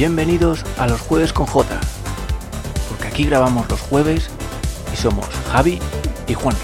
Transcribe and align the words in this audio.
Bienvenidos 0.00 0.64
a 0.78 0.86
los 0.86 0.98
jueves 0.98 1.30
con 1.34 1.44
J, 1.44 1.78
porque 2.88 3.06
aquí 3.06 3.24
grabamos 3.26 3.68
los 3.68 3.82
jueves 3.82 4.30
y 4.94 4.96
somos 4.96 5.26
Javi 5.52 5.78
y 6.26 6.32
Juanra. 6.32 6.58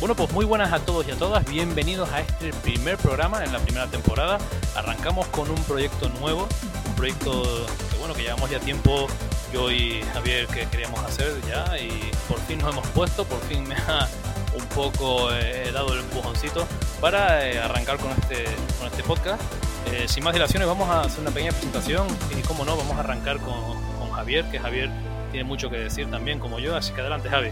Bueno, 0.00 0.14
pues 0.14 0.32
muy 0.32 0.46
buenas 0.46 0.72
a 0.72 0.78
todos 0.78 1.06
y 1.06 1.10
a 1.10 1.16
todas, 1.16 1.44
bienvenidos 1.44 2.10
a 2.12 2.20
este 2.20 2.50
primer 2.62 2.96
programa 2.96 3.44
en 3.44 3.52
la 3.52 3.58
primera 3.58 3.88
temporada. 3.88 4.38
Arrancamos 4.74 5.26
con 5.26 5.50
un 5.50 5.62
proyecto 5.64 6.08
nuevo, 6.18 6.48
un 6.86 6.94
proyecto 6.94 7.42
que 7.90 7.98
bueno, 7.98 8.14
que 8.14 8.22
llevamos 8.22 8.48
ya 8.48 8.58
tiempo 8.58 9.06
yo 9.52 9.70
y 9.70 10.02
Javier 10.12 10.46
que 10.46 10.66
queríamos 10.66 11.00
hacer 11.00 11.32
ya 11.46 11.78
y 11.78 12.10
por 12.28 12.38
fin 12.40 12.58
nos 12.58 12.72
hemos 12.72 12.86
puesto, 12.88 13.24
por 13.24 13.40
fin 13.40 13.66
me 13.68 13.74
ha 13.74 14.08
un 14.56 14.64
poco 14.74 15.32
eh, 15.32 15.70
dado 15.72 15.92
el 15.94 16.00
empujoncito 16.00 16.66
para 17.00 17.48
eh, 17.48 17.58
arrancar 17.60 17.98
con 17.98 18.10
este, 18.10 18.44
con 18.78 18.86
este 18.88 19.02
podcast. 19.02 19.42
Eh, 19.86 20.06
sin 20.06 20.24
más 20.24 20.32
dilaciones 20.32 20.66
vamos 20.68 20.88
a 20.88 21.02
hacer 21.02 21.20
una 21.20 21.30
pequeña 21.30 21.50
presentación 21.50 22.06
y 22.36 22.42
como 22.42 22.64
no 22.64 22.76
vamos 22.76 22.96
a 22.96 23.00
arrancar 23.00 23.38
con, 23.38 23.54
con 23.98 24.10
Javier, 24.12 24.44
que 24.50 24.58
Javier 24.58 24.90
tiene 25.30 25.44
mucho 25.44 25.70
que 25.70 25.78
decir 25.78 26.10
también 26.10 26.38
como 26.38 26.58
yo, 26.58 26.76
así 26.76 26.92
que 26.92 27.00
adelante 27.00 27.28
Javi, 27.28 27.50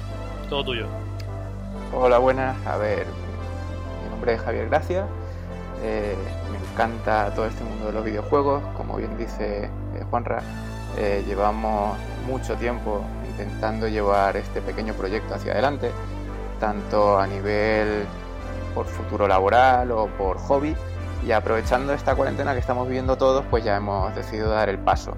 todo 0.48 0.64
tuyo. 0.64 0.86
Hola, 1.92 2.19
buenas. 2.19 2.56
A 2.67 2.77
ver, 2.77 3.05
mi 4.05 4.11
nombre 4.11 4.34
es 4.34 4.41
Javier 4.41 4.69
Gracia. 4.69 5.06
Eh, 5.83 6.14
me 6.52 6.58
encanta 6.58 7.34
todo 7.34 7.46
este 7.46 7.64
mundo 7.64 7.86
de 7.86 7.92
los 7.92 8.05
videojuegos. 8.05 8.62
Como 8.77 8.96
bien 8.96 9.19
dice 9.19 9.69
Juanra, 10.08 10.41
eh, 11.00 11.24
llevamos 11.26 11.96
mucho 12.26 12.56
tiempo 12.56 13.02
intentando 13.30 13.88
llevar 13.88 14.36
este 14.36 14.60
pequeño 14.60 14.92
proyecto 14.92 15.34
hacia 15.34 15.52
adelante, 15.52 15.90
tanto 16.58 17.18
a 17.18 17.26
nivel 17.26 18.04
por 18.74 18.84
futuro 18.84 19.26
laboral 19.26 19.92
o 19.92 20.08
por 20.18 20.36
hobby. 20.36 20.76
Y 21.26 21.32
aprovechando 21.32 21.94
esta 21.94 22.14
cuarentena 22.14 22.52
que 22.52 22.58
estamos 22.58 22.86
viviendo 22.86 23.16
todos, 23.16 23.46
pues 23.50 23.64
ya 23.64 23.76
hemos 23.76 24.14
decidido 24.14 24.50
dar 24.50 24.68
el 24.68 24.78
paso. 24.78 25.16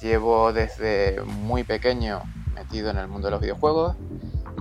Llevo 0.00 0.52
desde 0.52 1.20
muy 1.24 1.64
pequeño 1.64 2.22
metido 2.54 2.90
en 2.90 2.98
el 2.98 3.08
mundo 3.08 3.26
de 3.26 3.32
los 3.32 3.40
videojuegos 3.40 3.96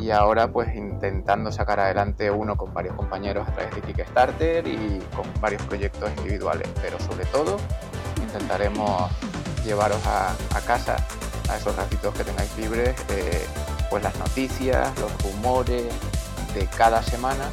y 0.02 0.10
ahora 0.10 0.48
pues 0.48 0.76
intentando 0.76 1.52
sacar 1.52 1.80
adelante 1.80 2.32
uno 2.32 2.58
con 2.58 2.74
varios 2.74 2.96
compañeros 2.96 3.48
a 3.48 3.52
través 3.52 3.76
de 3.76 3.82
Kickstarter 3.82 4.68
y 4.68 5.00
con 5.16 5.26
varios 5.40 5.62
proyectos 5.64 6.10
individuales, 6.18 6.68
pero 6.82 7.00
sobre 7.00 7.26
todo 7.26 7.58
intentaremos 8.18 9.12
llevaros 9.66 10.06
a, 10.06 10.36
a 10.56 10.62
casa 10.62 10.98
a 11.50 11.58
esos 11.58 11.76
ratitos 11.76 12.14
que 12.14 12.24
tengáis 12.24 12.56
libres, 12.58 12.96
eh, 13.10 13.46
pues 13.90 14.04
las 14.04 14.16
noticias, 14.18 14.98
los 15.00 15.12
rumores 15.22 15.94
de 16.54 16.66
cada 16.68 17.04
semana 17.04 17.50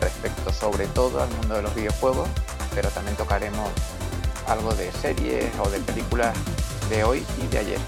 respecto 0.00 0.52
sobre 0.52 0.86
todo 0.88 1.22
al 1.22 1.28
mundo 1.30 1.54
de 1.56 1.62
los 1.62 1.74
videojuegos, 1.74 2.28
pero 2.74 2.88
también 2.90 3.16
tocaremos 3.16 3.70
algo 4.48 4.74
de 4.74 4.92
series 4.92 5.46
o 5.58 5.68
de 5.68 5.80
películas 5.80 6.36
de 6.88 7.04
hoy 7.04 7.24
y 7.42 7.46
de 7.48 7.58
ayer. 7.58 7.78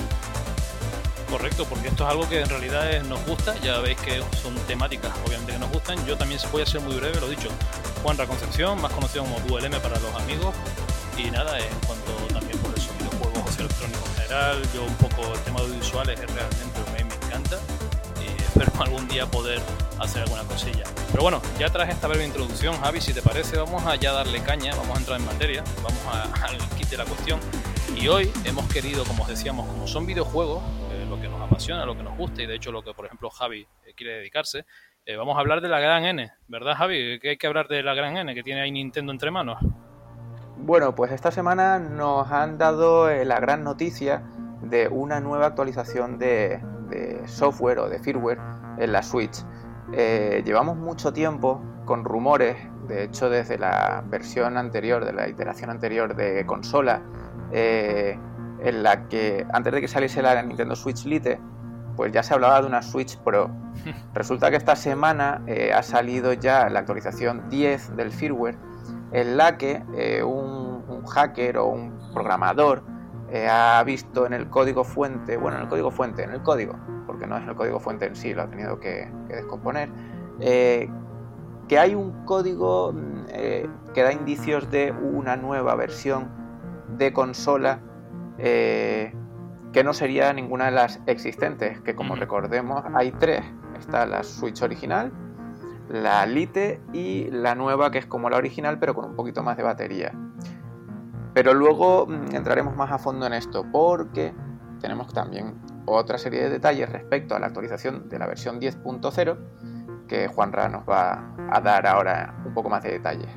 Correcto, 1.31 1.67
porque 1.67 1.89
esto 1.89 2.05
es 2.05 2.11
algo 2.11 2.29
que 2.29 2.41
en 2.41 2.49
realidad 2.49 3.03
nos 3.03 3.25
gusta, 3.27 3.55
ya 3.59 3.79
veis 3.81 3.99
que 3.99 4.23
son 4.43 4.55
temáticas 4.67 5.13
obviamente 5.27 5.53
que 5.53 5.59
nos 5.59 5.71
gustan. 5.71 6.05
Yo 6.07 6.17
también 6.17 6.41
voy 6.51 6.63
a 6.63 6.67
ser 6.67 6.81
muy 6.81 6.95
breve, 6.95 7.21
lo 7.21 7.29
dicho. 7.29 7.51
Juanra 8.03 8.27
Concepción, 8.27 8.81
más 8.81 8.93
conocido 8.93 9.25
como 9.25 9.39
DuelM 9.41 9.79
para 9.83 9.99
los 10.01 10.15
amigos. 10.15 10.55
Y 11.19 11.31
nada, 11.31 11.59
en 11.59 11.75
cuanto 11.87 12.13
también 12.33 12.58
electrónico 13.57 13.99
en 14.07 14.15
general, 14.23 14.63
yo 14.75 14.85
un 14.85 14.95
poco 14.97 15.33
el 15.33 15.41
tema 15.41 15.61
de 15.63 15.79
es 15.79 15.91
realmente 15.91 16.79
lo 16.79 16.85
que 16.85 16.91
a 16.91 17.05
mí 17.05 17.05
me 17.05 17.27
encanta. 17.27 17.57
Y 18.21 18.43
espero 18.43 18.71
algún 18.85 19.09
día 19.09 19.27
poder 19.27 19.61
hacer 19.99 20.23
alguna 20.23 20.43
cosilla. 20.45 20.85
Pero 21.11 21.23
bueno, 21.23 21.41
ya 21.59 21.71
tras 21.71 21.89
esta 21.89 22.09
breve 22.09 22.25
introducción, 22.27 22.77
Javi, 22.81 23.01
si 23.01 23.15
te 23.15 23.23
parece, 23.23 23.57
vamos 23.57 23.85
a 23.87 23.97
ya 23.97 24.13
darle 24.13 24.41
caña, 24.43 24.75
vamos 24.77 24.97
a 24.97 25.01
entrar 25.01 25.21
en 25.21 25.27
materia, 25.27 25.65
vamos 25.83 26.03
a- 26.07 26.45
al 26.47 26.59
kit 26.77 26.89
de 26.89 26.97
la 26.99 27.05
cuestión. 27.05 27.41
Y 27.97 28.09
hoy 28.09 28.31
hemos 28.45 28.69
querido, 28.69 29.05
como 29.05 29.23
os 29.25 29.29
decíamos, 29.29 29.67
como 29.67 29.87
son 29.87 30.07
videojuegos, 30.07 30.63
eh, 30.93 31.07
lo 31.09 31.21
que 31.21 31.29
nos 31.29 31.41
apasiona, 31.41 31.85
lo 31.87 31.97
que 31.97 32.03
nos 32.03 32.17
gusta 32.17 32.43
y 32.43 32.47
de 32.47 32.55
hecho 32.57 32.71
lo 32.71 32.83
que, 32.83 32.93
por 32.93 33.07
ejemplo, 33.07 33.31
Javi 33.31 33.67
eh, 33.87 33.95
quiere 33.97 34.19
dedicarse, 34.19 34.65
eh, 35.07 35.17
vamos 35.17 35.37
a 35.37 35.41
hablar 35.41 35.61
de 35.63 35.69
la 35.69 35.81
gran 35.81 36.05
N, 36.05 36.31
¿verdad, 36.49 36.75
Javi? 36.77 37.19
Que 37.19 37.31
hay 37.31 37.37
que 37.39 37.47
hablar 37.47 37.67
de 37.67 37.83
la 37.83 37.95
gran 37.95 38.17
N 38.17 38.35
que 38.35 38.43
tiene 38.43 38.61
ahí 38.61 38.71
Nintendo 38.71 39.11
entre 39.11 39.31
manos. 39.31 39.59
Bueno, 40.61 40.95
pues 40.95 41.13
esta 41.13 41.31
semana 41.31 41.79
nos 41.79 42.31
han 42.31 42.59
dado 42.59 43.09
eh, 43.09 43.25
la 43.25 43.41
gran 43.41 43.65
noticia 43.65 44.23
de 44.63 44.89
una 44.89 45.21
nueva 45.21 45.47
actualización 45.47 46.19
de, 46.19 46.61
de 46.91 47.27
software 47.27 47.79
o 47.79 47.89
de 47.89 47.99
firmware 47.99 48.39
en 48.79 48.93
la 48.93 49.03
Switch. 49.03 49.45
Eh, 49.93 50.43
llevamos 50.45 50.77
mucho 50.77 51.13
tiempo 51.13 51.63
con 51.85 52.05
rumores, 52.05 52.57
de 52.89 53.05
hecho 53.05 53.31
desde 53.31 53.59
la 53.59 54.05
versión 54.07 54.57
anterior, 54.57 55.05
de 55.05 55.13
la 55.13 55.29
iteración 55.29 55.71
anterior 55.71 56.15
de 56.15 56.45
consola, 56.45 57.03
eh, 57.53 58.19
en 58.61 58.83
la 58.83 59.09
que 59.09 59.47
antes 59.53 59.73
de 59.73 59.81
que 59.81 59.89
saliese 59.89 60.21
la 60.21 60.43
Nintendo 60.43 60.77
Switch 60.77 61.05
Lite, 61.07 61.41
pues 61.97 62.13
ya 62.13 62.23
se 62.23 62.35
hablaba 62.35 62.61
de 62.61 62.67
una 62.67 62.83
Switch 62.83 63.17
Pro. 63.19 63.51
Resulta 64.15 64.51
que 64.51 64.57
esta 64.57 64.77
semana 64.77 65.43
eh, 65.47 65.73
ha 65.73 65.83
salido 65.83 66.33
ya 66.33 66.69
la 66.69 66.81
actualización 66.81 67.49
10 67.49 67.97
del 67.97 68.13
firmware 68.13 68.57
en 69.13 69.37
la 69.37 69.57
que 69.57 69.83
eh, 69.95 70.23
un, 70.23 70.85
un 70.89 71.07
hacker 71.07 71.59
o 71.59 71.67
un 71.67 71.93
programador 72.13 72.83
eh, 73.31 73.49
ha 73.49 73.83
visto 73.85 74.27
en 74.27 74.33
el 74.33 74.49
código 74.49 74.85
fuente, 74.85 75.37
bueno, 75.37 75.59
en 75.59 75.65
el 75.65 75.69
código 75.69 75.91
fuente, 75.91 76.23
en 76.23 76.31
el 76.31 76.43
código, 76.43 76.75
porque 77.07 77.27
no 77.27 77.37
es 77.37 77.47
el 77.47 77.55
código 77.55 77.81
fuente 77.81 78.07
en 78.07 78.17
sí, 78.17 78.35
lo 78.35 78.43
ha 78.43 78.47
tenido 78.49 78.79
que, 78.81 79.11
que 79.29 79.37
descomponer, 79.37 79.91
eh, 80.41 80.89
que 81.69 81.79
hay 81.79 81.95
un 81.95 82.25
código 82.25 82.93
mm, 82.93 83.27
que 83.93 84.03
da 84.03 84.13
indicios 84.13 84.71
de 84.71 84.93
una 84.93 85.37
nueva 85.37 85.75
versión 85.75 86.29
de 86.97 87.13
consola 87.13 87.81
que 88.39 89.85
no 89.85 89.93
sería 89.93 90.33
ninguna 90.33 90.67
de 90.67 90.71
las 90.71 91.01
existentes, 91.07 91.81
que 91.81 91.95
como 91.95 92.15
recordemos 92.15 92.85
hay 92.95 93.11
tres. 93.13 93.45
Está 93.79 94.07
la 94.07 94.23
Switch 94.23 94.63
original, 94.63 95.13
la 95.89 96.27
Lite 96.27 96.81
y 96.93 97.31
la 97.31 97.55
nueva 97.55 97.91
que 97.91 97.99
es 97.99 98.07
como 98.07 98.31
la 98.31 98.37
original 98.37 98.79
pero 98.79 98.95
con 98.95 99.05
un 99.05 99.17
poquito 99.17 99.43
más 99.43 99.57
de 99.57 99.63
batería. 99.63 100.13
Pero 101.35 101.55
luego 101.55 102.07
mm, 102.07 102.35
entraremos 102.35 102.77
más 102.77 102.91
a 102.93 102.99
fondo 102.99 103.27
en 103.27 103.33
esto 103.33 103.65
porque 103.71 104.35
tenemos 104.81 105.13
también 105.13 105.55
otra 105.87 106.19
serie 106.19 106.43
de 106.43 106.51
detalles 106.51 106.91
respecto 106.91 107.35
a 107.35 107.39
la 107.39 107.47
actualización 107.47 108.09
de 108.09 108.19
la 108.19 108.27
versión 108.27 108.61
10.0 108.61 109.37
que 110.07 110.29
Juanra 110.29 110.69
nos 110.69 110.89
va 110.89 111.35
a 111.51 111.61
dar 111.61 111.87
ahora 111.87 112.35
un 112.45 112.55
poco 112.55 112.69
más 112.69 112.83
de 112.83 112.93
detalles. 112.93 113.31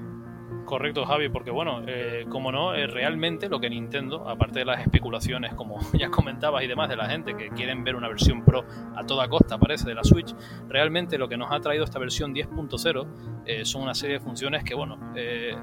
Correcto, 0.72 1.06
Javi, 1.06 1.28
porque 1.28 1.52
bueno, 1.52 1.82
eh, 1.86 2.26
como 2.30 2.50
no, 2.50 2.74
eh, 2.74 2.88
realmente 2.88 3.50
lo 3.50 3.60
que 3.60 3.70
Nintendo, 3.70 4.30
aparte 4.30 4.60
de 4.60 4.66
las 4.66 4.80
especulaciones, 4.80 5.54
como 5.54 5.78
ya 5.94 6.10
comentabas 6.10 6.64
y 6.64 6.68
demás, 6.68 6.88
de 6.88 6.96
la 6.96 7.10
gente 7.10 7.36
que 7.36 7.50
quieren 7.50 7.84
ver 7.84 7.98
una 7.98 8.08
versión 8.08 8.46
Pro 8.46 8.64
a 8.96 9.06
toda 9.06 9.28
costa, 9.28 9.58
parece, 9.58 9.90
de 9.90 9.96
la 9.96 10.06
Switch, 10.06 10.34
realmente 10.70 11.18
lo 11.18 11.28
que 11.28 11.36
nos 11.36 11.52
ha 11.52 11.60
traído 11.60 11.84
esta 11.84 12.00
versión 12.00 12.34
10.0 12.34 13.44
eh, 13.46 13.66
son 13.66 13.82
una 13.82 13.94
serie 13.94 14.20
de 14.20 14.24
funciones 14.24 14.64
que, 14.64 14.74
bueno, 14.74 14.98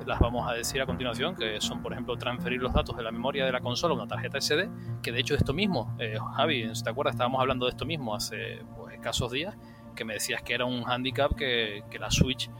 las 0.07 0.21
vamos 0.21 0.47
a 0.47 0.53
decir 0.53 0.83
a 0.83 0.85
continuación, 0.85 1.35
que 1.35 1.59
son, 1.63 1.81
por 1.81 1.95
ejemplo, 1.95 2.15
transferir 2.19 2.61
los 2.61 2.75
datos 2.75 2.95
de 2.95 3.03
la 3.03 3.11
memoria 3.11 3.47
de 3.47 3.53
la 3.53 3.61
consola 3.61 3.95
a 3.95 3.97
una 3.97 4.07
tarjeta 4.07 4.39
SD, 4.39 4.69
que 5.03 5.11
de 5.11 5.21
hecho 5.21 5.35
esto 5.35 5.55
mismo, 5.55 5.97
Javi, 6.37 6.69
si 6.75 6.83
te 6.83 6.91
acuerdas, 6.91 7.15
estábamos 7.15 7.41
hablando 7.41 7.65
de 7.65 7.71
esto 7.71 7.87
mismo 7.87 8.15
hace 8.15 8.59
pues, 8.77 8.93
escasos 8.93 9.33
días, 9.33 9.57
que 9.97 10.05
me 10.05 10.13
decías 10.13 10.43
que 10.43 10.53
era 10.53 10.67
un 10.67 10.83
handicap 10.87 11.35
que 11.35 11.83
la 11.99 12.11
Switch 12.11 12.51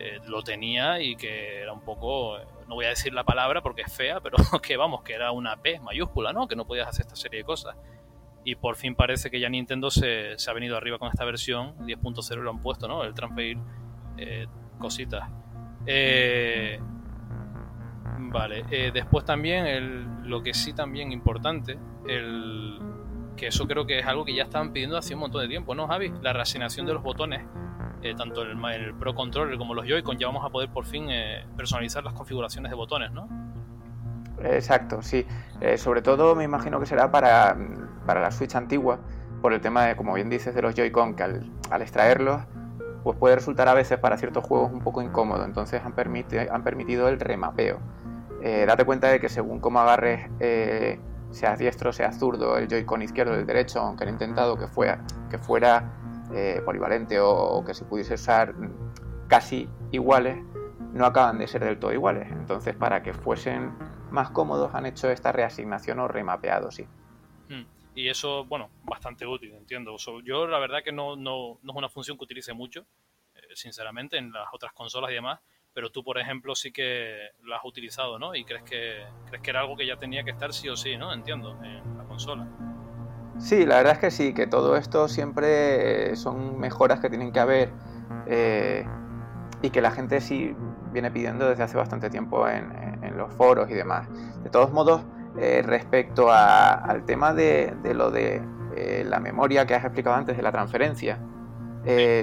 eh, 0.00 0.20
lo 0.26 0.42
tenía 0.42 1.00
y 1.00 1.16
que 1.16 1.60
era 1.60 1.72
un 1.72 1.82
poco, 1.82 2.38
no 2.68 2.74
voy 2.74 2.86
a 2.86 2.90
decir 2.90 3.12
la 3.12 3.24
palabra 3.24 3.62
porque 3.62 3.82
es 3.82 3.92
fea, 3.92 4.20
pero 4.20 4.36
que 4.62 4.76
vamos, 4.76 5.02
que 5.02 5.12
era 5.12 5.32
una 5.32 5.56
P 5.56 5.80
mayúscula, 5.80 6.32
¿no? 6.32 6.48
Que 6.48 6.56
no 6.56 6.66
podías 6.66 6.88
hacer 6.88 7.06
esta 7.06 7.16
serie 7.16 7.38
de 7.38 7.44
cosas. 7.44 7.76
Y 8.42 8.54
por 8.54 8.76
fin 8.76 8.94
parece 8.94 9.30
que 9.30 9.38
ya 9.38 9.50
Nintendo 9.50 9.90
se, 9.90 10.38
se 10.38 10.50
ha 10.50 10.54
venido 10.54 10.76
arriba 10.76 10.98
con 10.98 11.08
esta 11.08 11.24
versión 11.24 11.76
10.0 11.80 12.32
y 12.32 12.42
lo 12.42 12.50
han 12.50 12.60
puesto, 12.60 12.88
¿no? 12.88 13.04
El 13.04 13.12
transferir 13.12 13.58
eh, 14.16 14.46
cositas. 14.78 15.28
Eh, 15.86 16.78
vale, 18.18 18.64
eh, 18.70 18.90
después 18.92 19.24
también 19.24 19.66
el, 19.66 20.22
lo 20.24 20.42
que 20.42 20.54
sí 20.54 20.72
también 20.72 21.12
importante, 21.12 21.78
el, 22.08 22.78
que 23.40 23.46
eso 23.46 23.66
creo 23.66 23.86
que 23.86 23.98
es 23.98 24.06
algo 24.06 24.26
que 24.26 24.34
ya 24.34 24.42
estaban 24.42 24.70
pidiendo 24.70 24.98
hace 24.98 25.14
un 25.14 25.20
montón 25.20 25.40
de 25.40 25.48
tiempo, 25.48 25.74
¿no, 25.74 25.88
Javi? 25.88 26.12
La 26.20 26.34
reasignación 26.34 26.84
de 26.84 26.92
los 26.92 27.02
botones 27.02 27.42
eh, 28.02 28.14
tanto 28.14 28.42
el, 28.42 28.50
el 28.74 28.94
Pro 28.94 29.14
Controller 29.14 29.56
como 29.56 29.74
los 29.74 29.86
Joy-Con, 29.86 30.18
ya 30.18 30.26
vamos 30.26 30.44
a 30.44 30.50
poder 30.50 30.68
por 30.68 30.84
fin 30.84 31.06
eh, 31.10 31.46
personalizar 31.56 32.04
las 32.04 32.12
configuraciones 32.12 32.70
de 32.70 32.76
botones, 32.76 33.10
¿no? 33.12 33.28
Exacto, 34.42 35.02
sí. 35.02 35.26
Eh, 35.60 35.78
sobre 35.78 36.02
todo 36.02 36.34
me 36.34 36.44
imagino 36.44 36.78
que 36.80 36.86
será 36.86 37.10
para, 37.10 37.56
para 38.06 38.20
la 38.20 38.30
Switch 38.30 38.54
antigua, 38.54 38.98
por 39.40 39.54
el 39.54 39.60
tema 39.60 39.86
de, 39.86 39.96
como 39.96 40.12
bien 40.12 40.28
dices, 40.28 40.54
de 40.54 40.60
los 40.60 40.74
Joy-Con, 40.74 41.14
que 41.14 41.22
al, 41.22 41.50
al 41.70 41.82
extraerlos, 41.82 42.42
pues 43.02 43.16
puede 43.16 43.36
resultar 43.36 43.68
a 43.68 43.74
veces 43.74 43.98
para 43.98 44.18
ciertos 44.18 44.44
juegos 44.44 44.70
un 44.70 44.80
poco 44.80 45.00
incómodo. 45.00 45.46
Entonces 45.46 45.82
han, 45.82 45.94
permiti- 45.94 46.48
han 46.50 46.62
permitido 46.62 47.08
el 47.08 47.18
remapeo. 47.18 47.80
Date 48.42 48.84
cuenta 48.84 49.08
de 49.08 49.20
que 49.20 49.28
según 49.28 49.60
cómo 49.60 49.80
agarres, 49.80 50.30
seas 51.30 51.58
diestro, 51.58 51.92
seas 51.92 52.18
zurdo, 52.18 52.56
el 52.56 52.68
Joy-Con 52.68 53.02
izquierdo 53.02 53.32
o 53.32 53.36
el 53.36 53.46
derecho, 53.46 53.80
aunque 53.80 54.04
han 54.04 54.10
intentado 54.10 54.56
que 54.56 54.66
fuera, 54.66 55.04
que 55.30 55.38
fuera 55.38 55.92
eh, 56.32 56.60
polivalente 56.64 57.18
o, 57.20 57.64
que 57.64 57.74
se 57.74 57.84
pudiese 57.84 58.14
usar 58.14 58.54
casi 59.28 59.68
iguales, 59.90 60.42
no 60.92 61.06
acaban 61.06 61.38
de 61.38 61.46
ser 61.46 61.64
del 61.64 61.78
todo 61.78 61.92
iguales. 61.92 62.30
Entonces, 62.30 62.74
para 62.74 63.02
que 63.02 63.12
fuesen 63.12 63.72
más 64.10 64.30
cómodos, 64.30 64.74
han 64.74 64.86
hecho 64.86 65.10
esta 65.10 65.32
reasignación 65.32 66.00
o 66.00 66.08
remapeado, 66.08 66.70
sí. 66.70 66.86
Hmm. 67.48 67.64
Y 67.94 68.08
eso, 68.08 68.44
bueno, 68.44 68.70
bastante 68.84 69.26
útil, 69.26 69.52
entiendo. 69.54 69.96
Yo 70.24 70.46
la 70.46 70.58
verdad 70.58 70.82
que 70.84 70.92
no, 70.92 71.16
no, 71.16 71.58
no 71.62 71.72
es 71.72 71.76
una 71.76 71.88
función 71.88 72.16
que 72.16 72.24
utilice 72.24 72.52
mucho, 72.52 72.86
eh, 73.34 73.40
sinceramente, 73.54 74.16
en 74.16 74.32
las 74.32 74.48
otras 74.52 74.72
consolas 74.72 75.10
y 75.10 75.14
demás, 75.14 75.40
pero 75.72 75.90
tú, 75.90 76.02
por 76.02 76.18
ejemplo, 76.18 76.54
sí 76.54 76.72
que 76.72 77.30
lo 77.42 77.54
has 77.54 77.64
utilizado, 77.64 78.18
¿no? 78.18 78.34
Y 78.34 78.44
crees 78.44 78.62
que, 78.64 79.04
crees 79.26 79.42
que 79.42 79.50
era 79.50 79.60
algo 79.60 79.76
que 79.76 79.86
ya 79.86 79.96
tenía 79.96 80.24
que 80.24 80.30
estar 80.30 80.52
sí 80.52 80.68
o 80.68 80.76
sí, 80.76 80.96
¿no? 80.96 81.12
Entiendo, 81.12 81.58
en 81.62 81.96
la 81.96 82.04
consola. 82.04 82.48
Sí, 83.40 83.64
la 83.64 83.76
verdad 83.76 83.94
es 83.94 83.98
que 83.98 84.10
sí, 84.10 84.34
que 84.34 84.46
todo 84.46 84.76
esto 84.76 85.08
siempre 85.08 86.10
eh, 86.10 86.16
son 86.16 86.58
mejoras 86.58 87.00
que 87.00 87.08
tienen 87.08 87.32
que 87.32 87.40
haber 87.40 87.72
eh, 88.26 88.84
y 89.62 89.70
que 89.70 89.80
la 89.80 89.90
gente 89.90 90.20
sí 90.20 90.54
viene 90.92 91.10
pidiendo 91.10 91.48
desde 91.48 91.62
hace 91.62 91.76
bastante 91.76 92.10
tiempo 92.10 92.46
en, 92.48 92.78
los 93.16 93.32
foros 93.34 93.70
y 93.70 93.74
demás. 93.74 94.08
De 94.44 94.50
todos 94.50 94.72
modos, 94.72 95.02
eh, 95.38 95.62
respecto 95.64 96.30
al 96.30 97.04
tema 97.06 97.34
de, 97.34 97.74
lo 97.92 98.10
de 98.10 98.42
la 99.04 99.20
memoria 99.20 99.66
que 99.66 99.74
has 99.74 99.84
explicado 99.84 100.16
antes, 100.16 100.36
de 100.36 100.42
la 100.42 100.52
transferencia, 100.52 101.18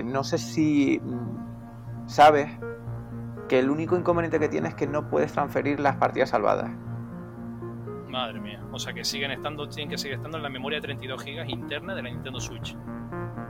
no 0.05 0.23
sé 0.23 0.37
si 0.37 1.01
sabes 2.05 2.49
que 3.47 3.59
el 3.59 3.69
único 3.69 3.97
inconveniente 3.97 4.39
que 4.39 4.49
tienes 4.49 4.71
es 4.71 4.75
que 4.75 4.87
no 4.87 5.09
puedes 5.09 5.31
transferir 5.31 5.79
las 5.79 5.95
partidas 5.97 6.29
salvadas. 6.29 6.69
Madre 8.07 8.39
mía. 8.39 8.61
O 8.71 8.79
sea 8.79 8.93
que 8.93 9.03
siguen 9.03 9.31
estando, 9.31 9.67
tienen 9.67 9.89
que 9.89 9.97
seguir 9.97 10.15
estando 10.17 10.37
en 10.37 10.43
la 10.43 10.49
memoria 10.49 10.77
de 10.77 10.83
32 10.83 11.23
GB 11.23 11.49
interna 11.49 11.95
de 11.95 12.03
la 12.03 12.09
Nintendo 12.09 12.39
Switch. 12.39 12.75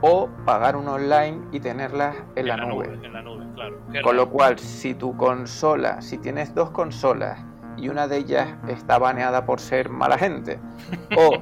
O 0.00 0.28
pagar 0.44 0.76
un 0.76 0.86
online 0.88 1.40
y 1.52 1.60
tenerlas 1.60 2.16
en, 2.36 2.46
la, 2.46 2.56
nube. 2.56 2.86
En 3.02 3.12
la 3.12 3.22
nube, 3.22 3.44
claro. 3.54 3.78
Con 4.02 4.16
lo 4.16 4.30
cual, 4.30 4.58
si 4.58 4.94
tu 4.94 5.16
consola, 5.16 6.00
si 6.00 6.18
tienes 6.18 6.54
dos 6.54 6.70
consolas 6.70 7.44
y 7.76 7.88
una 7.88 8.06
de 8.06 8.18
ellas 8.18 8.54
está 8.68 8.98
baneada 8.98 9.44
por 9.44 9.60
ser 9.60 9.88
mala 9.88 10.18
gente, 10.18 10.60
o, 11.16 11.38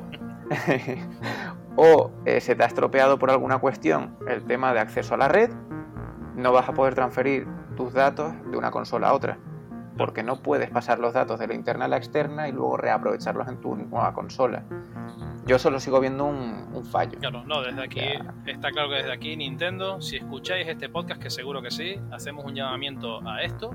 o 1.76 2.10
eh, 2.24 2.40
se 2.40 2.54
te 2.54 2.62
ha 2.62 2.66
estropeado 2.66 3.18
por 3.18 3.30
alguna 3.30 3.58
cuestión 3.58 4.16
el 4.26 4.44
tema 4.44 4.72
de 4.72 4.80
acceso 4.80 5.14
a 5.14 5.18
la 5.18 5.28
red, 5.28 5.50
no 6.36 6.52
vas 6.52 6.68
a 6.68 6.72
poder 6.72 6.94
transferir 6.94 7.46
tus 7.76 7.92
datos 7.92 8.32
de 8.50 8.56
una 8.56 8.70
consola 8.70 9.08
a 9.08 9.14
otra 9.14 9.38
porque 9.96 10.22
no 10.22 10.42
puedes 10.42 10.70
pasar 10.70 10.98
los 10.98 11.14
datos 11.14 11.38
de 11.38 11.46
la 11.46 11.54
interna 11.54 11.86
a 11.86 11.88
la 11.88 11.96
externa 11.96 12.48
y 12.48 12.52
luego 12.52 12.76
reaprovecharlos 12.76 13.48
en 13.48 13.60
tu 13.60 13.76
nueva 13.76 14.12
consola. 14.12 14.64
Yo 15.46 15.58
solo 15.58 15.80
sigo 15.80 16.00
viendo 16.00 16.24
un, 16.26 16.84
fallo. 16.84 17.18
Claro, 17.18 17.44
no, 17.44 17.62
desde 17.62 17.82
aquí, 17.82 18.00
está 18.46 18.70
claro 18.70 18.90
que 18.90 18.96
desde 18.96 19.12
aquí 19.12 19.36
Nintendo, 19.36 20.00
si 20.00 20.16
escucháis 20.16 20.68
este 20.68 20.88
podcast, 20.88 21.22
que 21.22 21.30
seguro 21.30 21.62
que 21.62 21.70
sí, 21.70 21.98
hacemos 22.12 22.44
un 22.44 22.54
llamamiento 22.54 23.26
a 23.26 23.42
esto 23.42 23.70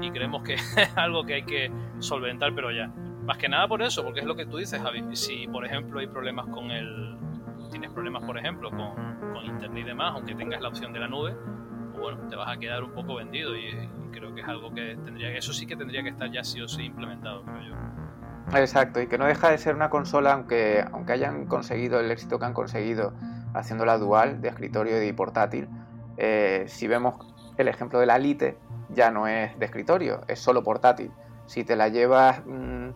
y 0.00 0.10
creemos 0.10 0.42
que 0.42 0.54
es 0.76 0.96
algo 0.96 1.24
que 1.24 1.34
hay 1.34 1.42
que 1.44 1.72
solventar, 2.00 2.54
pero 2.54 2.70
ya. 2.70 2.88
Más 3.24 3.38
que 3.38 3.48
nada 3.48 3.68
por 3.68 3.82
eso, 3.82 4.02
porque 4.04 4.20
es 4.20 4.26
lo 4.26 4.34
que 4.34 4.46
tú 4.46 4.56
dices, 4.56 4.82
Javi. 4.82 5.04
Si, 5.14 5.46
por 5.46 5.64
ejemplo, 5.64 6.00
hay 6.00 6.08
problemas 6.08 6.46
con 6.48 6.70
el... 6.70 7.16
Tienes 7.70 7.92
problemas, 7.92 8.24
por 8.24 8.36
ejemplo, 8.36 8.68
con, 8.70 9.32
con 9.32 9.44
internet 9.46 9.84
y 9.84 9.88
demás, 9.88 10.12
aunque 10.14 10.34
tengas 10.34 10.60
la 10.60 10.68
opción 10.68 10.92
de 10.92 11.00
la 11.00 11.08
nube, 11.08 11.34
bueno, 12.02 12.18
te 12.28 12.36
vas 12.36 12.54
a 12.54 12.58
quedar 12.58 12.82
un 12.82 12.92
poco 12.92 13.14
vendido 13.14 13.56
y, 13.56 13.88
creo 14.12 14.34
que 14.34 14.42
es 14.42 14.48
algo 14.48 14.74
que 14.74 14.96
tendría, 15.04 15.30
eso 15.36 15.52
sí 15.52 15.66
que 15.66 15.76
tendría 15.76 16.02
que 16.02 16.10
estar 16.10 16.30
ya 16.30 16.44
sí 16.44 16.60
o 16.60 16.68
sí 16.68 16.84
implementado, 16.84 17.42
creo 17.44 17.62
yo. 17.62 18.58
Exacto, 18.58 19.00
y 19.00 19.06
que 19.06 19.16
no 19.16 19.24
deja 19.24 19.50
de 19.50 19.58
ser 19.58 19.74
una 19.74 19.88
consola, 19.88 20.34
aunque, 20.34 20.84
aunque 20.92 21.12
hayan 21.12 21.46
conseguido 21.46 22.00
el 22.00 22.10
éxito 22.10 22.38
que 22.38 22.44
han 22.44 22.52
conseguido 22.52 23.14
haciéndola 23.54 23.96
dual, 23.98 24.40
de 24.42 24.48
escritorio 24.48 25.02
y 25.02 25.12
portátil, 25.12 25.68
eh, 26.18 26.64
si 26.68 26.88
vemos 26.88 27.14
el 27.56 27.68
ejemplo 27.68 27.98
de 28.00 28.06
la 28.06 28.18
Lite, 28.18 28.58
ya 28.90 29.10
no 29.10 29.26
es 29.26 29.58
de 29.58 29.64
escritorio, 29.64 30.20
es 30.28 30.38
solo 30.38 30.62
portátil. 30.62 31.10
Si 31.46 31.64
te 31.64 31.76
la 31.76 31.88
llevas 31.88 32.42
mm, 32.44 32.90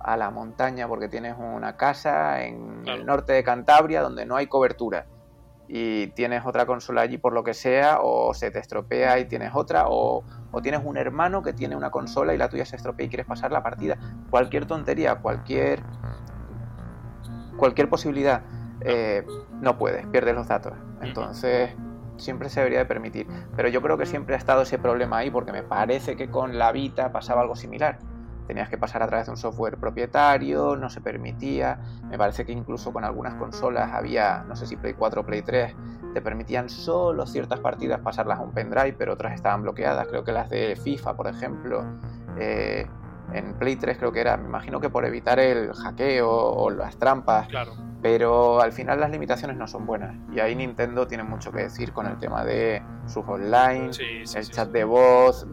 a 0.00 0.16
la 0.16 0.30
montaña 0.30 0.86
porque 0.88 1.08
tienes 1.08 1.36
una 1.38 1.76
casa 1.76 2.44
en 2.44 2.82
el 2.86 3.06
norte 3.06 3.32
de 3.32 3.44
Cantabria 3.44 4.02
donde 4.02 4.26
no 4.26 4.36
hay 4.36 4.46
cobertura, 4.46 5.06
y 5.68 6.08
tienes 6.08 6.46
otra 6.46 6.64
consola 6.64 7.02
allí 7.02 7.18
por 7.18 7.34
lo 7.34 7.44
que 7.44 7.52
sea, 7.54 7.98
o 8.00 8.32
se 8.32 8.50
te 8.50 8.58
estropea 8.58 9.18
y 9.18 9.26
tienes 9.26 9.52
otra, 9.54 9.84
o, 9.88 10.24
tienes 10.62 10.80
un 10.82 10.96
hermano 10.96 11.42
que 11.42 11.52
tiene 11.52 11.76
una 11.76 11.90
consola 11.90 12.34
y 12.34 12.38
la 12.38 12.48
tuya 12.48 12.64
se 12.64 12.76
estropea 12.76 13.06
y 13.06 13.08
quieres 13.08 13.26
pasar 13.26 13.52
la 13.52 13.62
partida. 13.62 13.98
Cualquier 14.30 14.66
tontería, 14.66 15.16
cualquier, 15.16 15.82
cualquier 17.58 17.88
posibilidad, 17.88 18.42
eh, 18.80 19.24
no 19.60 19.76
puedes, 19.76 20.06
pierdes 20.06 20.34
los 20.34 20.48
datos. 20.48 20.72
Entonces, 21.02 21.70
siempre 22.16 22.48
se 22.48 22.60
debería 22.60 22.80
de 22.80 22.86
permitir. 22.86 23.28
Pero 23.54 23.68
yo 23.68 23.82
creo 23.82 23.98
que 23.98 24.06
siempre 24.06 24.34
ha 24.34 24.38
estado 24.38 24.62
ese 24.62 24.78
problema 24.78 25.18
ahí, 25.18 25.30
porque 25.30 25.52
me 25.52 25.62
parece 25.62 26.16
que 26.16 26.30
con 26.30 26.58
la 26.58 26.72
Vita 26.72 27.12
pasaba 27.12 27.42
algo 27.42 27.54
similar 27.54 27.98
tenías 28.48 28.70
que 28.70 28.78
pasar 28.78 29.02
a 29.02 29.06
través 29.06 29.26
de 29.26 29.32
un 29.32 29.36
software 29.36 29.76
propietario, 29.76 30.74
no 30.74 30.88
se 30.88 31.02
permitía. 31.02 31.78
Me 32.10 32.16
parece 32.16 32.46
que 32.46 32.52
incluso 32.52 32.92
con 32.94 33.04
algunas 33.04 33.34
consolas 33.34 33.92
había, 33.92 34.42
no 34.48 34.56
sé 34.56 34.66
si 34.66 34.76
Play 34.76 34.94
4 34.94 35.20
o 35.20 35.26
Play 35.26 35.42
3, 35.42 35.76
te 36.14 36.22
permitían 36.22 36.70
solo 36.70 37.26
ciertas 37.26 37.60
partidas 37.60 38.00
pasarlas 38.00 38.38
a 38.38 38.42
un 38.42 38.52
pendrive, 38.52 38.94
pero 38.94 39.12
otras 39.12 39.34
estaban 39.34 39.62
bloqueadas. 39.62 40.08
Creo 40.08 40.24
que 40.24 40.32
las 40.32 40.48
de 40.48 40.76
FIFA, 40.82 41.14
por 41.14 41.28
ejemplo, 41.28 41.84
eh, 42.38 42.86
en 43.34 43.52
Play 43.58 43.76
3 43.76 43.98
creo 43.98 44.12
que 44.12 44.22
era, 44.22 44.38
me 44.38 44.48
imagino 44.48 44.80
que 44.80 44.88
por 44.88 45.04
evitar 45.04 45.38
el 45.38 45.74
hackeo 45.74 46.30
o 46.30 46.70
las 46.70 46.96
trampas. 46.96 47.48
Claro. 47.48 47.72
Pero 48.00 48.62
al 48.62 48.72
final 48.72 49.00
las 49.00 49.10
limitaciones 49.10 49.58
no 49.58 49.66
son 49.66 49.84
buenas. 49.84 50.16
Y 50.32 50.40
ahí 50.40 50.54
Nintendo 50.54 51.06
tiene 51.06 51.24
mucho 51.24 51.52
que 51.52 51.64
decir 51.64 51.92
con 51.92 52.06
el 52.06 52.16
tema 52.16 52.44
de 52.44 52.80
sus 53.06 53.26
online, 53.26 53.90
el 53.98 54.50
chat 54.50 54.70
de 54.70 54.84
voz 54.84 55.46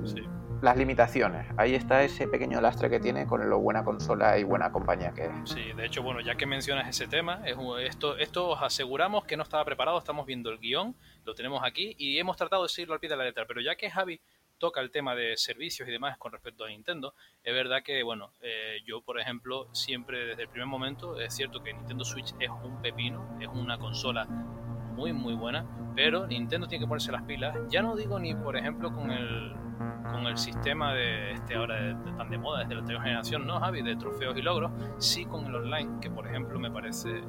las 0.61 0.77
limitaciones. 0.77 1.47
Ahí 1.57 1.75
está 1.75 2.03
ese 2.03 2.27
pequeño 2.27 2.61
lastre 2.61 2.89
que 2.89 2.99
tiene 2.99 3.25
con 3.25 3.49
lo 3.49 3.59
buena 3.59 3.83
consola 3.83 4.37
y 4.37 4.43
buena 4.43 4.71
compañía 4.71 5.13
que 5.13 5.25
es. 5.25 5.31
Sí, 5.45 5.73
de 5.73 5.85
hecho, 5.85 6.03
bueno, 6.03 6.21
ya 6.21 6.35
que 6.35 6.45
mencionas 6.45 6.87
ese 6.87 7.07
tema, 7.07 7.41
es, 7.45 7.57
esto, 7.81 8.17
esto 8.17 8.49
os 8.49 8.61
aseguramos 8.61 9.25
que 9.25 9.37
no 9.37 9.43
estaba 9.43 9.63
preparado, 9.65 9.97
estamos 9.97 10.25
viendo 10.25 10.49
el 10.49 10.59
guion, 10.59 10.95
lo 11.23 11.35
tenemos 11.35 11.63
aquí 11.63 11.95
y 11.97 12.17
hemos 12.17 12.37
tratado 12.37 12.63
de 12.63 12.69
seguirlo 12.69 12.93
al 12.93 12.99
pie 12.99 13.09
de 13.09 13.17
la 13.17 13.23
letra, 13.23 13.45
pero 13.47 13.61
ya 13.61 13.75
que 13.75 13.89
Javi 13.89 14.19
toca 14.57 14.81
el 14.81 14.91
tema 14.91 15.15
de 15.15 15.35
servicios 15.37 15.87
y 15.87 15.91
demás 15.91 16.17
con 16.17 16.31
respecto 16.31 16.63
a 16.63 16.69
Nintendo, 16.69 17.13
es 17.43 17.53
verdad 17.53 17.83
que, 17.83 18.03
bueno, 18.03 18.31
eh, 18.41 18.77
yo, 18.85 19.01
por 19.01 19.19
ejemplo, 19.19 19.67
siempre 19.73 20.25
desde 20.25 20.43
el 20.43 20.49
primer 20.49 20.67
momento, 20.67 21.19
es 21.19 21.33
cierto 21.33 21.61
que 21.61 21.73
Nintendo 21.73 22.05
Switch 22.05 22.33
es 22.39 22.49
un 22.49 22.81
pepino, 22.81 23.37
es 23.41 23.47
una 23.49 23.77
consola 23.77 24.25
muy, 24.25 25.11
muy 25.11 25.33
buena, 25.33 25.65
pero 25.95 26.25
Nintendo 26.25 26.67
tiene 26.67 26.85
que 26.85 26.87
ponerse 26.87 27.11
las 27.11 27.23
pilas, 27.23 27.57
ya 27.69 27.81
no 27.81 27.95
digo 27.95 28.17
ni, 28.17 28.33
por 28.33 28.55
ejemplo, 28.55 28.93
con 28.93 29.11
el 29.11 29.64
con 30.11 30.27
el 30.27 30.37
sistema 30.37 30.93
de 30.93 31.33
este 31.33 31.55
ahora 31.55 31.75
de, 31.75 31.95
tan 32.17 32.29
de 32.29 32.37
moda 32.37 32.59
desde 32.59 32.75
la 32.75 32.79
anterior 32.81 33.03
generación, 33.03 33.47
¿no, 33.47 33.59
Javi? 33.59 33.81
De 33.81 33.95
trofeos 33.95 34.37
y 34.37 34.41
logros, 34.41 34.71
sí 34.97 35.25
con 35.25 35.45
el 35.45 35.55
online, 35.55 35.99
que 36.01 36.09
por 36.09 36.27
ejemplo 36.27 36.59
me 36.59 36.71
parece 36.71 37.17
eh, 37.17 37.23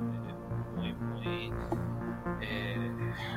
muy, 0.77 0.95
muy. 0.95 1.53
Eh, 2.41 2.77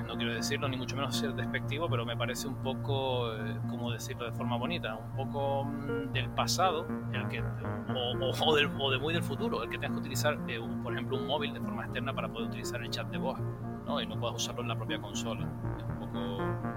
no 0.08 0.16
quiero 0.18 0.34
decirlo 0.34 0.68
ni 0.68 0.76
mucho 0.76 0.96
menos 0.96 1.16
ser 1.16 1.34
despectivo, 1.34 1.88
pero 1.90 2.06
me 2.06 2.18
parece 2.18 2.48
un 2.48 2.56
poco, 2.56 3.34
eh, 3.34 3.60
como 3.70 3.92
decirlo 3.92 4.26
de 4.26 4.32
forma 4.34 4.58
bonita, 4.58 4.96
un 4.96 5.16
poco 5.16 5.66
mm, 5.66 6.12
del 6.12 6.30
pasado, 6.32 6.86
el 7.14 7.28
que, 7.30 7.42
o, 7.42 8.46
o, 8.46 8.56
de 8.56 8.68
muy 9.00 9.14
del 9.14 9.24
futuro, 9.24 9.64
el 9.64 9.70
que 9.70 9.78
tengas 9.78 9.94
que 9.94 10.00
utilizar, 10.00 10.38
por 10.84 10.94
ejemplo, 10.94 11.18
un 11.18 11.28
móvil 11.28 11.54
de 11.54 11.62
forma 11.62 11.84
externa 11.84 12.14
para 12.14 12.28
poder 12.28 12.50
utilizar 12.50 12.82
el 12.82 12.90
chat 12.90 13.08
de 13.08 13.18
voz, 13.18 13.40
¿no? 13.86 14.02
Y 14.02 14.08
no 14.08 14.20
puedas 14.20 14.36
usarlo 14.36 14.62
en 14.62 14.68
la 14.68 14.76
propia 14.76 15.00
consola. 15.00 15.48
Es 15.78 15.84
un 15.84 16.00
poco 16.00 16.69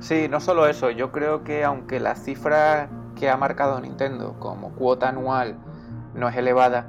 Sí, 0.00 0.28
no 0.28 0.40
solo 0.40 0.66
eso, 0.66 0.90
yo 0.90 1.10
creo 1.10 1.42
que 1.42 1.64
aunque 1.64 2.00
la 2.00 2.14
cifra 2.14 2.88
que 3.16 3.30
ha 3.30 3.36
marcado 3.36 3.80
Nintendo 3.80 4.36
como 4.38 4.72
cuota 4.74 5.08
anual 5.08 5.56
no 6.14 6.28
es 6.28 6.36
elevada, 6.36 6.86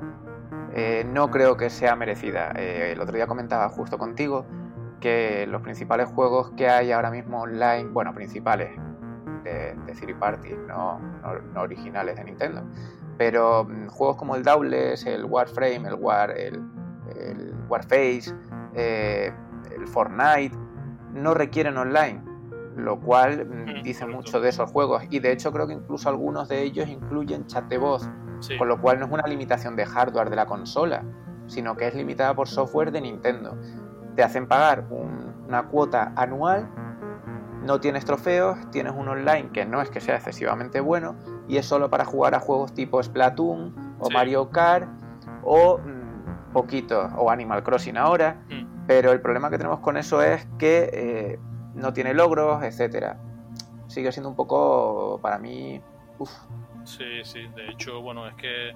eh, 0.73 1.05
no 1.07 1.31
creo 1.31 1.55
que 1.55 1.69
sea 1.69 1.95
merecida. 1.95 2.51
Eh, 2.55 2.91
el 2.91 2.99
otro 3.01 3.15
día 3.15 3.25
comentaba 3.25 3.69
justo 3.69 3.97
contigo 3.97 4.45
que 4.99 5.47
los 5.47 5.61
principales 5.61 6.09
juegos 6.09 6.51
que 6.57 6.69
hay 6.69 6.91
ahora 6.91 7.09
mismo 7.09 7.41
online, 7.41 7.85
bueno, 7.85 8.13
principales 8.13 8.71
de, 9.43 9.73
de 9.85 10.15
Party, 10.15 10.49
no, 10.67 10.99
originales 11.55 12.17
de 12.17 12.23
Nintendo, 12.25 12.63
pero 13.17 13.63
mm, 13.63 13.87
juegos 13.87 14.17
como 14.17 14.35
el 14.35 14.43
Doubtless, 14.43 15.05
el 15.05 15.23
Warframe, 15.25 15.87
el 15.87 15.95
War, 15.95 16.31
el, 16.31 16.61
Warface, 17.69 18.33
eh, 18.75 19.31
el 19.73 19.87
Fortnite, 19.87 20.55
no 21.13 21.33
requieren 21.33 21.77
online 21.77 22.26
lo 22.77 22.99
cual 22.99 23.45
mm, 23.45 23.83
dice 23.83 24.05
mucho 24.05 24.39
de 24.39 24.49
esos 24.49 24.71
juegos. 24.71 25.03
Y 25.09 25.19
de 25.19 25.31
hecho 25.31 25.51
creo 25.51 25.67
que 25.67 25.73
incluso 25.73 26.09
algunos 26.09 26.47
de 26.47 26.63
ellos 26.63 26.87
incluyen 26.87 27.45
chat 27.47 27.65
de 27.65 27.77
voz, 27.77 28.09
con 28.57 28.67
lo 28.67 28.79
cual 28.79 28.99
no 28.99 29.05
es 29.05 29.11
una 29.11 29.27
limitación 29.27 29.75
de 29.75 29.85
hardware 29.85 30.29
de 30.29 30.35
la 30.35 30.45
consola, 30.45 31.03
sino 31.47 31.75
que 31.75 31.87
es 31.87 31.95
limitada 31.95 32.35
por 32.35 32.47
software 32.47 32.91
de 32.91 33.01
Nintendo. 33.01 33.57
Te 34.15 34.23
hacen 34.23 34.47
pagar 34.47 34.85
una 35.47 35.67
cuota 35.67 36.13
anual, 36.15 36.69
no 37.63 37.79
tienes 37.79 38.05
trofeos, 38.05 38.57
tienes 38.71 38.93
un 38.95 39.07
online 39.07 39.49
que 39.51 39.65
no 39.65 39.81
es 39.81 39.89
que 39.89 39.99
sea 39.99 40.15
excesivamente 40.15 40.79
bueno, 40.79 41.15
y 41.47 41.57
es 41.57 41.65
solo 41.65 41.89
para 41.89 42.05
jugar 42.05 42.35
a 42.35 42.39
juegos 42.39 42.73
tipo 42.73 43.01
Splatoon 43.01 43.97
o 43.99 44.09
Mario 44.09 44.49
Kart 44.49 44.87
o 45.43 45.79
mm, 45.79 46.53
poquito, 46.53 47.09
o 47.17 47.29
Animal 47.31 47.63
Crossing 47.63 47.97
ahora. 47.97 48.37
Mm 48.49 48.77
Pero 48.87 49.11
el 49.11 49.19
problema 49.19 49.49
que 49.49 49.57
tenemos 49.57 49.81
con 49.81 49.97
eso 49.97 50.21
es 50.21 50.47
que 50.57 50.89
eh, 50.93 51.39
no 51.77 51.93
tiene 51.93 52.13
logros, 52.13 52.63
etcétera. 52.63 53.17
Sigue 53.87 54.11
siendo 54.11 54.29
un 54.29 54.35
poco, 54.35 55.19
para 55.21 55.37
mí, 55.37 55.79
uff. 56.19 56.31
Sí, 56.83 57.23
sí, 57.23 57.47
de 57.55 57.69
hecho, 57.69 58.01
bueno, 58.01 58.27
es 58.27 58.35
que 58.35 58.73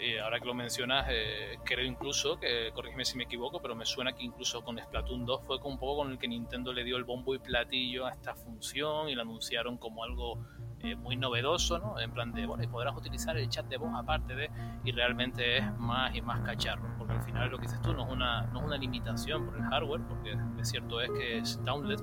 y 0.00 0.18
ahora 0.18 0.40
que 0.40 0.46
lo 0.46 0.54
mencionas, 0.54 1.06
eh, 1.08 1.58
creo 1.64 1.84
incluso, 1.84 2.38
que 2.38 2.70
corrígeme 2.74 3.04
si 3.04 3.16
me 3.16 3.24
equivoco, 3.24 3.60
pero 3.60 3.74
me 3.74 3.86
suena 3.86 4.12
que 4.12 4.24
incluso 4.24 4.62
con 4.62 4.78
Splatoon 4.78 5.24
2 5.24 5.42
fue 5.46 5.58
un 5.64 5.78
poco 5.78 6.02
con 6.02 6.12
el 6.12 6.18
que 6.18 6.28
Nintendo 6.28 6.72
le 6.72 6.84
dio 6.84 6.96
el 6.96 7.04
bombo 7.04 7.34
y 7.34 7.38
platillo 7.38 8.06
a 8.06 8.10
esta 8.10 8.34
función 8.34 9.08
y 9.08 9.14
la 9.14 9.22
anunciaron 9.22 9.78
como 9.78 10.04
algo 10.04 10.38
eh, 10.84 10.96
muy 10.96 11.16
novedoso, 11.16 11.78
¿no? 11.78 11.98
En 11.98 12.12
plan 12.12 12.32
de, 12.32 12.44
bueno, 12.46 12.62
y 12.62 12.66
podrás 12.66 12.94
utilizar 12.94 13.36
el 13.36 13.48
chat 13.48 13.66
de 13.66 13.78
voz 13.78 13.90
aparte 13.94 14.34
de, 14.34 14.50
y 14.84 14.92
realmente 14.92 15.58
es 15.58 15.78
más 15.78 16.14
y 16.14 16.20
más 16.20 16.40
cacharro, 16.40 16.86
porque 16.98 17.14
al 17.14 17.22
final 17.22 17.50
lo 17.50 17.56
que 17.56 17.62
dices 17.62 17.80
tú 17.80 17.94
no 17.94 18.04
es 18.06 18.12
una, 18.12 18.42
no 18.52 18.60
es 18.60 18.66
una 18.66 18.76
limitación 18.76 19.46
por 19.46 19.56
el 19.56 19.62
hardware, 19.62 20.02
porque 20.02 20.36
es 20.60 20.68
cierto 20.68 21.00
es 21.00 21.10
que 21.10 21.42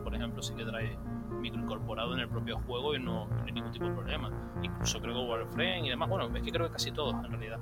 por 0.03 0.15
ejemplo, 0.15 0.41
sí 0.41 0.55
que 0.55 0.65
trae 0.65 0.97
micro 1.39 1.61
incorporado 1.61 2.13
en 2.13 2.21
el 2.21 2.29
propio 2.29 2.59
juego 2.65 2.95
y 2.95 2.99
no, 2.99 3.27
tiene 3.43 3.53
ningún 3.53 3.71
tipo 3.71 3.85
de 3.85 3.91
problema. 3.91 4.31
Incluso 4.61 4.99
creo 4.99 5.13
que 5.13 5.31
Warframe 5.31 5.85
y 5.85 5.89
demás, 5.89 6.09
bueno, 6.09 6.35
es 6.35 6.43
que 6.43 6.51
creo 6.51 6.67
que 6.67 6.73
casi 6.73 6.91
todos 6.91 7.13
en 7.23 7.31
realidad. 7.31 7.59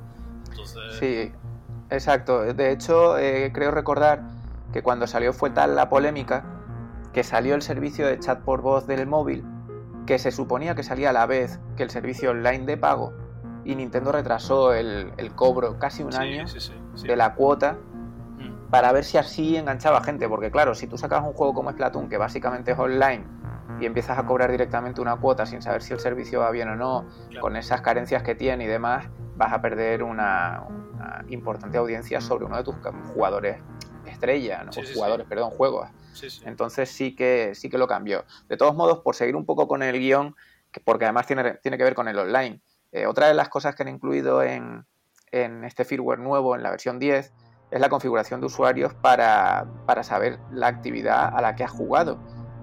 Sí, 1.00 1.32
exacto. 1.90 2.54
De 2.54 2.72
hecho, 2.72 3.18
eh, 3.18 3.52
creo 3.54 3.72
recordar 3.72 4.24
que 4.74 4.82
cuando 4.82 5.08
salió 5.08 5.34
fue 5.34 5.50
tal 5.50 5.76
la 5.76 5.90
polémica 5.90 6.46
que 7.14 7.24
salió 7.24 7.56
el 7.56 7.62
servicio 7.62 8.08
de 8.08 8.20
chat 8.20 8.42
por 8.42 8.62
voz 8.62 8.88
del 8.88 9.08
móvil, 9.08 9.44
que 10.06 10.20
se 10.20 10.32
suponía 10.32 10.76
que 10.76 10.84
salía 10.84 11.12
a 11.12 11.14
la 11.14 11.26
vez 11.26 11.60
que 11.76 11.84
el 11.84 11.90
servicio 11.90 12.32
online 12.32 12.66
de 12.66 12.78
pago, 12.78 13.14
y 13.64 13.76
Nintendo 13.76 14.12
retrasó 14.12 14.74
el, 14.74 15.14
cobro 15.36 15.78
casi 15.78 16.04
un 16.04 16.16
año 16.16 16.46
de 17.04 17.16
la 17.16 17.36
cuota 17.36 17.78
mm. 18.38 18.70
para 18.70 18.92
ver 18.92 19.04
si 19.04 19.18
así 19.18 19.58
enganchaba 19.58 20.02
gente, 20.04 20.28
porque 20.28 20.50
claro, 20.50 20.74
si 20.74 20.88
tú 20.88 20.98
sacas 20.98 21.24
un 21.24 21.34
juego 21.34 21.54
como 21.54 21.72
Splatoon, 21.72 22.10
que 22.10 22.18
básicamente 22.18 22.72
es 22.72 22.80
online, 22.80 23.26
y 23.80 23.86
empiezas 23.86 24.18
a 24.18 24.26
cobrar 24.26 24.52
directamente 24.52 25.02
una 25.02 25.16
cuota 25.18 25.46
sin 25.46 25.62
saber 25.62 25.82
si 25.82 25.94
el 25.94 26.00
servicio 26.00 26.40
va 26.40 26.52
bien 26.52 26.70
o 26.70 26.76
no, 26.76 27.06
con 27.40 27.56
esas 27.56 27.82
carencias 27.82 28.24
que 28.24 28.36
tiene 28.36 28.66
y 28.66 28.68
demás, 28.68 29.08
vas 29.36 29.54
a 29.54 29.62
perder 29.62 30.04
una, 30.04 30.64
importante 31.30 31.78
audiencia 31.78 32.20
sobre 32.22 32.46
uno 32.46 32.58
de 32.58 32.64
tus 32.64 32.76
jugadores 33.14 33.58
estrella, 34.06 34.64
¿no? 34.64 34.72
jugadores, 34.94 35.28
perdón, 35.28 35.52
juegos. 35.52 35.88
Entonces 36.46 36.90
sí 36.90 37.16
que, 37.16 37.54
sí 37.56 37.70
que 37.70 37.78
lo 37.78 37.88
cambió. 37.88 38.26
De 38.48 38.58
todos 38.58 38.76
modos, 38.76 39.00
por 39.00 39.16
seguir 39.16 39.36
un 39.36 39.46
poco 39.46 39.68
con 39.68 39.84
el 39.84 40.00
guion, 40.00 40.36
porque 40.84 41.06
además 41.06 41.28
tiene, 41.28 41.56
tiene 41.56 41.78
que 41.78 41.84
ver 41.84 41.96
con 41.96 42.08
el 42.08 42.18
online, 42.18 42.62
eh, 42.92 43.06
otra 43.06 43.28
de 43.28 43.34
las 43.34 43.50
cosas 43.50 43.76
que 43.76 43.84
han 43.84 43.90
incluido 43.90 44.42
en, 44.44 44.86
en 45.32 45.64
este 45.64 45.86
firmware 45.86 46.20
nuevo, 46.20 46.56
en 46.56 46.64
la 46.64 46.72
versión 46.72 47.00
10, 47.00 47.34
es 47.72 47.80
la 47.80 47.90
configuración 47.90 48.40
de 48.40 48.48
usuarios 48.48 48.94
para, 48.96 49.68
para 49.86 50.04
saber 50.04 50.40
la 50.52 50.68
actividad 50.68 51.32
a 51.36 51.42
la 51.42 51.56
que 51.56 51.64
has 51.64 51.72
jugado. 51.72 52.20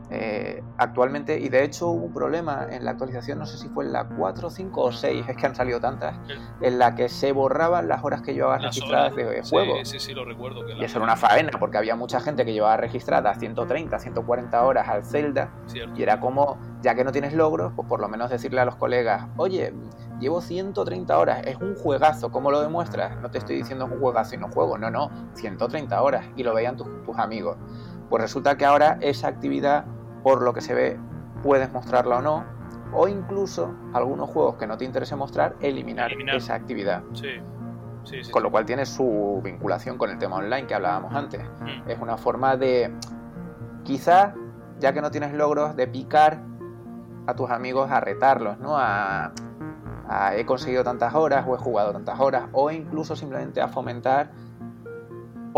Eh, 0.08 0.62
actualmente, 0.78 1.38
y 1.40 1.48
de 1.48 1.64
hecho 1.64 1.88
hubo 1.88 2.06
un 2.06 2.12
problema 2.12 2.66
en 2.70 2.84
la 2.84 2.92
actualización, 2.92 3.40
no 3.40 3.46
sé 3.46 3.58
si 3.58 3.68
fue 3.68 3.84
en 3.84 3.92
la 3.92 4.04
4, 4.04 4.50
5 4.50 4.80
o 4.80 4.92
6, 4.92 5.24
es 5.28 5.36
que 5.36 5.46
han 5.46 5.56
salido 5.56 5.80
tantas, 5.80 6.16
en 6.60 6.78
la 6.78 6.94
que 6.94 7.08
se 7.08 7.32
borraban 7.32 7.88
las 7.88 8.04
horas 8.04 8.22
que 8.22 8.32
llevaba 8.32 8.58
registradas 8.58 9.16
de 9.16 9.42
juego. 9.42 9.84
Sí, 9.84 9.98
sí, 9.98 10.14
lo 10.14 10.24
recuerdo. 10.24 10.68
y 10.68 10.84
eso 10.84 10.98
era 10.98 11.04
una 11.04 11.16
faena, 11.16 11.50
porque 11.58 11.78
había 11.78 11.96
mucha 11.96 12.20
gente 12.20 12.44
que 12.44 12.52
llevaba 12.52 12.76
registradas 12.76 13.38
130, 13.38 13.98
140 13.98 14.64
horas 14.64 14.88
al 14.88 15.04
Zelda, 15.04 15.50
y 15.96 16.02
era 16.02 16.20
como, 16.20 16.58
ya 16.82 16.94
que 16.94 17.02
no 17.02 17.10
tienes 17.10 17.32
logros, 17.32 17.72
pues 17.74 17.88
por 17.88 18.00
lo 18.00 18.08
menos 18.08 18.30
decirle 18.30 18.60
a 18.60 18.64
los 18.64 18.76
colegas, 18.76 19.26
oye, 19.36 19.74
llevo 20.20 20.40
130 20.40 21.18
horas, 21.18 21.40
es 21.46 21.56
un 21.56 21.74
juegazo, 21.74 22.30
¿cómo 22.30 22.52
lo 22.52 22.60
demuestras? 22.60 23.20
No 23.20 23.30
te 23.30 23.38
estoy 23.38 23.56
diciendo 23.56 23.86
es 23.86 23.92
un 23.92 23.98
juegazo 23.98 24.36
y 24.36 24.38
no 24.38 24.48
juego, 24.48 24.78
no, 24.78 24.88
no, 24.88 25.10
130 25.34 26.00
horas, 26.00 26.26
y 26.36 26.44
lo 26.44 26.54
veían 26.54 26.76
tus, 26.76 26.86
tus 27.04 27.18
amigos. 27.18 27.56
Pues 28.08 28.22
resulta 28.22 28.56
que 28.56 28.64
ahora 28.64 28.98
esa 29.00 29.26
actividad 29.26 29.84
por 30.26 30.42
lo 30.42 30.52
que 30.52 30.60
se 30.60 30.74
ve 30.74 30.98
puedes 31.44 31.72
mostrarla 31.72 32.16
o 32.16 32.20
no, 32.20 32.44
o 32.92 33.06
incluso 33.06 33.72
algunos 33.94 34.28
juegos 34.28 34.56
que 34.56 34.66
no 34.66 34.76
te 34.76 34.84
interese 34.84 35.14
mostrar, 35.14 35.54
eliminar, 35.60 36.10
esa 36.34 36.54
actividad. 36.54 37.04
con 38.32 38.42
lo 38.42 38.50
cual 38.50 38.66
tiene 38.66 38.86
su 38.86 39.40
vinculación 39.44 39.96
con 39.96 40.10
el 40.10 40.18
tema 40.18 40.38
online 40.38 40.66
que 40.66 40.74
hablábamos 40.74 41.14
antes. 41.14 41.44
Mm. 41.60 41.88
Es 41.88 42.00
una 42.00 42.16
forma 42.16 42.56
de, 42.56 42.92
quizás, 43.84 44.34
ya 44.80 44.92
que 44.92 45.00
no 45.00 45.12
tienes 45.12 45.32
logros, 45.32 45.76
de 45.76 45.86
picar 45.86 46.40
a 47.28 47.36
tus 47.36 47.48
amigos 47.48 47.92
a 47.92 48.00
retarlos, 48.00 48.58
¿no? 48.58 48.76
A, 48.76 49.32
he 50.34 50.44
conseguido 50.44 50.82
tantas 50.82 51.14
horas 51.14 51.46
o 51.46 51.54
he 51.54 51.58
jugado 51.58 51.92
tantas 51.92 52.18
horas, 52.18 52.48
o 52.50 52.72
incluso 52.72 53.14
simplemente 53.14 53.60
a 53.60 53.68
fomentar 53.68 54.32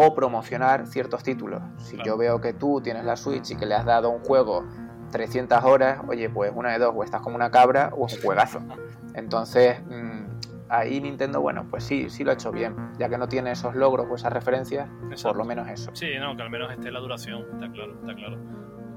o 0.01 0.15
promocionar 0.15 0.87
ciertos 0.87 1.25
títulos. 1.25 1.61
Si 1.79 1.99
yo 2.05 2.17
veo 2.17 2.41
que 2.41 2.53
tú 2.53 2.81
tienes 2.81 3.05
la 3.05 3.17
Switch 3.17 3.51
y 3.51 3.57
que 3.57 3.67
le 3.67 3.75
has 3.75 3.85
dado 3.85 4.11
un 4.11 4.21
juego 4.21 4.65
300 5.11 5.65
horas, 5.65 6.03
oye, 6.07 6.31
pues 6.31 6.53
una 6.55 6.71
de 6.71 6.79
dos, 6.79 6.95
o 6.97 7.03
estás 7.03 7.21
como 7.21 7.35
una 7.35 7.51
cabra 7.51 7.91
o 7.97 8.07
es 8.07 8.15
un 8.15 8.23
juegazo. 8.23 8.61
Entonces, 9.15 9.81
mm, 9.85 10.69
ahí 10.69 11.01
Nintendo, 11.01 11.41
bueno, 11.41 11.67
pues 11.69 11.83
sí, 11.83 12.11
sí 12.11 12.23
lo 12.23 12.31
ha 12.31 12.35
hecho 12.35 12.53
bien, 12.53 12.77
ya 12.97 13.09
que 13.09 13.19
no 13.19 13.27
tiene 13.27 13.51
esos 13.51 13.75
logros 13.75 14.07
o 14.09 14.15
esas 14.15 14.33
referencias, 14.33 14.89
por 15.21 15.37
lo 15.37 15.45
menos 15.45 15.67
eso. 15.67 15.91
Sí, 15.95 16.11
no, 16.21 16.37
que 16.37 16.43
al 16.43 16.51
menos 16.51 16.71
esté 16.71 16.93
la 16.93 17.01
duración, 17.01 17.45
está 17.55 17.69
claro, 17.69 17.95
está 18.01 18.15
claro. 18.15 18.39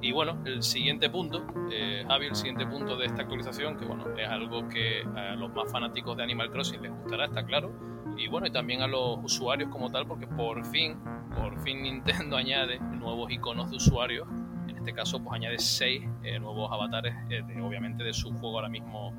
Y 0.01 0.12
bueno, 0.12 0.38
el 0.46 0.62
siguiente 0.62 1.10
punto, 1.10 1.48
eh, 1.72 2.05
Javi, 2.08 2.27
el 2.27 2.36
siguiente 2.36 2.67
punto 2.67 2.96
de 2.96 3.08
esta 3.08 3.24
actualización, 3.24 3.75
que 3.75 3.86
bueno, 3.86 4.05
es 4.15 4.29
algo 4.29 4.67
que 4.67 5.01
a 5.15 5.34
los 5.34 5.51
más 5.51 5.72
fanáticos 5.72 6.15
de 6.15 6.22
Animal 6.22 6.51
Crossing 6.51 6.84
les 6.84 6.91
gustará, 6.91 7.25
está 7.25 7.43
claro, 7.43 7.72
y 8.18 8.27
bueno, 8.27 8.48
y 8.48 8.51
también 8.51 8.82
a 8.82 8.88
los 8.88 9.20
usuarios 9.24 9.70
como 9.70 9.89
tal, 9.89 10.06
porque 10.08 10.27
por 10.27 10.65
fin, 10.65 10.98
por 11.36 11.60
fin 11.62 11.82
Nintendo 11.84 12.38
añade 12.38 12.80
nuevos 12.80 13.32
iconos 13.32 13.70
de 13.70 13.77
usuarios. 13.77 14.27
En 14.68 14.77
este 14.77 14.94
caso, 14.94 15.22
pues 15.22 15.36
añade 15.36 15.60
seis 15.60 16.03
eh, 16.24 16.39
nuevos 16.39 16.72
avatares, 16.72 17.15
eh, 17.30 17.44
obviamente 17.62 18.03
de 18.03 18.13
su 18.13 18.32
juego 18.32 18.58
ahora 18.58 18.70
mismo 18.70 19.13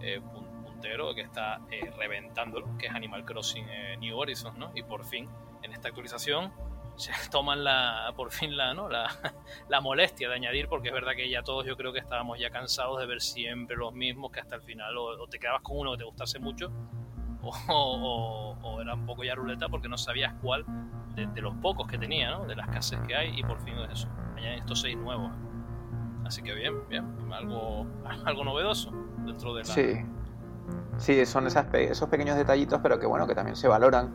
eh, 0.00 0.20
puntero, 0.64 1.14
que 1.14 1.22
está 1.22 1.60
reventándolo, 1.98 2.76
que 2.78 2.86
es 2.86 2.94
Animal 2.94 3.24
Crossing 3.24 3.66
New 4.00 4.16
Horizons, 4.16 4.56
¿no? 4.56 4.70
Y 4.74 4.82
por 4.82 5.04
fin, 5.04 5.28
en 5.62 5.72
esta 5.72 5.88
actualización, 5.88 6.52
se 6.96 7.12
toman 7.30 7.64
la, 7.64 8.12
por 8.16 8.30
fin 8.32 8.56
la, 8.56 8.74
¿no? 8.74 8.88
la, 8.88 9.08
la, 9.68 9.80
molestia 9.80 10.28
de 10.28 10.34
añadir, 10.34 10.68
porque 10.68 10.88
es 10.88 10.94
verdad 10.94 11.12
que 11.16 11.28
ya 11.28 11.42
todos 11.42 11.66
yo 11.66 11.76
creo 11.76 11.92
que 11.92 11.98
estábamos 11.98 12.38
ya 12.38 12.50
cansados 12.50 13.00
de 13.00 13.06
ver 13.06 13.20
siempre 13.20 13.76
los 13.76 13.92
mismos, 13.92 14.30
que 14.30 14.40
hasta 14.40 14.56
el 14.56 14.62
final 14.62 14.96
o 14.96 15.26
te 15.28 15.38
quedabas 15.38 15.62
con 15.62 15.78
uno 15.78 15.92
que 15.92 15.98
te 15.98 16.04
gustase 16.04 16.38
mucho, 16.38 16.70
o, 17.68 18.80
era 18.80 18.94
un 18.94 19.06
poco 19.06 19.24
ya 19.24 19.34
ruleta 19.34 19.68
porque 19.68 19.88
no 19.88 19.96
sabías 19.96 20.34
cuál 20.42 20.64
de, 21.14 21.40
los 21.40 21.54
pocos 21.56 21.86
que 21.88 21.98
tenía, 21.98 22.30
¿no? 22.30 22.46
de 22.46 22.54
las 22.54 22.68
casas 22.68 23.00
que 23.06 23.14
hay, 23.14 23.38
y 23.38 23.42
por 23.42 23.60
fin 23.60 23.74
es 23.78 23.90
eso. 23.90 24.08
Añaden 24.36 24.60
estos 24.60 24.80
seis 24.80 24.96
nuevos. 24.96 25.32
Así 26.24 26.42
que 26.42 26.54
bien, 26.54 26.74
bien, 26.88 27.04
algo, 27.32 27.86
algo 28.24 28.44
novedoso 28.44 28.92
dentro 29.24 29.54
de 29.54 29.64
la. 29.64 29.68
Sí, 29.68 30.04
sí 30.98 31.26
son 31.26 31.46
esas, 31.46 31.66
esos 31.74 32.08
pequeños 32.08 32.36
detallitos, 32.36 32.80
pero 32.82 32.98
que 33.00 33.06
bueno, 33.06 33.26
que 33.26 33.34
también 33.34 33.56
se 33.56 33.66
valoran, 33.66 34.14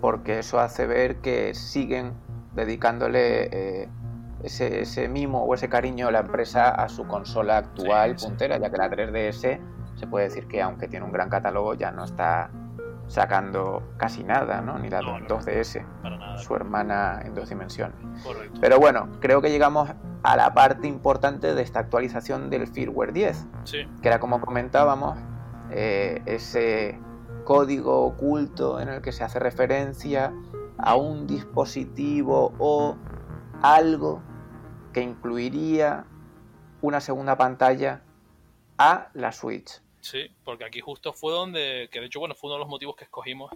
porque 0.00 0.38
eso 0.38 0.60
hace 0.60 0.86
ver 0.86 1.20
que 1.20 1.54
siguen 1.54 2.14
dedicándole. 2.54 3.48
Eh, 3.52 3.88
ese, 4.42 4.82
ese, 4.82 5.08
mimo 5.08 5.42
o 5.42 5.54
ese 5.54 5.70
cariño 5.70 6.08
a 6.08 6.10
la 6.10 6.18
empresa 6.18 6.68
a 6.68 6.90
su 6.90 7.06
consola 7.06 7.56
actual 7.56 8.14
puntera, 8.16 8.58
ya 8.58 8.70
que 8.70 8.76
la 8.76 8.90
3DS 8.90 9.58
se 9.94 10.06
puede 10.06 10.26
decir 10.26 10.46
que 10.48 10.60
aunque 10.60 10.86
tiene 10.86 11.06
un 11.06 11.12
gran 11.12 11.30
catálogo 11.30 11.72
ya 11.72 11.90
no 11.92 12.04
está 12.04 12.50
sacando 13.08 13.82
casi 13.96 14.24
nada, 14.24 14.60
¿no? 14.60 14.78
Ni 14.78 14.88
la 14.88 15.00
2DS, 15.00 15.84
su 16.38 16.54
hermana 16.54 17.20
en 17.24 17.34
dos 17.34 17.48
dimensiones. 17.48 17.96
Pero 18.60 18.78
bueno, 18.78 19.08
creo 19.20 19.42
que 19.42 19.50
llegamos 19.50 19.90
a 20.22 20.36
la 20.36 20.54
parte 20.54 20.88
importante 20.88 21.54
de 21.54 21.62
esta 21.62 21.80
actualización 21.80 22.50
del 22.50 22.66
firmware 22.66 23.12
10, 23.12 23.46
que 24.02 24.08
era 24.08 24.18
como 24.20 24.40
comentábamos, 24.40 25.18
eh, 25.70 26.22
ese 26.26 26.98
código 27.44 28.04
oculto 28.04 28.80
en 28.80 28.88
el 28.88 29.02
que 29.02 29.12
se 29.12 29.22
hace 29.22 29.38
referencia 29.38 30.32
a 30.78 30.96
un 30.96 31.26
dispositivo 31.26 32.54
o 32.58 32.96
algo 33.62 34.22
que 34.92 35.02
incluiría 35.02 36.06
una 36.80 37.00
segunda 37.00 37.36
pantalla 37.36 38.02
a 38.78 39.08
la 39.14 39.32
Switch. 39.32 39.83
Sí, 40.04 40.30
porque 40.44 40.66
aquí 40.66 40.82
justo 40.82 41.14
fue 41.14 41.32
donde, 41.32 41.88
que 41.90 41.98
de 41.98 42.06
hecho, 42.06 42.20
bueno, 42.20 42.34
fue 42.34 42.48
uno 42.48 42.56
de 42.56 42.60
los 42.60 42.68
motivos 42.68 42.94
que 42.94 43.04
escogimos 43.04 43.50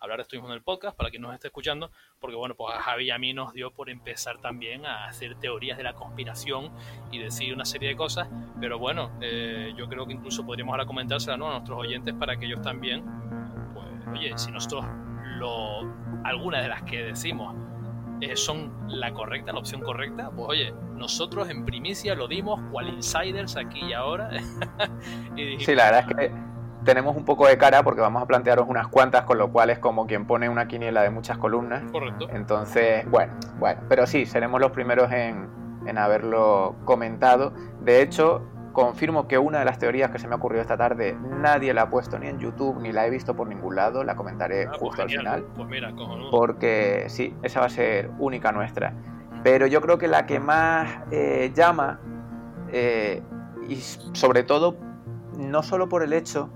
hablar 0.00 0.18
de 0.18 0.22
esto 0.22 0.34
mismo 0.34 0.48
en 0.48 0.54
el 0.54 0.62
podcast, 0.62 0.96
para 0.96 1.10
quien 1.10 1.22
nos 1.22 1.32
esté 1.32 1.46
escuchando, 1.46 1.92
porque 2.18 2.34
bueno, 2.34 2.56
pues 2.56 2.74
a 2.74 2.80
Javi 2.80 3.04
y 3.04 3.10
a 3.12 3.18
mí 3.18 3.32
nos 3.32 3.52
dio 3.52 3.70
por 3.70 3.88
empezar 3.88 4.40
también 4.40 4.84
a 4.84 5.06
hacer 5.06 5.36
teorías 5.36 5.78
de 5.78 5.84
la 5.84 5.94
conspiración 5.94 6.72
y 7.12 7.20
decir 7.20 7.54
una 7.54 7.64
serie 7.64 7.90
de 7.90 7.94
cosas, 7.94 8.28
pero 8.60 8.80
bueno, 8.80 9.16
eh, 9.20 9.72
yo 9.76 9.88
creo 9.88 10.04
que 10.04 10.12
incluso 10.12 10.44
podríamos 10.44 10.72
ahora 10.72 10.86
comentársela 10.86 11.34
a 11.34 11.36
nuestros 11.36 11.78
oyentes 11.78 12.12
para 12.14 12.36
que 12.36 12.46
ellos 12.46 12.62
también, 12.62 13.04
pues, 13.72 13.86
oye, 14.08 14.36
si 14.36 14.50
nosotros 14.50 14.84
lo, 15.36 15.82
algunas 16.24 16.62
de 16.62 16.68
las 16.68 16.82
que 16.82 17.00
decimos 17.04 17.54
eh, 18.22 18.36
son 18.36 18.70
la 18.86 19.12
correcta, 19.12 19.52
la 19.52 19.58
opción 19.58 19.80
correcta, 19.80 20.30
pues 20.30 20.48
oye, 20.48 20.74
nosotros 20.94 21.50
en 21.50 21.64
primicia 21.64 22.14
lo 22.14 22.28
dimos 22.28 22.60
cual 22.70 22.88
insiders 22.88 23.56
aquí 23.56 23.80
y 23.84 23.92
ahora. 23.92 24.30
sí, 25.58 25.74
la 25.74 25.90
verdad 25.90 26.04
es 26.08 26.16
que 26.16 26.32
tenemos 26.84 27.16
un 27.16 27.24
poco 27.24 27.48
de 27.48 27.58
cara 27.58 27.82
porque 27.82 28.00
vamos 28.00 28.22
a 28.22 28.26
plantearos 28.26 28.68
unas 28.68 28.86
cuantas, 28.86 29.24
con 29.24 29.38
lo 29.38 29.50
cual 29.50 29.70
es 29.70 29.80
como 29.80 30.06
quien 30.06 30.24
pone 30.24 30.48
una 30.48 30.68
quiniela 30.68 31.02
de 31.02 31.10
muchas 31.10 31.36
columnas. 31.36 31.82
Correcto. 31.90 32.28
Entonces, 32.30 33.10
bueno, 33.10 33.32
bueno, 33.58 33.80
pero 33.88 34.06
sí, 34.06 34.24
seremos 34.24 34.60
los 34.60 34.70
primeros 34.70 35.10
en, 35.10 35.48
en 35.86 35.98
haberlo 35.98 36.76
comentado. 36.84 37.52
De 37.80 38.02
hecho, 38.02 38.42
confirmo 38.72 39.28
que 39.28 39.38
una 39.38 39.58
de 39.58 39.64
las 39.64 39.78
teorías 39.78 40.10
que 40.10 40.18
se 40.18 40.26
me 40.26 40.34
ha 40.34 40.36
ocurrido 40.36 40.62
esta 40.62 40.76
tarde 40.76 41.16
nadie 41.20 41.74
la 41.74 41.82
ha 41.82 41.90
puesto 41.90 42.18
ni 42.18 42.26
en 42.26 42.38
YouTube 42.38 42.80
ni 42.80 42.92
la 42.92 43.06
he 43.06 43.10
visto 43.10 43.34
por 43.34 43.46
ningún 43.48 43.76
lado, 43.76 44.04
la 44.04 44.16
comentaré 44.16 44.64
Ah, 44.64 44.70
pues 44.70 44.80
justo 44.80 45.02
al 45.02 45.10
final. 45.10 45.44
Pues 45.54 45.68
mira, 45.68 45.92
cojonudo. 45.92 46.30
Porque 46.30 47.04
sí, 47.08 47.34
esa 47.42 47.60
va 47.60 47.66
a 47.66 47.70
ser 47.70 48.10
única 48.18 48.52
nuestra. 48.52 48.94
Pero 49.42 49.66
yo 49.66 49.80
creo 49.80 49.98
que 49.98 50.08
la 50.08 50.24
que 50.26 50.38
más 50.38 50.88
eh, 51.10 51.50
llama, 51.54 52.00
eh, 52.70 53.22
y 53.68 53.76
sobre 53.76 54.42
todo, 54.44 54.76
no 55.36 55.62
solo 55.62 55.88
por 55.88 56.02
el 56.02 56.12
hecho 56.12 56.48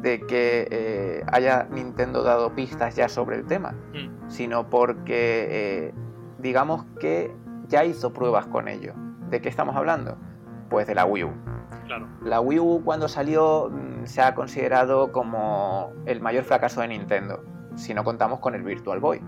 de 0.00 0.20
que 0.20 0.66
eh, 0.70 1.24
haya 1.30 1.68
Nintendo 1.70 2.22
dado 2.22 2.54
pistas 2.54 2.96
ya 2.96 3.08
sobre 3.08 3.36
el 3.36 3.46
tema, 3.46 3.74
Mm, 3.92 4.30
sino 4.30 4.68
porque 4.68 5.92
digamos 6.38 6.84
que 6.98 7.30
ya 7.68 7.84
hizo 7.84 8.12
pruebas 8.12 8.46
con 8.46 8.68
ello. 8.68 8.94
¿De 9.28 9.40
qué 9.40 9.48
estamos 9.48 9.76
hablando? 9.76 10.16
Pues 10.72 10.86
de 10.88 10.94
la 10.94 11.04
Wii 11.04 11.24
U. 11.24 11.32
claro. 11.86 12.08
La 12.24 12.40
Wii 12.40 12.58
U 12.58 12.82
cuando 12.84 13.06
salió 13.06 13.68
mm, 13.70 14.06
se 14.06 14.22
ha 14.22 14.34
considerado 14.34 15.12
como 15.12 15.92
el 16.06 16.20
mayor 16.20 16.44
fracaso 16.44 16.80
de 16.80 16.88
Nintendo, 16.88 17.44
si 17.76 17.92
no 17.94 18.02
contamos 18.04 18.40
con 18.40 18.54
el 18.54 18.62
Virtual 18.62 18.98
Boy. 18.98 19.22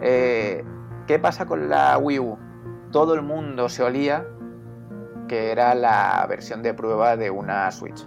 Eh, 0.00 0.64
¿Qué 1.06 1.18
pasa 1.20 1.46
con 1.46 1.68
la 1.70 1.96
Wii 1.98 2.18
U? 2.18 2.38
Todo 2.90 3.14
el 3.14 3.22
mundo 3.22 3.68
se 3.68 3.82
olía 3.84 4.26
que 5.28 5.50
era 5.52 5.74
la 5.74 6.26
versión 6.28 6.62
de 6.62 6.74
prueba 6.74 7.16
de 7.16 7.30
una 7.30 7.70
Switch. 7.70 8.06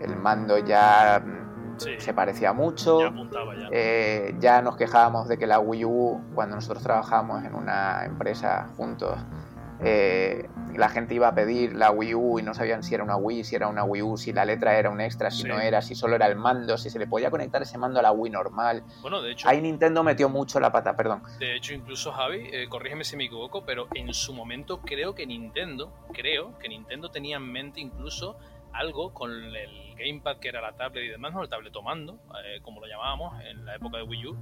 El 0.00 0.16
mando 0.16 0.58
ya 0.58 1.20
mm, 1.24 1.42
Sí, 1.78 1.90
se 1.98 2.14
parecía 2.14 2.52
mucho. 2.52 3.00
ya 3.00 3.08
apuntaba 3.08 3.54
ya. 3.56 3.68
Eh, 3.72 4.36
ya 4.38 4.62
nos 4.62 4.76
quejábamos 4.76 5.26
de 5.26 5.36
que 5.36 5.46
la 5.48 5.58
Wii 5.58 5.84
U, 5.84 6.20
cuando 6.34 6.54
nosotros 6.54 6.82
trabajábamos 6.84 7.44
en 7.44 7.54
una 7.56 8.04
empresa 8.04 8.68
juntos, 8.76 9.18
eh, 9.84 10.48
la 10.76 10.88
gente 10.88 11.14
iba 11.14 11.28
a 11.28 11.34
pedir 11.34 11.74
la 11.74 11.90
Wii 11.90 12.14
U 12.14 12.38
y 12.38 12.42
no 12.42 12.54
sabían 12.54 12.82
si 12.82 12.94
era 12.94 13.04
una 13.04 13.16
Wii, 13.16 13.44
si 13.44 13.56
era 13.56 13.68
una 13.68 13.84
Wii 13.84 14.02
U, 14.02 14.16
si 14.16 14.32
la 14.32 14.44
letra 14.44 14.78
era 14.78 14.88
un 14.90 15.00
extra, 15.00 15.30
si 15.30 15.42
Sí. 15.42 15.48
no 15.48 15.60
era, 15.60 15.82
si 15.82 15.94
solo 15.94 16.16
era 16.16 16.26
el 16.26 16.36
mando, 16.36 16.78
si 16.78 16.88
se 16.88 16.98
le 16.98 17.06
podía 17.06 17.30
conectar 17.30 17.60
ese 17.62 17.76
mando 17.78 17.98
a 18.00 18.02
la 18.02 18.12
Wii 18.12 18.32
normal. 18.32 18.82
Bueno, 19.02 19.20
de 19.20 19.32
hecho, 19.32 19.48
Ahí 19.48 19.60
Nintendo 19.60 20.02
metió 20.02 20.28
mucho 20.28 20.60
la 20.60 20.72
pata, 20.72 20.96
perdón. 20.96 21.22
de 21.38 21.56
hecho 21.56 21.74
incluso 21.74 22.12
Javi, 22.12 22.48
eh, 22.52 22.68
corrígeme 22.68 23.04
si 23.04 23.16
me 23.16 23.24
equivoco, 23.24 23.64
pero 23.66 23.88
en 23.94 24.14
su 24.14 24.32
momento 24.32 24.80
creo 24.80 25.14
que 25.14 25.26
Nintendo, 25.26 25.92
creo 26.14 26.58
que 26.58 26.68
Nintendo 26.68 27.10
tenía 27.10 27.36
en 27.36 27.50
mente 27.52 27.80
incluso 27.80 28.38
algo 28.72 29.12
con 29.12 29.30
el 29.30 29.94
gamepad 29.98 30.38
que 30.38 30.48
era 30.48 30.62
la 30.62 30.72
tablet 30.72 31.04
y 31.04 31.08
demás, 31.08 31.34
no 31.34 31.42
el 31.42 31.48
tabletomando, 31.50 32.14
eh, 32.46 32.60
como 32.62 32.80
lo 32.80 32.86
llamábamos 32.86 33.34
en 33.44 33.66
la 33.66 33.74
época 33.76 33.98
de 33.98 34.04
Wii 34.04 34.26
U, 34.28 34.36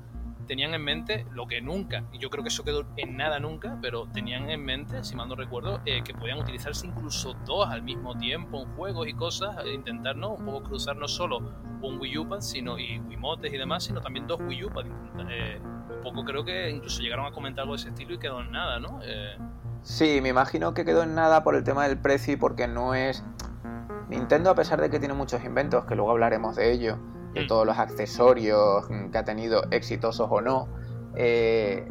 tenían 0.47 0.75
en 0.75 0.83
mente 0.83 1.27
lo 1.33 1.47
que 1.47 1.61
nunca, 1.61 2.05
y 2.13 2.19
yo 2.19 2.31
creo 2.31 2.43
que 2.43 2.49
eso 2.49 2.65
quedó 2.65 2.85
en 2.97 3.17
nada 3.17 3.39
nunca, 3.39 3.79
pero 3.81 4.07
tenían 4.13 4.51
en 4.51 4.65
mente, 4.65 5.03
si 5.05 5.15
mal 5.17 5.29
no 5.29 5.37
recuerdo, 5.37 5.81
eh, 5.87 6.03
que 6.03 6.15
podían 6.15 6.39
utilizarse 6.39 6.87
incluso 6.87 7.35
dos 7.45 7.69
al 7.69 7.83
mismo 7.83 8.17
tiempo 8.17 8.63
en 8.63 8.77
juegos 8.77 9.09
y 9.09 9.15
cosas, 9.15 9.57
e 9.65 9.73
intentar 9.73 10.17
¿no? 10.17 10.35
un 10.35 10.45
poco 10.45 10.63
cruzar 10.63 10.97
no 10.97 11.09
solo 11.09 11.39
un 11.83 12.01
Wii 12.01 12.19
U-Pad 12.19 12.41
sino, 12.41 12.79
y 12.79 12.99
Wiimotes 12.99 13.53
y 13.53 13.59
demás, 13.59 13.85
sino 13.85 14.01
también 14.01 14.27
dos 14.27 14.41
Wii 14.41 14.65
U-Pad. 14.65 14.87
Eh, 15.29 15.61
un 15.63 16.03
poco 16.03 16.25
creo 16.25 16.45
que 16.45 16.71
incluso 16.71 17.03
llegaron 17.03 17.27
a 17.27 17.33
comentar 17.33 17.63
algo 17.63 17.75
de 17.75 17.81
ese 17.81 17.89
estilo 17.91 18.15
y 18.15 18.19
quedó 18.19 18.41
en 18.41 18.51
nada, 18.51 18.81
¿no? 18.81 19.01
Eh, 19.03 19.37
Sí, 19.83 20.21
me 20.23 20.29
imagino 20.29 20.75
que 20.75 20.85
quedó 20.85 21.03
en 21.03 21.15
nada 21.15 21.43
por 21.43 21.55
el 21.55 21.65
tema 21.65 21.87
del 21.89 21.99
precio 21.99 22.35
y 22.35 22.37
porque 22.37 22.69
no 22.69 22.95
es... 22.95 23.25
Nintendo, 24.09 24.51
a 24.51 24.55
pesar 24.55 24.81
de 24.81 24.91
que 24.91 24.99
tiene 24.99 25.15
muchos 25.15 25.45
inventos, 25.45 25.85
que 25.85 25.95
luego 25.95 26.11
hablaremos 26.11 26.57
de 26.57 26.73
ello, 26.73 26.99
de 27.35 27.43
Mm. 27.45 27.47
todos 27.47 27.67
los 27.67 27.79
accesorios 27.79 28.85
mm, 28.91 29.11
que 29.11 29.19
ha 29.19 29.25
tenido, 29.25 29.63
exitosos 29.71 30.29
o 30.31 30.41
no, 30.41 30.69
eh, 31.17 31.87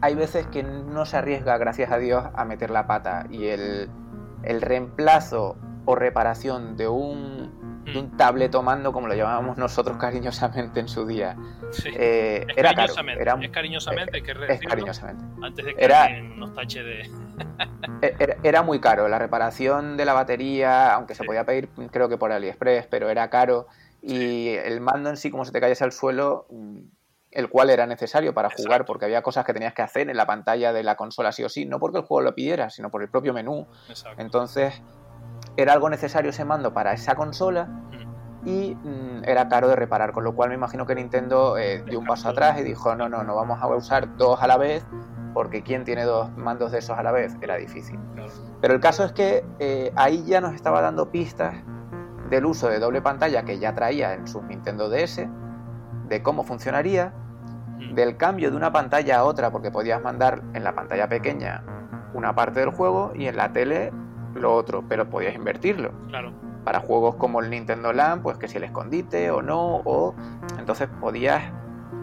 hay 0.00 0.14
veces 0.14 0.46
que 0.46 0.62
no 0.62 1.04
se 1.06 1.16
arriesga, 1.16 1.58
gracias 1.58 1.90
a 1.90 1.98
Dios, 1.98 2.24
a 2.34 2.44
meter 2.44 2.70
la 2.70 2.86
pata. 2.86 3.26
Y 3.30 3.46
el, 3.48 3.88
el 4.44 4.60
reemplazo 4.62 5.56
o 5.84 5.94
reparación 5.96 6.76
de 6.76 6.86
un, 6.86 7.82
de 7.84 7.98
un 7.98 8.16
tabletomando, 8.16 8.92
como 8.92 9.08
lo 9.08 9.14
llamábamos 9.14 9.56
nosotros 9.58 9.96
cariñosamente 10.00 10.78
en 10.80 10.88
su 10.88 11.06
día, 11.06 11.36
sí. 11.72 11.88
eh, 11.96 12.44
es 12.48 12.56
era 12.58 12.68
caro. 12.74 12.76
cariñosamente, 12.94 13.22
Era, 13.22 13.38
es 13.40 13.50
cariñosamente, 13.50 14.16
hay 14.16 14.22
que 14.22 14.32
es 14.52 14.60
cariñosamente. 14.60 15.24
antes 15.42 15.64
de 15.64 15.74
que 15.74 15.84
Era- 15.84 16.08
nos 16.36 16.54
tache 16.54 16.82
de... 16.82 17.02
E- 18.02 18.14
Era, 18.20 18.36
era 18.44 18.62
muy 18.62 18.78
caro, 18.80 19.08
la 19.08 19.18
reparación 19.18 19.96
de 19.96 20.04
la 20.04 20.12
batería, 20.12 20.94
aunque 20.94 21.14
se 21.16 21.24
podía 21.24 21.44
pedir 21.44 21.68
creo 21.90 22.08
que 22.08 22.16
por 22.16 22.30
AliExpress, 22.30 22.86
pero 22.86 23.08
era 23.08 23.28
caro. 23.30 23.66
Y 24.02 24.48
el 24.50 24.80
mando 24.80 25.10
en 25.10 25.16
sí, 25.16 25.30
como 25.30 25.44
se 25.44 25.52
te 25.52 25.60
cayese 25.60 25.84
al 25.84 25.92
suelo, 25.92 26.46
el 27.30 27.48
cual 27.50 27.70
era 27.70 27.86
necesario 27.86 28.32
para 28.32 28.50
jugar, 28.50 28.84
porque 28.84 29.04
había 29.04 29.22
cosas 29.22 29.44
que 29.44 29.52
tenías 29.52 29.74
que 29.74 29.82
hacer 29.82 30.08
en 30.08 30.16
la 30.16 30.26
pantalla 30.26 30.72
de 30.72 30.82
la 30.82 30.96
consola 30.96 31.32
sí 31.32 31.44
o 31.44 31.48
sí, 31.48 31.66
no 31.66 31.78
porque 31.78 31.98
el 31.98 32.04
juego 32.04 32.22
lo 32.22 32.34
pidiera, 32.34 32.70
sino 32.70 32.90
por 32.90 33.02
el 33.02 33.08
propio 33.10 33.34
menú. 33.34 33.66
Exacto. 33.88 34.20
Entonces, 34.20 34.80
era 35.56 35.72
algo 35.72 35.90
necesario 35.90 36.30
ese 36.30 36.44
mando 36.44 36.72
para 36.72 36.92
esa 36.92 37.14
consola 37.16 37.68
Mm. 38.42 38.48
y 38.48 38.74
mm, 38.74 39.24
era 39.24 39.48
caro 39.48 39.68
de 39.68 39.76
reparar, 39.76 40.12
con 40.12 40.24
lo 40.24 40.34
cual 40.34 40.50
me 40.50 40.54
imagino 40.54 40.86
que 40.86 40.94
Nintendo 40.94 41.58
eh, 41.58 41.82
dio 41.88 41.98
un 41.98 42.06
paso 42.06 42.28
atrás 42.28 42.58
y 42.60 42.62
dijo, 42.62 42.94
no, 42.94 43.08
no, 43.08 43.24
no 43.24 43.34
vamos 43.34 43.60
a 43.60 43.66
usar 43.68 44.16
dos 44.16 44.40
a 44.42 44.46
la 44.46 44.56
vez, 44.56 44.84
porque 45.34 45.62
¿quién 45.62 45.84
tiene 45.84 46.04
dos 46.04 46.30
mandos 46.36 46.72
de 46.72 46.78
esos 46.78 46.96
a 46.96 47.02
la 47.02 47.12
vez? 47.12 47.36
Era 47.40 47.56
difícil. 47.56 47.98
Claro. 48.14 48.32
Pero 48.60 48.74
el 48.74 48.80
caso 48.80 49.04
es 49.04 49.12
que 49.12 49.44
eh, 49.58 49.92
ahí 49.96 50.24
ya 50.24 50.40
nos 50.40 50.54
estaba 50.54 50.80
dando 50.80 51.10
pistas 51.10 51.54
del 52.30 52.46
uso 52.46 52.68
de 52.68 52.78
doble 52.78 53.00
pantalla 53.02 53.44
que 53.44 53.58
ya 53.58 53.74
traía 53.74 54.14
en 54.14 54.26
sus 54.26 54.42
Nintendo 54.44 54.88
DS, 54.88 55.28
de 56.08 56.22
cómo 56.22 56.42
funcionaría, 56.44 57.12
Mm. 57.78 57.94
del 57.94 58.16
cambio 58.16 58.50
de 58.50 58.56
una 58.56 58.72
pantalla 58.72 59.18
a 59.18 59.24
otra, 59.24 59.50
porque 59.50 59.70
podías 59.70 60.02
mandar 60.02 60.42
en 60.52 60.64
la 60.64 60.74
pantalla 60.74 61.08
pequeña 61.08 61.62
una 62.14 62.34
parte 62.34 62.60
del 62.60 62.70
juego 62.70 63.12
y 63.14 63.26
en 63.26 63.36
la 63.36 63.52
tele 63.52 63.92
lo 64.34 64.54
otro, 64.54 64.84
pero 64.88 65.08
podías 65.08 65.34
invertirlo. 65.34 65.92
Claro. 66.08 66.32
Para 66.64 66.80
juegos 66.80 67.14
como 67.16 67.40
el 67.40 67.50
Nintendo 67.50 67.92
Land, 67.92 68.22
pues 68.22 68.36
que 68.36 68.48
si 68.48 68.56
el 68.56 68.64
escondite 68.64 69.30
o 69.30 69.42
no, 69.42 69.76
o 69.84 70.14
entonces 70.58 70.88
podías 71.00 71.42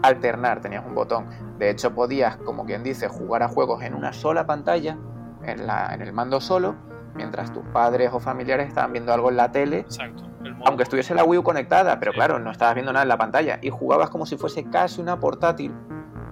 alternar, 0.02 0.60
tenías 0.60 0.84
un 0.86 0.94
botón. 0.94 1.26
De 1.58 1.70
hecho, 1.70 1.94
podías, 1.94 2.36
como 2.38 2.64
quien 2.64 2.82
dice, 2.82 3.08
jugar 3.08 3.42
a 3.42 3.48
juegos 3.48 3.82
en 3.82 3.94
una 3.94 4.12
sola 4.12 4.46
pantalla, 4.46 4.96
en, 5.42 5.66
la, 5.66 5.92
en 5.94 6.02
el 6.02 6.12
mando 6.12 6.40
solo, 6.40 6.74
mientras 7.16 7.52
tus 7.52 7.64
padres 7.72 8.10
o 8.12 8.20
familiares 8.20 8.68
estaban 8.68 8.92
viendo 8.92 9.12
algo 9.12 9.30
en 9.30 9.36
la 9.36 9.50
tele, 9.50 9.80
Exacto. 9.80 10.24
Aunque 10.64 10.84
estuviese 10.84 11.14
la 11.14 11.24
Wii 11.24 11.40
U 11.40 11.42
conectada, 11.42 11.98
pero 11.98 12.12
Sí. 12.12 12.16
claro, 12.18 12.38
no 12.38 12.50
estabas 12.52 12.74
viendo 12.74 12.92
nada 12.92 13.02
en 13.02 13.08
la 13.08 13.18
pantalla 13.18 13.58
y 13.62 13.70
jugabas 13.70 14.10
como 14.10 14.26
si 14.26 14.36
fuese 14.36 14.64
casi 14.70 15.00
una 15.00 15.18
portátil 15.18 15.74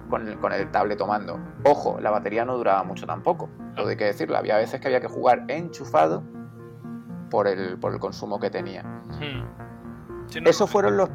con 0.09 0.27
el, 0.27 0.39
con 0.39 0.53
el 0.53 0.71
tabletomando. 0.71 1.37
Ojo, 1.65 1.99
la 1.99 2.11
batería 2.11 2.45
no 2.45 2.55
duraba 2.57 2.83
mucho 2.83 3.05
tampoco, 3.05 3.49
todo 3.75 3.89
hay 3.89 3.97
que 3.97 4.05
decirlo. 4.05 4.37
Había 4.37 4.55
veces 4.57 4.79
que 4.79 4.87
había 4.87 5.01
que 5.01 5.07
jugar 5.07 5.43
enchufado 5.49 6.23
por 7.29 7.47
el, 7.47 7.77
por 7.77 7.93
el 7.93 7.99
consumo 7.99 8.39
que 8.39 8.49
tenía. 8.49 8.83
Mm. 8.83 9.65
Sí, 10.27 10.41
no, 10.41 10.49
Esos 10.49 10.69
fueron 10.69 10.97
los, 10.97 11.09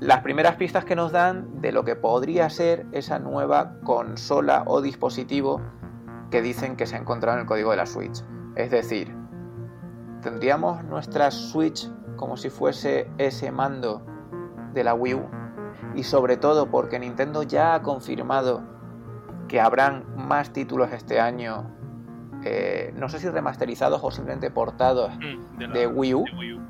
las 0.00 0.20
primeras 0.22 0.56
pistas 0.56 0.84
que 0.84 0.96
nos 0.96 1.12
dan 1.12 1.60
de 1.60 1.72
lo 1.72 1.84
que 1.84 1.96
podría 1.96 2.48
ser 2.48 2.86
esa 2.92 3.18
nueva 3.18 3.74
consola 3.84 4.62
o 4.66 4.80
dispositivo 4.80 5.60
que 6.30 6.40
dicen 6.40 6.76
que 6.76 6.86
se 6.86 6.96
ha 6.96 6.98
encontrado 6.98 7.36
en 7.36 7.42
el 7.42 7.46
código 7.46 7.72
de 7.72 7.76
la 7.78 7.86
Switch. 7.86 8.22
Es 8.58 8.70
decir, 8.72 9.14
tendríamos 10.20 10.82
nuestra 10.84 11.30
Switch 11.30 11.88
como 12.16 12.36
si 12.36 12.50
fuese 12.50 13.08
ese 13.16 13.52
mando 13.52 14.02
de 14.74 14.82
la 14.82 14.94
Wii 14.94 15.14
U 15.14 15.22
y 15.94 16.02
sobre 16.02 16.36
todo 16.36 16.68
porque 16.68 16.98
Nintendo 16.98 17.44
ya 17.44 17.74
ha 17.76 17.82
confirmado 17.82 18.62
que 19.46 19.60
habrán 19.60 20.04
más 20.16 20.52
títulos 20.52 20.90
este 20.92 21.20
año, 21.20 21.70
eh, 22.44 22.92
no 22.96 23.08
sé 23.08 23.20
si 23.20 23.28
remasterizados 23.28 24.00
o 24.02 24.10
simplemente 24.10 24.50
portados 24.50 25.12
Mm, 25.18 25.60
la- 25.60 25.68
de 25.68 25.86
Wii 25.86 26.14
U. 26.14 26.24
de 26.24 26.36
Wii 26.38 26.52
U. 26.54 26.60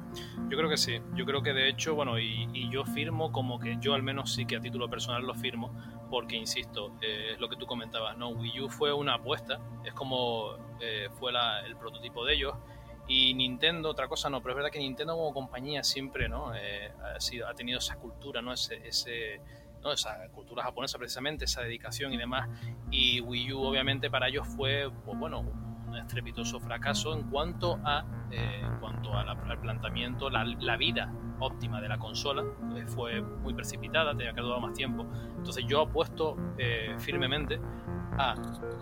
Yo 0.48 0.56
creo 0.56 0.70
que 0.70 0.78
sí. 0.78 1.00
Yo 1.14 1.26
creo 1.26 1.42
que 1.42 1.52
de 1.52 1.68
hecho, 1.68 1.94
bueno, 1.94 2.18
y, 2.18 2.70
yo 2.70 2.84
firmo 2.84 3.32
como 3.32 3.58
que 3.58 3.76
yo 3.80 3.94
al 3.94 4.02
menos 4.02 4.34
sí 4.34 4.46
que 4.46 4.56
a 4.56 4.60
título 4.60 4.88
personal 4.88 5.22
lo 5.26 5.34
firmo, 5.34 5.72
porque 6.10 6.36
insisto, 6.36 6.96
eh, 7.02 7.32
es 7.34 7.40
lo 7.40 7.48
que 7.48 7.56
tú 7.56 7.66
comentabas, 7.66 8.16
¿no? 8.16 8.30
Wii 8.30 8.62
U 8.62 8.70
fue 8.70 8.92
una 8.92 9.14
apuesta, 9.14 9.60
es 9.84 9.92
como 9.92 10.56
eh, 10.80 11.08
fue 11.18 11.32
el 11.66 11.76
prototipo 11.76 12.24
de 12.24 12.34
ellos. 12.34 12.54
Y 13.06 13.34
Nintendo, 13.34 13.90
otra 13.90 14.06
cosa 14.08 14.28
no, 14.28 14.40
pero 14.42 14.52
es 14.52 14.56
verdad 14.56 14.70
que 14.70 14.78
Nintendo 14.78 15.14
como 15.14 15.32
compañía 15.32 15.82
siempre, 15.82 16.28
¿no? 16.28 16.54
Eh, 16.54 16.92
ha, 17.02 17.20
sido, 17.20 17.48
ha 17.48 17.54
tenido 17.54 17.78
esa 17.78 17.96
cultura, 17.96 18.42
¿no? 18.42 18.52
Ese, 18.52 18.86
ese, 18.86 19.40
¿no? 19.82 19.92
Esa 19.92 20.28
cultura 20.28 20.62
japonesa 20.62 20.98
precisamente, 20.98 21.44
esa 21.44 21.62
dedicación 21.62 22.12
y 22.12 22.16
demás. 22.16 22.48
Y 22.90 23.20
Wii 23.20 23.52
U 23.52 23.62
obviamente 23.62 24.10
para 24.10 24.28
ellos 24.28 24.46
fue, 24.46 24.90
pues 25.04 25.18
bueno, 25.18 25.67
un 25.88 25.96
estrepitoso 25.96 26.60
fracaso 26.60 27.14
en 27.14 27.24
cuanto 27.24 27.78
a 27.84 28.04
eh, 28.30 28.60
en 28.62 28.78
cuanto 28.78 29.14
al 29.14 29.58
planteamiento, 29.58 30.28
la, 30.28 30.44
la, 30.44 30.76
vida 30.76 31.10
óptima 31.40 31.80
de 31.80 31.88
la 31.88 31.98
consola 31.98 32.44
eh, 32.76 32.84
fue 32.86 33.22
muy 33.22 33.54
precipitada, 33.54 34.14
tenía 34.14 34.34
que 34.34 34.40
durar 34.40 34.60
más 34.60 34.74
tiempo. 34.74 35.06
Entonces 35.36 35.64
yo 35.66 35.82
apuesto 35.82 36.36
eh, 36.58 36.94
firmemente 36.98 37.58
a 38.18 38.34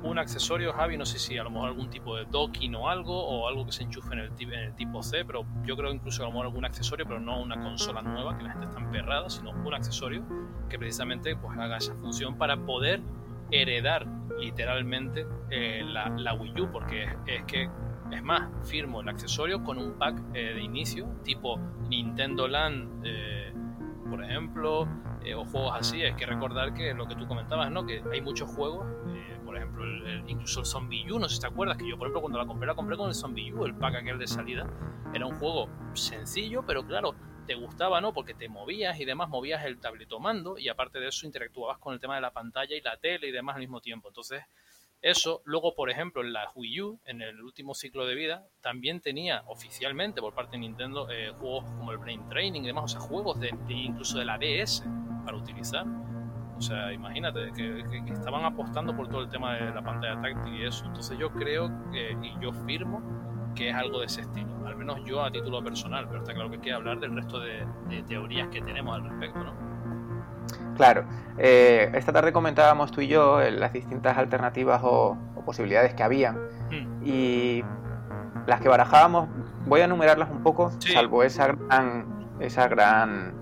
un 0.02 0.18
accesorio, 0.18 0.72
Javi, 0.72 0.96
no 0.96 1.04
sé 1.04 1.18
si 1.18 1.38
a 1.38 1.44
lo 1.44 1.50
mejor 1.50 1.68
algún 1.68 1.90
tipo 1.90 2.16
de 2.16 2.24
docking 2.24 2.74
o 2.74 2.88
algo, 2.88 3.14
o 3.14 3.46
algo 3.46 3.66
que 3.66 3.72
se 3.72 3.84
enchufe 3.84 4.14
en 4.14 4.20
el, 4.20 4.32
en 4.38 4.52
el 4.52 4.74
tipo 4.74 5.02
C, 5.02 5.24
pero 5.24 5.44
yo 5.64 5.76
creo 5.76 5.92
incluso 5.92 6.22
a 6.22 6.26
lo 6.26 6.32
mejor 6.32 6.46
algún 6.46 6.64
accesorio, 6.64 7.06
pero 7.06 7.20
no 7.20 7.40
una 7.40 7.60
consola 7.60 8.02
nueva, 8.02 8.36
que 8.36 8.44
la 8.44 8.52
gente 8.52 8.66
está 8.66 8.80
emperrada, 8.80 9.28
sino 9.28 9.50
un 9.50 9.74
accesorio 9.74 10.24
que 10.68 10.78
precisamente 10.78 11.36
pues, 11.36 11.56
haga 11.58 11.76
esa 11.76 11.94
función 11.96 12.36
para 12.36 12.56
poder 12.56 13.00
heredar 13.50 14.06
literalmente 14.38 15.26
eh, 15.50 15.82
la, 15.84 16.34
Wii 16.34 16.60
U, 16.60 16.70
porque 16.70 17.08
es, 17.26 17.44
que, 17.44 17.68
es 18.10 18.22
más, 18.22 18.50
firmo 18.68 19.00
el 19.00 19.08
accesorio 19.08 19.62
con 19.62 19.78
un 19.78 19.98
pack 19.98 20.20
eh, 20.34 20.54
de 20.54 20.62
inicio, 20.62 21.06
tipo 21.22 21.58
Nintendo 21.88 22.48
Land, 22.48 23.02
eh, 23.04 23.52
por 24.08 24.22
ejemplo, 24.22 24.88
o 25.36 25.44
juegos 25.44 25.74
así. 25.74 26.02
Hay 26.02 26.14
que 26.14 26.26
recordar 26.26 26.72
que 26.74 26.94
lo 26.94 27.06
que 27.06 27.16
tú 27.16 27.26
comentabas, 27.26 27.70
¿no? 27.70 27.84
Que 27.84 28.02
hay 28.12 28.20
muchos 28.20 28.48
juegos, 28.48 28.86
por 29.44 29.56
ejemplo, 29.56 29.84
incluso 30.28 30.60
el 30.60 30.66
Zombie 30.66 31.10
U, 31.10 31.18
no 31.18 31.28
sé 31.28 31.36
si 31.36 31.40
te 31.40 31.48
acuerdas, 31.48 31.76
que 31.76 31.88
yo, 31.88 31.98
por 31.98 32.06
ejemplo, 32.06 32.20
cuando 32.20 32.38
la 32.38 32.46
compré, 32.46 32.66
la 32.66 32.74
compré 32.74 32.96
con 32.96 33.08
el 33.08 33.14
Zombie 33.14 33.52
U, 33.52 33.64
el 33.64 33.74
pack 33.74 33.96
aquel 33.96 34.18
de 34.18 34.28
salida. 34.28 34.68
Era 35.12 35.26
un 35.26 35.34
juego 35.36 35.68
sencillo, 35.94 36.62
pero 36.64 36.86
claro, 36.86 37.14
te 37.46 37.54
gustaba, 37.54 38.00
¿no? 38.00 38.12
Porque 38.12 38.34
te 38.34 38.48
movías 38.48 38.98
y 39.00 39.04
demás, 39.04 39.28
movías 39.28 39.64
el 39.64 39.78
tabletomando 39.78 40.58
y 40.58 40.68
aparte 40.68 41.00
de 41.00 41.08
eso 41.08 41.26
interactuabas 41.26 41.78
con 41.78 41.94
el 41.94 42.00
tema 42.00 42.16
de 42.16 42.20
la 42.20 42.32
pantalla 42.32 42.76
y 42.76 42.80
la 42.80 42.96
tele 42.96 43.28
y 43.28 43.32
demás 43.32 43.54
al 43.54 43.60
mismo 43.60 43.80
tiempo. 43.80 44.08
Entonces, 44.08 44.42
eso, 45.02 45.42
luego, 45.44 45.74
por 45.74 45.90
ejemplo, 45.90 46.22
en 46.22 46.32
la 46.32 46.50
Wii 46.54 46.80
U, 46.80 47.00
en 47.04 47.22
el 47.22 47.40
último 47.42 47.74
ciclo 47.74 48.06
de 48.06 48.14
vida, 48.14 48.46
también 48.60 49.00
tenía 49.00 49.42
oficialmente 49.46 50.20
por 50.20 50.34
parte 50.34 50.52
de 50.52 50.58
Nintendo 50.58 51.08
eh, 51.10 51.32
juegos 51.38 51.64
como 51.64 51.92
el 51.92 51.98
Brain 51.98 52.28
Training 52.28 52.62
y 52.62 52.66
demás, 52.66 52.84
o 52.84 52.88
sea, 52.88 53.00
juegos 53.00 53.38
de, 53.38 53.50
incluso 53.68 54.18
de 54.18 54.24
la 54.24 54.38
DS 54.38 54.84
para 55.24 55.36
utilizar. 55.36 55.86
O 56.56 56.60
sea, 56.60 56.92
imagínate 56.92 57.52
que, 57.54 57.84
que, 58.06 58.12
estaban 58.12 58.44
apostando 58.44 58.96
por 58.96 59.08
todo 59.08 59.20
el 59.20 59.28
tema 59.28 59.54
de 59.56 59.74
la 59.74 59.82
pantalla 59.82 60.20
táctil 60.22 60.54
y 60.54 60.64
eso. 60.64 60.86
Entonces 60.86 61.18
yo 61.18 61.30
creo 61.30 61.70
que, 61.92 62.16
y 62.22 62.42
yo 62.42 62.52
firmo 62.66 63.02
que 63.56 63.70
es 63.70 63.74
algo 63.74 64.00
de 64.00 64.06
ese 64.06 64.20
estilo, 64.20 64.48
al 64.66 64.76
menos 64.76 65.00
yo 65.04 65.24
a 65.24 65.30
título 65.32 65.62
personal, 65.64 66.06
pero 66.06 66.20
está 66.20 66.34
claro 66.34 66.50
que 66.50 66.56
hay 66.56 66.62
que 66.62 66.72
hablar 66.72 67.00
del 67.00 67.14
resto 67.16 67.40
de, 67.40 67.66
teorías 68.06 68.48
que 68.48 68.60
tenemos 68.60 68.94
al 68.94 69.08
respecto, 69.08 69.40
¿no? 69.40 69.52
Claro, 70.76 71.04
eh, 71.38 71.90
esta 71.94 72.12
tarde 72.12 72.32
comentábamos 72.32 72.92
tú 72.92 73.00
y 73.00 73.08
yo 73.08 73.40
eh, 73.40 73.50
las 73.50 73.72
distintas 73.72 74.16
alternativas 74.16 74.80
o, 74.84 75.16
posibilidades 75.44 75.94
que 75.94 76.02
habían 76.02 76.34
hmm. 76.72 77.04
y 77.04 77.64
las 78.48 78.60
que 78.60 78.68
barajábamos, 78.68 79.28
voy 79.64 79.80
a 79.80 79.84
enumerarlas 79.84 80.28
un 80.28 80.42
poco, 80.42 80.72
salvo 80.80 81.22
esa 81.22 81.46
gran, 81.52 82.04
esa 82.40 82.66
gran 82.66 83.32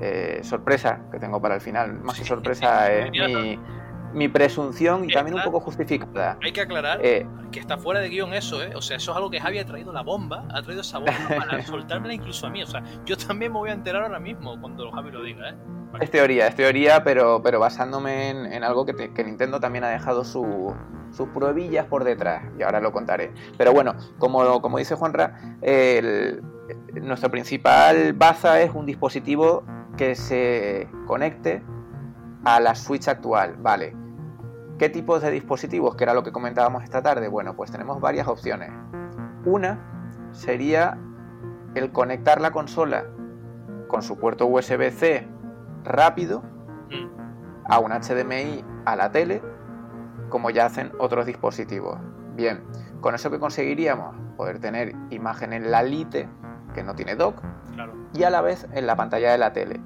eh, 0.00 0.40
sorpresa 0.42 1.00
que 1.12 1.18
tengo 1.18 1.40
para 1.40 1.54
el 1.54 1.60
final. 1.60 2.00
Más 2.00 2.18
que 2.18 2.24
sorpresa 2.24 2.92
es 2.92 3.10
mi, 3.10 3.58
mi 4.14 4.28
presunción 4.28 5.04
y 5.04 5.12
también 5.12 5.36
un 5.36 5.42
poco 5.42 5.60
justificada. 5.60 6.38
Hay 6.42 6.52
que 6.52 6.60
aclarar 6.60 7.00
eh, 7.02 7.26
que 7.50 7.60
está 7.60 7.76
fuera 7.76 8.00
de 8.00 8.08
guion 8.08 8.32
eso, 8.32 8.62
¿eh? 8.62 8.72
O 8.74 8.80
sea, 8.80 8.96
eso 8.96 9.10
es 9.10 9.16
algo 9.16 9.30
que 9.30 9.40
Javi 9.40 9.58
ha 9.58 9.66
traído 9.66 9.92
la 9.92 10.02
bomba, 10.02 10.46
ha 10.52 10.62
traído 10.62 10.82
esa 10.82 10.98
bomba 10.98 11.12
para 11.28 11.62
soltármela 11.64 12.14
incluso 12.14 12.46
a 12.46 12.50
mí. 12.50 12.62
O 12.62 12.66
sea, 12.66 12.82
yo 13.04 13.16
también 13.16 13.52
me 13.52 13.58
voy 13.58 13.70
a 13.70 13.74
enterar 13.74 14.02
ahora 14.02 14.20
mismo 14.20 14.60
cuando 14.60 14.90
Javi 14.90 15.10
lo 15.10 15.22
diga, 15.22 15.50
¿eh? 15.50 15.54
Es 16.00 16.10
teoría, 16.10 16.48
es 16.48 16.56
teoría, 16.56 17.04
pero, 17.04 17.40
pero 17.42 17.60
basándome 17.60 18.30
en, 18.30 18.64
algo 18.64 18.84
que, 18.84 19.12
que, 19.12 19.24
Nintendo 19.24 19.60
también 19.60 19.84
ha 19.84 19.90
dejado 19.90 20.24
sus 20.24 20.74
pruebillas 21.32 21.86
por 21.86 22.02
detrás, 22.02 22.42
y 22.58 22.62
ahora 22.62 22.80
lo 22.80 22.90
contaré. 22.90 23.32
Pero 23.56 23.72
bueno, 23.72 23.94
como, 24.18 24.60
como 24.60 24.78
dice 24.78 24.96
Juanra, 24.96 25.56
el, 25.62 26.42
nuestro 26.94 27.30
principal 27.30 28.12
baza 28.12 28.60
es 28.60 28.72
un 28.74 28.86
dispositivo 28.86 29.62
que 29.96 30.16
se 30.16 30.88
conecte 31.06 31.62
a 32.44 32.60
la 32.60 32.74
Switch 32.74 33.08
actual, 33.08 33.54
vale. 33.58 33.94
¿Qué 34.78 34.88
tipos 34.88 35.22
de 35.22 35.30
dispositivos? 35.30 35.94
Que 35.94 36.02
era 36.02 36.14
lo 36.14 36.24
que 36.24 36.32
comentábamos 36.32 36.82
esta 36.82 37.00
tarde. 37.00 37.28
Bueno, 37.28 37.54
pues 37.54 37.70
tenemos 37.70 38.00
varias 38.00 38.26
opciones. 38.26 38.70
Una 39.44 39.78
sería 40.32 40.98
el 41.76 41.92
conectar 41.92 42.40
la 42.40 42.50
consola 42.50 43.04
con 43.86 44.02
su 44.02 44.18
puerto 44.18 44.46
USB-C 44.46 45.28
rápido 45.84 46.42
mm. 46.90 47.70
a 47.70 47.78
un 47.78 47.92
HDMI 47.92 48.64
a 48.84 48.96
la 48.96 49.12
tele, 49.12 49.42
como 50.28 50.50
ya 50.50 50.66
hacen 50.66 50.90
otros 50.98 51.26
dispositivos. 51.26 51.98
Bien, 52.34 52.64
con 53.00 53.14
eso 53.14 53.30
que 53.30 53.38
conseguiríamos 53.38 54.16
poder 54.36 54.58
tener 54.58 54.92
imagen 55.10 55.52
en 55.52 55.70
la 55.70 55.84
lite, 55.84 56.28
que 56.74 56.82
no 56.82 56.96
tiene 56.96 57.14
dock, 57.14 57.40
y 58.12 58.24
a 58.24 58.30
la 58.30 58.40
vez 58.40 58.66
en 58.72 58.88
la 58.88 58.96
pantalla 58.96 59.30
de 59.30 59.38
la 59.38 59.52
tele 59.52 59.80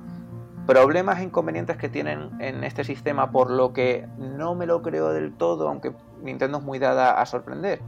problemas 0.69 1.21
e 1.21 1.23
inconvenientes 1.23 1.79
que 1.79 1.89
tienen 1.89 2.31
en 2.43 2.63
este 2.63 2.85
sistema, 2.85 3.31
por 3.31 3.51
lo 3.51 3.73
que 3.73 4.07
no 4.19 4.55
me 4.55 4.67
lo 4.67 4.83
creo 4.83 5.15
del 5.15 5.35
todo, 5.35 5.67
aunque 5.67 5.95
Nintendo 6.21 6.59
es 6.59 6.65
muy 6.65 6.79
dada 6.79 7.19
a 7.19 7.25
sorprender. 7.25 7.81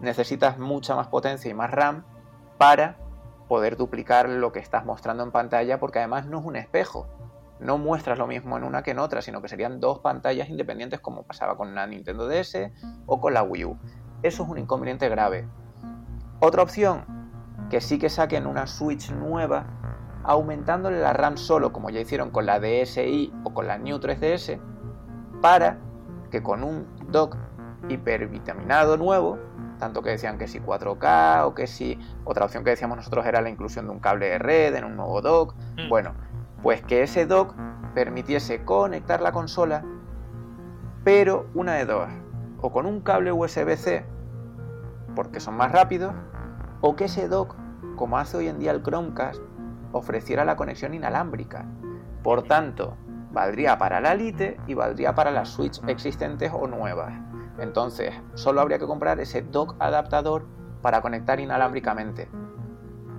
Necesitas 0.00 0.58
mucha 0.58 0.96
más 0.96 1.06
potencia 1.06 1.48
y 1.48 1.54
más 1.54 1.70
RAM 1.70 2.04
para 2.58 2.96
poder 3.46 3.76
duplicar 3.76 4.28
lo 4.28 4.50
que 4.50 4.58
estás 4.58 4.84
mostrando 4.84 5.22
en 5.22 5.30
pantalla, 5.30 5.78
porque 5.78 6.00
además 6.00 6.26
no 6.26 6.40
es 6.40 6.44
un 6.44 6.56
espejo. 6.56 7.06
No 7.60 7.78
muestras 7.78 8.18
lo 8.18 8.26
mismo 8.26 8.58
en 8.58 8.64
una 8.64 8.82
que 8.82 8.90
en 8.90 8.98
otra, 8.98 9.22
sino 9.22 9.40
que 9.40 9.48
serían 9.48 9.78
dos 9.78 10.00
pantallas 10.00 10.48
independientes 10.48 10.98
como 10.98 11.22
pasaba 11.22 11.56
con 11.56 11.76
la 11.76 11.86
Nintendo 11.86 12.26
DS 12.26 12.72
o 13.06 13.20
con 13.20 13.34
la 13.34 13.44
Wii 13.44 13.66
U. 13.66 13.78
Eso 14.24 14.42
es 14.42 14.48
un 14.48 14.58
inconveniente 14.58 15.08
grave. 15.08 15.46
Otra 16.40 16.64
opción, 16.64 17.04
que 17.70 17.80
sí 17.80 18.00
que 18.00 18.10
saquen 18.10 18.48
una 18.48 18.66
Switch 18.66 19.12
nueva 19.12 19.64
aumentándole 20.24 21.00
la 21.00 21.12
RAM 21.12 21.36
solo, 21.36 21.72
como 21.72 21.90
ya 21.90 22.00
hicieron 22.00 22.30
con 22.30 22.46
la 22.46 22.58
DSi 22.58 23.32
o 23.44 23.54
con 23.54 23.66
la 23.66 23.78
New 23.78 23.98
3DS, 23.98 24.58
para 25.40 25.78
que 26.30 26.42
con 26.42 26.64
un 26.64 26.86
dock 27.10 27.36
hipervitaminado 27.88 28.96
nuevo, 28.96 29.38
tanto 29.78 30.02
que 30.02 30.10
decían 30.10 30.38
que 30.38 30.48
si 30.48 30.60
4K 30.60 31.46
o 31.46 31.54
que 31.54 31.66
si 31.66 31.98
otra 32.24 32.46
opción 32.46 32.64
que 32.64 32.70
decíamos 32.70 32.96
nosotros 32.96 33.26
era 33.26 33.40
la 33.42 33.50
inclusión 33.50 33.86
de 33.86 33.92
un 33.92 34.00
cable 34.00 34.30
de 34.30 34.38
red 34.38 34.74
en 34.74 34.84
un 34.84 34.96
nuevo 34.96 35.20
dock, 35.20 35.54
mm. 35.76 35.88
bueno, 35.88 36.14
pues 36.62 36.82
que 36.82 37.02
ese 37.02 37.26
dock 37.26 37.54
permitiese 37.94 38.64
conectar 38.64 39.20
la 39.20 39.32
consola, 39.32 39.84
pero 41.04 41.46
una 41.54 41.74
de 41.74 41.84
dos, 41.84 42.08
o 42.60 42.72
con 42.72 42.86
un 42.86 43.00
cable 43.02 43.30
USB-C, 43.32 44.04
porque 45.14 45.40
son 45.40 45.56
más 45.56 45.70
rápidos, 45.70 46.14
o 46.80 46.96
que 46.96 47.04
ese 47.04 47.28
dock, 47.28 47.54
como 47.96 48.18
hace 48.18 48.38
hoy 48.38 48.48
en 48.48 48.58
día 48.58 48.70
el 48.70 48.82
Chromecast, 48.82 49.42
ofreciera 49.94 50.44
la 50.44 50.56
conexión 50.56 50.92
inalámbrica. 50.92 51.64
Por 52.22 52.42
tanto, 52.42 52.96
valdría 53.30 53.78
para 53.78 54.00
la 54.00 54.14
Lite 54.14 54.58
y 54.66 54.74
valdría 54.74 55.14
para 55.14 55.30
las 55.30 55.50
Switch 55.50 55.80
existentes 55.86 56.50
o 56.52 56.66
nuevas. 56.66 57.14
Entonces, 57.58 58.12
solo 58.34 58.60
habría 58.60 58.78
que 58.78 58.86
comprar 58.86 59.20
ese 59.20 59.42
dock 59.42 59.76
adaptador 59.78 60.46
para 60.82 61.00
conectar 61.00 61.38
inalámbricamente. 61.38 62.28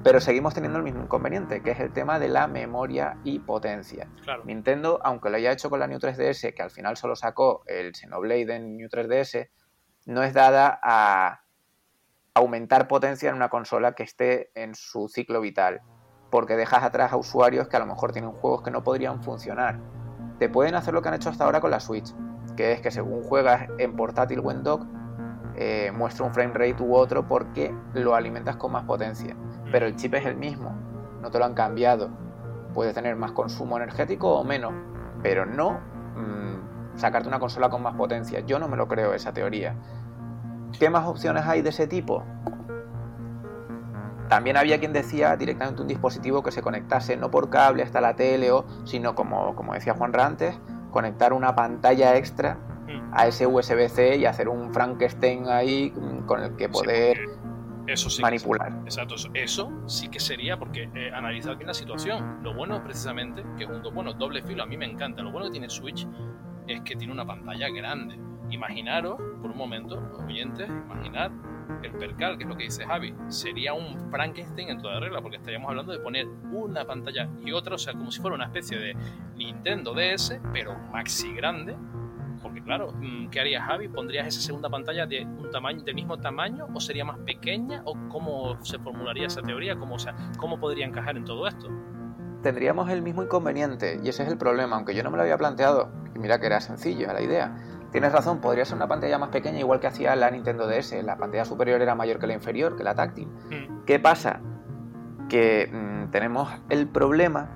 Pero 0.04 0.20
seguimos 0.20 0.54
teniendo 0.54 0.78
el 0.78 0.84
mismo 0.84 1.02
inconveniente, 1.02 1.64
que 1.64 1.72
es 1.72 1.80
el 1.80 1.92
tema 1.92 2.20
de 2.20 2.28
la 2.28 2.48
memoria 2.48 3.18
y 3.24 3.40
potencia. 3.40 4.08
Nintendo, 4.44 5.00
aunque 5.04 5.30
lo 5.30 5.38
haya 5.38 5.52
hecho 5.52 5.70
con 5.70 5.80
la 5.80 5.88
New 5.88 5.98
3DS, 5.98 6.54
que 6.54 6.62
al 6.62 6.70
final 6.70 6.98
solo 6.98 7.16
sacó 7.16 7.64
el 7.66 7.96
Xenoblade 7.96 8.56
en 8.56 8.78
New 8.78 8.90
3DS, 8.90 9.50
no 10.06 10.22
es 10.22 10.34
dada 10.34 10.80
a 10.84 11.42
aumentar 12.36 12.88
potencia 12.88 13.30
en 13.30 13.36
una 13.36 13.50
consola 13.50 13.94
que 13.94 14.04
esté 14.04 14.52
en 14.54 14.76
su 14.76 15.08
ciclo 15.08 15.42
vital 15.42 15.82
porque 16.36 16.58
dejas 16.58 16.84
atrás 16.84 17.14
a 17.14 17.16
usuarios 17.16 17.70
que 17.70 17.78
a 17.78 17.80
lo 17.80 17.86
mejor 17.86 18.12
tienen 18.12 18.34
juegos 18.34 18.62
que 18.62 18.70
no 18.70 18.84
podrían 18.84 19.24
funcionar. 19.24 19.80
Te 20.38 20.50
pueden 20.50 20.76
hacer 20.76 20.94
lo 20.94 21.02
que 21.02 21.08
han 21.08 21.14
hecho 21.14 21.30
hasta 21.30 21.46
ahora 21.46 21.62
con 21.62 21.72
la 21.72 21.80
Switch, 21.80 22.14
que 22.58 22.74
es 22.74 22.82
que 22.82 22.92
según 22.92 23.24
juegas 23.24 23.70
en 23.78 23.96
portátil 23.96 24.42
o 24.44 24.52
en 24.52 24.62
dock, 24.62 24.86
eh, 25.56 25.94
muestra 25.96 26.26
un 26.26 26.34
frame 26.34 26.52
rate 26.52 26.84
u 26.84 26.94
otro 26.94 27.26
porque 27.26 27.74
lo 27.94 28.16
alimentas 28.16 28.58
con 28.58 28.74
más 28.74 28.84
potencia. 28.84 29.34
Pero 29.72 29.86
el 29.86 29.96
chip 29.96 30.14
es 30.16 30.26
el 30.26 30.36
mismo, 30.36 30.76
no 31.22 31.32
te 31.32 31.40
lo 31.40 31.46
han 31.46 31.54
cambiado. 31.54 32.10
Puedes 32.74 32.94
tener 32.94 33.16
más 33.16 33.32
consumo 33.32 33.78
energético 33.78 34.36
o 34.36 34.44
menos, 34.44 34.74
pero 35.24 35.46
no 35.46 35.80
mm, 36.18 36.98
sacarte 36.98 37.30
una 37.30 37.40
consola 37.40 37.70
con 37.70 37.82
más 37.82 37.96
potencia. 37.96 38.42
Yo 38.42 38.60
no 38.60 38.68
me 38.68 38.76
lo 38.76 38.90
creo 38.90 39.14
esa 39.14 39.32
teoría. 39.32 39.74
¿Qué 40.78 40.90
más 40.90 41.08
opciones 41.08 41.46
hay 41.46 41.62
de 41.62 41.70
ese 41.70 41.88
tipo? 41.88 42.26
También 44.30 44.58
había 44.58 44.80
quien 44.80 44.94
decía 44.94 45.36
directamente 45.36 45.82
un 45.82 45.88
dispositivo 45.88 46.42
que 46.42 46.52
se 46.52 46.62
conectase 46.62 47.16
no 47.16 47.30
por 47.30 47.50
cable 47.50 47.84
hasta 47.84 48.02
la 48.02 48.16
tele, 48.16 48.52
o, 48.52 48.66
sino 48.86 49.16
como, 49.16 49.56
como 49.56 49.74
decía 49.74 49.94
Juan 49.94 50.20
antes, 50.20 50.58
conectar 50.92 51.34
una 51.34 51.56
pantalla 51.56 52.16
extra 52.16 52.58
a 53.12 53.28
ese 53.28 53.46
USB-C 53.48 54.18
y 54.18 54.26
hacer 54.26 54.50
un 54.50 54.74
Frankenstein 54.74 55.48
ahí 55.48 55.94
con 56.26 56.42
el 56.42 56.56
que 56.56 56.70
poder 56.70 57.18
eso 57.88 58.10
manipular. 58.22 58.72
exacto, 58.84 59.16
eso, 59.34 59.72
sí 59.86 60.08
que 60.08 60.20
sería 60.20 60.58
porque 60.58 60.90
eh, 60.96 61.12
analizar 61.14 61.56
bien 61.56 61.68
la 61.68 61.74
situación. 61.74 62.40
Lo 62.42 62.54
bueno 62.54 62.84
precisamente, 62.84 63.44
que 63.58 63.66
junto, 63.66 63.92
bueno, 63.92 64.14
doble 64.14 64.42
filo, 64.42 64.64
a 64.64 64.66
mí 64.66 64.76
me 64.76 64.86
encanta. 64.86 65.22
Lo 65.22 65.32
bueno 65.32 65.48
que 65.48 65.52
tiene 65.52 65.70
Switch 65.70 66.08
es 66.68 66.82
que 66.82 66.96
tiene 66.96 67.14
una 67.14 67.26
pantalla 67.26 67.70
grande 67.70 68.18
imaginaros, 68.50 69.18
por 69.42 69.52
un 69.52 69.58
momento, 69.58 70.02
oyentes, 70.26 70.70
imaginar 70.70 71.32
el 71.84 71.92
percal, 71.92 72.38
que 72.38 72.44
es 72.44 72.50
lo 72.50 72.58
que 72.58 72.64
dice 72.66 72.86
Javi, 72.86 73.14
sería 73.28 73.74
un 73.74 74.10
Frankenstein 74.10 74.70
en 74.70 74.82
toda 74.82 75.00
regla, 75.00 75.22
porque 75.22 75.38
estaríamos 75.38 75.70
hablando 75.70 75.92
de 75.92 76.00
poner 76.00 76.28
una 76.52 76.86
pantalla 76.86 77.30
y 77.44 77.52
otra, 77.52 77.76
o 77.76 77.78
sea, 77.78 77.94
como 77.94 78.12
si 78.12 78.22
fuera 78.22 78.36
una 78.36 78.46
especie 78.46 78.78
de 78.78 78.96
Nintendo 79.36 79.94
DS, 79.94 80.40
pero 80.54 80.76
maxi 80.92 81.34
grande. 81.34 81.76
Porque 82.42 82.62
claro, 82.62 82.92
mm, 82.92 83.30
¿qué 83.30 83.40
haría 83.40 83.64
Javi? 83.64 83.88
¿Pondrías 83.88 84.28
esa 84.28 84.42
segunda 84.42 84.70
pantalla 84.70 85.08
de 85.08 85.26
un 85.26 85.50
tamaño, 85.50 85.82
del 85.82 85.96
mismo 85.96 86.18
tamaño 86.18 86.68
o 86.74 86.80
sería 86.80 87.04
más 87.04 87.18
pequeña? 87.20 87.82
¿O 87.86 87.96
cómo 88.10 88.64
se 88.64 88.78
formularía 88.78 89.28
esa 89.28 89.42
teoría? 89.42 89.76
¿Cómo, 89.76 89.96
o 89.96 90.00
sea, 90.00 90.16
¿Cómo 90.38 90.60
podría 90.60 90.86
encajar 90.86 91.18
en 91.18 91.26
todo 91.26 91.48
esto? 91.48 91.70
Tendríamos 92.44 92.90
el 92.92 93.02
mismo 93.02 93.24
inconveniente, 93.24 94.00
y 94.04 94.10
ese 94.10 94.22
es 94.22 94.30
el 94.30 94.38
problema, 94.38 94.76
aunque 94.76 94.94
yo 94.94 95.02
no 95.02 95.10
me 95.10 95.18
lo 95.18 95.24
había 95.24 95.38
planteado, 95.38 95.92
y 96.14 96.20
mira 96.20 96.40
que 96.40 96.46
era 96.46 96.62
sencillo 96.62 97.12
la 97.12 97.22
idea 97.22 97.56
Tienes 97.96 98.12
razón, 98.12 98.42
podría 98.42 98.66
ser 98.66 98.76
una 98.76 98.90
pantalla 98.90 99.18
más 99.18 99.30
pequeña, 99.30 99.60
igual 99.60 99.80
que 99.80 99.88
hacía 99.88 100.18
la 100.18 100.30
Nintendo 100.30 100.68
DS. 100.68 101.02
La 101.02 101.16
pantalla 101.16 101.46
superior 101.46 101.82
era 101.82 101.96
mayor 101.96 102.20
que 102.20 102.28
la 102.28 102.34
inferior, 102.34 102.76
que 102.76 102.84
la 102.84 102.94
táctil. 102.94 103.30
Mm. 103.50 103.86
¿Qué 103.86 104.00
pasa? 104.00 104.42
Que 105.30 105.72
mm, 105.72 106.12
tenemos 106.12 106.50
el 106.68 106.90
problema 106.90 107.48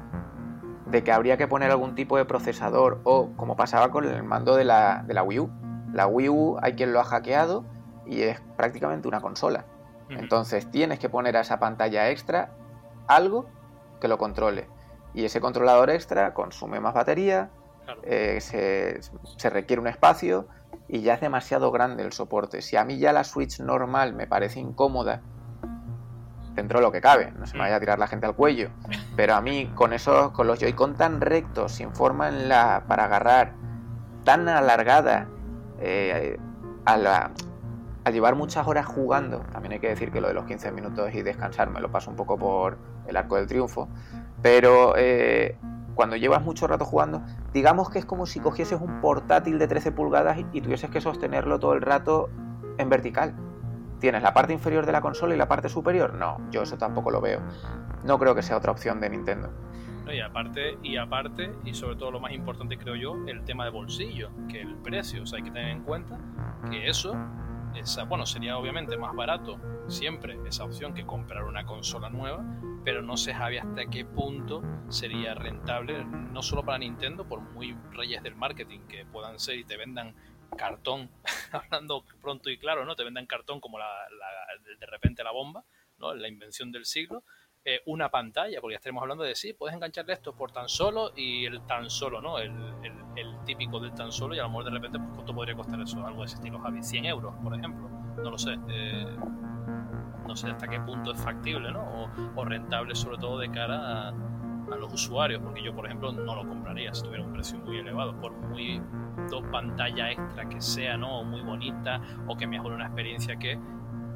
de 0.86 1.04
que 1.04 1.12
habría 1.12 1.36
que 1.36 1.49
poner 1.49 1.71
algún 1.71 1.93
tipo 1.93 2.15
de 2.15 2.23
procesador 2.23 3.02
o 3.04 3.32
como 3.36 3.58
pasaba 3.58 3.91
con 3.91 4.06
el 4.06 4.23
mando 4.23 4.56
de 4.56 4.63
la, 4.63 5.04
de 5.06 5.13
la 5.13 5.23
Wii 5.23 5.39
U. 5.39 5.49
La 5.91 6.08
Wii 6.08 6.30
U 6.30 6.58
hay 6.62 6.75
quien 6.75 6.93
lo 6.93 7.02
ha 7.02 7.04
hackeado 7.04 7.65
y 8.06 8.21
es 8.21 8.39
prácticamente 8.56 9.10
una 9.10 9.19
consola. 9.19 9.65
Entonces 10.08 10.71
tienes 10.71 10.99
que 10.99 11.10
poner 11.10 11.36
a 11.36 11.41
esa 11.41 11.60
pantalla 11.60 12.12
extra 12.12 12.52
algo 13.10 13.49
que 13.99 14.08
lo 14.08 14.17
controle. 14.17 14.69
Y 15.13 15.25
ese 15.25 15.41
controlador 15.41 15.89
extra 15.89 16.34
consume 16.34 16.80
más 16.80 16.93
batería, 16.93 17.49
eh, 18.04 18.39
se, 18.41 19.49
requiere 19.49 19.82
un 19.82 19.88
espacio 19.88 20.47
y 20.88 21.02
ya 21.02 21.15
es 21.15 21.21
demasiado 21.21 21.71
grande 21.71 22.04
el 22.04 22.13
soporte. 22.13 22.62
Si 22.62 22.75
a 22.75 22.84
mí 22.84 22.97
ya 22.97 23.13
la 23.13 23.23
Switch 23.23 23.60
normal 23.60 24.13
me 24.13 24.28
parece 24.28 24.60
incómoda, 24.60 25.21
dentro 26.56 26.80
de 26.80 26.86
lo 26.86 26.91
que 26.91 27.02
cabe, 27.02 27.32
no 27.32 27.45
se 27.45 27.54
me 27.54 27.62
vaya 27.62 27.78
a 27.78 27.80
tirar 27.80 27.99
la 27.99 28.08
gente 28.08 28.25
al 28.25 28.36
cuello, 28.36 28.69
pero 29.15 29.36
a 29.36 29.41
mí 29.41 29.71
con 29.75 29.93
esos, 29.93 30.32
con 30.32 30.47
los 30.47 30.60
Joy-Con 30.60 30.95
tan 30.95 31.21
rectos, 31.21 31.73
sin 31.73 31.93
forma 31.93 32.28
en 32.28 32.49
la, 32.49 32.84
para 32.88 33.06
agarrar, 33.06 33.54
tan 34.25 34.49
alargada, 34.49 35.28
eh, 35.80 36.38
a, 36.86 37.32
llevar 38.12 38.36
muchas 38.36 38.67
horas 38.67 38.88
jugando, 38.88 39.41
también 39.52 39.73
hay 39.73 39.80
que 39.80 39.89
decir 39.89 40.12
que 40.12 40.19
lo 40.19 40.28
de 40.28 40.34
los 40.34 40.45
15 40.45 40.71
minutos 40.71 41.13
y 41.13 41.21
descansar 41.21 41.69
me 41.69 41.80
lo 41.80 41.91
paso 41.91 42.10
un 42.10 42.15
poco 42.15 42.38
por 42.38 42.78
el 43.08 43.15
arco 43.15 43.36
del 43.36 43.45
triunfo, 43.45 43.88
pero 44.41 44.95
eh, 44.97 45.56
cuando 45.95 46.15
llevas 46.15 46.41
mucho 46.41 46.67
rato 46.67 46.86
jugando, 46.86 47.21
digamos 47.54 47.89
que 47.89 47.99
es 47.99 48.06
como 48.06 48.25
si 48.25 48.39
cogieses 48.39 48.80
un 48.80 49.02
portátil 49.02 49.60
de 49.60 49.67
13 49.67 49.91
pulgadas 49.91 50.38
y, 50.54 50.62
tuvieses 50.62 50.89
que 50.89 51.02
sostenerlo 51.02 51.60
todo 51.60 51.73
el 51.73 51.82
rato 51.82 52.30
en 52.78 52.89
vertical. 52.89 53.36
¿Tienes 53.99 54.23
la 54.23 54.34
parte 54.34 54.54
inferior 54.54 54.86
de 54.86 54.93
la 54.93 55.02
consola 55.02 55.36
y 55.36 55.38
la 55.38 55.47
parte 55.47 55.67
superior? 55.67 56.13
No, 56.13 56.39
yo 56.52 56.63
eso 56.63 56.78
tampoco 56.78 57.12
lo 57.12 57.19
veo. 57.19 57.41
No 58.06 58.17
creo 58.17 58.34
que 58.34 58.41
sea 58.41 58.58
otra 58.58 58.71
opción 58.71 59.02
de 59.02 59.10
Nintendo. 59.10 59.49
y 60.12 60.21
aparte, 60.21 60.78
y 60.82 60.97
aparte, 60.97 61.52
y 61.65 61.73
sobre 61.73 61.97
todo 61.97 62.12
lo 62.12 62.19
más 62.19 62.32
importante 62.32 62.78
creo 62.78 62.95
yo, 62.95 63.15
el 63.28 63.43
tema 63.43 63.65
de 63.65 63.71
bolsillo, 63.71 64.30
que 64.47 64.62
el 64.62 64.75
precio. 64.75 65.23
O 65.23 65.25
sea, 65.25 65.38
hay 65.38 65.43
que 65.43 65.52
tener 65.52 65.69
en 65.69 65.84
cuenta 65.84 66.17
que 66.71 66.88
eso 66.88 67.13
esa, 67.75 68.03
bueno, 68.03 68.25
sería 68.25 68.58
obviamente 68.58 68.97
más 68.97 69.15
barato 69.15 69.60
siempre 69.88 70.38
esa 70.47 70.63
opción 70.63 70.93
que 70.93 71.05
comprar 71.05 71.43
una 71.43 71.65
consola 71.65 72.10
nueva, 72.10 72.43
pero 72.84 73.01
no 73.01 73.17
se 73.17 73.32
sabe 73.32 73.60
hasta 73.60 73.86
qué 73.88 74.05
punto 74.05 74.63
sería 74.89 75.34
rentable, 75.34 76.03
no 76.03 76.41
solo 76.41 76.63
para 76.63 76.79
Nintendo, 76.79 77.27
por 77.27 77.41
muy 77.41 77.75
reyes 77.91 78.23
del 78.23 78.36
marketing 78.36 78.82
que 78.88 79.05
puedan 79.05 79.39
ser 79.39 79.58
y 79.58 79.63
te 79.63 79.77
vendan 79.77 80.15
cartón, 80.58 81.10
hablando 81.51 82.03
pronto 82.21 82.49
y 82.49 82.58
claro, 82.58 82.86
¿no? 82.86 82.95
Te 82.95 83.03
vendan 83.03 83.25
cartón 83.25 83.60
como 83.60 83.79
la, 83.79 83.88
de 84.79 84.86
repente 84.86 85.23
la 85.23 85.32
bomba, 85.32 85.63
¿no? 85.97 86.13
La 86.13 86.27
invención 86.27 86.71
del 86.71 86.86
siglo, 86.86 87.23
eh, 87.65 87.82
una 87.88 88.10
pantalla, 88.10 88.62
porque 88.62 88.74
ya 88.74 88.78
estaremos 88.78 89.02
hablando 89.02 89.24
de 89.24 89.36
sí, 89.36 89.54
puedes 89.54 89.76
engancharle 89.76 90.13
esto 90.13 90.34
por 90.34 90.52
tan 90.52 90.69
solo 90.69 91.12
y 91.15 91.45
el 91.45 91.62
tan 91.65 91.89
solo, 91.89 92.22
¿no? 92.22 92.39
El, 92.39 92.54
típico 93.45 93.80
del 93.80 93.93
tan 93.95 94.12
solo 94.12 94.36
y 94.36 94.39
a 94.39 94.43
lo 94.43 94.50
mejor 94.50 94.65
de 94.65 94.72
repente, 94.72 95.00
pues, 95.00 95.12
¿cuánto 95.15 95.34
podría 95.34 95.56
costar 95.56 95.82
eso? 95.82 96.06
Algo 96.06 96.19
de 96.19 96.28
ese 96.28 96.36
estilo, 96.36 96.60
Javi, 96.60 96.84
100 96.84 97.06
euros, 97.06 97.34
por 97.41 97.58
ejemplo, 97.58 97.89
no 98.17 98.30
lo 98.30 98.38
sé. 98.38 98.60
Eh, 98.69 99.06
no 100.28 100.36
sé 100.36 100.52
hasta 100.52 100.67
qué 100.67 100.80
punto 100.80 101.12
es 101.12 101.19
factible, 101.19 101.72
¿no? 101.72 102.12
O, 102.36 102.45
rentable 102.45 102.93
sobre 102.93 103.17
todo 103.17 103.39
de 103.39 103.50
cara 103.50 104.10
a, 104.10 104.13
los 104.78 104.93
usuarios, 104.93 105.41
porque 105.41 105.63
yo, 105.63 105.74
por 105.74 105.88
ejemplo, 105.88 106.12
no 106.12 106.36
lo 106.36 106.48
compraría 106.48 106.93
si 106.93 107.02
tuviera 107.02 107.24
un 107.24 107.34
precio 107.34 107.58
muy 107.58 107.80
elevado, 107.80 108.15
por 108.22 108.32
muy 108.32 108.80
dos 109.32 109.43
pantallas 109.52 110.12
extra 110.12 110.48
que 110.48 110.62
sea, 110.62 110.95
¿no? 110.95 111.22
O 111.22 111.24
muy 111.24 111.41
bonita, 111.41 112.00
o 112.28 112.38
que 112.38 112.45
mejore 112.45 112.76
una 112.76 112.86
experiencia 112.86 113.36
que 113.38 113.58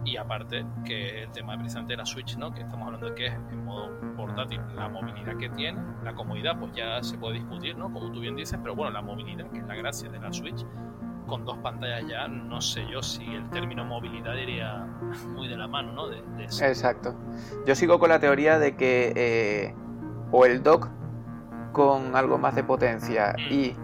y 0.06 0.18
aparte 0.18 0.66
que 0.86 1.24
el 1.24 1.32
tema 1.32 1.58
precisamente 1.58 1.94
de 1.94 1.98
la 1.98 2.06
Switch, 2.06 2.38
¿no? 2.38 2.54
que 2.54 2.62
estamos 2.62 2.86
hablando 2.86 3.10
de 3.10 3.16
que 3.16 3.28
es 3.28 3.34
en 3.34 3.66
modo 3.66 3.90
portátil, 4.16 4.62
la 4.76 4.90
movilidad 4.90 5.38
que 5.38 5.50
tiene, 5.50 5.80
la 6.04 6.14
comodidad, 6.14 6.60
pues 6.60 6.74
ya 6.74 7.02
se 7.02 7.18
puede 7.18 7.36
discutir, 7.36 7.78
¿no? 7.78 7.92
como 7.92 8.12
tú 8.12 8.20
bien 8.20 8.36
dices, 8.36 8.60
pero 8.62 8.76
bueno, 8.76 8.92
la 8.92 9.02
movilidad, 9.02 9.50
que 9.52 9.60
es 9.60 9.66
la 9.66 9.76
gracia 9.76 10.10
de 10.10 10.20
la 10.20 10.32
Switch, 10.32 10.66
con 11.28 11.46
dos 11.46 11.58
pantallas 11.60 12.06
ya, 12.08 12.28
no 12.28 12.60
sé 12.60 12.86
yo 12.92 13.02
si 13.02 13.24
el 13.24 13.50
término 13.50 13.86
movilidad 13.86 14.36
iría 14.36 14.86
muy 15.30 15.48
de 15.48 15.58
la 15.58 15.68
mano, 15.68 15.94
¿no? 15.94 16.08
De, 16.08 16.18
Exacto. 16.44 17.16
Yo 17.66 17.76
sigo 17.76 18.00
con 18.00 18.10
la 18.10 18.20
teoría 18.20 18.60
de 18.60 18.76
que 18.76 19.14
eh, 19.16 19.76
o 20.32 20.46
el 20.46 20.64
dock 20.64 20.90
con 21.72 22.16
algo 22.16 22.38
más 22.38 22.56
de 22.56 22.64
potencia 22.64 23.36
mm. 23.38 23.54
y 23.54 23.76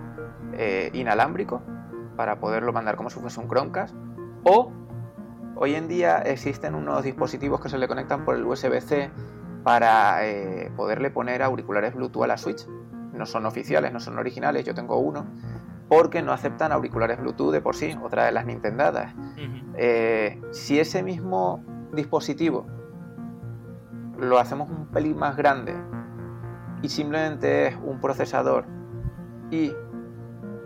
eh, 0.53 0.91
inalámbrico, 0.93 1.61
para 2.15 2.39
poderlo 2.39 2.73
mandar 2.73 2.95
como 2.97 3.09
si 3.09 3.19
fuese 3.19 3.39
un 3.39 3.47
Chromecast, 3.47 3.95
o 4.43 4.71
Hoy 5.61 5.75
en 5.75 5.89
día 5.89 6.19
existen 6.19 6.73
unos 6.73 7.03
dispositivos 7.03 7.59
que 7.59 7.67
se 7.67 7.77
le 7.77 7.89
conectan 7.89 8.23
por 8.23 8.33
el 8.33 8.45
USB-C 8.45 9.11
para 9.61 10.25
eh, 10.25 10.71
poderle 10.77 11.11
poner 11.11 11.43
auriculares 11.43 11.93
Bluetooth 11.95 12.23
a 12.23 12.27
la 12.27 12.37
Switch. 12.37 12.65
No 13.11 13.25
son 13.25 13.45
oficiales, 13.45 13.91
no 13.91 13.99
son 13.99 14.17
originales, 14.17 14.63
yo 14.63 14.73
tengo 14.73 14.99
uno, 14.99 15.25
porque 15.89 16.21
no 16.21 16.31
aceptan 16.31 16.71
auriculares 16.71 17.19
Bluetooth 17.19 17.51
de 17.51 17.59
por 17.59 17.75
sí, 17.75 17.93
otra 18.01 18.23
de 18.23 18.31
las 18.31 18.45
Nintendadas. 18.45 19.13
Eh, 19.75 20.41
si 20.51 20.79
ese 20.79 21.03
mismo 21.03 21.61
dispositivo 21.91 22.65
lo 24.17 24.39
hacemos 24.39 24.69
un 24.69 24.87
pelín 24.87 25.17
más 25.17 25.35
grande 25.35 25.75
y 26.81 26.87
simplemente 26.87 27.67
es 27.67 27.75
un 27.75 27.99
procesador 27.99 28.63
y 29.51 29.73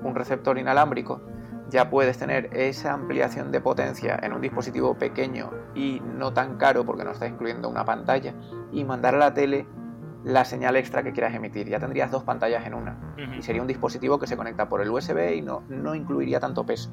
un 0.04 0.14
receptor 0.14 0.60
inalámbrico, 0.60 1.33
ya 1.70 1.90
puedes 1.90 2.18
tener 2.18 2.50
esa 2.54 2.94
ampliación 2.94 3.52
de 3.52 3.62
potencia 3.62 4.20
en 4.22 4.34
un 4.34 4.42
dispositivo 4.42 4.96
pequeño 4.98 5.52
y 5.76 6.02
no 6.02 6.34
tan 6.34 6.58
caro 6.58 6.86
porque 6.86 7.04
no 7.04 7.12
estás 7.12 7.30
incluyendo 7.30 7.70
una 7.70 7.86
pantalla 7.86 8.34
y 8.72 8.84
mandar 8.84 9.16
a 9.16 9.18
la 9.18 9.34
tele 9.34 9.66
la 10.24 10.46
señal 10.46 10.76
extra 10.76 11.04
que 11.04 11.12
quieras 11.12 11.34
emitir. 11.34 11.68
Ya 11.68 11.80
tendrías 11.80 12.12
dos 12.12 12.24
pantallas 12.24 12.66
en 12.66 12.74
una 12.74 13.16
y 13.38 13.42
sería 13.42 13.62
un 13.62 13.68
dispositivo 13.68 14.20
que 14.20 14.28
se 14.28 14.38
conecta 14.38 14.70
por 14.70 14.82
el 14.82 14.90
USB 14.90 15.36
y 15.36 15.42
no, 15.42 15.64
no 15.70 15.96
incluiría 15.96 16.40
tanto 16.40 16.66
peso. 16.66 16.92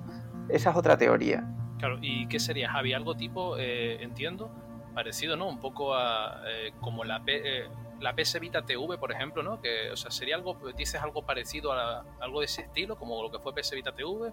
Esa 0.48 0.70
es 0.70 0.76
otra 0.76 0.98
teoría. 0.98 1.44
Claro, 1.78 1.98
¿y 2.02 2.26
qué 2.26 2.40
sería, 2.40 2.70
Javi? 2.70 2.92
Algo 2.92 3.14
tipo, 3.14 3.56
eh, 3.56 4.02
entiendo, 4.02 4.50
parecido, 4.94 5.36
¿no? 5.36 5.48
Un 5.48 5.60
poco 5.60 5.94
a 5.94 6.42
eh, 6.46 6.72
como 6.80 7.04
la, 7.04 7.22
eh, 7.26 7.68
la 8.00 8.14
PS 8.14 8.40
Vita 8.40 8.62
TV, 8.62 8.98
por 8.98 9.12
ejemplo, 9.12 9.42
¿no? 9.42 9.60
Que, 9.60 9.90
o 9.90 9.96
sea, 9.96 10.10
sería 10.10 10.36
algo, 10.36 10.58
dices 10.76 11.00
algo 11.00 11.22
parecido 11.22 11.72
a 11.72 12.04
algo 12.20 12.40
de 12.40 12.46
ese 12.46 12.62
estilo, 12.62 12.96
como 12.96 13.22
lo 13.22 13.30
que 13.30 13.38
fue 13.38 13.54
PS 13.54 13.72
Vita 13.72 13.92
TV, 13.92 14.32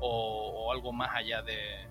o, 0.00 0.72
algo 0.72 0.92
más 0.92 1.14
allá 1.14 1.42
de... 1.42 1.86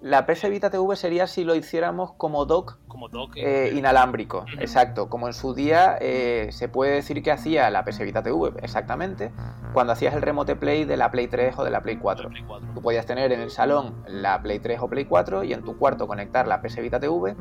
La 0.00 0.26
PS 0.26 0.50
Vita 0.50 0.68
TV 0.68 0.96
sería 0.96 1.26
si 1.26 1.44
lo 1.44 1.54
hiciéramos 1.54 2.12
como 2.12 2.44
dock, 2.44 2.78
como 2.88 3.08
dock 3.08 3.36
eh, 3.36 3.72
inalámbrico, 3.74 4.44
exacto. 4.58 5.08
Como 5.08 5.28
en 5.28 5.32
su 5.32 5.54
día 5.54 5.96
eh, 5.98 6.48
se 6.52 6.68
puede 6.68 6.92
decir 6.92 7.22
que 7.22 7.32
hacía 7.32 7.70
la 7.70 7.86
PS 7.86 8.00
Vita 8.00 8.22
TV, 8.22 8.52
exactamente, 8.62 9.32
cuando 9.72 9.94
hacías 9.94 10.12
el 10.14 10.20
remote 10.20 10.56
play 10.56 10.84
de 10.84 10.98
la 10.98 11.10
Play 11.10 11.28
3 11.28 11.58
o 11.58 11.64
de 11.64 11.70
la 11.70 11.80
Play 11.80 11.96
4. 11.96 12.28
Tú 12.74 12.82
podías 12.82 13.06
tener 13.06 13.32
en 13.32 13.40
el 13.40 13.50
salón 13.50 13.94
la 14.06 14.42
Play 14.42 14.58
3 14.58 14.80
o 14.82 14.88
Play 14.88 15.06
4 15.06 15.42
y 15.44 15.54
en 15.54 15.64
tu 15.64 15.78
cuarto 15.78 16.06
conectar 16.06 16.46
la 16.46 16.60
PS 16.60 16.82
Vita 16.82 17.00
TV 17.00 17.34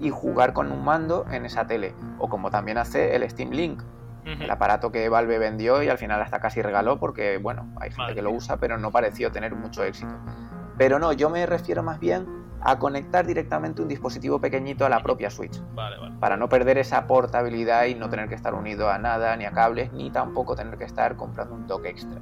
y 0.00 0.10
jugar 0.10 0.52
con 0.52 0.72
un 0.72 0.84
mando 0.84 1.24
en 1.30 1.46
esa 1.46 1.68
tele. 1.68 1.94
O 2.18 2.28
como 2.28 2.50
también 2.50 2.78
hace 2.78 3.14
el 3.14 3.28
Steam 3.30 3.50
Link, 3.50 3.80
el 4.24 4.50
aparato 4.50 4.92
que 4.92 5.08
Valve 5.08 5.38
vendió 5.38 5.82
y 5.82 5.88
al 5.88 5.98
final 5.98 6.20
hasta 6.20 6.40
casi 6.40 6.60
regaló 6.62 6.98
porque, 6.98 7.38
bueno, 7.38 7.72
hay 7.80 7.90
gente 7.90 8.14
que 8.14 8.22
lo 8.22 8.30
usa, 8.30 8.58
pero 8.58 8.78
no 8.78 8.90
pareció 8.90 9.32
tener 9.32 9.54
mucho 9.54 9.82
éxito. 9.82 10.14
Pero 10.76 10.98
no, 10.98 11.12
yo 11.12 11.30
me 11.30 11.44
refiero 11.46 11.82
más 11.82 11.98
bien 11.98 12.26
a 12.60 12.78
conectar 12.78 13.26
directamente 13.26 13.82
un 13.82 13.88
dispositivo 13.88 14.40
pequeñito 14.40 14.84
a 14.84 14.88
la 14.88 15.02
propia 15.02 15.30
Switch. 15.30 15.60
Para 16.20 16.36
no 16.36 16.48
perder 16.48 16.78
esa 16.78 17.06
portabilidad 17.06 17.86
y 17.86 17.94
no 17.94 18.08
tener 18.08 18.28
que 18.28 18.34
estar 18.34 18.54
unido 18.54 18.90
a 18.90 18.98
nada, 18.98 19.36
ni 19.36 19.44
a 19.44 19.52
cables, 19.52 19.92
ni 19.92 20.10
tampoco 20.10 20.56
tener 20.56 20.76
que 20.76 20.84
estar 20.84 21.16
comprando 21.16 21.54
un 21.54 21.66
dock 21.66 21.86
extra. 21.86 22.20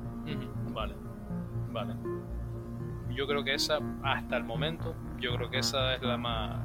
Vale, 0.73 0.95
vale. 1.73 1.95
Yo 3.11 3.27
creo 3.27 3.45
que 3.45 3.55
esa, 3.55 3.79
hasta 4.03 4.37
el 4.37 4.45
momento, 4.45 4.95
yo 5.19 5.35
creo 5.37 5.51
que 5.51 5.59
esa 5.59 5.95
es 5.95 6.03
la 6.03 6.19
más. 6.19 6.61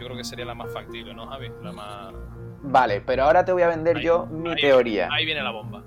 Yo 0.00 0.06
creo 0.06 0.16
que 0.16 0.24
sería 0.24 0.46
la 0.46 0.54
más 0.54 0.72
factible, 0.72 1.12
¿no, 1.12 1.26
Javi? 1.26 1.50
La 1.62 1.72
más 1.72 2.14
Vale, 2.62 3.02
pero 3.02 3.24
ahora 3.24 3.44
te 3.44 3.52
voy 3.52 3.62
a 3.62 3.68
vender 3.68 4.00
yo 4.00 4.26
mi 4.26 4.54
teoría. 4.56 5.08
Ahí 5.12 5.26
viene 5.26 5.42
la 5.42 5.50
bomba. 5.50 5.82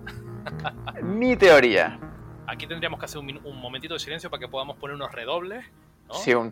mi 1.01 1.35
teoría. 1.35 1.99
Aquí 2.45 2.67
tendríamos 2.67 2.99
que 2.99 3.05
hacer 3.05 3.19
un, 3.19 3.39
un 3.43 3.59
momentito 3.59 3.93
de 3.95 3.99
silencio 3.99 4.29
para 4.29 4.39
que 4.39 4.47
podamos 4.47 4.77
poner 4.77 4.95
unos 4.95 5.11
redobles. 5.11 5.65
¿no? 6.07 6.13
Sí, 6.13 6.33
un... 6.33 6.51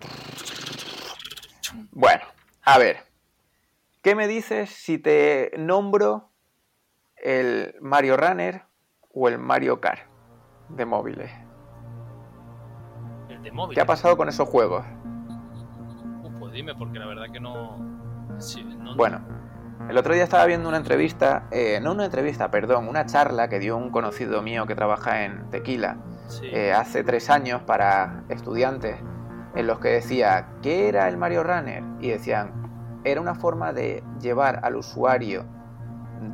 Bueno, 1.92 2.24
a 2.64 2.80
ver. 2.80 2.98
¿Qué 4.02 4.16
me 4.16 4.28
dices 4.28 4.72
si 4.72 4.98
te 4.98 5.52
nombro 5.58 6.30
el 7.18 7.76
Mario 7.80 8.18
Runner 8.18 8.64
o 9.14 9.28
el 9.28 9.38
Mario 9.38 9.80
Kart 9.80 10.02
de 10.70 10.86
móviles? 10.86 11.32
El 13.30 13.44
de 13.44 13.52
móvil. 13.52 13.76
¿Qué 13.76 13.82
ha 13.82 13.86
pasado 13.86 14.18
con 14.18 14.30
esos 14.30 14.50
juegos? 14.50 14.84
Pues 16.52 16.58
dime, 16.58 16.76
porque 16.76 17.00
la 17.00 17.06
verdad 17.06 17.28
que 17.32 17.40
no. 17.40 17.78
sí, 18.40 18.62
no- 18.78 18.94
Bueno, 18.98 19.22
el 19.90 19.98
otro 19.98 20.14
día 20.14 20.24
estaba 20.26 20.46
viendo 20.46 20.68
una 20.68 20.78
entrevista, 20.80 21.48
eh, 21.50 21.80
no 21.82 21.94
una 21.94 22.04
entrevista, 22.04 22.52
perdón, 22.52 22.90
una 22.90 23.06
charla 23.06 23.48
que 23.48 23.58
dio 23.58 23.78
un 23.78 23.90
conocido 23.90 24.42
mío 24.42 24.66
que 24.68 24.76
trabaja 24.76 25.24
en 25.24 25.50
Tequila 25.50 25.96
sí. 26.28 26.48
eh, 26.52 26.74
hace 26.74 27.06
tres 27.06 27.30
años 27.30 27.62
para 27.64 28.26
estudiantes, 28.28 28.98
en 29.56 29.66
los 29.66 29.80
que 29.80 29.88
decía, 29.90 30.50
¿qué 30.62 30.90
era 30.90 31.08
el 31.08 31.16
Mario 31.16 31.44
Runner? 31.44 31.84
Y 32.02 32.10
decían, 32.10 33.00
era 33.06 33.22
una 33.22 33.36
forma 33.36 33.72
de 33.72 34.04
llevar 34.20 34.60
al 34.64 34.76
usuario 34.76 35.46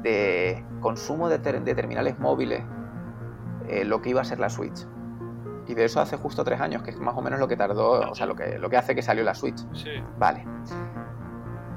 de 0.01 0.65
consumo 0.79 1.29
de, 1.29 1.37
ter- 1.37 1.61
de 1.63 1.75
terminales 1.75 2.17
móviles 2.17 2.63
eh, 3.67 3.85
lo 3.85 4.01
que 4.01 4.09
iba 4.09 4.21
a 4.21 4.25
ser 4.25 4.39
la 4.39 4.49
Switch. 4.49 4.87
Y 5.67 5.73
de 5.73 5.85
eso 5.85 5.99
hace 5.99 6.15
justo 6.17 6.43
tres 6.43 6.61
años, 6.61 6.81
que 6.81 6.91
es 6.91 6.99
más 6.99 7.15
o 7.17 7.21
menos 7.21 7.39
lo 7.39 7.47
que 7.47 7.57
tardó, 7.57 8.09
o 8.09 8.15
sea, 8.15 8.25
lo 8.25 8.35
que, 8.35 8.57
lo 8.57 8.69
que 8.69 8.77
hace 8.77 8.95
que 8.95 9.01
salió 9.01 9.23
la 9.23 9.33
Switch. 9.33 9.57
Sí. 9.73 9.89
Vale. 10.17 10.45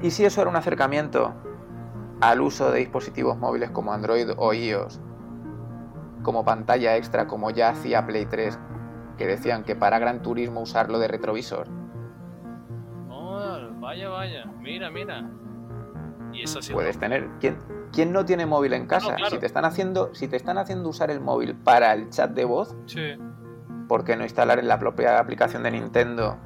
¿Y 0.01 0.11
si 0.11 0.23
eso 0.25 0.41
era 0.41 0.49
un 0.49 0.55
acercamiento 0.55 1.33
al 2.21 2.41
uso 2.41 2.71
de 2.71 2.79
dispositivos 2.79 3.37
móviles 3.37 3.69
como 3.71 3.93
Android 3.93 4.29
o 4.37 4.53
iOS, 4.53 5.01
como 6.23 6.45
pantalla 6.45 6.95
extra, 6.95 7.27
como 7.27 7.49
ya 7.49 7.69
hacía 7.69 8.05
Play 8.05 8.25
3, 8.27 8.57
que 9.17 9.27
decían 9.27 9.63
que 9.63 9.75
para 9.75 9.99
Gran 9.99 10.21
Turismo 10.21 10.61
usarlo 10.61 10.97
de 10.97 11.07
retrovisor? 11.07 11.67
Oh, 13.09 13.57
vaya, 13.79 14.09
vaya. 14.09 14.45
Mira, 14.59 14.89
mira. 14.89 15.29
Y 16.31 16.43
eso 16.43 16.61
sido. 16.61 16.77
Puedes 16.77 16.97
tener. 16.97 17.27
¿Quién, 17.39 17.57
quién 17.91 18.13
no 18.13 18.23
tiene 18.23 18.45
móvil 18.45 18.73
en 18.73 18.87
casa? 18.87 19.11
No, 19.11 19.15
claro. 19.17 19.31
Si 19.31 19.39
te 19.39 19.45
están 19.45 19.65
haciendo, 19.65 20.13
si 20.15 20.27
te 20.27 20.37
están 20.37 20.57
haciendo 20.57 20.87
usar 20.87 21.11
el 21.11 21.19
móvil 21.19 21.55
para 21.55 21.93
el 21.93 22.09
chat 22.09 22.31
de 22.31 22.45
voz, 22.45 22.75
Sí. 22.85 23.17
¿Por 23.91 24.05
qué 24.05 24.15
no 24.15 24.23
instalar 24.23 24.57
en 24.57 24.69
la 24.69 24.79
propia 24.79 25.19
aplicación 25.19 25.63
de 25.63 25.71
Nintendo 25.71 26.37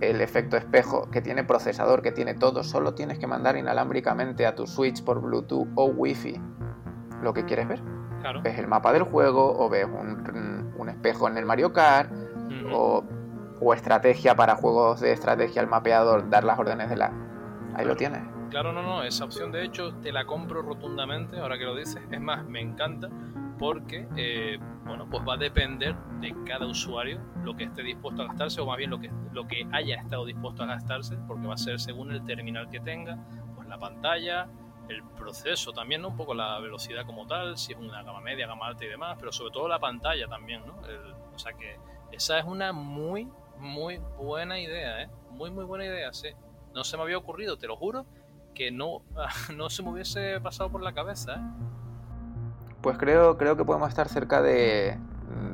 el 0.00 0.22
efecto 0.22 0.56
espejo 0.56 1.10
que 1.10 1.20
tiene 1.20 1.44
procesador, 1.44 2.00
que 2.00 2.10
tiene 2.10 2.32
todo? 2.32 2.64
Solo 2.64 2.94
tienes 2.94 3.18
que 3.18 3.26
mandar 3.26 3.58
inalámbricamente 3.58 4.46
a 4.46 4.54
tu 4.54 4.66
Switch 4.66 5.04
por 5.04 5.20
Bluetooth 5.20 5.68
o 5.74 5.84
Wi-Fi 5.90 6.40
lo 7.20 7.34
que 7.34 7.44
quieres 7.44 7.68
ver. 7.68 7.82
Claro. 8.22 8.40
ves 8.40 8.58
el 8.58 8.66
mapa 8.66 8.94
del 8.94 9.02
juego 9.02 9.62
o 9.62 9.68
ves 9.68 9.84
un, 9.84 10.72
un 10.74 10.88
espejo 10.88 11.28
en 11.28 11.36
el 11.36 11.44
Mario 11.44 11.74
Kart 11.74 12.10
o, 12.72 13.04
o 13.60 13.74
estrategia 13.74 14.34
para 14.34 14.56
juegos 14.56 15.02
de 15.02 15.12
estrategia 15.12 15.60
al 15.60 15.68
mapeador, 15.68 16.30
dar 16.30 16.44
las 16.44 16.58
órdenes 16.58 16.88
de 16.88 16.96
la... 16.96 17.12
Ahí 17.74 17.84
lo 17.84 17.94
tienes. 17.94 18.22
Claro, 18.48 18.72
no, 18.72 18.80
no, 18.80 19.02
esa 19.02 19.26
opción 19.26 19.52
de 19.52 19.64
hecho 19.64 19.96
te 19.96 20.12
la 20.12 20.24
compro 20.24 20.62
rotundamente, 20.62 21.38
ahora 21.38 21.58
que 21.58 21.64
lo 21.64 21.76
dices. 21.76 22.00
Es 22.10 22.20
más, 22.22 22.46
me 22.46 22.62
encanta 22.62 23.10
porque, 23.58 24.08
eh, 24.16 24.58
bueno, 24.84 25.08
pues 25.10 25.22
va 25.26 25.34
a 25.34 25.36
depender 25.36 25.94
de 26.20 26.34
cada 26.46 26.66
usuario 26.66 27.20
lo 27.44 27.56
que 27.56 27.64
esté 27.64 27.82
dispuesto 27.82 28.22
a 28.22 28.26
gastarse 28.26 28.60
o 28.60 28.66
más 28.66 28.76
bien 28.76 28.90
lo 28.90 28.98
que, 29.00 29.10
lo 29.32 29.46
que 29.46 29.66
haya 29.72 29.96
estado 29.96 30.24
dispuesto 30.24 30.62
a 30.62 30.66
gastarse, 30.66 31.16
porque 31.26 31.46
va 31.46 31.54
a 31.54 31.58
ser 31.58 31.78
según 31.80 32.12
el 32.12 32.24
terminal 32.24 32.68
que 32.70 32.80
tenga, 32.80 33.18
pues 33.54 33.68
la 33.68 33.78
pantalla, 33.78 34.48
el 34.88 35.02
proceso 35.16 35.72
también, 35.72 36.02
¿no? 36.02 36.08
Un 36.08 36.16
poco 36.16 36.34
la 36.34 36.58
velocidad 36.58 37.06
como 37.06 37.26
tal, 37.26 37.56
si 37.56 37.72
es 37.72 37.78
una 37.78 38.02
gama 38.02 38.20
media, 38.20 38.46
gama 38.46 38.66
alta 38.66 38.84
y 38.84 38.88
demás, 38.88 39.16
pero 39.18 39.32
sobre 39.32 39.52
todo 39.52 39.68
la 39.68 39.78
pantalla 39.78 40.26
también, 40.28 40.62
¿no? 40.66 40.84
El- 40.86 41.12
o 41.34 41.38
sea 41.38 41.52
que 41.54 41.78
esa 42.10 42.38
es 42.38 42.44
una 42.44 42.72
muy, 42.72 43.28
muy 43.58 43.98
buena 44.18 44.58
idea, 44.58 45.02
¿eh? 45.02 45.10
Muy, 45.30 45.50
muy 45.50 45.64
buena 45.64 45.84
idea, 45.86 46.12
sí. 46.12 46.28
No 46.74 46.84
se 46.84 46.96
me 46.96 47.04
había 47.04 47.16
ocurrido, 47.18 47.56
te 47.56 47.66
lo 47.66 47.76
juro, 47.76 48.06
que 48.54 48.70
no, 48.70 49.02
no 49.56 49.70
se 49.70 49.82
me 49.82 49.90
hubiese 49.90 50.40
pasado 50.40 50.70
por 50.70 50.82
la 50.82 50.92
cabeza, 50.92 51.36
¿eh? 51.36 51.81
Pues 52.82 52.98
creo, 52.98 53.38
creo 53.38 53.56
que 53.56 53.64
podemos 53.64 53.88
estar 53.88 54.08
cerca 54.08 54.42
de, 54.42 54.98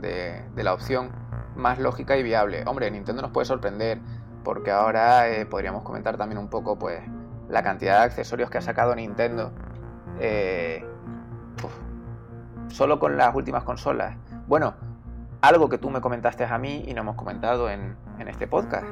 de, 0.00 0.42
de 0.54 0.64
la 0.64 0.72
opción 0.72 1.10
más 1.56 1.78
lógica 1.78 2.16
y 2.16 2.22
viable. 2.22 2.64
Hombre, 2.66 2.90
Nintendo 2.90 3.22
nos 3.22 3.30
puede 3.30 3.44
sorprender 3.44 4.00
porque 4.44 4.70
ahora 4.70 5.28
eh, 5.28 5.44
podríamos 5.44 5.82
comentar 5.82 6.16
también 6.16 6.38
un 6.38 6.48
poco 6.48 6.78
pues 6.78 7.00
la 7.48 7.62
cantidad 7.62 7.98
de 7.98 8.04
accesorios 8.04 8.48
que 8.50 8.58
ha 8.58 8.62
sacado 8.62 8.94
Nintendo 8.94 9.52
eh, 10.20 10.84
uf, 11.62 11.72
solo 12.72 12.98
con 12.98 13.16
las 13.16 13.34
últimas 13.34 13.64
consolas. 13.64 14.16
Bueno, 14.46 14.74
algo 15.42 15.68
que 15.68 15.78
tú 15.78 15.90
me 15.90 16.00
comentaste 16.00 16.44
a 16.44 16.58
mí 16.58 16.84
y 16.86 16.94
no 16.94 17.02
hemos 17.02 17.16
comentado 17.16 17.68
en, 17.70 17.96
en 18.18 18.28
este 18.28 18.46
podcast. 18.46 18.86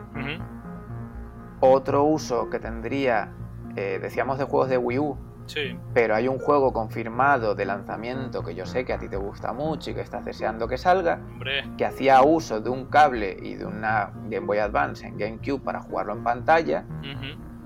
Otro 1.60 2.04
uso 2.04 2.50
que 2.50 2.58
tendría, 2.58 3.32
eh, 3.76 3.98
decíamos 4.00 4.38
de 4.38 4.44
juegos 4.44 4.68
de 4.68 4.76
Wii 4.76 4.98
U, 4.98 5.16
Sí, 5.46 5.78
pero 5.94 6.14
hay 6.14 6.28
un 6.28 6.38
juego 6.38 6.72
confirmado 6.72 7.54
de 7.54 7.64
lanzamiento 7.64 8.42
que 8.42 8.54
yo 8.54 8.66
sé 8.66 8.84
que 8.84 8.92
a 8.92 8.98
ti 8.98 9.08
te 9.08 9.16
gusta 9.16 9.52
mucho 9.52 9.90
y 9.90 9.94
que 9.94 10.00
estás 10.00 10.24
deseando 10.24 10.66
que 10.68 10.76
salga, 10.78 11.20
hombre, 11.32 11.64
que 11.78 11.84
hacía 11.84 12.22
uso 12.22 12.60
de 12.60 12.70
un 12.70 12.86
cable 12.86 13.36
y 13.40 13.54
de 13.54 13.64
una 13.64 14.10
Game 14.28 14.46
Boy 14.46 14.58
Advance 14.58 15.06
en 15.06 15.16
GameCube 15.16 15.60
para 15.62 15.80
jugarlo 15.80 16.12
en 16.14 16.24
pantalla, 16.24 16.84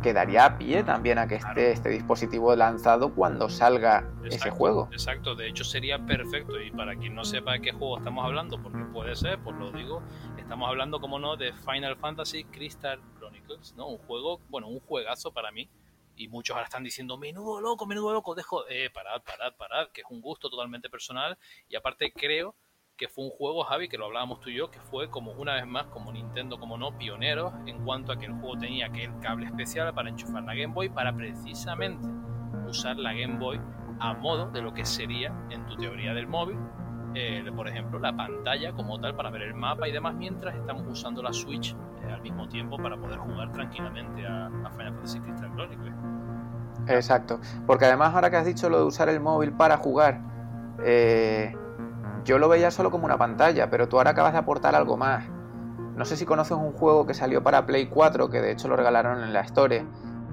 que 0.02 0.14
daría 0.14 0.46
a 0.46 0.56
pie 0.56 0.82
también 0.82 1.18
a 1.18 1.28
que 1.28 1.34
esté 1.34 1.52
Claro. 1.52 1.60
este 1.60 1.88
dispositivo 1.90 2.56
lanzado 2.56 3.12
cuando 3.14 3.50
salga 3.50 4.08
ese 4.24 4.50
juego. 4.50 4.88
Exacto, 4.92 5.34
de 5.34 5.48
hecho 5.48 5.62
sería 5.62 5.98
perfecto. 5.98 6.58
Y 6.58 6.70
para 6.70 6.96
quien 6.96 7.14
no 7.14 7.22
sepa 7.22 7.52
de 7.52 7.60
qué 7.60 7.72
juego 7.72 7.98
estamos 7.98 8.24
hablando, 8.24 8.62
porque 8.62 8.82
puede 8.94 9.14
ser, 9.14 9.38
pues 9.40 9.56
lo 9.56 9.70
digo, 9.70 10.00
estamos 10.38 10.68
hablando, 10.70 11.00
como 11.00 11.18
no, 11.18 11.36
de 11.36 11.52
Final 11.52 11.96
Fantasy 11.96 12.44
Crystal 12.44 12.98
Chronicles, 13.18 13.74
¿no? 13.76 13.88
Un 13.88 13.98
juego, 13.98 14.40
bueno, 14.48 14.68
un 14.68 14.80
juegazo 14.80 15.32
para 15.32 15.50
mí. 15.52 15.68
Y 16.20 16.28
muchos 16.28 16.54
ahora 16.54 16.66
están 16.66 16.84
diciendo, 16.84 17.16
menudo 17.16 17.62
loco, 17.62 17.86
menudo 17.86 18.12
loco, 18.12 18.34
dejo, 18.34 18.68
eh, 18.68 18.90
parad, 18.90 19.22
parad, 19.22 19.54
parad, 19.56 19.88
que 19.88 20.02
es 20.02 20.06
un 20.10 20.20
gusto 20.20 20.50
totalmente 20.50 20.90
personal. 20.90 21.38
Y 21.66 21.76
aparte 21.76 22.12
creo 22.12 22.54
que 22.94 23.08
fue 23.08 23.24
un 23.24 23.30
juego, 23.30 23.64
Javi, 23.64 23.88
que 23.88 23.96
lo 23.96 24.04
hablábamos 24.04 24.38
tú 24.40 24.50
y 24.50 24.56
yo, 24.56 24.70
que 24.70 24.80
fue 24.80 25.08
como 25.08 25.32
una 25.32 25.54
vez 25.54 25.66
más, 25.66 25.86
como 25.86 26.12
Nintendo, 26.12 26.60
como 26.60 26.76
no, 26.76 26.98
pioneros 26.98 27.54
en 27.64 27.82
cuanto 27.86 28.12
a 28.12 28.18
que 28.18 28.26
el 28.26 28.32
juego 28.32 28.58
tenía 28.58 28.88
aquel 28.88 29.18
cable 29.20 29.46
especial 29.46 29.94
para 29.94 30.10
enchufar 30.10 30.42
la 30.42 30.54
Game 30.54 30.74
Boy, 30.74 30.90
para 30.90 31.16
precisamente 31.16 32.06
usar 32.68 32.98
la 32.98 33.14
Game 33.14 33.38
Boy 33.38 33.58
a 33.98 34.12
modo 34.12 34.50
de 34.50 34.60
lo 34.60 34.74
que 34.74 34.84
sería 34.84 35.34
en 35.48 35.64
tu 35.64 35.76
teoría 35.76 36.12
del 36.12 36.26
móvil, 36.26 36.58
eh, 37.14 37.50
por 37.54 37.68
ejemplo, 37.68 37.98
la 37.98 38.16
pantalla 38.16 38.72
como 38.72 39.00
tal 39.00 39.14
para 39.14 39.30
ver 39.30 39.42
el 39.42 39.54
mapa 39.54 39.88
y 39.88 39.92
demás, 39.92 40.14
mientras 40.14 40.54
estamos 40.54 40.86
usando 40.86 41.22
la 41.22 41.32
Switch 41.32 41.74
eh, 42.04 42.12
al 42.12 42.22
mismo 42.22 42.48
tiempo 42.48 42.76
para 42.76 42.96
poder 42.96 43.18
jugar 43.18 43.50
tranquilamente 43.52 44.26
a, 44.26 44.46
a 44.46 44.70
Final 44.70 44.94
Fantasy 44.94 45.20
Crystal 45.20 45.50
Chronicles. 45.54 45.94
Exacto, 46.86 47.40
porque 47.66 47.84
además 47.84 48.14
ahora 48.14 48.30
que 48.30 48.36
has 48.36 48.46
dicho 48.46 48.68
lo 48.68 48.78
de 48.78 48.84
usar 48.84 49.08
el 49.08 49.20
móvil 49.20 49.52
para 49.52 49.76
jugar, 49.76 50.20
eh, 50.84 51.54
yo 52.24 52.38
lo 52.38 52.48
veía 52.48 52.70
solo 52.70 52.90
como 52.90 53.04
una 53.04 53.18
pantalla, 53.18 53.70
pero 53.70 53.88
tú 53.88 53.98
ahora 53.98 54.10
acabas 54.10 54.32
de 54.32 54.38
aportar 54.38 54.74
algo 54.74 54.96
más. 54.96 55.24
No 55.96 56.04
sé 56.04 56.16
si 56.16 56.24
conoces 56.24 56.56
un 56.56 56.72
juego 56.72 57.06
que 57.06 57.14
salió 57.14 57.42
para 57.42 57.66
Play 57.66 57.86
4, 57.86 58.30
que 58.30 58.40
de 58.40 58.52
hecho 58.52 58.68
lo 58.68 58.76
regalaron 58.76 59.22
en 59.22 59.32
la 59.32 59.40
Store, 59.40 59.84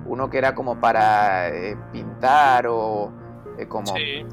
uno 0.05 0.29
que 0.29 0.37
era 0.37 0.55
como 0.55 0.79
para 0.79 1.49
eh, 1.49 1.77
pintar 1.91 2.67
o 2.67 3.11
eh, 3.57 3.67
como 3.67 3.87
Sí, 3.87 4.25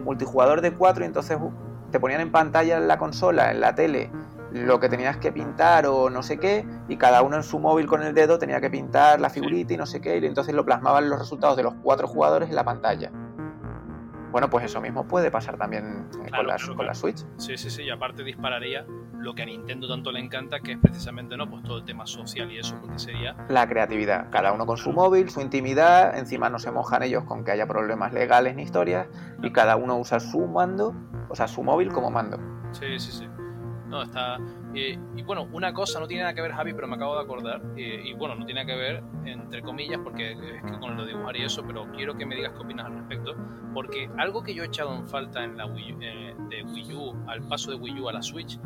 multijugador 0.00 0.60
de 0.60 0.72
4 0.72 1.04
y 1.04 1.06
entonces 1.06 1.38
uh, 1.40 1.50
te 1.90 1.98
ponían 2.00 2.20
en 2.20 2.30
pantalla 2.32 2.76
en 2.78 2.88
la 2.88 2.98
consola, 2.98 3.50
en 3.50 3.60
la 3.60 3.74
tele, 3.74 4.10
lo 4.52 4.80
que 4.80 4.88
tenías 4.88 5.16
que 5.18 5.30
pintar 5.32 5.86
o 5.86 6.10
no 6.10 6.22
sé 6.22 6.38
qué, 6.38 6.66
y 6.88 6.96
cada 6.96 7.22
uno 7.22 7.36
en 7.36 7.42
su 7.42 7.58
móvil 7.58 7.86
con 7.86 8.02
el 8.02 8.14
dedo 8.14 8.38
tenía 8.38 8.60
que 8.60 8.70
pintar 8.70 9.20
la 9.20 9.30
figurita 9.30 9.74
y 9.74 9.76
no 9.76 9.86
sé 9.86 10.00
qué, 10.00 10.18
y 10.18 10.26
entonces 10.26 10.54
lo 10.54 10.64
plasmaban 10.64 11.08
los 11.08 11.18
resultados 11.18 11.56
de 11.56 11.62
los 11.62 11.74
cuatro 11.82 12.08
jugadores 12.08 12.48
en 12.48 12.56
la 12.56 12.64
pantalla. 12.64 13.10
Bueno, 14.32 14.48
pues 14.48 14.64
eso 14.64 14.80
mismo 14.80 15.06
puede 15.08 15.30
pasar 15.30 15.56
también 15.56 16.06
Claro, 16.10 16.36
con, 16.36 16.46
la, 16.46 16.54
claro, 16.54 16.66
con 16.68 16.74
claro. 16.76 16.88
la 16.88 16.94
Switch. 16.94 17.24
sí, 17.36 17.56
sí, 17.56 17.68
sí, 17.70 17.82
y 17.82 17.90
aparte 17.90 18.22
dispararía 18.22 18.84
lo 19.20 19.34
que 19.34 19.42
a 19.42 19.46
Nintendo 19.46 19.86
tanto 19.88 20.10
le 20.12 20.20
encanta, 20.20 20.60
que 20.60 20.72
es 20.72 20.78
precisamente 20.78 21.36
no 21.36 21.48
pues 21.48 21.62
todo 21.62 21.78
el 21.78 21.84
tema 21.84 22.06
social 22.06 22.50
y 22.50 22.58
eso, 22.58 22.76
porque 22.80 22.98
sería 22.98 23.36
La 23.48 23.68
creatividad, 23.68 24.30
cada 24.30 24.52
uno 24.52 24.66
con 24.66 24.76
su 24.76 24.92
móvil, 24.92 25.30
su 25.30 25.40
intimidad, 25.40 26.18
encima 26.18 26.48
no 26.48 26.58
se 26.58 26.70
mojan 26.70 27.02
ellos 27.02 27.24
con 27.24 27.44
que 27.44 27.50
haya 27.52 27.66
problemas 27.66 28.12
legales 28.12 28.56
ni 28.56 28.62
historias, 28.62 29.08
y 29.42 29.50
cada 29.52 29.76
uno 29.76 29.96
usa 29.98 30.20
su 30.20 30.46
mando, 30.46 30.94
o 31.28 31.34
sea, 31.34 31.48
su 31.48 31.62
móvil 31.62 31.92
como 31.92 32.10
mando. 32.10 32.38
Sí, 32.72 32.98
sí, 32.98 33.12
sí. 33.12 33.26
No, 33.88 34.02
está. 34.02 34.38
eh, 34.72 34.96
y 35.16 35.22
bueno, 35.24 35.48
una 35.52 35.74
cosa 35.74 35.98
no 35.98 36.06
tiene 36.06 36.22
nada 36.22 36.32
que 36.32 36.42
ver, 36.42 36.52
Javi, 36.52 36.72
pero 36.74 36.86
me 36.86 36.94
acabo 36.94 37.16
de 37.16 37.22
acordar. 37.22 37.60
eh, 37.76 38.00
y 38.04 38.14
bueno, 38.14 38.36
no 38.36 38.46
tiene 38.46 38.64
que 38.64 38.76
ver, 38.76 39.02
entre 39.24 39.62
comillas, 39.62 39.98
porque 40.04 40.30
es 40.30 40.38
que 40.62 40.78
con 40.78 40.96
lo 40.96 41.04
de 41.04 41.12
dibujar 41.12 41.36
y 41.36 41.42
eso, 41.42 41.64
pero 41.66 41.90
quiero 41.90 42.16
que 42.16 42.24
me 42.24 42.36
digas 42.36 42.52
qué 42.52 42.60
opinas 42.62 42.86
al 42.86 42.94
respecto. 42.98 43.34
Porque 43.74 44.08
algo 44.16 44.44
que 44.44 44.54
yo 44.54 44.62
he 44.62 44.66
echado 44.66 44.94
en 44.94 45.08
falta 45.08 45.42
en 45.42 45.56
la 45.56 45.66
Wii 45.66 45.92
U, 45.92 45.98
eh, 46.02 46.34
de 46.50 46.62
Wii 46.72 46.94
U, 46.94 47.16
al 47.26 47.42
paso 47.48 47.72
de 47.72 47.78
Wii 47.78 48.00
U 48.00 48.08
a 48.08 48.12
la 48.12 48.22
Switch, 48.22 48.60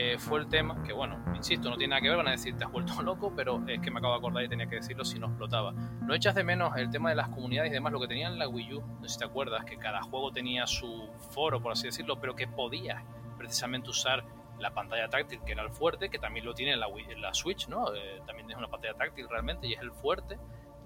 eh, 0.00 0.16
fue 0.16 0.38
el 0.38 0.46
tema, 0.46 0.80
que 0.84 0.92
bueno, 0.92 1.18
insisto, 1.34 1.68
no 1.68 1.76
tiene 1.76 1.90
nada 1.90 2.00
que 2.00 2.08
ver, 2.08 2.16
van 2.18 2.28
a 2.28 2.30
decir, 2.30 2.56
te 2.56 2.62
has 2.62 2.70
vuelto 2.70 2.92
loco, 3.02 3.32
pero 3.34 3.60
es 3.66 3.80
que 3.80 3.90
me 3.90 3.98
acabo 3.98 4.12
de 4.12 4.18
acordar 4.18 4.44
y 4.44 4.48
tenía 4.48 4.68
que 4.68 4.76
decirlo 4.76 5.04
si 5.04 5.18
no 5.18 5.26
explotaba. 5.26 5.72
¿No 5.72 6.14
echas 6.14 6.36
de 6.36 6.44
menos 6.44 6.76
el 6.76 6.88
tema 6.88 7.10
de 7.10 7.16
las 7.16 7.28
comunidades 7.30 7.72
y 7.72 7.74
demás, 7.74 7.92
lo 7.92 7.98
que 7.98 8.06
tenía 8.06 8.28
en 8.28 8.38
la 8.38 8.46
Wii 8.46 8.74
U? 8.74 8.80
No 8.80 9.08
sé 9.08 9.14
si 9.14 9.18
te 9.18 9.24
acuerdas, 9.24 9.64
que 9.64 9.76
cada 9.76 10.00
juego 10.02 10.30
tenía 10.30 10.68
su 10.68 11.08
foro, 11.30 11.60
por 11.60 11.72
así 11.72 11.86
decirlo, 11.86 12.20
pero 12.20 12.36
que 12.36 12.46
podías 12.46 13.02
precisamente 13.36 13.90
usar 13.90 14.24
la 14.60 14.70
pantalla 14.70 15.08
táctil, 15.08 15.40
que 15.44 15.52
era 15.52 15.64
el 15.64 15.70
fuerte, 15.70 16.10
que 16.10 16.20
también 16.20 16.46
lo 16.46 16.54
tiene 16.54 16.74
en 16.74 16.80
la, 16.80 16.86
la 17.16 17.34
Switch, 17.34 17.66
¿no? 17.66 17.92
Eh, 17.92 18.22
también 18.24 18.48
es 18.50 18.56
una 18.56 18.68
pantalla 18.68 18.94
táctil 18.94 19.28
realmente 19.28 19.66
y 19.66 19.72
es 19.72 19.80
el 19.80 19.90
fuerte. 19.90 20.38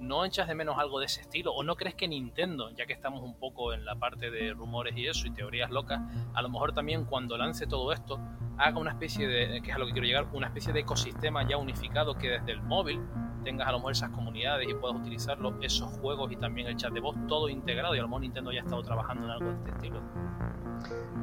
¿No 0.02 0.24
echas 0.24 0.48
de 0.48 0.56
menos 0.56 0.78
algo 0.78 0.98
de 0.98 1.06
ese 1.06 1.20
estilo? 1.20 1.52
¿O 1.52 1.62
no 1.62 1.76
crees 1.76 1.94
que 1.94 2.08
Nintendo, 2.08 2.70
ya 2.70 2.86
que 2.86 2.92
estamos 2.92 3.22
un 3.22 3.38
poco 3.38 3.72
en 3.72 3.84
la 3.84 3.94
parte 3.94 4.32
de 4.32 4.52
rumores 4.52 4.96
y 4.96 5.06
eso, 5.06 5.28
y 5.28 5.30
teorías 5.30 5.70
locas, 5.70 6.00
a 6.34 6.42
lo 6.42 6.48
mejor 6.48 6.72
también 6.72 7.04
cuando 7.04 7.38
lance 7.38 7.68
todo 7.68 7.92
esto, 7.92 8.18
haga 8.58 8.80
una 8.80 8.90
especie 8.90 9.28
de, 9.28 9.62
que 9.62 9.70
es 9.70 9.76
a 9.76 9.78
lo 9.78 9.86
que 9.86 9.92
quiero 9.92 10.06
llegar, 10.06 10.26
una 10.32 10.48
especie 10.48 10.72
de 10.72 10.80
ecosistema 10.80 11.48
ya 11.48 11.56
unificado 11.56 12.16
que 12.16 12.30
desde 12.30 12.50
el 12.50 12.62
móvil 12.62 13.00
tengas 13.44 13.68
a 13.68 13.70
lo 13.70 13.78
mejor 13.78 13.92
esas 13.92 14.10
comunidades 14.10 14.68
y 14.68 14.74
puedas 14.74 14.96
utilizarlo, 14.96 15.56
esos 15.62 15.88
juegos 16.00 16.32
y 16.32 16.36
también 16.36 16.66
el 16.66 16.76
chat 16.76 16.92
de 16.92 16.98
voz, 16.98 17.14
todo 17.28 17.48
integrado, 17.48 17.94
y 17.94 17.98
a 18.00 18.02
lo 18.02 18.08
mejor 18.08 18.22
Nintendo 18.22 18.50
ya 18.50 18.60
ha 18.60 18.64
estado 18.64 18.82
trabajando 18.82 19.26
en 19.26 19.30
algo 19.30 19.50
de 19.50 19.54
este 19.54 19.70
estilo? 19.70 20.00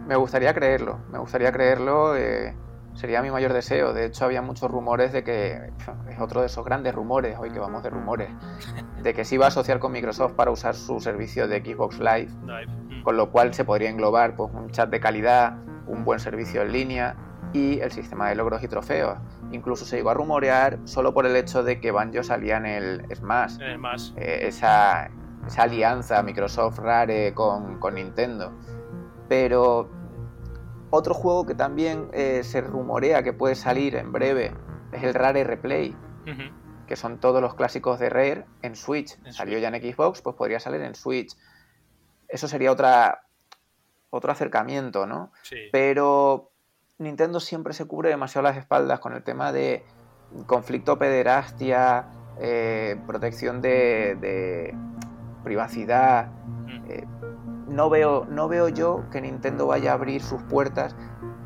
Me 0.08 0.16
gustaría 0.16 0.54
creerlo, 0.54 1.00
me 1.12 1.20
gustaría 1.20 1.52
creerlo. 1.52 2.16
Eh, 2.16 2.56
sería 2.96 3.22
mi 3.22 3.32
mayor 3.32 3.54
deseo. 3.54 3.94
De 3.94 4.06
hecho, 4.06 4.26
había 4.26 4.42
muchos 4.42 4.70
rumores 4.70 5.12
de 5.14 5.24
que 5.24 5.72
es 6.10 6.20
otro 6.20 6.42
de 6.42 6.48
esos 6.48 6.66
grandes 6.66 6.94
rumores, 6.94 7.38
hoy 7.40 7.52
que 7.52 7.60
vamos 7.60 7.84
de 7.84 7.90
rumores, 7.90 8.30
de 9.04 9.14
que 9.14 9.26
se 9.26 9.36
iba 9.36 9.46
a 9.46 9.48
asociar 9.50 9.80
con 9.80 9.92
Microsoft 9.92 10.34
para 10.34 10.52
usar 10.52 10.76
su 10.76 11.00
servicio 11.00 11.48
de 11.48 11.64
Xbox 11.64 12.00
Live, 12.00 12.30
mm. 12.30 13.04
con 13.04 13.18
lo 13.18 13.32
cual 13.32 13.54
se 13.54 13.66
podría 13.66 13.90
englobar 13.90 14.36
pues, 14.36 14.52
un 14.54 14.70
chat 14.72 14.90
de 14.90 15.00
calidad, 15.00 15.58
un 15.88 16.04
buen 16.04 16.20
servicio 16.20 16.62
en 16.62 16.72
línea 16.72 17.16
y 17.54 17.80
el 17.80 17.92
sistema 17.92 18.30
de 18.30 18.36
logros 18.36 18.62
y 18.64 18.68
trofeos. 18.68 19.18
Incluso 19.52 19.86
se 19.86 19.98
llegó 19.98 20.12
a 20.12 20.14
rumorear 20.14 20.78
solo 20.84 21.14
por 21.14 21.26
el 21.26 21.36
hecho 21.36 21.64
de 21.64 21.80
que 21.80 21.92
Banjo 21.92 22.24
salía 22.24 22.58
en 22.58 22.66
el 22.66 23.16
Smash. 23.16 23.58
Eh, 24.18 24.48
esa, 24.48 25.10
esa, 25.48 25.64
alianza 25.64 26.22
Microsoft 26.22 26.78
Rare 26.78 27.34
con, 27.34 27.80
con 27.80 27.96
Nintendo. 27.96 28.52
Pero 29.28 29.90
otro 30.90 31.14
juego 31.14 31.46
que 31.46 31.56
también 31.56 32.10
eh, 32.14 32.44
se 32.44 32.62
rumorea 32.62 33.24
que 33.24 33.34
puede 33.34 33.56
salir 33.56 33.96
en 33.96 34.12
breve 34.12 34.54
es 34.92 35.04
el 35.04 35.14
Rare 35.14 35.44
Replay, 35.44 35.96
que 36.88 36.96
son 36.96 37.20
todos 37.20 37.42
los 37.42 37.56
clásicos 37.56 38.00
de 38.00 38.10
Rare 38.10 38.46
en 38.62 38.76
Switch. 38.76 39.18
Salió 39.32 39.60
ya 39.60 39.70
en 39.70 39.76
Xbox, 39.76 40.22
pues 40.22 40.36
podría 40.36 40.60
salir 40.60 40.82
en 40.82 40.96
Switch. 40.96 41.36
Eso 42.28 42.48
sería 42.48 42.72
otra, 42.72 43.22
otro 44.10 44.32
acercamiento, 44.32 45.06
¿no? 45.06 45.32
Pero 45.72 46.52
Nintendo 46.98 47.40
siempre 47.40 47.74
se 47.74 47.86
cubre 47.86 48.10
demasiado 48.10 48.48
las 48.48 48.58
espaldas 48.58 49.00
con 49.00 49.14
el 49.14 49.24
tema 49.24 49.52
de 49.52 49.86
conflicto 50.46 50.98
pederastia, 50.98 52.08
eh, 52.40 53.00
protección 53.08 53.62
de, 53.62 54.76
privacidad 55.44 56.32
no 57.80 57.90
veo, 57.90 58.28
no 58.30 58.50
veo 58.50 58.68
yo 58.68 59.06
que 59.10 59.22
Nintendo 59.22 59.68
vaya 59.68 59.92
a 59.92 59.94
abrir 59.94 60.22
sus 60.22 60.44
puertas. 60.44 60.98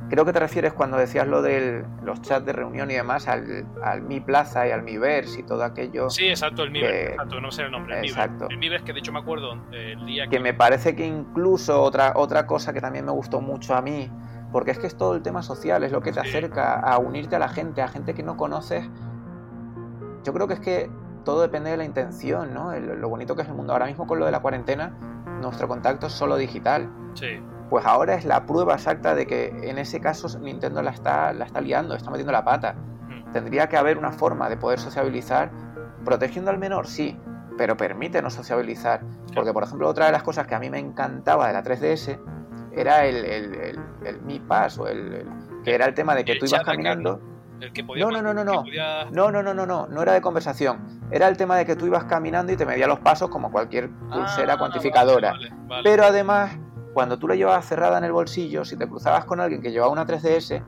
Creo 0.10 0.26
que 0.26 0.34
te 0.34 0.40
refieres 0.40 0.74
cuando 0.74 0.98
decías 0.98 1.28
lo 1.28 1.44
de 1.44 1.86
los 2.02 2.24
chats 2.24 2.44
de 2.44 2.54
reunión 2.54 2.90
y 2.90 2.96
demás 2.96 3.28
al, 3.28 3.68
Mi 4.02 4.20
Plaza 4.20 4.68
y 4.68 4.72
al 4.72 4.82
Mi 4.82 4.98
Verse 4.98 5.42
y 5.42 5.44
todo 5.44 5.64
aquello. 5.64 6.10
Sí, 6.10 6.30
exacto, 6.30 6.64
el 6.64 6.72
Mi 6.72 6.82
Verse, 6.82 7.12
exacto, 7.12 7.40
no 7.40 7.52
sé 7.52 7.62
el 7.62 7.72
nombre. 7.72 8.00
El 8.00 8.06
exacto. 8.06 8.48
El 8.50 8.58
Mi 8.58 8.68
Verse, 8.68 8.84
que 8.84 8.94
de 8.94 9.00
hecho 9.00 9.12
me 9.12 9.20
acuerdo 9.20 9.54
el 9.72 10.04
día 10.08 10.24
que... 10.24 10.38
que... 10.38 10.40
me 10.40 10.56
parece 10.56 10.96
que 10.96 11.06
incluso 11.06 11.80
otra, 11.80 12.14
otra 12.16 12.48
cosa 12.48 12.74
que 12.74 12.82
también 12.82 13.06
me 13.06 13.12
gustó 13.12 13.40
mucho 13.40 13.76
a 13.76 13.84
mí, 13.84 14.10
porque 14.52 14.72
es 14.72 14.80
que 14.80 14.88
es 14.88 14.98
todo 14.98 15.14
el 15.14 15.22
tema 15.22 15.44
social, 15.44 15.84
es 15.84 15.92
lo 15.92 16.02
que 16.02 16.12
te 16.12 16.20
acerca 16.20 16.80
a 16.80 16.98
unirte 16.98 17.36
a 17.36 17.40
la 17.40 17.50
gente, 17.50 17.84
a 17.84 17.88
gente 17.90 18.16
que 18.16 18.24
no 18.24 18.38
conoces. 18.38 18.90
Yo 20.24 20.34
creo 20.34 20.48
que 20.48 20.56
es 20.56 20.60
que 20.60 20.90
todo 21.26 21.44
depende 21.44 21.70
de 21.70 21.78
la 21.78 21.86
intención, 21.86 22.56
¿no? 22.56 22.74
lo 22.74 23.08
bonito 23.08 23.36
que 23.36 23.44
es 23.44 23.48
el 23.48 23.54
mundo. 23.54 23.74
Ahora 23.74 23.86
mismo 23.86 24.08
con 24.08 24.18
lo 24.18 24.26
de 24.26 24.32
la 24.32 24.40
cuarentena 24.40 24.94
nuestro 25.44 25.68
contacto 25.68 26.10
solo 26.10 26.38
digital. 26.38 26.90
Sí. 27.14 27.40
Pues 27.70 27.86
ahora 27.86 28.16
es 28.16 28.26
la 28.26 28.46
prueba 28.46 28.76
exacta 28.76 29.16
de 29.16 29.26
que 29.26 29.48
en 29.48 29.78
ese 29.78 30.00
caso 30.00 30.28
Nintendo 30.40 30.82
la 30.82 30.92
está, 30.92 31.34
la 31.34 31.46
está 31.46 31.62
liando, 31.62 31.96
está 31.96 32.10
metiendo 32.10 32.32
la 32.32 32.44
pata. 32.44 32.74
Mm. 32.74 33.32
Tendría 33.32 33.68
que 33.68 33.78
haber 33.78 33.98
una 33.98 34.12
forma 34.12 34.50
de 34.50 34.58
poder 34.58 34.80
sociabilizar, 34.80 35.52
protegiendo 36.04 36.52
al 36.52 36.58
menor, 36.58 36.88
sí, 36.88 37.18
pero 37.58 37.78
permítenos 37.78 38.34
sociabilizar. 38.34 39.02
Porque, 39.34 39.54
por 39.54 39.64
ejemplo, 39.64 39.88
otra 39.88 40.08
de 40.08 40.12
las 40.12 40.24
cosas 40.24 40.48
que 40.48 40.56
a 40.56 40.60
mí 40.60 40.70
me 40.70 40.80
encantaba 40.80 41.48
de 41.48 41.54
la 41.54 41.64
3DS 41.64 42.20
era 42.76 43.06
el, 43.06 43.24
el, 43.26 43.80
el, 44.04 44.22
Mi 44.22 44.40
Pass, 44.40 44.78
o 44.80 44.88
el, 44.88 45.26
que 45.64 45.74
era 45.76 45.86
el 45.86 45.94
tema 45.94 46.16
de 46.16 46.26
que 46.26 46.36
tú 46.36 46.46
ibas 46.46 46.64
caminando 46.64 47.20
no, 47.98 48.12
no, 48.12 48.22
no, 48.22 48.34
no, 48.34 48.44
no. 48.44 48.64
No, 49.12 49.32
no, 49.32 49.44
no, 49.44 49.54
no, 49.54 49.66
no. 49.66 49.88
No 49.88 50.02
era 50.02 50.14
de 50.14 50.22
conversación. 50.22 51.02
Era 51.12 51.28
el 51.28 51.38
tema 51.38 51.58
de 51.58 51.66
que 51.66 51.76
tú 51.76 51.86
ibas 51.86 52.06
caminando 52.06 52.52
y 52.52 52.58
te 52.58 52.66
medía 52.66 52.88
los 52.88 53.00
pasos 53.00 53.30
como 53.30 53.52
cualquier 53.52 53.90
pulsera 53.92 54.54
ah, 54.54 54.58
cuantificadora. 54.58 55.34
Pero 55.84 56.04
además, 56.04 56.58
cuando 56.94 57.18
tú 57.18 57.28
la 57.28 57.36
llevabas 57.36 57.66
cerrada 57.66 57.98
en 57.98 58.04
el 58.04 58.12
bolsillo, 58.12 58.66
si 58.66 58.78
te 58.78 58.88
cruzabas 58.88 59.26
con 59.26 59.40
alguien 59.40 59.62
que 59.62 59.72
llevaba 59.72 59.92
una 59.92 60.06
3DS, 60.06 60.64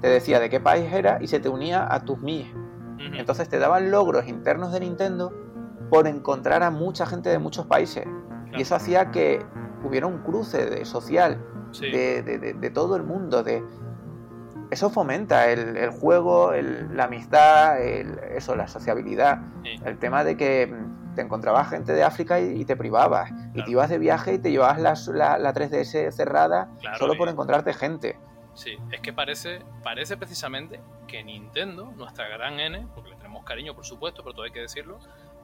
te 0.00 0.08
decía 0.08 0.40
de 0.40 0.50
qué 0.50 0.60
país 0.60 0.92
era 0.92 1.18
y 1.20 1.28
se 1.28 1.40
te 1.40 1.48
unía 1.48 1.86
a 1.90 2.04
tus 2.04 2.18
MIS. 2.18 2.48
Entonces 2.98 3.48
te 3.48 3.58
daban 3.58 3.90
logros 3.90 4.28
internos 4.28 4.72
de 4.72 4.80
Nintendo 4.80 5.32
por 5.90 6.06
encontrar 6.06 6.62
a 6.62 6.70
mucha 6.70 7.04
gente 7.06 7.30
de 7.30 7.38
muchos 7.38 7.66
países. 7.66 8.06
Y 8.56 8.62
eso 8.62 8.74
hacía 8.74 9.10
que 9.10 9.44
hubiera 9.84 10.06
un 10.06 10.18
cruce 10.18 10.66
de 10.66 10.84
social 10.84 11.38
de, 11.80 12.22
de, 12.22 12.70
todo 12.70 12.96
el 12.96 13.02
mundo, 13.02 13.42
de, 13.42 13.64
eso 14.72 14.88
fomenta 14.88 15.50
el, 15.50 15.90
juego, 15.90 16.50
la 16.54 17.04
amistad, 17.04 17.78
eso, 17.78 18.56
la 18.56 18.66
sociabilidad. 18.66 19.42
El 19.84 19.98
tema 19.98 20.24
de 20.24 20.34
que 20.34 20.66
mm, 20.66 21.14
te 21.14 21.20
encontrabas 21.20 21.68
gente 21.68 21.92
de 21.92 22.02
África 22.02 22.40
y, 22.40 22.64
te 22.64 22.74
privabas. 22.74 23.30
Y 23.52 23.62
te 23.62 23.70
ibas 23.70 23.90
de 23.90 23.98
viaje 23.98 24.32
y 24.32 24.38
te 24.38 24.50
llevabas 24.50 25.06
la, 25.08 25.36
la, 25.36 25.52
3DS 25.52 26.10
cerrada 26.12 26.70
solo 26.98 27.18
por 27.18 27.28
encontrarte 27.28 27.74
gente. 27.74 28.18
Sí, 28.54 28.78
es 28.90 29.00
que 29.02 29.12
parece, 29.12 29.60
parece 29.82 30.16
precisamente 30.16 30.80
que 31.06 31.22
Nintendo, 31.22 31.92
nuestra 31.94 32.26
gran 32.28 32.58
N, 32.58 32.86
porque 32.94 33.10
le 33.10 33.16
tenemos 33.16 33.44
cariño 33.44 33.74
por 33.74 33.84
supuesto, 33.84 34.22
pero 34.22 34.32
todo 34.32 34.46
hay 34.46 34.52
que 34.52 34.60
decirlo, 34.60 34.98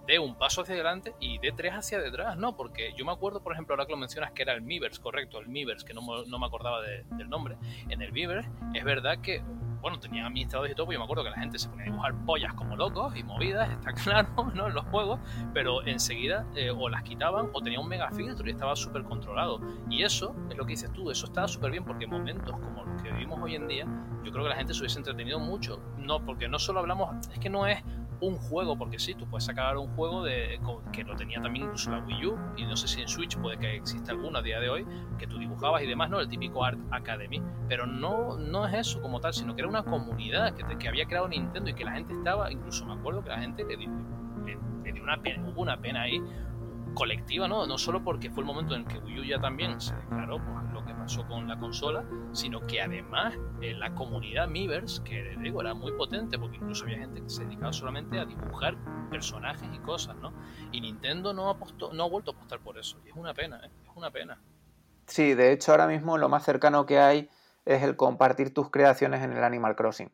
de 0.09 0.19
un 0.19 0.37
paso 0.37 0.63
hacia 0.63 0.75
adelante 0.75 1.15
y 1.21 1.39
de 1.39 1.53
tres 1.53 1.75
hacia 1.75 2.01
detrás, 2.01 2.39
¿no? 2.39 2.57
Porque 2.57 2.95
yo 2.97 3.05
me 3.05 3.13
acuerdo, 3.13 3.43
por 3.43 3.53
ejemplo, 3.53 3.75
ahora 3.75 3.85
que 3.85 3.93
lo 3.93 3.99
mencionas, 3.99 4.33
que 4.33 4.41
era 4.41 4.55
el 4.55 4.63
Miiverse, 4.63 5.03
correcto, 5.03 5.39
el 5.39 5.49
Miiverse, 5.49 5.87
que 5.87 5.93
no, 5.93 6.01
no 6.25 6.39
me 6.39 6.47
acordaba 6.47 6.81
del 6.81 7.29
nombre. 7.29 7.59
En 7.91 8.01
el 8.01 8.11
Miiverse 8.11 8.49
es 8.73 8.85
verdad 8.85 9.19
que, 9.21 9.43
bueno, 9.83 10.01
tenían 10.01 10.25
administradores 10.25 10.73
y 10.73 10.75
todo, 10.75 10.87
pues 10.87 10.97
yo 10.97 11.01
me 11.01 11.05
acuerdo 11.05 11.25
que 11.25 11.31
la 11.31 11.37
gente 11.37 11.59
se 11.59 11.69
ponía 11.69 11.85
a 11.85 11.91
dibujar 11.91 12.15
pollas 12.25 12.55
como 12.55 12.75
locos 12.75 13.15
y 13.17 13.23
movidas, 13.23 13.71
está 13.79 13.93
claro, 13.93 14.51
¿no? 14.55 14.69
En 14.69 14.75
los 14.75 14.87
juegos, 14.87 15.21
pero 15.53 15.87
enseguida 15.87 16.47
eh, 16.57 16.71
o 16.71 16.89
las 16.89 17.03
quitaban 17.03 17.51
o 17.53 17.61
tenía 17.61 17.79
un 17.79 17.89
mega 17.89 18.11
filtro 18.11 18.49
y 18.49 18.53
estaba 18.53 18.75
súper 18.77 19.05
controlado. 19.05 19.61
Y 19.91 20.05
eso 20.05 20.35
es 20.49 20.57
lo 20.57 20.65
que 20.65 20.71
dices 20.71 20.91
tú, 20.91 21.11
eso 21.11 21.27
estaba 21.27 21.47
súper 21.49 21.71
bien 21.71 21.85
porque 21.85 22.05
en 22.05 22.11
momentos 22.11 22.57
como 22.59 22.83
los 22.83 23.03
que 23.03 23.13
vivimos 23.13 23.39
hoy 23.43 23.57
en 23.57 23.69
día, 23.69 23.85
yo 24.25 24.33
creo 24.33 24.45
que 24.45 24.51
la 24.51 24.57
gente 24.57 24.73
se 24.73 24.81
hubiese 24.81 24.99
entretenido 24.99 25.39
mucho. 25.39 25.83
No, 25.99 26.25
porque 26.25 26.49
no 26.49 26.59
solo 26.59 26.81
hablamos, 26.81 27.29
es 27.29 27.39
que 27.39 27.51
no 27.51 27.67
es 27.67 27.83
un 28.21 28.37
juego, 28.37 28.77
porque 28.77 28.99
sí, 28.99 29.15
tú 29.15 29.27
puedes 29.27 29.45
sacar 29.45 29.77
un 29.77 29.89
juego 29.95 30.23
de, 30.25 30.61
que 30.93 31.05
lo 31.05 31.17
tenía 31.17 31.41
también 31.41 31.67
incluso 31.67 31.91
la 31.91 31.99
Wii 32.01 32.27
U, 32.27 32.39
y 32.57 32.65
no 32.65 32.77
sé 32.77 32.89
si 32.89 33.01
en 33.01 33.09
Switch 33.09 33.37
puede 33.39 33.59
que 33.59 33.77
exista 33.77 34.13
alguno 34.13 34.39
a 34.39 34.43
día 34.43 34.61
de 34.61 34.69
hoy, 34.69 34.87
que 35.19 35.27
tú 35.27 35.39
dibujabas 35.39 35.83
y 35.83 35.87
demás, 35.87 36.11
¿no? 36.11 36.21
El 36.21 36.29
típico 36.29 36.65
Art 36.65 36.79
Academy. 36.91 37.43
Pero 37.69 37.87
no, 37.87 38.37
no 38.37 38.67
es 38.67 38.75
eso 38.75 39.01
como 39.01 39.21
tal, 39.21 39.33
sino 39.33 39.55
que 39.55 39.63
era 39.63 39.69
una 39.69 39.83
comunidad 39.83 40.55
que, 40.55 40.65
que 40.79 40.89
había 40.89 41.07
creado 41.07 41.29
Nintendo 41.29 41.71
y 41.71 41.75
que 41.75 41.85
la 41.85 41.93
gente 41.93 42.13
estaba, 42.13 42.51
incluso 42.51 42.87
me 42.87 42.95
acuerdo 42.95 43.23
que 43.23 43.31
la 43.31 43.41
gente 43.41 43.65
le, 43.65 43.77
dio 43.77 45.03
una 45.03 45.23
pena, 45.23 45.49
hubo 45.49 45.63
una 45.63 45.81
pena 45.81 46.03
ahí 46.03 46.21
colectiva, 46.95 47.47
¿no? 47.47 47.67
No 47.67 47.79
solo 47.79 48.03
porque 48.03 48.31
fue 48.31 48.43
el 48.43 48.47
momento 48.47 48.75
en 48.75 48.85
que 48.85 48.99
Wii 48.99 49.21
U 49.21 49.25
ya 49.25 49.41
también 49.41 49.81
se 49.81 49.95
declaró 49.95 50.39
con 51.29 51.49
la 51.49 51.59
consola, 51.59 52.05
sino 52.33 52.67
que 52.67 52.83
además 52.83 53.35
eh, 53.63 53.75
la 53.75 53.95
comunidad 53.95 54.47
Miiverse, 54.49 55.03
que 55.03 55.37
digo, 55.41 55.61
era 55.61 55.75
muy 55.75 55.93
potente, 55.93 56.39
porque 56.39 56.57
incluso 56.57 56.85
había 56.85 56.99
gente 56.99 57.23
que 57.23 57.31
se 57.31 57.45
dedicaba 57.45 57.73
solamente 57.73 58.19
a 58.19 58.27
dibujar 58.27 58.77
personajes 59.11 59.69
y 59.73 59.79
cosas, 59.79 60.17
¿no? 60.17 60.33
Y 60.71 60.81
Nintendo 60.81 61.33
no, 61.33 61.59
no 61.93 62.05
ha 62.05 62.09
vuelto 62.09 62.31
a 62.31 62.35
apostar 62.35 62.61
por 62.61 62.79
eso, 62.79 62.99
y 63.05 63.09
es 63.09 63.17
una 63.17 63.33
pena, 63.33 63.61
¿eh? 63.65 63.71
es 63.85 63.97
una 63.97 64.11
pena. 64.11 64.39
Sí, 65.07 65.35
de 65.35 65.53
hecho 65.53 65.73
ahora 65.73 65.87
mismo 65.87 66.19
lo 66.19 66.29
más 66.29 66.45
cercano 66.45 66.85
que 66.85 66.99
hay 66.99 67.31
es 67.65 67.83
el 67.83 67.97
compartir 67.97 68.53
tus 68.53 68.71
creaciones 68.71 69.23
en 69.23 69.33
el 69.33 69.43
Animal 69.43 69.77
Crossing. 69.77 70.13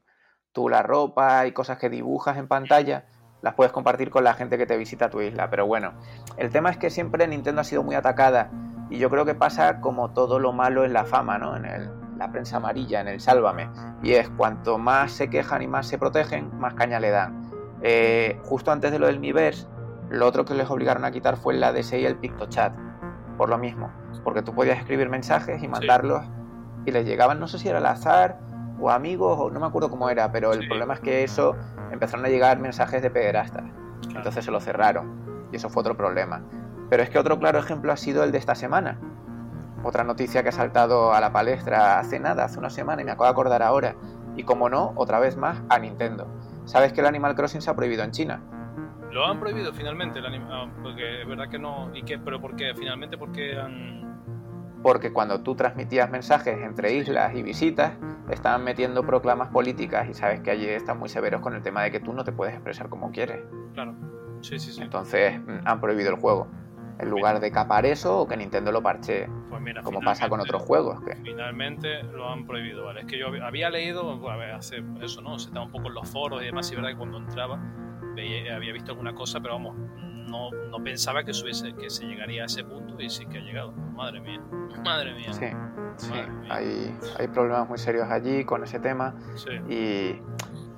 Tú 0.53 0.69
la 0.69 0.83
ropa 0.83 1.47
y 1.47 1.53
cosas 1.53 1.79
que 1.79 1.91
dibujas 1.91 2.37
en 2.37 2.47
pantalla 2.47 3.07
las 3.45 3.53
puedes 3.53 3.73
compartir 3.73 4.09
con 4.09 4.25
la 4.25 4.33
gente 4.33 4.57
que 4.57 4.65
te 4.65 4.75
visita 4.79 5.11
tu 5.11 5.21
isla. 5.21 5.51
Pero 5.51 5.67
bueno, 5.67 5.93
el 6.39 6.51
tema 6.51 6.71
es 6.71 6.79
que 6.79 6.89
siempre 6.89 7.29
Nintendo 7.29 7.61
ha 7.61 7.65
sido 7.65 7.83
muy 7.83 7.95
atacada 7.95 8.51
y 8.89 8.97
yo 8.97 9.11
creo 9.11 9.27
que 9.27 9.35
pasa 9.35 9.83
como 9.83 10.13
todo 10.13 10.39
lo 10.39 10.55
malo 10.55 10.83
en 10.83 10.95
la 10.95 11.05
fama, 11.05 11.37
¿no? 11.37 11.55
En 11.55 11.67
el, 11.67 11.91
la 12.17 12.33
prensa 12.33 12.57
amarilla, 12.57 13.03
en 13.03 13.09
el 13.09 13.21
sálvame. 13.21 13.69
Y 14.03 14.15
es 14.15 14.31
cuanto 14.31 14.79
más 14.79 15.13
se 15.13 15.29
quejan 15.29 15.61
y 15.61 15.67
más 15.67 15.87
se 15.87 15.99
protegen, 15.99 16.59
más 16.59 16.73
caña 16.73 16.99
le 16.99 17.11
dan. 17.11 17.51
Eh, 17.83 18.41
justo 18.45 18.73
antes 18.73 18.91
de 18.91 18.99
lo 18.99 19.09
del 19.09 19.21
Miiverse, 19.21 19.67
lo 20.09 20.27
otro 20.27 20.47
que 20.47 20.55
les 20.55 20.71
obligaron 20.71 21.05
a 21.05 21.11
quitar 21.11 21.37
fue 21.37 21.53
la 21.53 21.71
DSI 21.71 21.97
y 21.97 22.07
el 22.07 22.17
PictoChat. 22.17 22.73
Por 23.37 23.51
lo 23.51 23.59
mismo, 23.59 23.93
porque 24.23 24.41
tú 24.41 24.55
podías 24.55 24.79
escribir 24.79 25.11
mensajes 25.11 25.63
y 25.63 25.69
mandarlos 25.69 26.25
y 26.87 26.93
les 26.93 27.05
llegaban, 27.05 27.41
no 27.41 27.47
sé 27.47 27.59
si 27.59 27.69
era 27.69 27.77
al 27.77 27.87
azar 27.87 28.39
o 28.85 28.91
amigos, 28.91 29.39
o 29.41 29.51
no 29.51 29.61
me 29.61 29.67
acuerdo 29.67 29.89
cómo 29.89 30.11
era, 30.11 30.31
pero 30.31 30.53
el 30.53 30.69
problema 30.69 30.93
es 30.93 31.01
que 31.01 31.25
eso 31.25 31.57
empezaron 31.91 32.27
a 32.27 32.29
llegar 32.29 32.59
mensajes 32.59 33.01
de 33.01 33.11
pederastas. 33.11 33.65
Entonces 34.15 34.45
se 34.45 34.51
lo 34.51 34.61
cerraron. 34.61 35.49
Y 35.51 35.57
eso 35.57 35.71
fue 35.71 35.81
otro 35.81 35.97
problema. 35.97 36.43
Pero 36.91 37.03
es 37.03 37.09
que 37.09 37.19
otro 37.19 37.39
claro 37.39 37.59
ejemplo 37.59 37.93
ha 37.93 37.97
sido 37.97 38.23
el 38.25 38.31
de 38.31 38.39
esta 38.39 38.55
semana. 38.55 38.99
otra 39.83 40.05
noticia 40.05 40.43
que 40.43 40.51
ha 40.51 40.53
saltado 40.53 41.15
a 41.15 41.21
la 41.21 41.33
palestra 41.33 41.99
hace 41.99 42.19
nada, 42.21 42.45
hace 42.45 42.59
una 42.59 42.69
semana, 42.69 43.01
y 43.01 43.07
me 43.07 43.11
acabo 43.11 43.25
de 43.25 43.31
acordar 43.31 43.63
ahora. 43.63 43.95
Y 44.37 44.43
como 44.43 44.69
no, 44.69 44.93
otra 44.97 45.19
vez 45.19 45.39
más, 45.39 45.63
a 45.71 45.79
Nintendo. 45.79 46.27
¿Sabes 46.67 46.93
que 46.93 47.01
el 47.01 47.07
Animal 47.07 47.35
Crossing 47.35 47.63
se 47.63 47.71
ha 47.71 47.77
prohibido 47.77 48.05
en 48.05 48.11
China? 48.11 48.41
Lo 49.13 49.27
han 49.27 49.41
prohibido 49.41 49.73
finalmente, 49.73 50.19
el 50.19 50.27
ah, 50.27 50.67
porque 50.83 51.23
es 51.23 51.27
verdad 51.29 51.49
que 51.49 51.59
no. 51.59 51.91
¿Y 51.95 52.03
qué? 52.03 52.19
¿Pero 52.19 52.39
por 52.39 52.55
qué? 52.55 52.75
Finalmente, 52.75 53.17
porque 53.17 53.59
han.? 53.59 54.14
Porque 54.85 55.15
cuando 55.15 55.41
tú 55.41 55.55
transmitías 55.55 56.11
mensajes 56.11 56.61
entre 56.61 56.93
islas 56.93 57.35
y 57.35 57.43
visitas, 57.43 57.95
estaban 58.29 58.63
metiendo 58.65 59.03
proclamas 59.03 59.49
políticas 59.49 60.07
y 60.11 60.13
sabes 60.13 60.43
que 60.43 60.51
allí 60.51 60.67
están 60.67 60.99
muy 60.99 61.09
severos 61.09 61.41
con 61.41 61.55
el 61.55 61.63
tema 61.63 61.83
de 61.85 61.91
que 61.91 62.01
tú 62.01 62.13
no 62.13 62.23
te 62.23 62.33
puedes 62.33 62.53
expresar 62.53 62.91
como 62.91 63.11
quieres. 63.11 63.41
Claro. 63.73 63.95
Sí, 64.43 64.59
sí, 64.59 64.73
sí. 64.73 64.83
Entonces 64.83 65.41
mm, 65.41 65.61
han 65.67 65.81
prohibido 65.81 66.11
el 66.11 66.17
juego 66.17 66.49
en 66.99 67.09
lugar 67.09 67.41
de 67.41 67.51
capar 67.51 67.87
eso 67.87 68.21
o 68.21 68.29
que 68.29 68.37
Nintendo 68.37 68.73
lo 68.73 68.83
parche 68.83 69.27
pues 69.49 69.63
como 69.83 70.01
pasa 70.01 70.29
con 70.29 70.41
otros 70.41 70.63
juegos 70.63 71.01
que 71.03 71.17
finalmente 71.25 72.05
lo 72.05 72.31
han 72.31 72.47
prohibido 72.47 72.85
vale 72.85 73.01
es 73.01 73.07
que 73.07 73.19
yo 73.19 73.29
había 73.43 73.69
leído 73.69 74.31
a 74.31 74.37
ver, 74.37 74.53
hace 74.53 74.81
eso 75.03 75.21
no 75.21 75.37
se 75.41 75.49
estaba 75.49 75.67
un 75.67 75.73
poco 75.73 75.89
en 75.89 75.95
los 75.95 76.09
foros 76.09 76.41
y 76.43 76.47
demás 76.47 76.71
y 76.71 76.77
verdad 76.77 76.91
que 76.91 76.97
cuando 76.97 77.19
entraba 77.19 77.59
había 78.55 78.73
visto 78.73 78.93
alguna 78.93 79.13
cosa 79.13 79.41
pero 79.41 79.55
vamos 79.55 79.77
no, 80.27 80.51
no 80.51 80.83
pensaba 80.83 81.25
que, 81.25 81.33
subiese, 81.33 81.75
que 81.75 81.91
se 81.91 82.05
llegaría 82.05 82.43
a 82.43 82.47
ese 82.47 82.65
punto 82.65 83.01
y 83.01 83.11
sí 83.11 83.27
que 83.27 83.39
ha 83.39 83.43
llegado 83.43 83.73
madre 83.73 84.21
mía 84.21 84.41
madre 84.85 85.15
mía 85.15 85.33
sí, 85.33 85.47
sí. 85.97 86.13
Hay, 86.51 86.97
hay 87.19 87.29
problemas 87.29 87.69
muy 87.69 87.79
serios 87.79 88.11
allí 88.11 88.45
con 88.45 88.65
ese 88.65 88.81
tema 88.81 89.15
sí. 89.35 89.51
y 89.69 90.23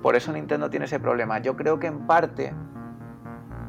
por 0.01 0.15
eso 0.15 0.31
Nintendo 0.31 0.69
tiene 0.69 0.85
ese 0.85 0.99
problema 0.99 1.39
yo 1.39 1.55
creo 1.55 1.79
que 1.79 1.87
en 1.87 2.05
parte 2.05 2.53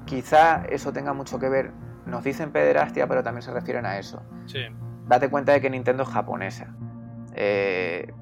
quizá 0.04 0.64
eso 0.68 0.92
tenga 0.92 1.12
mucho 1.12 1.38
que 1.38 1.48
ver 1.48 1.72
nos 2.08 2.24
dicen 2.24 2.50
pederastia, 2.50 3.06
pero 3.06 3.22
también 3.22 3.42
se 3.42 3.52
refieren 3.52 3.86
a 3.86 3.98
eso. 3.98 4.22
Sí. 4.46 4.60
Date 5.06 5.28
cuenta 5.28 5.52
de 5.52 5.60
que 5.60 5.70
Nintendo 5.70 6.02
es 6.02 6.08
japonesa. 6.08 6.74
Eh, 7.34 8.12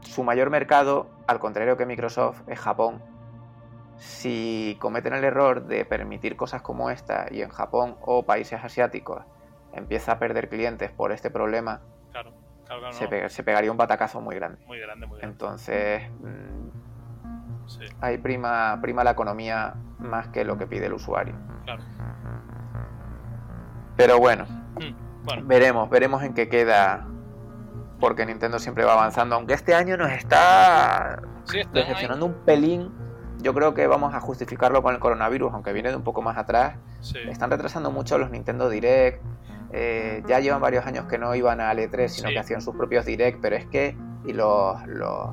su 0.00 0.24
mayor 0.24 0.50
mercado, 0.50 1.10
al 1.26 1.38
contrario 1.38 1.76
que 1.76 1.84
Microsoft, 1.86 2.42
es 2.46 2.58
Japón. 2.58 3.02
Si 3.98 4.76
cometen 4.80 5.14
el 5.14 5.24
error 5.24 5.66
de 5.66 5.84
permitir 5.84 6.36
cosas 6.36 6.62
como 6.62 6.90
esta 6.90 7.26
y 7.30 7.42
en 7.42 7.48
Japón 7.48 7.96
o 8.02 8.24
países 8.24 8.62
asiáticos 8.62 9.24
empieza 9.72 10.12
a 10.12 10.18
perder 10.18 10.48
clientes 10.48 10.90
por 10.90 11.12
este 11.12 11.30
problema, 11.30 11.80
claro, 12.12 12.32
claro, 12.66 12.92
se, 12.92 13.42
pegaría 13.42 13.70
un 13.70 13.76
batacazo 13.76 14.20
muy 14.20 14.34
grande. 14.34 14.64
Muy 14.66 14.78
grande, 14.78 15.06
muy 15.06 15.18
grande. 15.18 15.32
Entonces, 15.32 16.10
mm, 16.10 17.68
sí. 17.68 17.84
ahí 18.00 18.18
prima, 18.18 18.78
prima 18.80 19.04
la 19.04 19.12
economía 19.12 19.74
más 19.98 20.28
que 20.28 20.44
lo 20.44 20.58
que 20.58 20.66
pide 20.66 20.86
el 20.86 20.94
usuario. 20.94 21.34
Claro. 21.64 21.82
Pero 23.96 24.18
bueno, 24.18 24.44
mm, 24.44 25.24
bueno, 25.24 25.42
veremos, 25.46 25.90
veremos 25.90 26.22
en 26.22 26.34
qué 26.34 26.48
queda. 26.48 27.06
Porque 27.98 28.26
Nintendo 28.26 28.58
siempre 28.58 28.84
va 28.84 28.92
avanzando. 28.92 29.36
Aunque 29.36 29.54
este 29.54 29.74
año 29.74 29.96
nos 29.96 30.10
está 30.10 31.22
sí, 31.44 31.60
está 31.60 31.78
decepcionando 31.78 32.26
un 32.26 32.34
pelín. 32.44 33.05
Yo 33.42 33.54
creo 33.54 33.74
que 33.74 33.86
vamos 33.86 34.14
a 34.14 34.20
justificarlo 34.20 34.82
con 34.82 34.94
el 34.94 35.00
coronavirus, 35.00 35.52
aunque 35.54 35.72
viene 35.72 35.90
de 35.90 35.96
un 35.96 36.02
poco 36.02 36.22
más 36.22 36.36
atrás. 36.38 36.76
Sí. 37.00 37.18
Están 37.28 37.50
retrasando 37.50 37.90
mucho 37.90 38.18
los 38.18 38.30
Nintendo 38.30 38.68
Direct. 38.68 39.22
Eh, 39.72 40.22
ya 40.26 40.40
llevan 40.40 40.60
varios 40.60 40.86
años 40.86 41.06
que 41.06 41.18
no 41.18 41.34
iban 41.34 41.60
a 41.60 41.72
L3, 41.72 42.08
sino 42.08 42.28
Sí. 42.28 42.34
que 42.34 42.40
hacían 42.40 42.60
sus 42.62 42.74
propios 42.74 43.04
Direct. 43.04 43.40
Pero 43.40 43.56
es 43.56 43.66
que. 43.66 43.96
Y 44.24 44.32
los. 44.32 44.84
los 44.86 45.30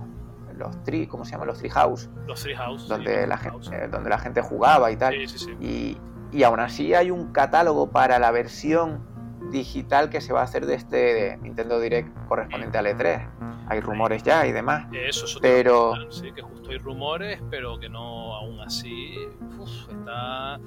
los 0.55 0.83
tri, 0.83 1.07
¿cómo 1.07 1.25
se 1.25 1.31
llama? 1.31 1.45
Los 1.45 1.57
Treehouse, 1.57 2.11
Los 2.27 2.43
Treehouse. 2.43 2.87
donde, 2.87 3.23
sí, 3.23 3.27
la 3.27 3.37
gente, 3.37 3.57
Treehouse. 3.57 3.85
eh, 3.85 3.87
donde 3.91 4.09
la 4.11 4.19
gente 4.19 4.41
jugaba 4.41 4.91
y 4.91 4.97
tal. 4.97 5.11
Sí, 5.13 5.27
sí, 5.27 5.39
sí. 5.39 5.51
Y, 5.59 5.97
y 6.31 6.43
aún 6.43 6.59
así 6.59 6.93
hay 6.93 7.09
un 7.09 7.31
catálogo 7.31 7.89
para 7.89 8.19
la 8.19 8.29
versión 8.29 8.99
digital 9.51 10.09
que 10.09 10.21
se 10.21 10.33
va 10.33 10.41
a 10.41 10.43
hacer 10.43 10.65
de 10.65 10.75
este 10.75 11.37
Nintendo 11.41 11.79
Direct 11.79 12.09
correspondiente 12.27 12.77
al 12.77 12.87
E3. 12.87 13.27
Hay 13.67 13.79
rumores 13.79 14.23
ya 14.23 14.45
y 14.45 14.51
demás. 14.51 14.87
Eso 14.91 15.25
es 15.25 15.37
Pero- 15.41 15.93
Sí, 16.11 16.31
que 16.31 16.41
justo 16.41 16.69
hay 16.71 16.77
rumores, 16.77 17.39
pero 17.49 17.79
que 17.79 17.89
no, 17.89 18.35
aún 18.35 18.59
así, 18.61 19.15
uf, 19.59 19.69
está... 19.89 20.59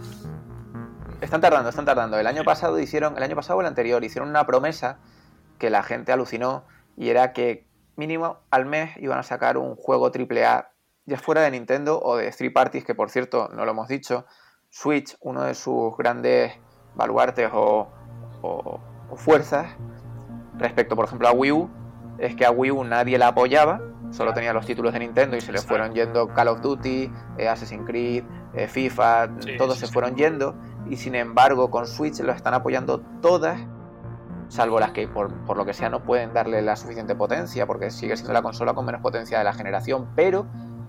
Están 1.21 1.41
tardando, 1.41 1.71
están 1.71 1.85
tardando. 1.85 2.19
El 2.19 2.27
año 2.27 2.45
pasado 2.45 2.79
hicieron, 2.79 3.17
el 3.17 3.23
año 3.23 3.37
pasado 3.37 3.59
o 3.59 3.61
el 3.63 3.67
anterior, 3.67 4.05
hicieron 4.05 4.29
una 4.29 4.45
promesa 4.47 4.99
que 5.59 5.71
la 5.71 5.83
gente 5.83 6.13
alucinó 6.13 6.65
y 6.97 7.09
era 7.09 7.33
que 7.33 7.67
mínimo 7.97 8.41
al 8.51 8.67
mes 8.67 8.97
iban 8.99 9.19
a 9.19 9.23
sacar 9.23 9.57
un 9.57 9.77
juego 9.77 10.11
AAA, 10.13 10.71
ya 11.07 11.17
fuera 11.19 11.41
de 11.43 11.51
Nintendo 11.53 12.01
o 12.03 12.17
de 12.17 12.31
Three 12.33 12.51
Parties, 12.51 12.85
que 12.85 12.95
por 12.95 13.11
cierto, 13.11 13.49
no 13.55 13.65
lo 13.65 13.71
hemos 13.71 13.89
dicho, 13.89 14.27
Switch, 14.69 15.17
uno 15.21 15.45
de 15.45 15.55
sus 15.55 15.97
grandes 15.97 16.53
baluartes 16.95 17.49
o, 17.55 17.89
o- 18.47 18.81
o 19.11 19.17
fuerzas 19.17 19.67
respecto, 20.59 20.97
por 20.97 21.05
ejemplo, 21.05 21.29
a 21.29 21.33
Wii 21.33 21.53
U, 21.53 21.71
es 22.19 22.35
que 22.35 22.47
a 22.47 22.51
Wii 22.51 22.71
U 22.71 22.85
nadie 22.85 23.19
la 23.19 23.29
apoyaba, 23.29 23.81
solo 24.11 24.33
tenía 24.33 24.53
los 24.53 24.65
títulos 24.65 24.93
de 24.93 25.01
Nintendo 25.01 25.37
y 25.37 25.41
se 25.41 25.53
le 25.53 25.59
fueron 25.61 25.93
yendo 25.93 26.29
Call 26.29 26.49
of 26.49 26.61
Duty, 26.63 27.13
eh, 27.39 27.49
Assassin's 27.49 27.85
Creed, 27.87 28.25
eh, 28.55 28.67
FIFA, 28.69 29.29
Sí, 29.41 29.57
todos 29.59 29.75
sí, 29.75 29.81
se 29.81 29.87
sí. 29.89 29.93
fueron 29.93 30.15
yendo 30.17 30.55
y 30.89 30.97
sin 30.97 31.15
embargo 31.15 31.71
con 31.71 31.87
Switch 31.87 32.21
lo 32.21 32.33
están 32.33 32.55
apoyando 32.55 33.01
todas, 33.21 33.61
salvo 34.49 34.79
las 34.81 34.93
que 34.93 35.09
por, 35.09 35.33
por 35.45 35.57
lo 35.57 35.67
que 35.67 35.75
sea 35.75 35.91
no 35.91 36.03
pueden 36.05 36.33
darle 36.33 36.63
la 36.63 36.77
suficiente 36.77 37.15
potencia 37.17 37.67
porque 37.67 37.91
sigue 37.91 38.17
siendo 38.17 38.33
la 38.33 38.43
consola 38.43 38.73
con 38.75 38.87
menos 38.87 39.01
potencia 39.03 39.39
de 39.39 39.45
la 39.45 39.53
generación, 39.53 40.09
pero 40.15 40.47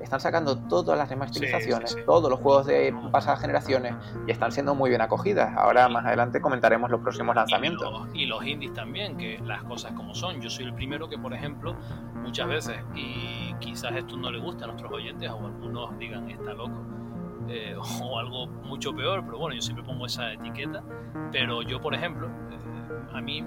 están 0.08 0.20
sacando 0.22 0.58
todas 0.58 0.97
las 0.97 1.10
remasterizaciones, 1.10 1.91
Sí, 1.91 1.95
sí, 1.97 1.99
sí. 2.01 2.05
todos 2.05 2.30
los 2.30 2.39
juegos 2.39 2.66
de 2.66 2.95
pasadas 3.12 3.41
generaciones 3.41 3.93
y 4.26 4.32
están 4.32 4.51
siendo 4.51 4.74
muy 4.74 4.89
bien 4.89 5.01
acogidas. 5.01 5.53
Ahora 5.58 5.89
más 5.89 6.05
adelante 6.05 6.39
comentaremos 6.41 6.89
los 6.89 7.01
próximos 7.01 7.36
Y 7.36 7.39
lanzamientos. 7.39 7.91
los, 7.91 8.16
y 8.16 8.26
los 8.26 8.45
indies 8.45 8.74
también, 8.74 9.18
que 9.18 9.39
las 9.43 9.64
cosas 9.64 9.91
como 9.93 10.16
son. 10.16 10.39
Yo 10.41 10.49
soy 10.49 10.66
el 10.66 10.74
primero 10.74 11.10
que, 11.10 11.18
por 11.18 11.34
ejemplo, 11.34 11.76
muchas 12.16 12.47
veces, 12.47 12.78
y 12.95 13.53
quizás 13.60 13.91
esto 13.95 14.16
no 14.18 14.32
le 14.32 14.39
gusta 14.39 14.64
a 14.64 14.68
nuestros 14.68 14.91
oyentes, 14.91 15.30
o 15.30 15.45
algunos 15.45 15.97
digan 15.99 16.30
está 16.30 16.53
loco, 16.53 16.82
eh, 17.49 17.76
o 18.03 18.18
algo 18.20 18.47
mucho 18.47 18.95
peor, 18.95 19.24
pero 19.26 19.38
bueno, 19.39 19.55
yo 19.55 19.62
siempre 19.62 19.84
pongo 19.86 20.05
esa 20.05 20.32
etiqueta. 20.34 20.82
Pero 21.32 21.62
yo, 21.64 21.82
por 21.82 21.93
ejemplo, 21.93 22.28
eh, 22.28 23.14
a 23.14 23.20
mí, 23.22 23.43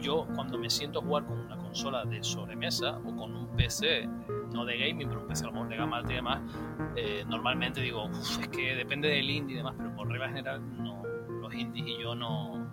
yo 0.00 0.26
cuando 0.34 0.58
me 0.58 0.68
siento 0.68 0.98
a 0.98 1.02
jugar 1.02 1.24
con 1.24 1.38
una 1.40 1.56
consola 1.56 2.04
de 2.04 2.22
sobremesa 2.22 2.98
o 2.98 3.16
con 3.16 3.34
un 3.34 3.46
PC, 3.56 4.06
no 4.56 4.64
de 4.64 4.76
gaming, 4.78 5.08
pero 5.08 5.20
un 5.20 5.28
PC 5.28 5.46
a 5.46 5.50
lo 5.50 5.64
de 5.66 5.76
gama 5.76 6.02
y 6.08 6.12
demás, 6.14 6.40
eh, 6.96 7.24
normalmente 7.28 7.80
digo, 7.80 8.06
"Uf, 8.06 8.40
es 8.40 8.48
que 8.48 8.74
depende 8.74 9.08
del 9.08 9.28
indie 9.30 9.54
y 9.54 9.58
demás, 9.58 9.74
pero 9.76 9.94
por 9.94 10.08
regla 10.08 10.28
general, 10.28 10.60
no, 10.82 11.02
los 11.40 11.54
indies 11.54 11.86
y 11.86 12.02
yo 12.02 12.14
no. 12.14 12.66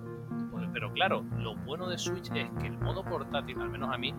pues, 0.51 0.67
Pero 0.73 0.91
claro, 0.93 1.23
lo 1.37 1.55
bueno 1.55 1.87
de 1.87 1.97
Switch 1.97 2.31
es 2.33 2.49
que 2.59 2.67
el 2.67 2.77
modo 2.79 3.03
portátil, 3.03 3.59
al 3.61 3.69
menos 3.69 3.93
a 3.93 3.97
mí, 3.97 4.13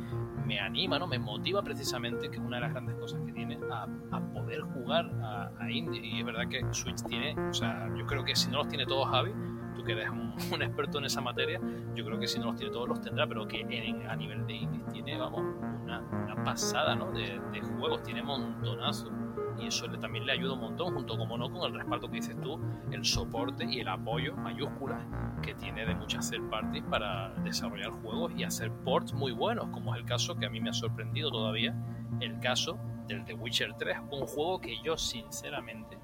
me 0.46 0.60
anima, 0.60 0.98
¿no? 0.98 1.06
Me 1.06 1.18
motiva 1.18 1.62
precisamente, 1.62 2.28
que 2.28 2.36
es 2.36 2.42
una 2.42 2.56
de 2.58 2.62
las 2.62 2.72
grandes 2.72 2.94
cosas 2.96 3.20
que 3.24 3.32
tiene, 3.32 3.58
a, 3.72 3.86
a 4.12 4.20
poder 4.32 4.60
jugar 4.60 5.10
a, 5.22 5.50
a 5.58 5.70
indie. 5.70 6.00
Y 6.04 6.20
es 6.20 6.24
verdad 6.26 6.46
que 6.48 6.62
Switch 6.72 7.02
tiene, 7.08 7.34
o 7.48 7.54
sea, 7.54 7.88
yo 7.96 8.04
creo 8.06 8.24
que 8.24 8.36
si 8.36 8.50
no 8.50 8.58
los 8.58 8.68
tiene 8.68 8.84
todos, 8.86 9.08
Javi, 9.08 9.32
tú 9.74 9.84
que 9.84 9.92
eres 9.92 10.08
un, 10.52 10.62
experto 10.62 10.98
en 10.98 11.04
esa 11.04 11.20
materia, 11.20 11.60
yo 11.94 12.04
creo 12.04 12.18
que 12.18 12.26
si 12.26 12.38
no 12.38 12.46
los 12.46 12.56
tiene 12.56 12.72
todos 12.72 12.88
los 12.88 13.00
tendrá, 13.00 13.26
pero 13.26 13.46
que 13.46 13.62
a 14.08 14.16
nivel 14.16 14.46
de 14.46 14.54
indies 14.54 14.86
tiene, 14.88 15.18
vamos, 15.18 15.42
una, 15.82 16.02
pasada, 16.44 16.94
¿no? 16.94 17.10
De, 17.10 17.40
de 17.52 17.62
juegos, 17.62 18.02
tiene 18.02 18.22
montonazo. 18.22 19.10
Y 19.58 19.68
eso 19.68 19.86
le- 19.86 19.98
también 19.98 20.26
le 20.26 20.32
ayuda 20.32 20.54
un 20.54 20.60
montón, 20.60 20.92
junto 20.94 21.16
como 21.16 21.38
no 21.38 21.50
con 21.50 21.62
el 21.62 21.78
respaldo 21.78 22.08
que 22.08 22.16
dices 22.16 22.38
tú, 22.40 22.60
el 22.90 23.04
soporte 23.04 23.64
y 23.64 23.80
el 23.80 23.88
apoyo 23.88 24.36
mayúsculas 24.36 25.02
que 25.42 25.54
tiene 25.54 25.86
de 25.86 25.94
muchas 25.94 26.30
third 26.30 26.50
parties 26.50 26.84
para 26.90 27.30
desarrollar 27.44 27.90
juegos 28.02 28.32
y 28.36 28.44
hacer 28.44 28.70
ports 28.70 29.14
muy 29.14 29.32
buenos, 29.32 29.68
como 29.68 29.94
es 29.94 30.00
el 30.00 30.06
caso 30.06 30.36
que 30.36 30.46
a 30.46 30.50
mí 30.50 30.60
me 30.60 30.70
ha 30.70 30.74
sorprendido 30.74 31.30
todavía, 31.30 31.74
el 32.20 32.38
caso 32.40 32.78
del 33.06 33.24
The 33.24 33.34
Witcher 33.34 33.74
3, 33.74 33.98
un 34.10 34.26
juego 34.26 34.60
que 34.60 34.76
yo 34.82 34.96
sinceramente 34.96 35.98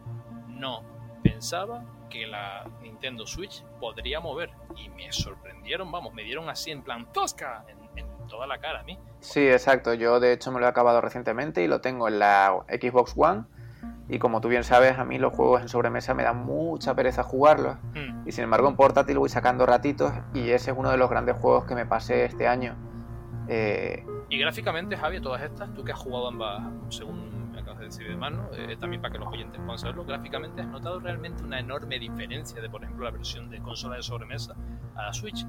no 0.49 0.83
pensaba 1.23 1.85
que 2.11 2.27
la 2.27 2.67
Nintendo 2.83 3.27
Switch 3.27 3.65
podría 3.81 4.21
mover 4.21 4.51
y 4.77 4.91
me 4.91 5.11
sorprendieron, 5.11 5.91
vamos, 5.91 6.13
me 6.13 6.23
dieron 6.23 6.51
así 6.51 6.71
en 6.71 6.83
plan 6.83 7.11
tosca 7.13 7.65
en, 7.69 7.79
en 7.99 8.07
toda 8.29 8.47
la 8.47 8.59
cara 8.59 8.81
a 8.81 8.83
mí. 8.83 8.99
Sí, 9.21 9.49
exacto. 9.49 9.95
Yo 9.95 10.21
de 10.21 10.33
hecho 10.35 10.53
me 10.53 10.61
lo 10.61 10.67
he 10.67 10.69
acabado 10.69 11.01
recientemente 11.01 11.63
y 11.63 11.69
lo 11.69 11.81
tengo 11.81 12.09
en 12.09 12.19
la 12.19 12.63
Xbox 12.69 13.15
One. 13.17 13.45
Y 14.09 14.19
como 14.19 14.41
tú 14.41 14.49
bien 14.49 14.65
sabes, 14.65 14.99
a 14.99 15.05
mí 15.05 15.19
los 15.19 15.33
juegos 15.33 15.63
en 15.63 15.69
sobremesa 15.69 16.15
me 16.15 16.25
dan 16.25 16.45
mucha 16.45 16.95
pereza 16.97 17.23
jugarlos. 17.23 17.77
Hmm. 17.95 18.27
Y 18.27 18.33
sin 18.33 18.43
embargo 18.45 18.69
en 18.69 18.75
portátil 18.75 19.19
voy 19.19 19.29
sacando 19.29 19.65
ratitos 19.67 20.13
y 20.35 20.51
ese 20.51 20.73
es 20.73 20.77
uno 20.77 20.91
de 20.91 20.97
los 20.97 21.09
grandes 21.09 21.37
juegos 21.37 21.65
que 21.65 21.77
me 21.77 21.87
pasé 21.87 22.25
este 22.25 22.49
año. 22.49 22.75
Eh, 23.49 24.05
Y 24.29 24.39
gráficamente, 24.39 24.97
Javi, 24.97 25.21
todas 25.21 25.43
estas, 25.43 25.73
tú 25.75 25.85
que 25.85 25.93
has 25.93 25.99
jugado 25.99 26.29
ambas, 26.29 26.61
según 26.89 27.30
y 27.99 28.05
demás, 28.05 28.33
¿no? 28.33 28.49
Eh, 28.55 28.77
también 28.79 29.03
para 29.03 29.13
que 29.13 29.19
los 29.19 29.29
oyentes 29.29 29.61
puedan 29.61 29.79
saberlo, 29.79 30.05
gráficamente 30.05 30.61
has 30.61 30.69
notado 30.69 31.01
realmente 31.01 31.43
una 31.43 31.59
enorme 31.59 31.99
diferencia 31.99 32.61
de, 32.61 32.71
por 32.71 32.85
ejemplo, 32.85 33.05
la 33.05 33.11
versión 33.11 33.51
de 33.51 33.61
consola 33.61 33.97
de 33.97 34.03
sobremesa 34.03 34.55
a 34.95 35.07
la 35.07 35.13
Switch. 35.13 35.47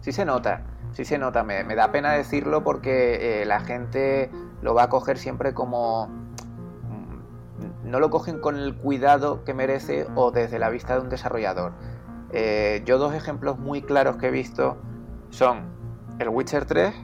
sí 0.00 0.12
se 0.12 0.24
nota, 0.24 0.62
sí 0.92 1.04
se 1.04 1.18
nota. 1.18 1.42
Me, 1.42 1.64
da 1.74 1.92
pena 1.92 2.12
decirlo 2.12 2.62
porque 2.62 3.42
eh, 3.42 3.46
la 3.46 3.60
gente 3.60 4.30
lo 4.62 4.74
va 4.74 4.84
a 4.84 4.88
coger 4.88 5.16
siempre 5.18 5.54
como... 5.54 6.08
mm, 6.08 7.90
No 7.90 8.00
lo 8.00 8.10
cogen 8.10 8.40
con 8.40 8.56
el 8.56 8.76
cuidado 8.76 9.44
que 9.44 9.54
merece 9.54 10.06
o 10.14 10.30
desde 10.30 10.58
la 10.58 10.68
vista 10.68 10.94
de 10.94 11.00
un 11.00 11.08
desarrollador. 11.08 11.72
Eh, 12.32 12.82
yo 12.84 12.98
dos 12.98 13.14
ejemplos 13.14 13.58
muy 13.58 13.82
claros 13.82 14.16
que 14.16 14.28
he 14.28 14.30
visto 14.30 14.76
son 15.30 15.70
el 16.18 16.28
Witcher 16.28 16.64
3, 16.64 16.94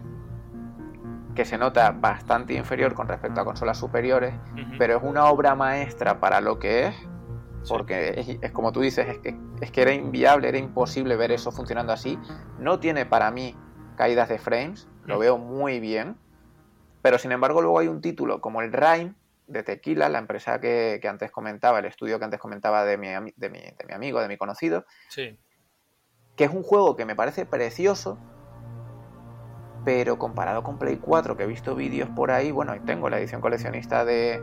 que 1.36 1.44
se 1.44 1.58
nota 1.58 1.92
bastante 1.92 2.54
inferior 2.54 2.94
con 2.94 3.06
respecto 3.06 3.40
a 3.40 3.44
consolas 3.44 3.78
superiores, 3.78 4.34
pero 4.78 4.96
es 4.96 5.02
una 5.04 5.26
obra 5.26 5.54
maestra 5.54 6.18
para 6.18 6.40
lo 6.40 6.58
que 6.58 6.86
es, 6.88 6.96
porque 7.68 8.14
es, 8.16 8.38
es 8.42 8.50
como 8.52 8.72
tú 8.72 8.80
dices, 8.80 9.06
es 9.08 9.18
que, 9.18 9.38
es 9.60 9.70
que 9.70 9.82
era 9.82 9.92
inviable, 9.92 10.48
era 10.48 10.58
imposible 10.58 11.14
ver 11.16 11.30
eso 11.32 11.52
funcionando 11.52 11.92
así. 11.92 12.18
No 12.58 12.80
tiene 12.80 13.06
para 13.06 13.30
mí 13.30 13.54
caídas 13.96 14.28
de 14.28 14.38
frames, 14.38 14.88
lo 15.02 15.18
veo 15.18 15.38
muy 15.38 15.78
bien, 15.78 16.18
pero 17.02 17.18
sin 17.18 17.32
embargo 17.32 17.60
luego 17.60 17.78
hay 17.78 17.88
un 17.88 18.00
título 18.00 18.40
como 18.40 18.62
el 18.62 18.72
Rime 18.72 19.14
de 19.46 19.62
Tequila, 19.62 20.08
la 20.08 20.18
empresa 20.18 20.60
que, 20.60 20.98
que 21.00 21.06
antes 21.08 21.30
comentaba, 21.30 21.78
el 21.78 21.84
estudio 21.84 22.18
que 22.18 22.24
antes 22.24 22.40
comentaba 22.40 22.84
de 22.84 22.96
mi, 22.98 23.08
ami- 23.08 23.34
de 23.36 23.48
mi- 23.50 23.60
de 23.60 23.84
mi 23.86 23.92
amigo, 23.94 24.20
de 24.20 24.28
mi 24.28 24.36
conocido, 24.36 24.84
Sí, 25.10 25.38
que 26.36 26.44
es 26.44 26.50
un 26.50 26.62
juego 26.62 26.96
que 26.96 27.04
me 27.04 27.14
parece 27.14 27.46
precioso, 27.46 28.18
pero 29.86 30.18
comparado 30.18 30.64
con 30.64 30.78
Play 30.78 30.96
4, 30.96 31.36
que 31.36 31.44
he 31.44 31.46
visto 31.46 31.76
vídeos 31.76 32.08
por 32.10 32.32
ahí, 32.32 32.50
bueno, 32.50 32.74
y 32.74 32.80
tengo 32.80 33.08
la 33.08 33.20
edición 33.20 33.40
coleccionista 33.40 34.04
de, 34.04 34.42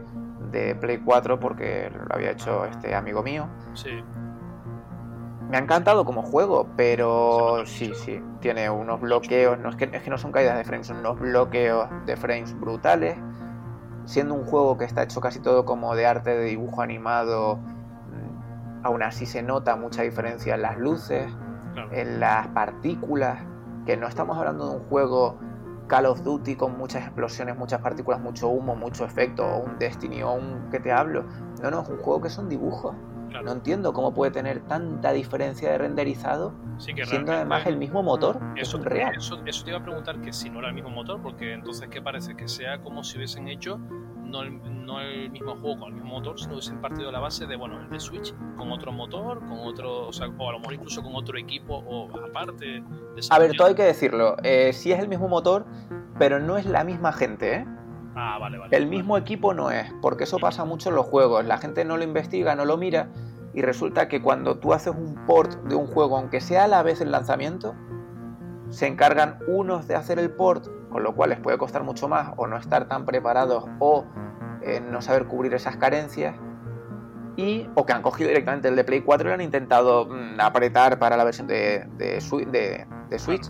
de 0.52 0.74
Play 0.74 1.00
4 1.04 1.38
porque 1.38 1.92
lo 1.92 2.16
había 2.16 2.32
hecho 2.32 2.64
este 2.66 2.96
amigo 2.96 3.22
mío. 3.22 3.48
sí. 3.76 3.90
Me 5.50 5.58
ha 5.58 5.60
encantado 5.60 6.04
como 6.06 6.24
juego, 6.24 6.68
pero 6.78 7.64
sí, 7.66 7.92
sí, 7.94 8.20
tiene 8.40 8.70
unos 8.72 9.02
bloqueos, 9.02 9.60
no 9.60 9.70
es 9.70 9.76
que, 9.76 9.88
es 9.92 10.02
que 10.02 10.10
no 10.10 10.18
son 10.18 10.32
caídas 10.32 10.58
de 10.58 10.64
frames, 10.64 10.88
son 10.88 10.98
unos 10.98 11.20
bloqueos 11.20 11.90
de 12.08 12.16
frames 12.18 12.60
brutales. 12.60 13.18
Siendo 14.06 14.34
un 14.34 14.46
juego 14.46 14.78
que 14.80 14.86
está 14.86 15.04
hecho 15.04 15.22
casi 15.22 15.40
todo 15.42 15.64
como 15.66 15.94
de 15.96 16.08
arte 16.08 16.32
de 16.32 16.46
dibujo 16.46 16.82
animado, 16.82 17.58
mm, 17.58 18.86
aún 18.86 19.04
así 19.04 19.28
se 19.28 19.44
nota 19.44 19.76
mucha 19.76 20.02
diferencia 20.02 20.56
en 20.56 20.62
las 20.64 20.78
luces, 20.80 21.28
Claro. 21.74 21.90
en 21.92 22.20
las 22.20 22.48
partículas, 22.48 23.40
que 23.86 23.98
no 23.98 24.08
estamos 24.08 24.38
hablando 24.38 24.70
de 24.70 24.76
un 24.78 24.84
juego 24.86 25.38
Call 25.88 26.06
of 26.06 26.24
Duty 26.24 26.56
con 26.56 26.78
muchas 26.78 27.04
explosiones, 27.04 27.58
muchas 27.58 27.82
partículas, 27.82 28.20
mucho 28.22 28.48
humo, 28.50 28.76
mucho 28.76 29.06
efecto, 29.06 29.46
o 29.46 29.64
un 29.64 29.78
Destiny 29.78 30.24
o 30.24 30.32
un 30.34 30.70
que 30.72 30.80
te 30.80 30.92
hablo. 30.92 31.26
No, 31.62 31.70
no, 31.72 31.82
es 31.82 31.90
un 31.90 31.98
juego 31.98 32.22
que 32.22 32.30
son 32.30 32.48
dibujos. 32.50 32.96
claro. 33.30 33.46
No 33.46 33.52
entiendo 33.52 33.92
cómo 33.94 34.14
puede 34.14 34.32
tener 34.32 34.62
tanta 34.62 35.12
diferencia 35.12 35.72
de 35.72 35.78
renderizado, 35.78 36.54
Sí, 36.78 36.94
que 36.96 37.06
siendo 37.06 37.32
además 37.34 37.66
el 37.68 37.78
mismo 37.78 38.02
motor, 38.02 38.40
es 38.56 38.68
Eso, 38.70 38.78
un 38.78 38.86
real. 38.86 39.14
Eso, 39.16 39.40
eso 39.46 39.64
te 39.64 39.70
iba 39.70 39.80
a 39.80 39.84
preguntar 39.84 40.20
que 40.22 40.34
si 40.34 40.50
no 40.50 40.60
era 40.60 40.70
el 40.70 40.74
mismo 40.74 40.90
motor, 40.90 41.22
porque 41.22 41.54
entonces, 41.54 41.88
¿qué 41.90 42.02
parece? 42.02 42.36
Que 42.36 42.48
sea 42.48 42.82
como 42.82 43.04
si 43.04 43.18
hubiesen 43.18 43.48
hecho 43.48 43.80
no 44.34 44.42
el, 44.42 44.86
no 44.86 45.00
el 45.00 45.30
mismo 45.30 45.56
juego 45.56 45.80
con 45.80 45.90
el 45.90 45.94
mismo 45.96 46.16
motor, 46.16 46.38
sino 46.38 46.54
hubiesen 46.54 46.82
partido 46.82 47.06
de 47.06 47.12
la 47.14 47.20
base 47.20 47.46
de, 47.46 47.56
bueno, 47.56 47.80
el 47.80 47.90
de 47.90 48.00
Switch 48.00 48.34
con 48.58 48.72
otro 48.72 48.92
motor, 48.92 49.40
con 49.40 49.60
otro, 49.60 50.08
o 50.08 50.12
sea, 50.12 50.28
o 50.28 50.50
a 50.50 50.54
lo 50.54 50.60
mejor 50.60 50.74
incluso 50.74 51.02
con 51.04 51.16
otro 51.16 51.38
equipo 51.38 51.76
o 51.76 52.10
aparte. 52.18 52.84
A 53.30 53.40
ver, 53.40 53.52
todo 53.56 53.68
hay 53.68 53.76
que 53.76 53.84
decirlo. 53.84 54.36
Eh, 54.44 54.74
sí 54.74 54.92
es 54.92 55.00
el 55.00 55.08
mismo 55.08 55.28
motor, 55.28 55.66
pero 56.18 56.40
no 56.40 56.58
es 56.58 56.66
la 56.66 56.84
misma 56.84 57.14
gente, 57.14 57.58
¿eh? 57.58 57.66
Ah, 58.16 58.38
vale, 58.40 58.58
vale. 58.58 58.76
El 58.76 58.88
mismo 58.88 59.18
equipo 59.18 59.54
no 59.54 59.72
es, 59.72 59.92
porque 60.02 60.26
eso 60.26 60.38
pasa 60.40 60.66
mucho 60.66 60.90
en 60.90 60.96
los 60.96 61.06
juegos. 61.06 61.46
La 61.46 61.60
gente 61.60 61.86
no 61.86 61.98
lo 61.98 62.04
investiga, 62.04 62.56
no 62.56 62.66
lo 62.66 62.78
mira, 62.78 63.10
y 63.54 63.62
resulta 63.62 64.08
que 64.08 64.22
cuando 64.22 64.58
tú 64.58 64.74
haces 64.74 64.94
un 64.96 65.16
port 65.28 65.54
de 65.64 65.76
un 65.76 65.88
juego, 65.88 66.18
aunque 66.18 66.42
sea 66.42 66.66
a 66.66 66.68
la 66.68 66.82
vez 66.82 67.02
el 67.02 67.12
lanzamiento, 67.12 67.76
se 68.70 68.88
encargan 68.88 69.38
unos 69.48 69.88
de 69.88 69.96
hacer 69.96 70.18
el 70.18 70.32
port, 70.32 70.68
con 70.94 71.04
lo 71.04 71.14
cual 71.16 71.32
les 71.32 71.40
puede 71.40 71.58
costar 71.58 71.84
mucho 71.84 72.08
más, 72.08 72.34
o 72.38 72.48
no 72.48 72.56
estar 72.56 72.88
tan 72.88 73.04
preparados, 73.06 73.66
o 73.80 74.06
eh, 74.62 74.80
no 74.80 75.02
saber 75.02 75.26
cubrir 75.26 75.54
esas 75.56 75.76
carencias, 75.76 76.36
y, 77.36 77.68
o 77.76 77.86
que 77.86 77.94
han 77.94 78.04
cogido 78.04 78.28
directamente 78.30 78.68
el 78.68 78.76
de 78.76 78.84
Play 78.84 79.02
4 79.02 79.28
y 79.28 79.30
lo 79.30 79.34
han 79.34 79.42
intentado 79.42 80.06
mm, 80.06 80.40
apretar 80.40 81.00
para 81.00 81.18
la 81.18 81.24
versión 81.24 81.48
de, 81.48 81.86
de 81.98 82.20
Swi- 82.20 82.46
de- 82.50 82.86
de 83.10 83.20
Switch, 83.20 83.50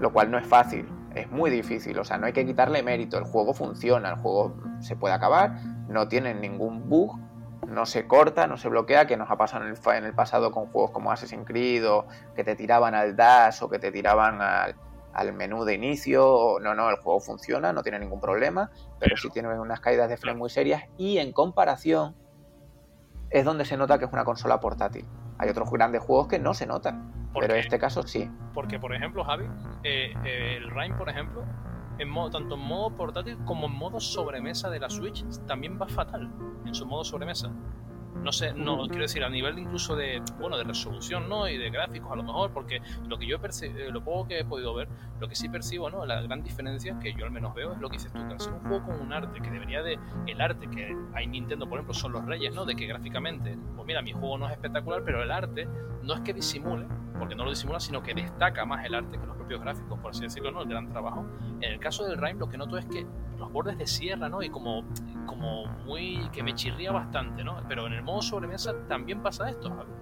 lo 0.00 0.12
cual 0.12 0.30
no 0.30 0.36
es 0.38 0.46
fácil, 0.46 0.86
es 1.14 1.30
muy 1.30 1.50
difícil, 1.50 1.98
o 1.98 2.04
sea, 2.04 2.18
no 2.18 2.26
hay 2.26 2.32
que 2.34 2.44
quitarle 2.44 2.82
mérito, 2.82 3.16
el 3.18 3.24
juego 3.24 3.54
funciona, 3.54 4.10
el 4.10 4.16
juego 4.16 4.54
se 4.80 4.96
puede 4.96 5.14
acabar, 5.14 5.54
no 5.88 6.08
tiene 6.08 6.34
ningún 6.34 6.88
bug, 6.90 7.18
no 7.66 7.86
se 7.86 8.06
corta, 8.06 8.46
no 8.46 8.58
se 8.58 8.68
bloquea, 8.68 9.06
que 9.06 9.16
nos 9.16 9.30
ha 9.30 9.36
pasado 9.36 9.64
en 9.64 9.70
el, 9.70 9.76
fa- 9.78 9.96
en 9.96 10.04
el 10.04 10.12
pasado 10.14 10.50
con 10.52 10.66
juegos 10.66 10.90
como 10.90 11.10
Assassin's 11.10 11.46
Creed, 11.46 11.88
o 11.90 12.06
que 12.36 12.44
te 12.44 12.54
tiraban 12.54 12.94
al 12.94 13.16
dash, 13.16 13.62
o 13.62 13.70
que 13.70 13.78
te 13.78 13.90
tiraban 13.90 14.42
al, 14.42 14.74
al 15.12 15.32
menú 15.32 15.64
de 15.64 15.74
inicio, 15.74 16.58
no, 16.60 16.74
no, 16.74 16.90
el 16.90 16.96
juego 16.96 17.20
funciona, 17.20 17.72
no 17.72 17.82
tiene 17.82 17.98
ningún 17.98 18.20
problema, 18.20 18.70
pero 18.98 19.16
sí 19.16 19.28
tiene 19.30 19.48
unas 19.58 19.80
caídas 19.80 20.08
de 20.08 20.16
frame 20.16 20.38
muy 20.38 20.50
serias, 20.50 20.84
y 20.96 21.18
en 21.18 21.32
comparación 21.32 22.16
es 23.30 23.44
donde 23.44 23.64
se 23.64 23.76
nota 23.76 23.98
que 23.98 24.04
es 24.04 24.12
una 24.12 24.24
consola 24.24 24.60
portátil. 24.60 25.06
Hay 25.38 25.48
otros 25.48 25.70
grandes 25.70 26.02
juegos 26.02 26.28
que 26.28 26.38
no 26.38 26.54
se 26.54 26.66
notan, 26.66 27.12
¿Por 27.32 27.42
pero 27.42 27.54
en 27.54 27.60
este 27.60 27.78
caso 27.78 28.02
sí. 28.02 28.30
Porque, 28.52 28.78
por 28.78 28.94
ejemplo, 28.94 29.24
Javi, 29.24 29.44
eh, 29.84 30.12
eh, 30.24 30.56
el 30.58 30.70
Rime, 30.70 30.94
por 30.96 31.08
ejemplo, 31.08 31.44
en 31.98 32.08
modo, 32.08 32.30
tanto 32.30 32.54
en 32.54 32.60
modo 32.60 32.94
portátil 32.96 33.38
como 33.44 33.66
en 33.66 33.72
modo 33.72 34.00
sobremesa 34.00 34.70
de 34.70 34.80
la 34.80 34.90
Switch, 34.90 35.24
también 35.46 35.78
va 35.80 35.88
fatal 35.88 36.30
en 36.66 36.74
su 36.74 36.86
modo 36.86 37.04
sobremesa. 37.04 37.50
No 38.14 38.30
sé, 38.30 38.52
no, 38.52 38.86
quiero 38.86 39.02
decir, 39.02 39.24
a 39.24 39.28
nivel 39.28 39.58
incluso 39.58 39.96
de, 39.96 40.22
bueno, 40.38 40.56
de 40.56 40.64
resolución, 40.64 41.28
¿no? 41.28 41.48
Y 41.48 41.56
de 41.56 41.70
gráficos 41.70 42.12
a 42.12 42.16
lo 42.16 42.22
mejor, 42.22 42.52
porque 42.52 42.80
lo 43.08 43.18
que 43.18 43.26
yo 43.26 43.38
eh, 43.62 43.88
lo 43.90 44.04
poco 44.04 44.28
que 44.28 44.40
he 44.40 44.44
podido 44.44 44.74
ver, 44.74 44.88
lo 45.18 45.28
que 45.28 45.34
sí 45.34 45.48
percibo, 45.48 45.90
¿no? 45.90 46.04
La 46.04 46.20
gran 46.22 46.42
diferencia 46.42 46.98
que 47.00 47.14
yo 47.14 47.24
al 47.24 47.30
menos 47.30 47.54
veo 47.54 47.72
es 47.72 47.80
lo 47.80 47.88
que 47.88 47.96
dices 47.96 48.12
tú, 48.12 48.20
que 48.28 48.38
ser 48.38 48.52
un 48.52 48.60
juego 48.60 48.86
con 48.86 49.00
un 49.00 49.12
arte, 49.12 49.40
que 49.40 49.50
debería 49.50 49.82
de, 49.82 49.98
el 50.26 50.40
arte 50.40 50.68
que 50.68 50.96
hay 51.14 51.24
en 51.24 51.32
Nintendo, 51.32 51.68
por 51.68 51.78
ejemplo, 51.78 51.94
son 51.94 52.12
los 52.12 52.24
reyes, 52.24 52.54
¿no? 52.54 52.64
De 52.64 52.74
que 52.76 52.86
gráficamente, 52.86 53.58
pues 53.74 53.86
mira, 53.86 54.02
mi 54.02 54.12
juego 54.12 54.38
no 54.38 54.46
es 54.46 54.52
espectacular, 54.52 55.02
pero 55.04 55.22
el 55.22 55.30
arte 55.30 55.66
no 56.02 56.14
es 56.14 56.20
que 56.20 56.32
disimule, 56.32 56.86
porque 57.18 57.34
no 57.34 57.44
lo 57.44 57.50
disimula, 57.50 57.80
sino 57.80 58.02
que 58.02 58.14
destaca 58.14 58.64
más 58.64 58.84
el 58.84 58.94
arte 58.94 59.18
que 59.18 59.26
los 59.26 59.36
propios 59.36 59.60
gráficos, 59.60 59.98
por 59.98 60.10
así 60.10 60.22
decirlo, 60.22 60.50
¿no? 60.50 60.62
El 60.62 60.68
gran 60.68 60.88
trabajo. 60.88 61.26
En 61.60 61.72
el 61.72 61.78
caso 61.78 62.04
del 62.04 62.18
Rime, 62.18 62.40
lo 62.40 62.48
que 62.48 62.58
noto 62.58 62.78
es 62.78 62.86
que 62.86 63.06
los 63.38 63.52
bordes 63.52 63.78
de 63.78 63.86
sierra, 63.86 64.28
¿no? 64.28 64.42
Y 64.42 64.50
como, 64.50 64.84
como 65.26 65.66
muy. 65.84 66.28
que 66.32 66.42
me 66.42 66.54
chirría 66.54 66.92
bastante, 66.92 67.44
¿no? 67.44 67.62
Pero 67.68 67.86
en 67.86 67.92
el 67.92 68.01
modo 68.02 68.22
sobremesa 68.22 68.74
también 68.88 69.22
pasa 69.22 69.48
esto, 69.50 69.70
Javi. 69.70 69.92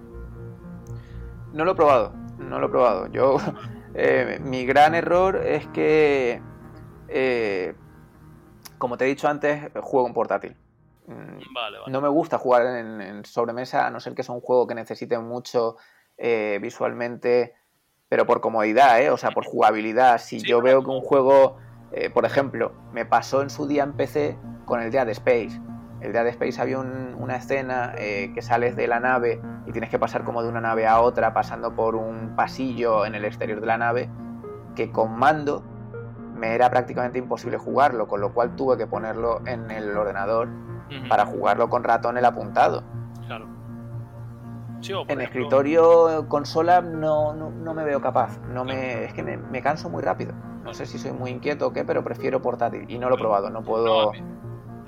No 1.53 1.65
lo 1.65 1.71
he 1.71 1.75
probado, 1.75 2.13
no 2.37 2.59
lo 2.59 2.67
he 2.67 2.69
probado. 2.69 3.07
Yo, 3.07 3.37
eh, 3.93 4.39
mi 4.41 4.65
gran 4.65 4.95
error 4.95 5.37
es 5.37 5.67
que, 5.67 6.41
eh, 7.07 7.75
como 8.77 8.97
te 8.97 9.05
he 9.05 9.07
dicho 9.07 9.27
antes, 9.27 9.71
juego 9.81 10.07
en 10.07 10.13
portátil. 10.13 10.55
Mm, 11.07 11.53
Vale, 11.53 11.79
vale. 11.79 11.91
No 11.91 12.01
me 12.01 12.07
gusta 12.07 12.37
jugar 12.37 12.65
en, 12.77 13.01
en 13.01 13.25
sobremesa, 13.25 13.87
a 13.87 13.89
no 13.89 13.99
ser 13.99 14.13
que 14.13 14.23
sea 14.23 14.35
un 14.35 14.41
juego 14.41 14.67
que 14.67 14.75
necesite 14.75 15.17
mucho 15.19 15.77
eh, 16.23 16.59
visualmente, 16.61 17.55
pero 18.07 18.27
por 18.27 18.41
comodidad, 18.41 19.01
¿eh? 19.01 19.09
o 19.09 19.17
sea, 19.17 19.31
por 19.31 19.45
jugabilidad. 19.45 20.19
Si 20.19 20.39
Sí, 20.39 20.47
yo 20.47 20.61
veo 20.61 20.83
que 20.83 20.91
un 20.91 21.01
juego, 21.01 21.57
eh, 21.91 22.09
por 22.11 22.25
ejemplo, 22.25 22.73
me 22.93 23.05
pasó 23.05 23.41
en 23.41 23.49
su 23.49 23.67
día 23.67 23.83
en 23.83 23.93
PC 23.93 24.37
con 24.65 24.81
el 24.81 24.91
Dead 24.91 25.09
Space. 25.09 25.59
El 26.01 26.13
Dead 26.13 26.27
Space 26.27 26.61
había 26.61 26.79
un- 26.79 27.15
una 27.19 27.35
escena 27.35 27.93
eh, 27.97 28.31
que 28.33 28.41
sales 28.41 28.75
de 28.75 28.87
la 28.87 28.99
nave 28.99 29.41
y 29.67 29.71
tienes 29.71 29.89
que 29.89 29.99
pasar 29.99 30.23
como 30.23 30.41
de 30.43 30.49
una 30.49 30.61
nave 30.61 30.87
a 30.87 30.99
otra, 31.01 31.33
pasando 31.33 31.73
por 31.75 31.95
un 31.95 32.35
pasillo 32.35 33.05
en 33.05 33.15
el 33.15 33.23
exterior 33.25 33.59
de 33.61 33.67
la 33.67 33.77
nave, 33.77 34.09
que 34.75 34.91
con 34.91 35.17
mando 35.17 35.63
me 36.35 36.55
era 36.55 36.69
prácticamente 36.71 37.19
imposible 37.19 37.57
jugarlo, 37.57 38.07
con 38.07 38.19
lo 38.21 38.33
cual 38.33 38.55
tuve 38.55 38.77
que 38.77 38.87
ponerlo 38.87 39.41
en 39.45 39.69
el 39.69 39.95
ordenador 39.95 40.47
para 41.07 41.25
jugarlo 41.25 41.69
con 41.69 41.83
ratón 41.83 42.17
el 42.17 42.25
apuntado. 42.25 42.83
Claro. 43.27 43.45
Sí, 44.81 44.93
En 44.93 44.99
ejemplo- 44.99 45.23
escritorio, 45.23 46.27
consola, 46.27 46.81
no, 46.81 47.33
no, 47.33 47.51
no 47.51 47.73
me 47.75 47.83
veo 47.83 48.01
capaz. 48.01 48.39
No 48.51 48.65
me, 48.65 49.03
es 49.05 49.13
que 49.13 49.21
me, 49.21 49.37
me 49.37 49.61
canso 49.61 49.89
muy 49.89 50.01
rápido. 50.01 50.33
No 50.63 50.73
sé 50.73 50.87
si 50.87 50.97
soy 50.97 51.11
muy 51.11 51.29
inquieto 51.29 51.67
o 51.67 51.73
qué, 51.73 51.85
pero 51.85 52.03
prefiero 52.03 52.41
portátil. 52.41 52.85
Y 52.89 52.97
no 52.97 53.07
lo 53.09 53.15
he 53.15 53.19
probado, 53.19 53.49
no 53.51 53.61
puedo... 53.61 54.11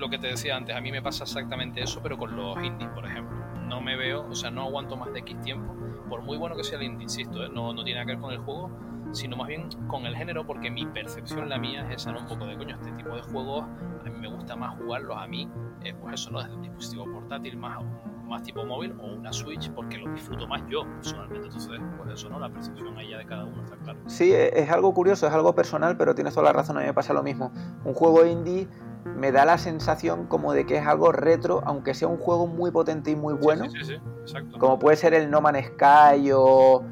lo 0.04 0.10
que 0.10 0.18
te 0.18 0.28
decía 0.28 0.58
antes, 0.58 0.76
a 0.76 0.82
mí 0.82 0.92
me 0.92 1.02
pasa 1.02 1.24
exactamente 1.24 1.82
eso, 1.82 2.02
pero 2.04 2.18
con 2.18 2.36
los 2.36 2.62
indies, 2.62 2.90
por 2.90 3.06
ejemplo. 3.06 3.38
No 3.70 3.80
me 3.80 3.96
veo, 3.96 4.28
o 4.30 4.36
sea, 4.36 4.52
no 4.52 4.64
aguanto 4.64 4.98
más 4.98 5.14
de 5.14 5.20
X 5.20 5.40
tiempo, 5.40 5.74
por 6.10 6.22
muy 6.24 6.38
bueno 6.38 6.58
que 6.58 6.64
sea 6.66 6.78
el 6.78 6.84
indie, 6.84 7.04
insisto, 7.04 7.42
¿eh? 7.42 7.50
no, 7.50 7.74
no 7.74 7.86
tiene 7.86 8.02
nada 8.02 8.06
que 8.06 8.12
ver 8.12 8.22
con 8.22 8.34
el 8.34 8.40
juego, 8.40 8.70
sino 9.14 9.38
más 9.38 9.48
bien 9.48 9.70
con 9.88 10.06
el 10.06 10.14
género, 10.14 10.46
porque 10.46 10.70
mi 10.70 10.86
percepción, 10.86 11.48
la 11.48 11.58
mía, 11.58 11.88
es 11.90 12.02
esa, 12.02 12.12
¿no? 12.12 12.20
Un 12.20 12.28
poco 12.28 12.46
de 12.46 12.58
coño, 12.58 12.76
este 12.76 12.92
tipo 12.92 13.16
de 13.16 13.22
juegos, 13.22 13.64
a 13.64 14.10
mí 14.10 14.20
me 14.20 14.28
gusta 14.28 14.58
más 14.58 14.78
jugarlos 14.78 15.16
a 15.18 15.26
mí, 15.26 15.50
eh, 15.86 15.94
pues 15.94 16.16
eso, 16.16 16.32
¿no? 16.32 16.40
Desde 16.42 16.54
un 16.54 16.64
dispositivo 16.64 17.06
portátil 17.06 17.56
más, 17.56 17.82
más 18.26 18.44
tipo 18.44 18.66
móvil 18.66 18.94
o 19.00 19.06
una 19.06 19.32
Switch, 19.32 19.72
porque 19.72 20.00
lo 20.00 20.12
disfruto 20.12 20.48
más 20.50 20.64
yo, 20.68 20.84
personalmente. 20.96 21.48
Entonces, 21.48 21.80
pues 21.98 22.10
eso, 22.12 22.30
¿no? 22.30 22.40
La 22.40 22.50
percepción 22.50 22.98
ahí 22.98 23.12
ya 23.12 23.20
de 23.20 23.26
cada 23.26 23.46
uno, 23.46 23.64
está 23.64 23.78
claro. 23.78 24.00
Sí, 24.08 24.34
e- 24.34 24.60
es 24.60 24.70
algo 24.70 24.94
curioso, 24.94 25.28
es 25.28 25.34
algo 25.34 25.56
personal, 25.56 25.96
pero 25.96 26.14
tienes 26.14 26.34
toda 26.34 26.48
la 26.48 26.54
razón, 26.54 26.76
a 26.76 26.82
mí 26.82 26.88
me 26.88 26.94
pasa 26.94 27.14
lo 27.14 27.24
mismo. 27.24 27.54
Un 27.86 27.94
juego 27.94 28.26
indie 28.26 28.68
me 29.06 29.32
da 29.32 29.46
la 29.46 29.58
sensación 29.58 30.26
como 30.28 30.54
de 30.54 30.66
que 30.66 30.78
es 30.78 30.88
algo 30.88 31.12
retro, 31.12 31.62
aunque 31.66 31.94
sea 31.94 32.08
un 32.08 32.18
juego 32.18 32.48
muy 32.48 32.72
potente 32.72 33.12
y 33.12 33.16
muy 33.16 33.34
bueno. 33.34 33.66
Sí, 33.70 33.84
sí, 33.84 33.96
sí. 34.26 34.36
Como 34.60 34.80
puede 34.80 34.96
ser 34.98 35.14
el 35.14 35.30
No 35.30 35.42
Man's 35.42 35.68
Sky 35.68 36.32
o 36.34 36.84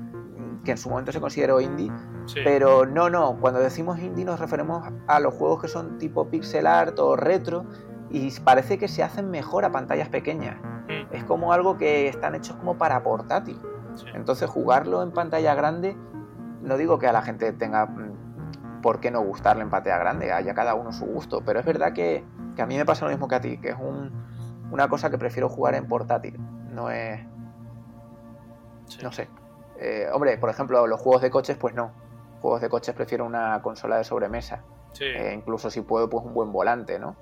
que 0.64 0.72
en 0.72 0.78
su 0.78 0.90
momento 0.90 1.12
se 1.12 1.20
consideró 1.20 1.60
indie, 1.60 1.92
Sí. 2.26 2.40
Pero 2.44 2.86
no, 2.86 3.10
no, 3.10 3.38
cuando 3.42 3.60
decimos 3.60 4.00
indie 4.00 4.24
nos 4.24 4.40
referimos 4.40 4.88
a 5.08 5.20
los 5.20 5.34
juegos 5.34 5.62
que 5.64 5.68
son 5.68 5.98
tipo 5.98 6.28
pixel 6.28 6.68
art 6.68 6.98
o 7.00 7.16
retro 7.16 7.66
y 8.12 8.32
parece 8.42 8.78
que 8.78 8.88
se 8.88 9.02
hacen 9.02 9.32
mejor 9.32 9.66
a 9.66 9.72
pantallas 9.72 10.08
pequeñas. 10.10 10.56
Mm, 10.88 11.14
Es 11.16 11.24
como 11.24 11.52
algo 11.52 11.78
que 11.78 12.08
están 12.08 12.36
hechos 12.36 12.56
como 12.58 12.78
para 12.78 13.02
portátil. 13.02 13.58
sí. 13.96 14.06
Entonces 14.14 14.50
jugarlo 14.50 15.02
en 15.02 15.12
pantalla 15.12 15.56
grande, 15.56 15.98
no 16.62 16.78
digo 16.78 17.00
que 17.00 17.08
a 17.08 17.12
la 17.12 17.24
gente 17.24 17.52
tenga 17.54 17.88
mm, 17.88 18.11
¿por 18.82 19.00
qué 19.00 19.12
no 19.12 19.22
gustarle 19.22 19.64
en 19.64 19.70
pantalla 19.70 19.98
grande? 19.98 20.32
Haya 20.32 20.54
cada 20.54 20.76
uno 20.76 20.92
su 20.92 21.06
gusto. 21.06 21.42
Pero 21.46 21.60
es 21.60 21.66
verdad 21.66 21.94
que, 21.94 22.24
que 22.56 22.62
a 22.62 22.66
mí 22.66 22.78
me 22.78 22.86
pasa 22.86 23.06
lo 23.06 23.12
mismo 23.12 23.28
que 23.28 23.36
a 23.36 23.42
ti, 23.42 23.58
que 23.58 23.70
es 23.70 23.78
un, 23.80 24.12
una 24.72 24.88
cosa 24.88 25.10
que 25.10 25.18
prefiero 25.18 25.50
jugar 25.50 25.76
en 25.76 25.88
portátil. 25.88 26.40
No 26.72 26.90
es. 26.90 27.22
No 29.02 29.12
sé. 29.12 29.30
Eh, 29.80 30.08
hombre, 30.14 30.38
por 30.38 30.50
ejemplo, 30.50 30.86
los 30.88 31.00
juegos 31.00 31.22
de 31.22 31.30
coches, 31.30 31.58
pues 31.58 31.74
no. 31.74 31.92
Juegos 32.42 32.62
de 32.62 32.70
coches 32.70 32.94
prefiero 32.96 33.26
una 33.26 33.62
consola 33.62 33.98
de 33.98 34.04
sobremesa. 34.04 34.64
Eh, 35.00 35.34
incluso 35.36 35.70
si 35.70 35.82
puedo, 35.82 36.10
pues 36.10 36.26
un 36.26 36.34
buen 36.34 36.52
volante, 36.52 37.00
¿no? 37.00 37.16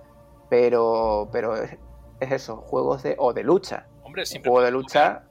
Pero, 0.50 1.30
pero 1.32 1.56
es, 1.56 1.78
eso, 2.20 2.58
juegos 2.58 3.04
de. 3.04 3.16
o 3.18 3.34
de 3.34 3.44
lucha. 3.44 3.88
Hombre, 4.04 4.24
un 4.36 4.42
juego 4.42 4.62
de 4.62 4.72
lucha. 4.72 5.24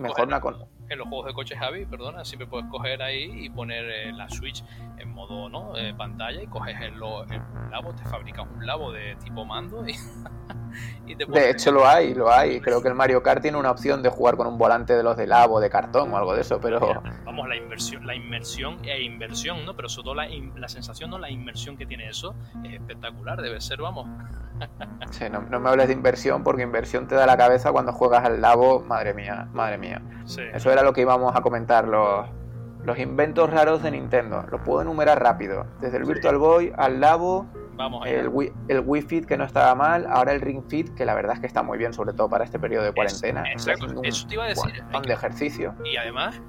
mejor 0.00 0.26
una 0.26 0.40
con 0.40 0.66
en 0.88 0.98
los 0.98 1.08
juegos 1.08 1.26
de 1.26 1.34
coches 1.34 1.58
Javi, 1.58 1.86
perdona, 1.86 2.24
siempre 2.24 2.46
puedes 2.46 2.68
coger 2.68 3.02
ahí 3.02 3.44
y 3.44 3.50
poner 3.50 3.84
eh, 3.84 4.12
la 4.12 4.28
Switch 4.28 4.64
en 4.98 5.10
modo 5.10 5.48
¿no? 5.48 5.76
Eh, 5.76 5.94
pantalla 5.94 6.42
y 6.42 6.46
coges 6.46 6.76
el, 6.80 6.94
el, 6.94 7.70
labo, 7.70 7.94
te 7.94 8.04
fabricas 8.04 8.46
un 8.54 8.66
labo 8.66 8.92
de 8.92 9.16
tipo 9.16 9.44
mando 9.44 9.86
y, 9.88 9.94
te 11.06 11.26
De 11.26 11.50
hecho 11.50 11.72
lo 11.72 11.86
hay, 11.86 12.14
lo 12.14 12.32
hay. 12.32 12.60
Creo 12.62 12.82
que 12.82 12.88
el 12.88 12.94
Mario 12.94 13.22
Kart 13.22 13.42
tiene 13.42 13.58
una 13.58 13.70
opción 13.70 14.02
de 14.02 14.08
jugar 14.08 14.36
con 14.36 14.46
un 14.46 14.58
volante 14.58 14.96
de 14.96 15.02
los 15.02 15.16
de 15.16 15.26
labo, 15.26 15.60
de 15.60 15.70
cartón 15.70 16.12
o 16.12 16.16
algo 16.16 16.34
de 16.34 16.42
eso, 16.42 16.60
pero... 16.60 17.02
vamos, 17.24 17.48
la 17.48 17.56
inversión, 17.56 18.06
la 18.06 18.14
inmersión 18.14 18.78
e 18.84 19.02
inversión, 19.02 19.64
¿no? 19.64 19.74
Pero 19.74 19.88
sobre 19.88 20.04
todo 20.04 20.14
la, 20.14 20.28
la 20.56 20.68
sensación, 20.68 21.10
¿no? 21.10 21.18
La 21.18 21.30
inmersión 21.30 21.76
que 21.76 21.86
tiene 21.86 22.08
eso 22.08 22.34
es 22.64 22.74
espectacular, 22.74 23.40
debe 23.40 23.60
ser, 23.60 23.80
vamos. 23.80 24.08
Sí, 25.10 25.24
no, 25.28 25.42
me 25.60 25.68
hables 25.68 25.88
de 25.88 25.92
inversión 25.92 26.44
porque 26.44 26.62
inversión 26.62 27.08
te 27.08 27.14
da 27.14 27.26
la 27.26 27.36
cabeza 27.36 27.72
cuando 27.72 27.92
juegas 27.92 28.24
al 28.24 28.40
labo, 28.40 28.80
madre 28.80 29.12
mía, 29.12 29.48
madre 29.52 29.76
mía. 29.76 30.00
Eso 30.24 30.70
era 30.70 30.82
lo 30.82 30.92
que 30.92 31.00
íbamos 31.00 31.34
a 31.34 31.40
comentar, 31.40 31.86
los, 31.88 32.26
los 32.84 32.98
inventos 32.98 33.50
raros 33.50 33.82
de 33.82 33.90
Nintendo. 33.90 34.44
Los 34.50 34.60
puedo 34.62 34.82
enumerar 34.82 35.22
rápido. 35.22 35.66
Desde 35.80 35.98
el 35.98 36.04
Virtual 36.04 36.38
Boy 36.38 36.72
al 36.76 37.00
labo, 37.00 37.46
Vamos 37.74 38.06
el, 38.06 38.28
Wii, 38.28 38.52
el 38.68 38.80
Wii 38.80 39.02
Fit 39.02 39.24
que 39.24 39.36
no 39.36 39.44
estaba 39.44 39.74
mal, 39.74 40.06
ahora 40.08 40.32
el 40.32 40.40
Ring 40.40 40.62
Fit 40.68 40.94
que 40.94 41.04
la 41.04 41.14
verdad 41.14 41.34
es 41.34 41.40
que 41.40 41.46
está 41.46 41.62
muy 41.62 41.78
bien, 41.78 41.92
sobre 41.92 42.12
todo 42.12 42.28
para 42.28 42.44
este 42.44 42.58
periodo 42.58 42.84
de 42.84 42.92
cuarentena. 42.92 43.44
exacto, 43.50 44.02
eso 44.02 44.26
te 44.26 44.34
iba 44.34 44.44
a 44.44 44.48
decir. 44.48 44.84
de 45.06 45.12
ejercicio. 45.12 45.74
Y 45.84 45.96
además, 45.96 46.40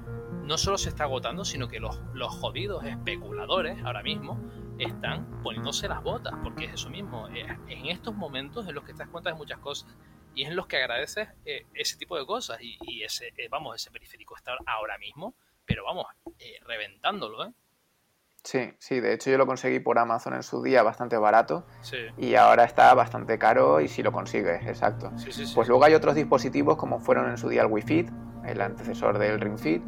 no 0.44 0.58
solo 0.58 0.76
se 0.78 0.90
está 0.90 1.04
agotando, 1.04 1.44
sino 1.44 1.68
que 1.68 1.80
los, 1.80 2.00
los 2.12 2.28
jodidos 2.34 2.84
especuladores 2.84 3.82
ahora 3.84 4.02
mismo 4.02 4.38
están 4.78 5.42
poniéndose 5.42 5.88
las 5.88 6.02
botas, 6.02 6.34
porque 6.42 6.66
es 6.66 6.74
eso 6.74 6.90
mismo. 6.90 7.28
Eh, 7.28 7.46
en 7.68 7.86
estos 7.86 8.14
momentos 8.14 8.66
en 8.68 8.74
los 8.74 8.84
que 8.84 8.92
te 8.92 8.98
das 8.98 9.08
cuenta 9.08 9.30
de 9.30 9.36
muchas 9.36 9.58
cosas 9.58 9.96
y 10.34 10.42
es 10.42 10.50
en 10.50 10.56
los 10.56 10.66
que 10.66 10.76
agradeces 10.76 11.28
eh, 11.44 11.66
ese 11.74 11.96
tipo 11.96 12.18
de 12.18 12.26
cosas 12.26 12.58
y, 12.60 13.02
ese, 13.02 13.28
eh, 13.36 13.48
vamos, 13.50 13.76
ese 13.76 13.90
periférico 13.90 14.36
está 14.36 14.56
ahora 14.66 14.98
mismo, 14.98 15.34
pero 15.64 15.84
vamos, 15.84 16.06
reventándolo, 16.66 17.46
¿eh? 17.46 17.52
Sí, 18.44 18.74
sí, 18.78 19.00
de 19.00 19.14
hecho 19.14 19.30
yo 19.30 19.38
lo 19.38 19.46
conseguí 19.46 19.80
por 19.80 19.98
Amazon 19.98 20.34
en 20.34 20.42
su 20.42 20.62
día 20.62 20.82
bastante 20.82 21.16
barato 21.16 21.64
y 22.18 22.34
ahora 22.34 22.64
está 22.64 22.92
bastante 22.92 23.38
caro 23.38 23.80
y 23.80 23.88
si 23.88 24.02
lo 24.02 24.12
consigues, 24.12 24.66
exacto. 24.66 25.10
pues 25.54 25.66
luego 25.66 25.82
hay 25.82 25.94
otros 25.94 26.14
dispositivos 26.14 26.76
como 26.76 27.00
fueron 27.00 27.30
en 27.30 27.38
su 27.38 27.48
día 27.48 27.62
el 27.62 27.68
Wii 27.68 27.82
Fit, 27.82 28.10
el 28.44 28.60
antecesor 28.60 29.16
del 29.16 29.40
Ring 29.40 29.58
Fit, 29.58 29.82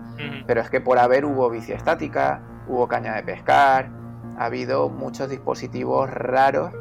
pero 0.47 0.63
es 0.63 0.71
que 0.71 0.81
por 0.81 0.99
haber 0.99 1.27
hubo 1.27 1.51
bici 1.51 1.73
estática, 1.73 2.41
hubo 2.67 2.89
caña 2.89 3.15
de 3.15 3.23
pescar, 3.25 3.91
ha 4.39 4.47
habido 4.47 4.89
muchos 4.89 5.29
dispositivos 5.29 6.09
raros 6.09 6.73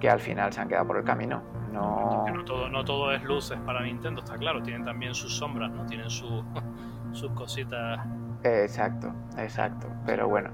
que 0.00 0.08
al 0.08 0.18
final 0.18 0.50
se 0.52 0.62
han 0.62 0.68
quedado 0.68 0.86
por 0.86 0.96
el 0.96 1.04
camino. 1.04 1.42
No, 1.72 2.24
no, 2.26 2.84
todo, 2.84 3.12
es 3.12 3.22
luces 3.22 3.58
para 3.64 3.82
Nintendo, 3.82 4.22
está 4.22 4.36
claro. 4.36 4.62
Tienen 4.62 4.84
también 4.84 5.14
sus 5.14 5.36
sombras, 5.36 5.70
¿no? 5.70 5.86
Tienen 5.86 6.10
sus 6.10 7.30
cositas. 7.34 8.00
Exacto, 8.44 9.14
exacto. 9.38 9.86
Pero 10.04 10.28
bueno, 10.28 10.50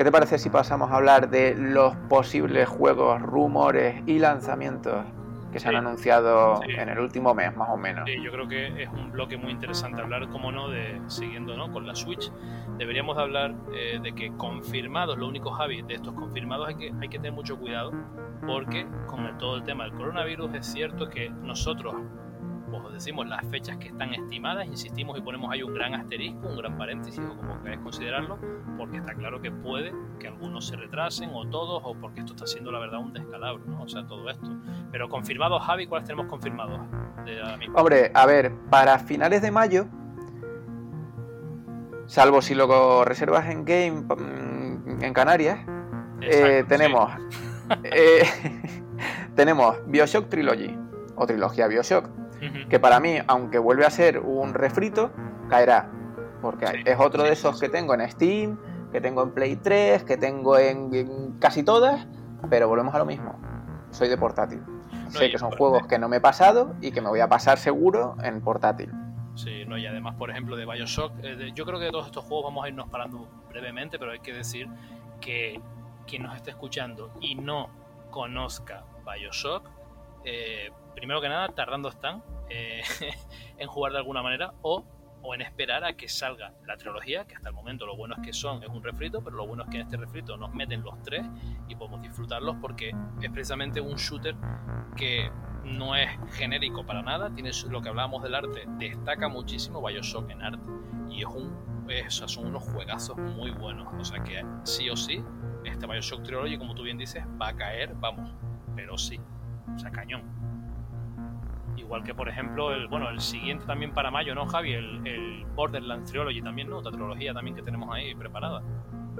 ¿qué 0.00 0.04
te 0.04 0.12
parece 0.12 0.38
si 0.38 0.48
pasamos 0.48 0.90
a 0.90 0.96
hablar 0.96 1.28
de 1.28 1.54
los 1.54 1.94
posibles 2.08 2.66
juegos, 2.66 3.20
rumores 3.20 4.02
y 4.06 4.18
lanzamientos 4.18 5.04
que 5.52 5.60
se 5.60 5.68
han 5.68 5.76
anunciado 5.76 6.62
en 6.62 6.88
el 6.88 6.98
último 7.00 7.34
mes, 7.34 7.54
más 7.54 7.68
o 7.68 7.76
menos. 7.76 8.08
Sí, 8.08 8.16
yo 8.24 8.32
creo 8.32 8.48
que 8.48 8.82
es 8.82 8.88
un 8.88 9.12
bloque 9.12 9.36
muy 9.36 9.50
interesante 9.50 10.00
hablar, 10.00 10.26
como 10.30 10.52
no, 10.52 10.70
de 10.70 10.98
siguiendo 11.08 11.54
¿no? 11.54 11.70
con 11.70 11.86
la 11.86 11.94
Switch. 11.94 12.32
Deberíamos 12.78 13.18
hablar 13.18 13.54
eh, 13.74 14.00
de 14.02 14.14
que 14.14 14.34
confirmados, 14.38 15.18
lo 15.18 15.28
único 15.28 15.50
Javi, 15.50 15.82
de 15.82 15.96
estos 15.96 16.14
confirmados 16.14 16.68
hay 16.68 16.76
que, 16.76 16.92
hay 16.98 17.08
que 17.10 17.18
tener 17.18 17.32
mucho 17.32 17.58
cuidado, 17.58 17.92
porque 18.46 18.86
con 19.06 19.36
todo 19.36 19.56
el 19.56 19.64
tema 19.64 19.84
del 19.84 19.92
coronavirus 19.92 20.54
es 20.54 20.64
cierto 20.64 21.10
que 21.10 21.28
nosotros 21.28 21.94
os 22.72 22.92
decimos 22.92 23.26
las 23.26 23.44
fechas 23.46 23.76
que 23.78 23.88
están 23.88 24.14
estimadas, 24.14 24.66
insistimos 24.66 25.18
y 25.18 25.20
ponemos 25.20 25.50
ahí 25.50 25.62
un 25.62 25.74
gran 25.74 25.94
asterisco, 25.94 26.48
un 26.48 26.56
gran 26.56 26.76
paréntesis 26.78 27.20
o 27.24 27.36
como 27.36 27.60
queráis 27.62 27.80
considerarlo, 27.80 28.38
porque 28.76 28.98
está 28.98 29.14
claro 29.14 29.40
que 29.40 29.50
puede 29.50 29.92
que 30.18 30.28
algunos 30.28 30.66
se 30.66 30.76
retrasen 30.76 31.30
o 31.32 31.48
todos, 31.48 31.82
o 31.84 31.94
porque 31.94 32.20
esto 32.20 32.32
está 32.32 32.46
siendo 32.46 32.70
la 32.70 32.78
verdad 32.78 33.00
un 33.00 33.12
descalabro, 33.12 33.64
¿no? 33.66 33.82
O 33.82 33.88
sea, 33.88 34.06
todo 34.06 34.28
esto. 34.30 34.48
Pero 34.90 35.08
confirmados, 35.08 35.62
Javi, 35.64 35.86
¿cuáles 35.86 36.06
tenemos 36.06 36.30
confirmados? 36.30 36.80
Hombre, 37.74 38.10
a 38.14 38.26
ver, 38.26 38.52
para 38.70 38.98
finales 38.98 39.42
de 39.42 39.50
mayo, 39.50 39.86
salvo 42.06 42.42
si 42.42 42.54
lo 42.54 43.04
reservas 43.04 43.48
en 43.48 43.64
Game 43.64 44.02
mm, 44.02 45.02
en 45.02 45.12
Canarias, 45.12 45.60
eh, 46.20 46.64
tenemos, 46.68 47.10
eh, 47.84 48.22
tenemos 49.34 49.76
Bioshock 49.86 50.28
Trilogy 50.28 50.76
o 51.16 51.26
trilogía 51.26 51.66
Bioshock 51.68 52.19
que 52.68 52.80
para 52.80 53.00
mí, 53.00 53.18
aunque 53.26 53.58
vuelve 53.58 53.84
a 53.84 53.90
ser 53.90 54.18
un 54.18 54.54
refrito, 54.54 55.10
caerá. 55.48 55.90
Porque 56.40 56.82
es 56.84 56.98
otro 56.98 57.22
de 57.22 57.32
esos 57.32 57.60
que 57.60 57.68
tengo 57.68 57.94
en 57.94 58.08
Steam, 58.10 58.58
que 58.92 59.00
tengo 59.00 59.22
en 59.22 59.32
Play 59.32 59.56
3, 59.56 60.04
que 60.04 60.16
tengo 60.16 60.58
en, 60.58 61.38
casi 61.38 61.62
todas, 61.62 62.06
pero 62.48 62.68
volvemos 62.68 62.94
a 62.94 62.98
lo 62.98 63.06
mismo. 63.06 63.38
Soy 63.90 64.08
de 64.08 64.16
portátil. 64.16 64.62
sé 65.08 65.30
que 65.30 65.38
son 65.38 65.50
juegos 65.52 65.86
que 65.86 65.98
no 65.98 66.08
me 66.08 66.16
he 66.16 66.20
pasado 66.20 66.74
y 66.80 66.92
que 66.92 67.00
me 67.00 67.08
voy 67.08 67.20
a 67.20 67.28
pasar 67.28 67.58
seguro 67.58 68.16
en 68.22 68.40
portátil. 68.40 68.90
Sí, 69.34 69.64
no, 69.66 69.78
y 69.78 69.86
además, 69.86 70.16
por 70.16 70.30
ejemplo, 70.30 70.56
de 70.56 70.66
Bioshock, 70.66 71.12
eh, 71.22 71.52
yo 71.54 71.64
creo 71.64 71.78
que 71.78 71.86
de 71.86 71.90
todos 71.90 72.06
estos 72.06 72.24
juegos 72.24 72.46
vamos 72.46 72.64
a 72.64 72.68
irnos 72.68 72.88
parando 72.88 73.28
brevemente, 73.48 73.98
pero 73.98 74.12
hay 74.12 74.20
que 74.20 74.32
decir 74.32 74.68
que 75.20 75.60
quien 76.06 76.24
nos 76.24 76.36
esté 76.36 76.50
escuchando 76.50 77.10
y 77.20 77.36
no 77.36 77.68
conozca 78.10 78.84
Bioshock, 79.06 79.68
eh, 80.24 80.70
primero 80.94 81.20
que 81.20 81.28
nada, 81.28 81.48
tardando 81.48 81.88
están 81.88 82.22
eh, 82.48 82.82
en 83.58 83.68
jugar 83.68 83.92
de 83.92 83.98
alguna 83.98 84.22
manera 84.22 84.54
o, 84.62 84.84
o, 85.22 85.34
en 85.34 85.42
esperar 85.42 85.84
a 85.84 85.94
que 85.94 86.08
salga 86.08 86.54
la 86.66 86.76
trilogía, 86.76 87.26
que 87.26 87.36
hasta 87.36 87.48
el 87.48 87.54
momento 87.54 87.86
lo 87.86 87.96
bueno 87.96 88.14
es 88.16 88.22
que 88.22 88.32
son, 88.32 88.62
es 88.62 88.68
un 88.68 88.82
refrito, 88.82 89.22
pero 89.22 89.36
lo 89.36 89.46
bueno 89.46 89.64
es 89.64 89.70
que 89.70 89.76
en 89.76 89.82
este 89.82 89.96
refrito 89.96 90.36
nos 90.36 90.52
meten 90.54 90.82
los 90.82 91.00
tres 91.02 91.26
y 91.68 91.74
podemos 91.74 92.02
disfrutarlos 92.02 92.56
porque 92.60 92.94
es 93.20 93.30
precisamente 93.30 93.80
un 93.80 93.96
shooter 93.96 94.34
que 94.96 95.30
no 95.64 95.94
es 95.94 96.08
genérico 96.32 96.84
para 96.84 97.02
nada, 97.02 97.32
tiene 97.34 97.50
lo 97.68 97.80
que 97.82 97.90
hablábamos 97.90 98.22
del 98.22 98.34
arte, 98.34 98.64
destaca 98.78 99.28
muchísimo 99.28 99.86
Bioshock 99.86 100.30
en 100.30 100.42
arte 100.42 100.70
y 101.10 101.20
es 101.20 101.26
un 101.26 101.70
son 102.08 102.46
unos 102.46 102.62
juegazos 102.62 103.16
muy 103.16 103.50
buenos, 103.50 103.88
o 103.98 104.04
sea 104.04 104.22
que 104.22 104.44
sí 104.62 104.88
o 104.90 104.96
sí 104.96 105.24
este 105.64 105.86
Bioshock 105.86 106.22
Trilogy, 106.22 106.56
como 106.58 106.74
tú 106.74 106.82
bien 106.82 106.98
dices, 106.98 107.24
va 107.40 107.48
a 107.48 107.56
caer, 107.56 107.94
vamos, 107.96 108.32
pero 108.76 108.96
sí, 108.96 109.20
o 109.80 109.82
sea, 109.82 109.90
cañón. 109.90 110.22
Igual 111.76 112.04
que, 112.04 112.14
por 112.14 112.28
ejemplo, 112.28 112.72
el, 112.72 112.86
bueno, 112.88 113.08
el 113.08 113.20
siguiente 113.20 113.64
también 113.64 113.94
para 113.94 114.10
mayo, 114.10 114.34
¿no, 114.34 114.46
Javi? 114.46 114.74
El, 114.74 115.46
Borderlands 115.54 116.10
Trilogy 116.10 116.42
también, 116.42 116.70
¿no? 116.70 116.78
Otra 116.78 116.92
trilogía 116.92 117.34
también 117.34 117.56
que 117.56 117.62
tenemos 117.62 117.92
ahí 117.92 118.14
preparada. 118.14 118.62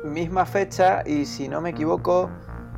Misma 0.05 0.47
fecha 0.47 1.03
y, 1.07 1.25
si 1.25 1.49
no 1.49 1.61
me 1.61 1.71
equivoco, 1.71 2.31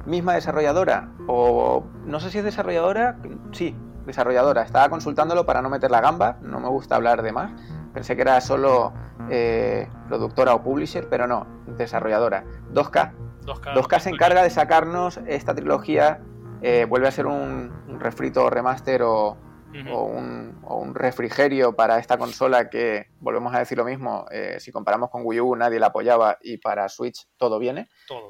misma 0.06 0.34
desarrolladora. 0.34 1.08
O 1.26 1.84
no 2.06 2.20
sé 2.20 2.30
si 2.30 2.38
es 2.38 2.44
desarrolladora, 2.44 3.18
sí, 3.50 3.76
desarrolladora. 4.06 4.62
Estaba 4.62 4.88
consultándolo 4.88 5.44
para 5.44 5.60
no 5.60 5.68
meter 5.68 5.90
la 5.90 6.00
gamba, 6.00 6.38
no 6.42 6.60
me 6.60 6.68
gusta 6.68 6.96
hablar 6.96 7.22
de 7.22 7.32
más. 7.32 7.52
Pensé 7.92 8.16
que 8.16 8.22
era 8.22 8.40
solo 8.40 8.92
eh, 9.28 9.88
productora 10.08 10.54
o 10.54 10.62
publisher, 10.62 11.08
pero 11.08 11.26
no, 11.26 11.46
desarrolladora. 11.76 12.44
2K. 12.72 13.12
2K, 13.44 13.74
2K 13.74 13.98
se 13.98 14.10
encarga 14.10 14.42
de 14.42 14.50
sacarnos 14.50 15.18
esta 15.26 15.54
trilogía 15.54 16.20
eh, 16.62 16.86
vuelve 16.88 17.08
a 17.08 17.10
ser 17.10 17.26
un, 17.26 17.72
refrito 17.98 18.48
remaster 18.50 19.02
o, 19.02 19.36
un, 19.72 20.94
refrigerio 20.94 21.74
para 21.74 21.98
esta 21.98 22.18
consola 22.18 22.68
que, 22.68 23.08
volvemos 23.20 23.54
a 23.54 23.60
decir 23.60 23.78
lo 23.78 23.84
mismo, 23.84 24.26
eh, 24.30 24.56
si 24.60 24.70
comparamos 24.70 25.10
con 25.10 25.22
Wii 25.24 25.40
U 25.40 25.56
nadie 25.56 25.80
la 25.80 25.86
apoyaba 25.86 26.38
y 26.42 26.58
para 26.58 26.88
Switch 26.88 27.26
todo 27.36 27.58
viene. 27.58 27.88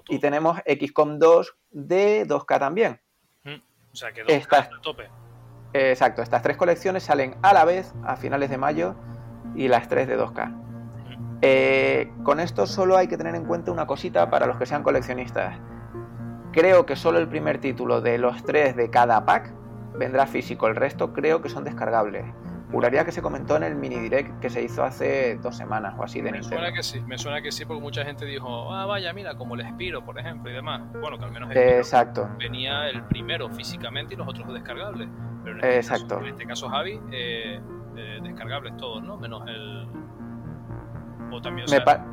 Y 0.08 0.18
tenemos 0.18 0.58
XCOM 0.66 1.18
2 1.18 1.56
de 1.70 2.26
2K 2.26 2.58
también. 2.58 3.00
O 3.44 3.96
sea 3.96 4.12
que 4.12 4.24
2K 4.24 4.80
tope. 4.80 5.10
exacto, 5.74 6.22
estas 6.22 6.42
tres 6.42 6.56
colecciones 6.56 7.02
salen 7.02 7.36
a 7.42 7.52
la 7.52 7.64
vez 7.64 7.92
a 8.04 8.16
finales 8.16 8.48
de 8.48 8.56
mayo 8.56 8.94
y 9.54 9.68
las 9.68 9.88
tres 9.88 10.08
de 10.08 10.18
2K. 10.18 10.62
Eh, 11.44 12.08
con 12.22 12.38
esto 12.38 12.66
solo 12.68 12.96
hay 12.96 13.08
que 13.08 13.16
tener 13.16 13.34
en 13.34 13.44
cuenta 13.44 13.72
una 13.72 13.84
cosita 13.84 14.30
para 14.30 14.46
los 14.46 14.56
que 14.58 14.66
sean 14.66 14.84
coleccionistas. 14.84 15.58
Creo 16.52 16.84
que 16.86 16.96
solo 16.96 17.18
el 17.18 17.28
primer 17.28 17.58
título 17.58 18.00
de 18.00 18.18
los 18.18 18.42
tres 18.44 18.76
de 18.76 18.90
cada 18.90 19.24
pack 19.24 19.52
vendrá 19.98 20.26
físico, 20.26 20.66
el 20.68 20.76
resto 20.76 21.12
creo 21.12 21.40
que 21.42 21.48
son 21.48 21.64
descargables. 21.64 22.24
Juraría 22.70 23.04
que 23.04 23.12
se 23.12 23.20
comentó 23.20 23.56
en 23.56 23.64
el 23.64 23.74
mini 23.74 23.96
direct 23.96 24.40
que 24.40 24.48
se 24.48 24.62
hizo 24.62 24.82
hace 24.82 25.36
dos 25.42 25.54
semanas 25.56 25.94
o 25.98 26.04
así 26.04 26.20
de 26.22 26.30
Me 26.32 26.38
Nintendo. 26.38 26.56
suena 26.62 26.72
que 26.74 26.82
sí, 26.82 27.00
me 27.02 27.18
suena 27.18 27.42
que 27.42 27.52
sí, 27.52 27.66
porque 27.66 27.82
mucha 27.82 28.02
gente 28.02 28.24
dijo, 28.24 28.72
ah, 28.72 28.86
vaya, 28.86 29.12
mira, 29.12 29.34
como 29.36 29.54
el 29.56 29.68
Spiro, 29.68 30.02
por 30.04 30.18
ejemplo, 30.18 30.50
y 30.50 30.54
demás. 30.54 30.80
Bueno, 30.98 31.18
que 31.18 31.24
al 31.26 31.32
menos 31.32 31.50
el 31.50 31.58
Exacto. 31.58 32.30
venía 32.38 32.88
el 32.88 33.02
primero 33.04 33.50
físicamente 33.50 34.14
y 34.14 34.16
los 34.16 34.26
otros 34.26 34.50
descargables. 34.54 35.06
Pero 35.44 35.56
en 35.58 35.64
este 35.64 35.76
Exacto. 35.76 36.14
Caso, 36.14 36.20
en 36.22 36.28
este 36.32 36.46
caso, 36.46 36.68
Javi, 36.70 37.00
eh, 37.12 37.60
eh, 37.96 38.18
descargables 38.22 38.74
todos, 38.78 39.02
¿no? 39.02 39.18
Menos 39.18 39.42
el. 39.48 39.86
O 41.30 41.40
también, 41.42 41.68
o 41.68 41.70
Me, 41.72 41.80
pa- 41.82 42.04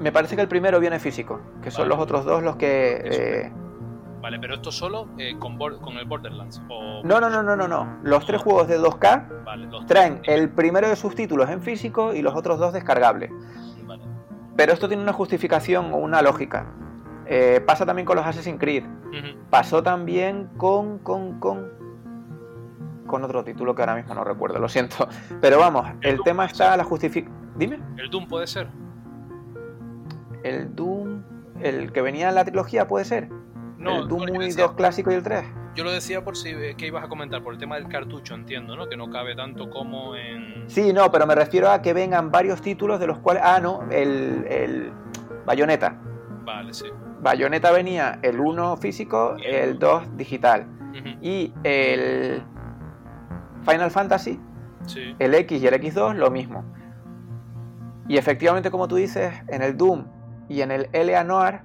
me 0.00 0.10
parece 0.10 0.36
que 0.36 0.42
el 0.42 0.48
primero 0.48 0.80
viene 0.80 0.98
físico, 0.98 1.40
que 1.62 1.70
son 1.70 1.82
Vale. 1.84 1.88
los 1.96 1.98
otros 1.98 2.24
dos 2.24 2.42
los 2.42 2.56
que... 2.56 3.02
Eh, 3.04 3.52
Vale, 4.20 4.38
pero 4.40 4.54
esto 4.54 4.72
solo 4.72 5.08
eh, 5.18 5.36
con, 5.38 5.56
con 5.58 5.96
el 5.96 6.04
Borderlands. 6.06 6.60
O... 6.68 7.02
No, 7.04 7.20
no, 7.20 7.30
no, 7.30 7.42
no, 7.42 7.54
no, 7.56 7.68
no. 7.68 7.98
Los 8.02 8.26
tres 8.26 8.40
juegos 8.42 8.66
de 8.68 8.78
2K 8.80 9.44
Vale, 9.44 9.66
los 9.66 9.86
traen 9.86 10.20
tres. 10.22 10.36
el 10.40 10.48
primero 10.50 10.88
de 10.88 10.96
sus 10.96 11.14
títulos 11.14 11.48
en 11.50 11.60
físico 11.62 12.12
y 12.14 12.22
los 12.22 12.34
otros 12.34 12.58
dos 12.58 12.72
descargables. 12.72 13.30
Vale. 13.86 14.02
Pero 14.56 14.72
esto 14.72 14.88
tiene 14.88 15.02
una 15.02 15.12
justificación 15.12 15.92
o 15.92 15.96
una 15.98 16.20
lógica. 16.22 16.66
Eh, 17.26 17.62
pasa 17.66 17.86
también 17.86 18.06
con 18.06 18.16
los 18.16 18.26
Assassin's 18.26 18.58
Creed. 18.58 18.84
Pasó 19.50 19.82
también 19.82 20.48
con, 20.56 20.98
con, 20.98 21.38
con, 21.38 21.70
con 23.06 23.22
otro 23.24 23.44
título 23.44 23.74
que 23.74 23.82
ahora 23.82 23.94
mismo 23.94 24.14
no 24.14 24.24
recuerdo, 24.24 24.58
lo 24.58 24.68
siento. 24.68 25.08
Pero 25.40 25.58
vamos, 25.58 25.86
el 26.00 26.16
Doom 26.16 26.24
tema 26.24 26.44
está, 26.46 26.76
la 26.76 26.84
justificación... 26.84 27.32
Dime, 27.56 27.80
El 27.96 28.10
Doom 28.10 28.28
puede 28.28 28.46
ser. 28.46 28.68
el 30.42 30.74
Doom, 30.74 31.22
el 31.60 31.92
que 31.92 32.02
venía 32.02 32.28
en 32.28 32.34
la 32.34 32.44
trilogía 32.44 32.86
puede 32.88 33.04
ser. 33.04 33.28
No, 33.88 34.02
el 34.02 34.08
Doom 34.08 34.18
porque 34.20 34.32
1 34.32 34.42
y 34.42 34.46
decía- 34.46 34.64
2 34.64 34.72
clásico 34.74 35.10
y 35.10 35.14
el 35.14 35.22
3. 35.22 35.44
Yo 35.74 35.84
lo 35.84 35.90
decía 35.92 36.24
por 36.24 36.36
si 36.36 36.52
que 36.76 36.86
ibas 36.86 37.04
a 37.04 37.08
comentar, 37.08 37.42
por 37.42 37.52
el 37.54 37.58
tema 37.60 37.76
del 37.76 37.88
cartucho, 37.88 38.34
entiendo, 38.34 38.74
¿no? 38.76 38.88
Que 38.88 38.96
no 38.96 39.10
cabe 39.10 39.36
tanto 39.36 39.70
como 39.70 40.16
en. 40.16 40.64
Sí, 40.68 40.92
no, 40.92 41.10
pero 41.12 41.26
me 41.26 41.34
refiero 41.34 41.70
a 41.70 41.80
que 41.82 41.92
vengan 41.92 42.30
varios 42.30 42.60
títulos 42.60 42.98
de 42.98 43.06
los 43.06 43.18
cuales... 43.18 43.42
Ah, 43.44 43.60
no, 43.60 43.82
el, 43.90 44.44
el 44.48 44.92
Bayonetta. 45.46 45.96
Vale, 46.44 46.74
sí. 46.74 46.86
Bayonetta 47.20 47.70
venía 47.70 48.18
el 48.22 48.40
1 48.40 48.76
físico, 48.78 49.36
el 49.44 49.78
2 49.78 50.16
digital. 50.16 50.66
Y 51.22 51.52
el 51.62 52.42
Final 53.68 53.90
Fantasy, 53.90 54.40
Sí. 54.86 55.14
el 55.18 55.34
X 55.34 55.62
y 55.62 55.66
el 55.66 55.74
X2, 55.74 56.14
lo 56.16 56.30
mismo. 56.30 56.64
Y 58.08 58.16
efectivamente, 58.16 58.70
como 58.70 58.88
tú 58.88 58.96
dices, 58.96 59.32
en 59.48 59.62
el 59.62 59.76
Doom 59.76 60.06
y 60.48 60.62
en 60.62 60.70
el 60.72 60.88
LA 60.92 61.22
Noir 61.24 61.60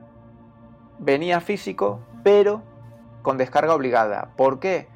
venía 0.99 1.39
físico, 1.39 2.01
pero 2.23 2.61
con 3.21 3.37
descarga 3.37 3.73
obligada. 3.73 4.29
¿Por 4.35 4.59
qué? 4.59 4.87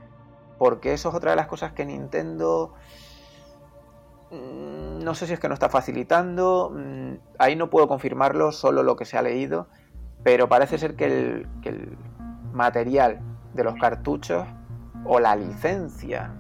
Porque 0.57 0.93
eso 0.93 1.09
es 1.09 1.15
otra 1.15 1.31
de 1.31 1.37
las 1.37 1.47
cosas 1.47 1.73
que 1.73 1.85
Nintendo 1.85 2.73
mm, 4.31 5.03
no 5.03 5.15
sé 5.15 5.27
si 5.27 5.33
es 5.33 5.39
que 5.39 5.47
no 5.47 5.53
está 5.53 5.69
facilitando, 5.69 6.71
mm, 6.73 7.13
ahí 7.37 7.55
no 7.55 7.69
puedo 7.69 7.87
confirmarlo, 7.87 8.51
solo 8.51 8.83
lo 8.83 8.95
que 8.95 9.05
se 9.05 9.17
ha 9.17 9.21
leído, 9.21 9.67
pero 10.23 10.49
parece 10.49 10.77
ser 10.77 10.95
que 10.95 11.05
el, 11.05 11.47
que 11.61 11.69
el 11.69 11.97
material 12.53 13.21
de 13.53 13.63
los 13.63 13.75
cartuchos 13.75 14.45
o 15.05 15.19
la 15.19 15.35
licencia 15.35 16.33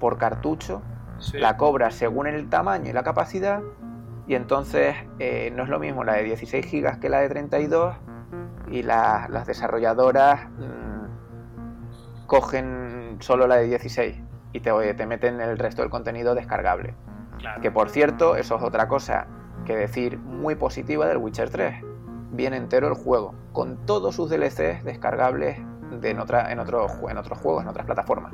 por 0.00 0.18
cartucho 0.18 0.82
sí. 1.18 1.38
la 1.38 1.56
cobra 1.56 1.90
según 1.90 2.26
el 2.26 2.48
tamaño 2.48 2.90
y 2.90 2.92
la 2.92 3.02
capacidad 3.02 3.62
y 4.26 4.34
entonces 4.34 4.96
eh, 5.18 5.52
no 5.54 5.62
es 5.62 5.68
lo 5.68 5.78
mismo 5.78 6.04
la 6.04 6.14
de 6.14 6.24
16 6.24 6.64
gigas 6.66 6.98
que 6.98 7.08
la 7.08 7.20
de 7.20 7.28
32 7.28 7.96
y 8.70 8.82
la- 8.82 9.26
las 9.30 9.46
desarrolladoras 9.46 10.48
mm, 10.50 12.26
cogen 12.26 13.16
solo 13.20 13.46
la 13.46 13.56
de 13.56 13.64
16 13.64 14.16
y 14.52 14.60
te, 14.60 14.94
te 14.94 15.06
meten 15.06 15.40
el 15.40 15.58
resto 15.58 15.82
del 15.82 15.90
contenido 15.90 16.34
descargable. 16.34 16.94
Claro. 17.38 17.60
Que 17.60 17.70
por 17.70 17.88
cierto, 17.90 18.36
eso 18.36 18.56
es 18.56 18.62
otra 18.62 18.88
cosa 18.88 19.26
que 19.64 19.76
decir 19.76 20.18
muy 20.18 20.54
positiva 20.54 21.06
del 21.06 21.18
Witcher 21.18 21.50
3. 21.50 21.82
Viene 22.32 22.56
entero 22.56 22.86
el 22.88 22.94
juego, 22.94 23.34
con 23.52 23.84
todos 23.86 24.14
sus 24.14 24.30
DLCs 24.30 24.84
descargables 24.84 25.58
de 26.00 26.10
en, 26.10 26.20
otra, 26.20 26.52
en 26.52 26.60
otros 26.60 26.92
juegos, 26.92 27.62
en 27.62 27.68
otras 27.68 27.86
plataformas. 27.86 28.32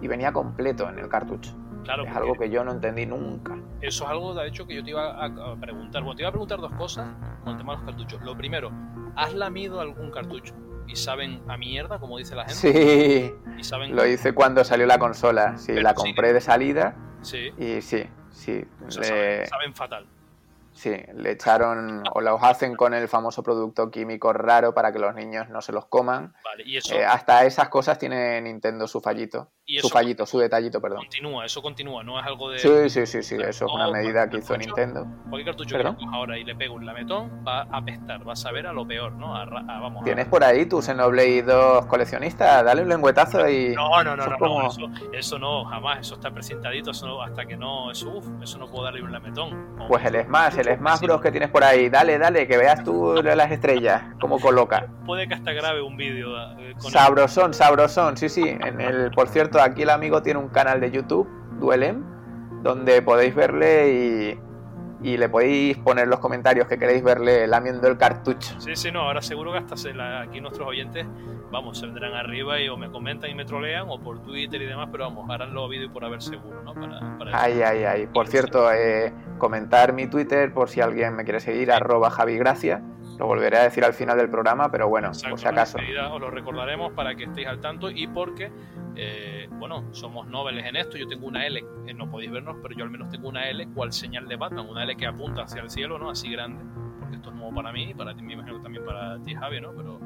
Y 0.00 0.08
venía 0.08 0.32
completo 0.32 0.88
en 0.88 0.98
el 0.98 1.08
cartucho. 1.08 1.52
Claro, 1.84 2.04
Es 2.04 2.16
algo 2.16 2.34
que 2.34 2.50
yo 2.50 2.64
no 2.64 2.72
entendí 2.72 3.06
nunca. 3.06 3.56
Eso 3.80 4.04
es 4.04 4.10
algo, 4.10 4.34
de 4.34 4.48
hecho, 4.48 4.66
que 4.66 4.74
yo 4.74 4.82
te 4.84 4.90
iba 4.90 5.24
a, 5.24 5.56
preguntar. 5.56 6.02
Bueno, 6.02 6.16
te 6.16 6.22
iba 6.22 6.28
a 6.30 6.32
preguntar 6.32 6.58
dos 6.60 6.72
cosas 6.72 7.08
con 7.42 7.52
el 7.52 7.58
tema 7.58 7.72
de 7.74 7.78
los 7.82 7.86
cartuchos. 7.90 8.22
Lo 8.22 8.36
primero, 8.36 8.70
¿has 9.16 9.34
lamido 9.34 9.80
algún 9.80 10.10
cartucho? 10.10 10.54
¿Y 10.86 10.96
saben 10.96 11.42
a 11.48 11.56
mierda, 11.56 11.98
como 11.98 12.18
dice 12.18 12.34
la 12.34 12.44
gente? 12.46 12.54
Sí, 12.54 13.34
¿Y 13.58 13.64
saben 13.64 13.94
lo 13.94 14.06
hice 14.06 14.32
cuando 14.34 14.64
salió 14.64 14.86
la 14.86 14.98
consola. 14.98 15.56
Sí, 15.56 15.68
Pero 15.68 15.82
la 15.82 15.90
sí. 15.90 15.96
compré 15.96 16.32
de 16.32 16.40
salida 16.40 16.96
Sí. 17.22 17.50
y 17.58 17.80
sí, 17.80 18.04
sí. 18.30 18.64
O 18.86 18.90
sea, 18.90 19.00
le- 19.02 19.06
saben, 19.08 19.46
saben 19.46 19.74
fatal. 19.74 20.06
Sí, 20.72 20.90
le 21.14 21.30
echaron 21.30 22.02
o 22.12 22.20
los 22.20 22.42
hacen 22.42 22.74
con 22.74 22.94
el 22.94 23.06
famoso 23.06 23.44
producto 23.44 23.92
químico 23.92 24.32
raro 24.32 24.74
para 24.74 24.92
que 24.92 24.98
los 24.98 25.14
niños 25.14 25.48
no 25.48 25.62
se 25.62 25.70
los 25.72 25.86
coman. 25.86 26.34
Vale, 26.44 26.64
y 26.66 26.76
eso 26.76 26.96
Eh, 26.96 27.04
hasta 27.04 27.44
esas 27.46 27.68
cosas 27.68 27.96
tiene 27.96 28.40
Nintendo 28.40 28.88
su 28.88 29.00
fallito. 29.00 29.52
Y 29.66 29.78
Su 29.78 29.86
eso- 29.86 29.94
fallito, 29.94 30.26
su 30.26 30.38
detallito, 30.38 30.78
perdón. 30.78 30.98
continúa, 30.98 31.46
eso 31.46 31.62
continúa, 31.62 32.04
no 32.04 32.20
es 32.20 32.26
algo 32.26 32.50
de. 32.50 32.58
Sí, 32.58 32.90
sí, 32.90 33.06
sí, 33.06 33.22
sí, 33.22 33.36
eso 33.36 33.64
es 33.64 33.72
una 33.72 33.90
medida 33.90 34.28
que 34.28 34.36
hizo. 34.36 34.54
Nintendo. 34.58 35.06
Cualquier 35.30 35.46
cartucho 35.54 35.76
¿Perdón? 35.78 35.96
que 35.96 36.04
ahora 36.12 36.36
y 36.38 36.44
le 36.44 36.54
pego 36.54 36.74
un 36.74 36.84
lametón 36.84 37.42
va 37.48 37.62
a 37.62 37.78
apestar, 37.78 38.28
va 38.28 38.34
a 38.34 38.36
saber 38.36 38.66
a 38.66 38.74
lo 38.74 38.86
peor, 38.86 39.12
¿no? 39.12 39.34
A, 39.34 39.46
ra- 39.46 39.64
a- 39.66 39.80
vamos, 39.80 40.02
a- 40.02 40.04
¿Tienes 40.04 40.26
por 40.26 40.44
ahí 40.44 40.66
tu 40.66 40.82
Xenoblade 40.82 41.42
2 41.44 41.86
coleccionista? 41.86 42.62
Dale 42.62 42.82
un 42.82 42.90
lengüetazo 42.90 43.48
y... 43.48 43.74
No, 43.74 44.04
no, 44.04 44.14
no, 44.14 44.26
no, 44.26 44.38
como- 44.38 44.60
no, 44.62 44.68
eso, 44.68 44.80
eso 45.14 45.38
no, 45.38 45.64
jamás, 45.64 46.00
eso 46.00 46.16
está 46.16 46.30
presentadito, 46.30 46.90
eso 46.90 47.06
no- 47.06 47.22
hasta 47.22 47.46
que 47.46 47.56
no, 47.56 47.90
eso, 47.90 48.10
uf, 48.10 48.26
eso 48.42 48.58
no 48.58 48.66
puedo 48.70 48.84
darle 48.84 49.02
un 49.02 49.12
lametón. 49.12 49.76
Pues 49.88 50.04
el 50.04 50.22
Smash, 50.24 50.58
el 50.58 50.76
Smash. 50.76 51.00
Bros 51.00 51.22
que 51.22 51.30
tienes 51.30 51.48
por 51.48 51.64
ahí. 51.64 51.88
Dale, 51.88 52.18
dale, 52.18 52.46
que 52.46 52.58
veas 52.58 52.84
tú 52.84 53.14
las 53.22 53.50
estrellas, 53.50 54.02
cómo 54.20 54.38
coloca. 54.38 54.88
Puede 55.06 55.26
que 55.26 55.34
hasta 55.34 55.52
grabe 55.52 55.80
un 55.82 55.96
vídeo 55.96 56.28
eh, 56.58 56.74
Sabrosón, 56.78 57.54
sabrosón, 57.54 58.16
sí, 58.18 58.28
sí. 58.28 58.42
En 58.46 58.80
el, 58.80 59.10
por 59.10 59.28
cierto, 59.28 59.53
aquí 59.60 59.82
el 59.82 59.90
amigo 59.90 60.22
tiene 60.22 60.38
un 60.40 60.48
canal 60.48 60.80
de 60.80 60.90
YouTube, 60.90 61.28
Duelem, 61.58 62.02
donde 62.62 63.02
podéis 63.02 63.34
verle 63.34 63.92
y, 63.92 64.38
y 65.12 65.16
le 65.16 65.28
podéis 65.28 65.76
poner 65.78 66.08
los 66.08 66.18
comentarios 66.18 66.66
que 66.66 66.78
queréis 66.78 67.02
verle 67.02 67.46
lamiendo 67.46 67.86
el 67.88 67.96
cartucho. 67.98 68.58
Sí, 68.60 68.74
sí, 68.74 68.90
no, 68.90 69.00
ahora 69.00 69.20
seguro 69.22 69.52
que 69.52 69.58
hasta 69.58 69.76
la- 69.92 70.22
aquí 70.22 70.40
nuestros 70.40 70.66
oyentes, 70.66 71.06
vamos, 71.50 71.78
se 71.78 71.86
vendrán 71.86 72.14
arriba 72.14 72.58
y 72.60 72.68
o 72.68 72.76
me 72.76 72.90
comentan 72.90 73.30
y 73.30 73.34
me 73.34 73.44
trolean 73.44 73.86
o 73.88 74.00
por 74.00 74.20
Twitter 74.22 74.60
y 74.62 74.64
demás, 74.66 74.88
pero 74.90 75.04
vamos, 75.04 75.28
haránlo 75.30 75.68
vídeo 75.68 75.86
y 75.86 75.90
por 75.90 76.04
haber 76.04 76.22
seguro, 76.22 76.62
¿no? 76.62 76.72
Para, 76.74 77.18
para 77.18 77.42
Ay, 77.42 77.60
ay, 77.62 77.84
ay. 77.84 78.06
Por 78.06 78.26
cierto, 78.28 78.72
eh, 78.72 79.12
comentar 79.38 79.92
mi 79.92 80.06
Twitter 80.06 80.52
por 80.52 80.68
si 80.70 80.80
alguien 80.80 81.14
me 81.14 81.24
quiere 81.24 81.40
seguir, 81.40 81.70
arroba 81.70 82.10
javigracia. 82.10 82.82
Lo 83.18 83.26
volveré 83.26 83.58
a 83.58 83.62
decir 83.64 83.84
al 83.84 83.94
final 83.94 84.16
del 84.16 84.28
programa, 84.28 84.70
pero 84.70 84.88
bueno, 84.88 85.08
Exacto, 85.08 85.30
por 85.30 85.38
si 85.38 85.46
acaso. 85.46 85.78
os 86.12 86.20
lo 86.20 86.30
recordaremos 86.30 86.92
para 86.92 87.14
que 87.14 87.24
estéis 87.24 87.46
al 87.46 87.60
tanto 87.60 87.90
y 87.90 88.06
porque, 88.06 88.50
eh, 88.96 89.48
bueno, 89.52 89.84
somos 89.92 90.26
nobles 90.26 90.64
en 90.66 90.76
esto. 90.76 90.96
Yo 90.96 91.06
tengo 91.06 91.26
una 91.26 91.46
L, 91.46 91.64
eh, 91.86 91.94
no 91.94 92.10
podéis 92.10 92.30
vernos, 92.32 92.56
pero 92.62 92.74
yo 92.74 92.84
al 92.84 92.90
menos 92.90 93.08
tengo 93.10 93.28
una 93.28 93.48
L 93.48 93.66
cual 93.74 93.92
señal 93.92 94.26
de 94.26 94.36
Batman, 94.36 94.68
una 94.68 94.82
L 94.84 94.96
que 94.96 95.06
apunta 95.06 95.42
hacia 95.42 95.62
el 95.62 95.70
cielo, 95.70 95.98
¿no? 95.98 96.10
Así 96.10 96.30
grande, 96.30 96.64
porque 97.00 97.16
esto 97.16 97.30
es 97.30 97.36
nuevo 97.36 97.54
para 97.54 97.72
mí 97.72 97.90
y 97.90 97.94
para 97.94 98.14
ti, 98.14 98.22
me 98.22 98.34
imagino 98.34 98.56
que 98.56 98.62
también 98.62 98.84
para 98.84 99.18
ti, 99.22 99.34
Javi, 99.34 99.60
¿no? 99.60 99.72
Pero 99.72 100.00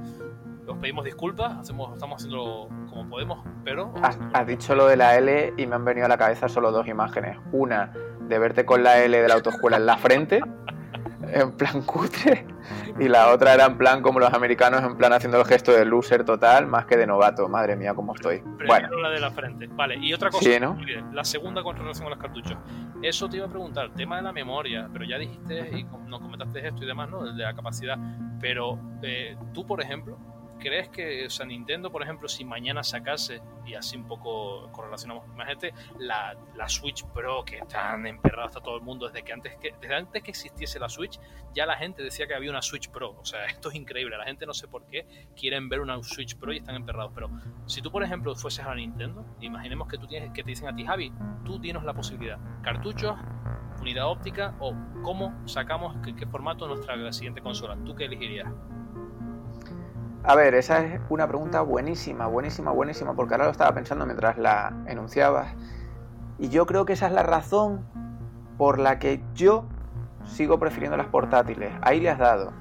os 0.66 0.76
pedimos 0.78 1.04
disculpas, 1.04 1.56
hacemos, 1.59 1.94
estamos 1.94 2.16
haciendo 2.16 2.68
como 2.90 3.09
podemos, 3.09 3.42
pero... 3.64 3.92
Has, 4.02 4.18
has 4.34 4.46
dicho 4.46 4.74
lo 4.74 4.86
de 4.86 4.96
la 4.96 5.16
L 5.16 5.54
y 5.56 5.66
me 5.66 5.74
han 5.74 5.84
venido 5.84 6.04
a 6.04 6.09
la 6.11 6.18
cabeza 6.18 6.48
solo 6.48 6.70
dos 6.70 6.86
imágenes. 6.86 7.38
Una, 7.52 7.90
de 8.20 8.38
verte 8.38 8.66
con 8.66 8.82
la 8.82 9.02
L 9.02 9.18
de 9.18 9.28
la 9.28 9.34
autoescuela 9.34 9.78
en 9.78 9.86
la 9.86 9.96
frente, 9.96 10.42
en 11.33 11.53
plan 11.53 11.83
cutre. 11.83 12.47
Y 12.99 13.09
la 13.09 13.33
otra 13.33 13.55
era 13.55 13.66
en 13.66 13.79
plan 13.79 14.03
como 14.03 14.18
los 14.18 14.33
americanos, 14.33 14.83
en 14.83 14.97
plan 14.97 15.12
haciendo 15.12 15.39
el 15.39 15.47
gesto 15.47 15.72
de 15.72 15.85
loser 15.85 16.24
total, 16.24 16.66
más 16.66 16.87
que 16.87 16.97
de 16.97 17.07
novato. 17.07 17.49
Madre 17.49 17.76
mía, 17.76 17.95
cómo 17.95 18.14
estoy. 18.14 18.43
Bueno, 18.66 18.89
la 18.97 19.11
de 19.11 19.20
la 19.20 19.31
frente. 19.31 19.68
Vale, 19.68 19.97
y 19.97 20.12
otra 20.12 20.31
cosa, 20.31 20.45
Sí, 20.45 20.59
¿no? 20.61 20.76
la 21.12 21.24
segunda 21.24 21.62
con 21.62 21.76
relación 21.76 22.07
a 22.07 22.11
los 22.11 22.18
cartuchos. 22.18 22.57
Eso 23.03 23.29
te 23.29 23.37
iba 23.37 23.47
a 23.47 23.49
preguntar, 23.49 23.91
tema 23.95 24.16
de 24.16 24.22
la 24.22 24.33
memoria, 24.33 24.89
pero 24.93 25.05
ya 25.05 25.18
dijiste 25.18 25.79
y 25.79 25.85
nos 26.09 26.20
comentaste 26.20 26.66
esto 26.66 26.83
y 26.83 26.87
demás, 26.87 27.09
¿no? 27.11 27.24
De 27.33 27.43
la 27.43 27.55
capacidad. 27.55 27.97
Pero 28.41 28.79
eh, 29.03 29.37
tú, 29.55 29.64
por 29.66 29.81
ejemplo, 29.81 30.18
¿crees 30.59 30.88
que, 30.88 31.26
o 31.26 31.30
sea, 31.30 31.46
Nintendo, 31.46 31.90
por 31.90 32.02
ejemplo, 32.02 32.28
si 32.28 32.44
mañana 32.44 32.82
sacase, 32.82 33.40
y 33.64 33.74
así 33.74 33.96
un 33.96 34.06
poco 34.06 34.70
correlacionamos, 34.72 35.26
imagínate, 35.26 35.72
la, 35.98 36.36
la 36.54 36.68
Switch 36.68 37.04
Pro, 37.06 37.44
que 37.44 37.61
tan 37.68 38.06
emperrada 38.06 38.46
está 38.46 38.61
todo 38.61 38.76
el 38.76 38.82
mundo 38.82 39.06
desde 39.06 39.22
que 39.22 39.32
antes 39.32 39.56
que, 39.56 39.74
desde 39.80 39.94
antes 39.94 40.22
que 40.22 40.30
existiese 40.30 40.78
la 40.78 40.88
Switch, 40.88 41.20
ya 41.54 41.66
la 41.66 41.76
gente 41.76 42.02
decía 42.02 42.26
que 42.26 42.34
había 42.34 42.50
una 42.50 42.62
Switch 42.62 42.90
Pro. 42.90 43.16
O 43.18 43.24
sea, 43.24 43.44
esto 43.46 43.68
es 43.70 43.74
increíble. 43.74 44.16
La 44.16 44.24
gente 44.24 44.46
no 44.46 44.54
sé 44.54 44.68
por 44.68 44.86
qué 44.86 45.06
quieren 45.36 45.68
ver 45.68 45.80
una 45.80 46.02
Switch 46.02 46.36
Pro 46.36 46.52
y 46.52 46.59
están 46.59 46.74
emperrados. 46.74 47.12
Pero 47.14 47.30
si 47.66 47.82
tú, 47.82 47.90
por 47.90 48.02
ejemplo, 48.02 48.34
fueses 48.34 48.64
a 48.64 48.74
Nintendo, 48.74 49.24
imaginemos 49.40 49.88
que 49.88 49.98
tú 49.98 50.06
tienes 50.06 50.32
que 50.32 50.42
te 50.42 50.50
dicen 50.50 50.68
a 50.68 50.74
ti, 50.74 50.84
Javi, 50.84 51.12
tú 51.44 51.61
tienes 51.61 51.82
la 51.84 51.94
posibilidad. 51.94 52.38
Cartuchos, 52.62 53.16
unidad 53.80 54.09
óptica 54.09 54.54
o 54.61 54.74
cómo 55.02 55.34
sacamos, 55.46 55.96
en 56.06 56.16
qué 56.16 56.26
formato 56.26 56.66
nuestra 56.66 57.12
siguiente 57.12 57.40
consola. 57.40 57.76
¿Tú 57.84 57.94
qué 57.94 58.04
elegirías? 58.04 58.52
A 60.25 60.35
ver, 60.35 60.55
esa 60.55 60.85
es 60.85 61.01
una 61.09 61.27
pregunta 61.27 61.62
buenísima, 61.62 62.27
buenísima, 62.27 62.71
buenísima, 62.73 63.14
porque 63.14 63.35
ahora 63.35 63.47
lo 63.47 63.51
estaba 63.51 63.73
pensando 63.73 64.05
mientras 64.05 64.37
la 64.39 64.73
enunciabas. 64.87 65.55
Y 66.39 66.49
yo 66.49 66.66
creo 66.66 66.85
que 66.85 66.93
esa 66.93 67.07
es 67.07 67.12
la 67.12 67.23
razón 67.23 67.87
por 68.57 68.79
la 68.79 68.99
que 68.99 69.23
yo 69.35 69.64
sigo 70.25 70.59
prefiriendo 70.59 70.97
las 70.97 71.07
portátiles. 71.07 71.73
Ahí 71.83 72.01
le 72.01 72.11
has 72.11 72.19
dado. 72.19 72.53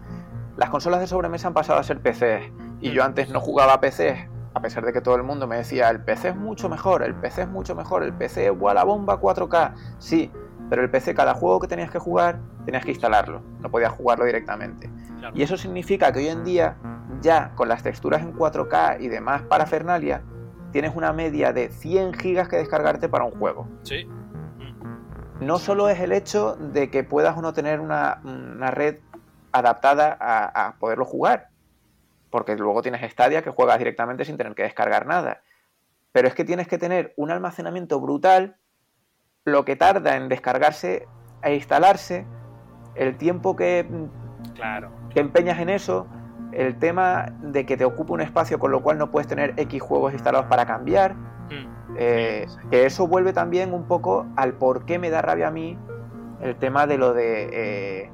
Las 0.55 0.69
consolas 0.69 0.99
de 0.99 1.07
sobremesa 1.07 1.47
han 1.47 1.53
pasado 1.53 1.79
a 1.79 1.83
ser 1.83 2.01
PCs. 2.01 2.51
Y 2.79 2.91
yo 2.91 3.03
antes 3.03 3.29
no 3.29 3.41
jugaba 3.41 3.73
a 3.73 3.81
PCs, 3.81 4.27
a 4.53 4.61
pesar 4.61 4.85
de 4.85 4.93
que 4.93 5.01
todo 5.01 5.15
el 5.15 5.23
mundo 5.23 5.47
me 5.47 5.57
decía, 5.57 5.89
el 5.89 6.01
PC 6.01 6.29
es 6.29 6.35
mucho 6.35 6.69
mejor, 6.69 7.03
el 7.03 7.15
PC 7.15 7.43
es 7.43 7.47
mucho 7.47 7.75
mejor, 7.75 8.03
el 8.03 8.13
PC 8.13 8.45
igual 8.45 8.77
a 8.77 8.83
bomba 8.83 9.19
4K. 9.19 9.73
Sí, 9.97 10.31
pero 10.69 10.81
el 10.81 10.89
PC, 10.89 11.15
cada 11.15 11.33
juego 11.33 11.59
que 11.59 11.67
tenías 11.67 11.91
que 11.91 11.99
jugar, 11.99 12.39
tenías 12.65 12.83
que 12.83 12.91
instalarlo. 12.91 13.41
No 13.61 13.71
podías 13.71 13.91
jugarlo 13.91 14.25
directamente. 14.25 14.89
Y 15.33 15.41
eso 15.41 15.57
significa 15.57 16.11
que 16.11 16.19
hoy 16.19 16.27
en 16.27 16.43
día, 16.43 16.77
ya 17.21 17.53
con 17.55 17.69
las 17.69 17.83
texturas 17.83 18.21
en 18.21 18.33
4K 18.33 19.01
y 19.01 19.07
demás 19.07 19.43
parafernalia, 19.43 20.23
tienes 20.71 20.95
una 20.95 21.13
media 21.13 21.53
de 21.53 21.69
100 21.69 22.13
gigas 22.13 22.47
que 22.49 22.57
descargarte 22.57 23.09
para 23.09 23.23
un 23.23 23.31
juego. 23.31 23.67
Sí. 23.83 24.07
No 25.39 25.59
solo 25.59 25.89
es 25.89 25.99
el 25.99 26.11
hecho 26.11 26.55
de 26.55 26.89
que 26.89 27.03
puedas 27.03 27.37
o 27.37 27.41
no 27.41 27.53
tener 27.53 27.79
una, 27.79 28.21
red 28.71 28.97
adaptada 29.51 30.17
a, 30.19 30.75
poderlo 30.79 31.05
jugar, 31.05 31.49
porque 32.29 32.55
luego 32.55 32.81
tienes 32.81 33.09
Stadia 33.11 33.41
que 33.41 33.51
juegas 33.51 33.77
directamente 33.77 34.25
sin 34.25 34.37
tener 34.37 34.55
que 34.55 34.63
descargar 34.63 35.05
nada. 35.05 35.41
Pero 36.11 36.27
es 36.27 36.33
que 36.33 36.43
tienes 36.43 36.67
que 36.67 36.77
tener 36.77 37.13
un 37.17 37.31
almacenamiento 37.31 37.99
brutal, 37.99 38.57
lo 39.47 39.63
que 39.63 39.77
tarda 39.77 40.17
en 40.17 40.27
descargarse 40.27 41.07
e 41.41 41.55
instalarse, 41.55 42.25
el 42.95 43.15
tiempo 43.17 43.55
que, 43.55 43.87
claro. 44.55 44.91
que 45.09 45.21
empeñas 45.21 45.59
en 45.59 45.69
eso, 45.69 46.05
el 46.51 46.77
tema 46.77 47.27
de 47.41 47.65
que 47.65 47.77
te 47.77 47.85
ocupa 47.85 48.13
un 48.13 48.19
espacio 48.19 48.59
con 48.59 48.71
lo 48.71 48.83
cual 48.83 48.97
no 48.97 49.09
puedes 49.09 49.27
tener 49.27 49.53
X 49.55 49.81
juegos 49.81 50.11
instalados 50.11 50.47
para 50.47 50.65
cambiar, 50.65 51.15
mm. 51.15 51.95
eh, 51.97 52.45
que 52.69 52.85
eso 52.85 53.07
vuelve 53.07 53.31
también 53.31 53.73
un 53.73 53.85
poco 53.85 54.27
al 54.35 54.53
por 54.53 54.83
qué 54.83 54.99
me 54.99 55.09
da 55.09 55.21
rabia 55.21 55.47
a 55.47 55.51
mí 55.51 55.77
el 56.41 56.57
tema 56.57 56.85
de 56.85 56.97
lo 56.97 57.13
de 57.13 57.49
eh, 57.53 58.11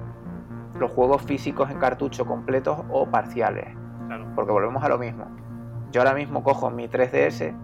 los 0.78 0.92
juegos 0.92 1.24
físicos 1.24 1.72
en 1.72 1.80
cartucho 1.80 2.26
completos 2.26 2.78
o 2.92 3.08
parciales. 3.08 3.76
Porque 4.36 4.52
volvemos 4.52 4.84
a 4.84 4.90
lo 4.90 5.00
mismo. 5.00 5.26
Yo 5.92 6.02
ahora 6.02 6.14
mismo 6.14 6.44
cojo 6.44 6.70
mi 6.70 6.88
3DS 6.88 7.56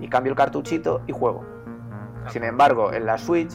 y 0.00 0.08
cambio 0.08 0.32
el 0.32 0.36
cartuchito 0.36 1.00
y 1.06 1.12
juego. 1.12 1.53
Sin 2.28 2.44
embargo, 2.44 2.92
en 2.92 3.06
la 3.06 3.18
Switch, 3.18 3.52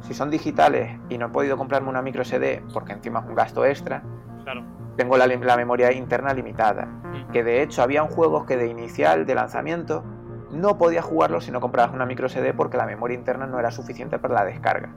si 0.00 0.14
son 0.14 0.30
digitales 0.30 0.98
y 1.08 1.18
no 1.18 1.26
he 1.26 1.28
podido 1.30 1.56
comprarme 1.56 1.88
una 1.88 2.02
micro 2.02 2.24
SD 2.24 2.62
porque 2.72 2.92
encima 2.92 3.20
es 3.20 3.26
un 3.26 3.34
gasto 3.34 3.64
extra, 3.64 4.02
claro 4.44 4.64
tengo 4.96 5.16
la, 5.16 5.26
memoria 5.56 5.92
interna 5.92 6.34
limitada. 6.34 6.86
Mm. 6.86 7.32
Que 7.32 7.44
de 7.44 7.62
hecho 7.62 7.82
había 7.82 8.02
juegos 8.02 8.44
que 8.44 8.56
de 8.56 8.66
inicial, 8.66 9.26
de 9.26 9.34
lanzamiento, 9.34 10.04
no 10.50 10.76
podía 10.76 11.02
jugarlos 11.02 11.44
si 11.44 11.50
no 11.50 11.60
comprabas 11.60 11.94
una 11.94 12.04
micro 12.04 12.28
SD 12.28 12.52
porque 12.54 12.76
la 12.76 12.86
memoria 12.86 13.16
interna 13.16 13.46
no 13.46 13.58
era 13.58 13.70
suficiente 13.70 14.18
para 14.18 14.34
la 14.34 14.44
descarga. 14.44 14.90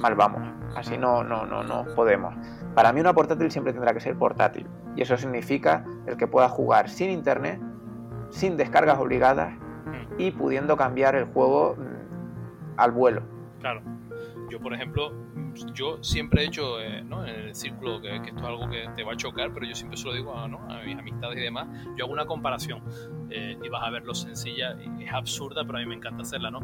Mal 0.00 0.14
vamos, 0.14 0.42
así 0.76 0.98
no, 0.98 1.22
no, 1.22 1.46
no, 1.46 1.62
no 1.62 1.84
podemos. 1.94 2.34
Para 2.74 2.92
mí 2.92 3.00
una 3.00 3.14
portátil 3.14 3.50
siempre 3.50 3.72
tendrá 3.72 3.94
que 3.94 4.00
ser 4.00 4.16
portátil. 4.16 4.66
Y 4.96 5.02
eso 5.02 5.16
significa 5.16 5.84
el 6.06 6.16
que 6.16 6.26
pueda 6.26 6.48
jugar 6.48 6.88
sin 6.88 7.10
internet, 7.10 7.60
sin 8.30 8.56
descargas 8.56 8.98
obligadas 8.98 9.54
mm. 9.54 10.20
y 10.20 10.30
pudiendo 10.32 10.76
cambiar 10.76 11.14
el 11.14 11.24
juego 11.26 11.76
al 12.76 12.92
vuelo. 12.92 13.22
Claro. 13.60 13.82
Yo, 14.50 14.60
por 14.60 14.74
ejemplo, 14.74 15.12
yo 15.74 16.02
siempre 16.02 16.42
he 16.42 16.46
hecho 16.46 16.80
eh, 16.80 17.02
¿no? 17.02 17.24
en 17.24 17.34
el 17.34 17.54
círculo, 17.54 18.00
que, 18.00 18.14
esto 18.16 18.36
es 18.36 18.42
algo 18.42 18.68
que 18.68 18.88
te 18.94 19.02
va 19.02 19.12
a 19.12 19.16
chocar, 19.16 19.52
pero 19.52 19.66
yo 19.66 19.74
siempre 19.74 19.96
se 19.96 20.06
lo 20.06 20.14
digo 20.14 20.36
a, 20.36 20.48
¿no? 20.48 20.58
a 20.70 20.82
mis 20.82 20.96
amistades 20.96 21.38
y 21.38 21.42
demás, 21.42 21.66
yo 21.96 22.04
hago 22.04 22.12
una 22.12 22.26
comparación 22.26 22.82
eh, 23.30 23.56
y 23.62 23.68
vas 23.68 23.82
a 23.82 23.90
ver 23.90 24.04
lo 24.04 24.14
sencilla, 24.14 24.76
es 25.00 25.12
absurda, 25.12 25.64
pero 25.64 25.78
a 25.78 25.80
mí 25.80 25.86
me 25.86 25.94
encanta 25.94 26.22
hacerla, 26.22 26.50
¿no? 26.50 26.60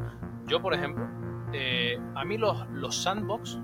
Yo, 0.47 0.61
por 0.61 0.75
ejemplo, 0.75 1.09
eh, 1.53 1.99
a 2.15 2.25
mí 2.25 2.37
los, 2.37 2.69
los 2.71 2.95
sandbox 2.97 3.59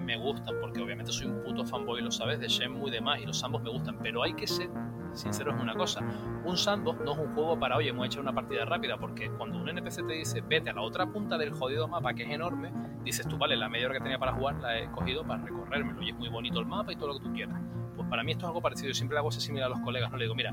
me 0.00 0.16
gustan, 0.16 0.54
porque 0.60 0.80
obviamente 0.80 1.12
soy 1.12 1.26
un 1.26 1.42
puto 1.42 1.64
fanboy, 1.64 2.00
lo 2.00 2.10
sabes, 2.10 2.40
de 2.40 2.48
Shenmue 2.48 2.88
y 2.88 2.92
demás, 2.92 3.20
y 3.20 3.26
los 3.26 3.38
sandbox 3.38 3.64
me 3.64 3.70
gustan, 3.70 3.98
pero 4.02 4.22
hay 4.22 4.34
que 4.34 4.46
ser 4.46 4.70
sincero 5.12 5.54
es 5.54 5.60
una 5.60 5.74
cosa. 5.74 6.00
Un 6.44 6.56
sandbox 6.56 7.00
no 7.00 7.12
es 7.12 7.18
un 7.18 7.34
juego 7.34 7.58
para, 7.58 7.76
oye, 7.76 7.90
hemos 7.90 8.06
hecho 8.06 8.20
una 8.20 8.34
partida 8.34 8.64
rápida, 8.64 8.96
porque 8.98 9.30
cuando 9.30 9.58
un 9.58 9.68
NPC 9.68 10.06
te 10.06 10.14
dice, 10.14 10.40
vete 10.40 10.70
a 10.70 10.72
la 10.72 10.82
otra 10.82 11.06
punta 11.06 11.38
del 11.38 11.52
jodido 11.52 11.88
mapa, 11.88 12.14
que 12.14 12.24
es 12.24 12.30
enorme, 12.30 12.72
dices 13.04 13.26
tú, 13.26 13.38
vale, 13.38 13.56
la 13.56 13.68
media 13.68 13.86
hora 13.86 13.94
que 13.96 14.02
tenía 14.02 14.18
para 14.18 14.32
jugar 14.32 14.56
la 14.56 14.78
he 14.78 14.90
cogido 14.90 15.26
para 15.26 15.42
recorrérmelo, 15.42 16.02
y 16.02 16.10
es 16.10 16.16
muy 16.16 16.28
bonito 16.28 16.60
el 16.60 16.66
mapa 16.66 16.92
y 16.92 16.96
todo 16.96 17.08
lo 17.08 17.18
que 17.18 17.24
tú 17.24 17.32
quieras. 17.32 17.60
Pues 17.96 18.08
para 18.08 18.22
mí 18.22 18.32
esto 18.32 18.44
es 18.44 18.48
algo 18.48 18.62
parecido, 18.62 18.88
yo 18.88 18.94
siempre 18.94 19.18
hago 19.18 19.28
ese 19.28 19.40
similar 19.40 19.66
a 19.66 19.70
los 19.70 19.80
colegas, 19.80 20.10
no 20.10 20.16
le 20.16 20.24
digo, 20.24 20.34
mira, 20.34 20.52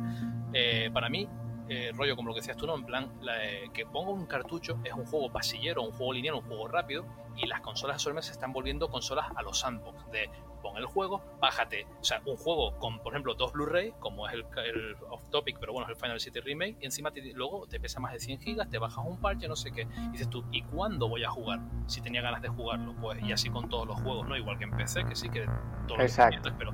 eh, 0.54 0.90
para 0.92 1.10
mí 1.10 1.28
eh, 1.68 1.92
rollo 1.94 2.16
como 2.16 2.30
lo 2.30 2.36
que 2.36 2.42
decías 2.42 2.58
tú, 2.58 2.68
¿no? 2.68 2.76
En 2.76 2.86
plan, 2.86 3.12
eh, 3.42 3.70
que 3.74 3.86
pongo 3.86 4.12
un 4.12 4.28
cartucho 4.28 4.80
es 4.84 4.94
un 4.94 5.06
juego 5.06 5.32
pasillero, 5.32 5.82
un 5.82 5.92
juego 5.92 6.14
lineal, 6.14 6.36
un 6.36 6.42
juego 6.42 6.68
rápido, 6.68 7.06
y 7.36 7.48
las 7.48 7.62
consolas 7.62 8.04
de 8.04 8.22
se 8.22 8.32
están 8.32 8.54
volviendo 8.54 8.88
consolas 8.90 9.28
a 9.36 9.42
los 9.42 9.60
sandbox, 9.60 10.10
de 10.12 10.30
pon 10.66 10.78
el 10.78 10.86
juego, 10.86 11.22
bájate, 11.40 11.86
o 12.02 12.04
sea, 12.04 12.22
un 12.26 12.38
juego 12.38 12.76
con, 12.80 13.00
por 13.00 13.14
ejemplo, 13.14 13.36
dos 13.36 13.54
Blu-ray, 13.54 13.94
como 14.00 14.28
es 14.28 14.34
el, 14.34 14.46
el, 14.66 14.96
off 15.12 15.22
topic, 15.30 15.58
pero 15.60 15.74
bueno, 15.74 15.88
es 15.88 15.96
el 15.96 16.02
Final 16.02 16.20
City 16.20 16.40
Remake, 16.40 16.78
y 16.82 16.86
encima 16.86 17.12
luego 17.36 17.68
te 17.68 17.80
pesa 17.80 18.00
más 18.00 18.14
de 18.14 18.20
100 18.20 18.40
gigas, 18.40 18.70
te 18.70 18.80
bajas 18.80 19.06
un 19.06 19.22
parche, 19.22 19.48
no 19.48 19.56
sé 19.56 19.72
qué, 19.72 19.88
y 20.08 20.12
dices 20.14 20.28
tú, 20.28 20.44
¿y 20.52 20.64
cuándo 20.64 21.08
voy 21.08 21.24
a 21.24 21.30
jugar? 21.30 21.60
Si 21.86 22.02
tenía 22.02 22.24
ganas 22.24 22.42
de 22.42 22.48
jugarlo, 22.48 22.96
pues, 23.00 23.22
y 23.22 23.32
así 23.32 23.50
con 23.52 23.70
todos 23.70 23.86
los 23.88 24.02
juegos, 24.02 24.28
¿no? 24.28 24.36
Igual 24.36 24.58
que 24.58 24.64
en 24.64 24.72
PC, 24.72 25.06
que 25.06 25.16
sí 25.16 25.30
que 25.30 25.46
todos 25.88 26.02
Exacto. 26.02 26.52
pero, 26.58 26.72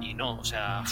y 0.00 0.14
no, 0.14 0.38
o 0.38 0.44
sea, 0.44 0.82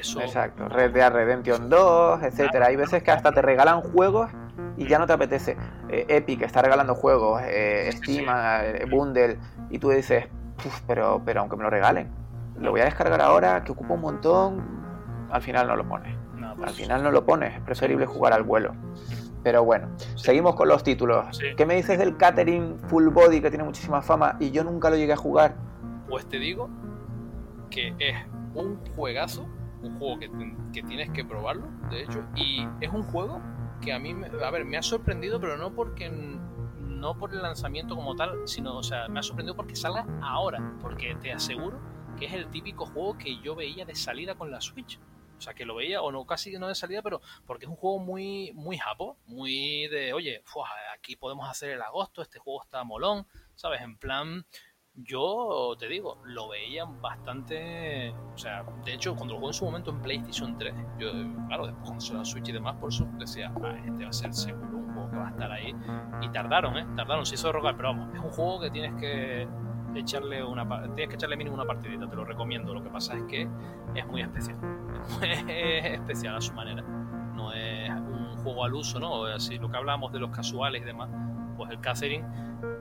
eso... 0.00 0.22
Exacto, 0.22 0.70
Red 0.70 0.92
Dead 0.92 1.12
Redemption 1.12 1.68
2, 1.68 2.22
etcétera, 2.22 2.68
hay 2.68 2.76
veces 2.76 3.02
que 3.02 3.10
hasta 3.10 3.32
te 3.32 3.42
regalan 3.42 3.82
juegos 3.82 4.30
y 4.78 4.86
ya 4.86 4.98
no 4.98 5.06
te 5.06 5.12
apetece. 5.12 5.58
Eh, 5.90 6.06
Epic 6.08 6.42
está 6.42 6.62
regalando 6.62 6.94
juegos, 6.94 7.42
eh, 7.44 7.90
Steam, 7.92 8.26
eh, 8.28 8.86
Bundle, 8.90 9.38
y 9.68 9.78
tú 9.78 9.90
dices, 9.90 10.26
pero, 10.86 11.22
pero 11.24 11.40
aunque 11.40 11.56
me 11.56 11.64
lo 11.64 11.70
regalen, 11.70 12.08
lo 12.58 12.70
voy 12.70 12.80
a 12.80 12.84
descargar 12.84 13.20
ahora, 13.20 13.62
que 13.64 13.72
ocupa 13.72 13.94
un 13.94 14.00
montón, 14.00 14.64
al 15.30 15.42
final 15.42 15.66
no 15.66 15.76
lo 15.76 15.88
pones. 15.88 16.16
Pues 16.56 16.68
al 16.68 16.74
final 16.74 17.02
no 17.02 17.10
lo 17.10 17.24
pones, 17.24 17.54
es 17.54 17.60
preferible 17.60 18.06
jugar 18.06 18.32
al 18.32 18.42
vuelo. 18.42 18.74
Pero 19.42 19.64
bueno, 19.64 19.88
seguimos 20.16 20.54
con 20.54 20.68
los 20.68 20.82
títulos. 20.82 21.38
¿Qué 21.56 21.66
me 21.66 21.76
dices 21.76 21.98
del 21.98 22.16
Catering 22.16 22.78
Full 22.88 23.08
Body 23.08 23.40
que 23.40 23.50
tiene 23.50 23.64
muchísima 23.64 24.02
fama 24.02 24.36
y 24.40 24.50
yo 24.50 24.64
nunca 24.64 24.90
lo 24.90 24.96
llegué 24.96 25.12
a 25.12 25.16
jugar? 25.16 25.54
Pues 26.08 26.26
te 26.26 26.38
digo 26.38 26.68
que 27.70 27.94
es 27.98 28.16
un 28.54 28.78
juegazo, 28.96 29.46
un 29.82 29.98
juego 29.98 30.18
que, 30.18 30.30
que 30.72 30.82
tienes 30.82 31.10
que 31.10 31.24
probarlo, 31.24 31.66
de 31.90 32.02
hecho, 32.02 32.24
y 32.34 32.66
es 32.80 32.90
un 32.90 33.02
juego 33.02 33.40
que 33.82 33.92
a 33.92 33.98
mí, 33.98 34.14
me, 34.14 34.26
a 34.26 34.50
ver, 34.50 34.64
me 34.64 34.78
ha 34.78 34.82
sorprendido, 34.82 35.40
pero 35.40 35.56
no 35.58 35.72
porque 35.72 36.10
no 37.06 37.16
por 37.16 37.32
el 37.32 37.40
lanzamiento 37.40 37.94
como 37.94 38.16
tal, 38.16 38.48
sino, 38.48 38.76
o 38.76 38.82
sea, 38.82 39.06
me 39.06 39.20
ha 39.20 39.22
sorprendido 39.22 39.54
porque 39.54 39.76
salga 39.76 40.04
ahora, 40.20 40.76
porque 40.80 41.14
te 41.14 41.30
aseguro 41.30 41.80
que 42.18 42.26
es 42.26 42.32
el 42.32 42.50
típico 42.50 42.84
juego 42.84 43.16
que 43.16 43.40
yo 43.42 43.54
veía 43.54 43.84
de 43.84 43.94
salida 43.94 44.34
con 44.34 44.50
la 44.50 44.60
Switch. 44.60 44.98
O 45.38 45.40
sea, 45.40 45.54
que 45.54 45.64
lo 45.64 45.76
veía, 45.76 46.02
o 46.02 46.10
no, 46.10 46.26
casi 46.26 46.58
no 46.58 46.66
de 46.66 46.74
salida, 46.74 47.02
pero 47.02 47.20
porque 47.46 47.66
es 47.66 47.70
un 47.70 47.76
juego 47.76 48.00
muy, 48.00 48.50
muy 48.54 48.76
japo, 48.76 49.18
muy 49.26 49.86
de, 49.86 50.14
oye, 50.14 50.42
aquí 50.98 51.14
podemos 51.14 51.48
hacer 51.48 51.70
el 51.70 51.82
agosto, 51.82 52.22
este 52.22 52.40
juego 52.40 52.64
está 52.64 52.82
molón, 52.82 53.24
¿sabes? 53.54 53.82
En 53.82 53.96
plan, 53.98 54.44
yo 54.96 55.76
te 55.78 55.88
digo, 55.88 56.18
lo 56.24 56.48
veía 56.48 56.84
bastante. 56.84 58.14
O 58.34 58.38
sea, 58.38 58.64
de 58.84 58.94
hecho, 58.94 59.14
cuando 59.14 59.34
lo 59.34 59.40
jugué 59.40 59.50
en 59.50 59.54
su 59.54 59.64
momento 59.64 59.90
en 59.90 60.00
PlayStation 60.00 60.56
3, 60.58 60.74
yo, 60.98 61.10
claro, 61.48 61.66
después 61.66 61.84
cuando 61.84 62.00
se 62.00 62.14
la 62.14 62.24
Switch 62.24 62.48
y 62.48 62.52
demás, 62.52 62.76
por 62.76 62.90
eso 62.90 63.06
decía, 63.18 63.52
ah, 63.62 63.74
este 63.84 64.04
va 64.04 64.10
a 64.10 64.12
ser 64.12 64.32
seguro 64.32 64.78
un 64.78 64.94
juego 64.94 65.10
que 65.10 65.16
va 65.16 65.26
a 65.28 65.30
estar 65.30 65.52
ahí. 65.52 65.74
Y 66.22 66.28
tardaron, 66.30 66.76
¿eh? 66.76 66.86
Tardaron, 66.96 67.26
se 67.26 67.34
hizo 67.34 67.52
rogar, 67.52 67.76
pero 67.76 67.88
vamos, 67.90 68.14
es 68.14 68.20
un 68.20 68.30
juego 68.30 68.60
que 68.60 68.70
tienes 68.70 68.94
que 69.00 69.48
echarle 69.94 70.44
una 70.44 70.66
tienes 70.94 71.08
que 71.08 71.14
echarle 71.14 71.36
mínimo 71.36 71.54
una 71.54 71.64
partidita, 71.64 72.08
te 72.08 72.16
lo 72.16 72.24
recomiendo. 72.24 72.74
Lo 72.74 72.82
que 72.82 72.90
pasa 72.90 73.16
es 73.16 73.24
que 73.24 73.48
es 73.94 74.06
muy 74.06 74.22
especial. 74.22 74.58
es 75.22 75.84
especial 75.84 76.36
a 76.36 76.40
su 76.40 76.52
manera. 76.54 76.82
No 76.82 77.52
es 77.52 77.90
un 77.90 78.36
juego 78.42 78.64
al 78.64 78.74
uso, 78.74 78.98
¿no? 78.98 79.24
Así, 79.24 79.58
lo 79.58 79.70
que 79.70 79.76
hablábamos 79.76 80.12
de 80.12 80.20
los 80.20 80.30
casuales 80.30 80.82
y 80.82 80.84
demás, 80.84 81.10
pues 81.56 81.70
el 81.70 81.80
Catherine 81.80 82.24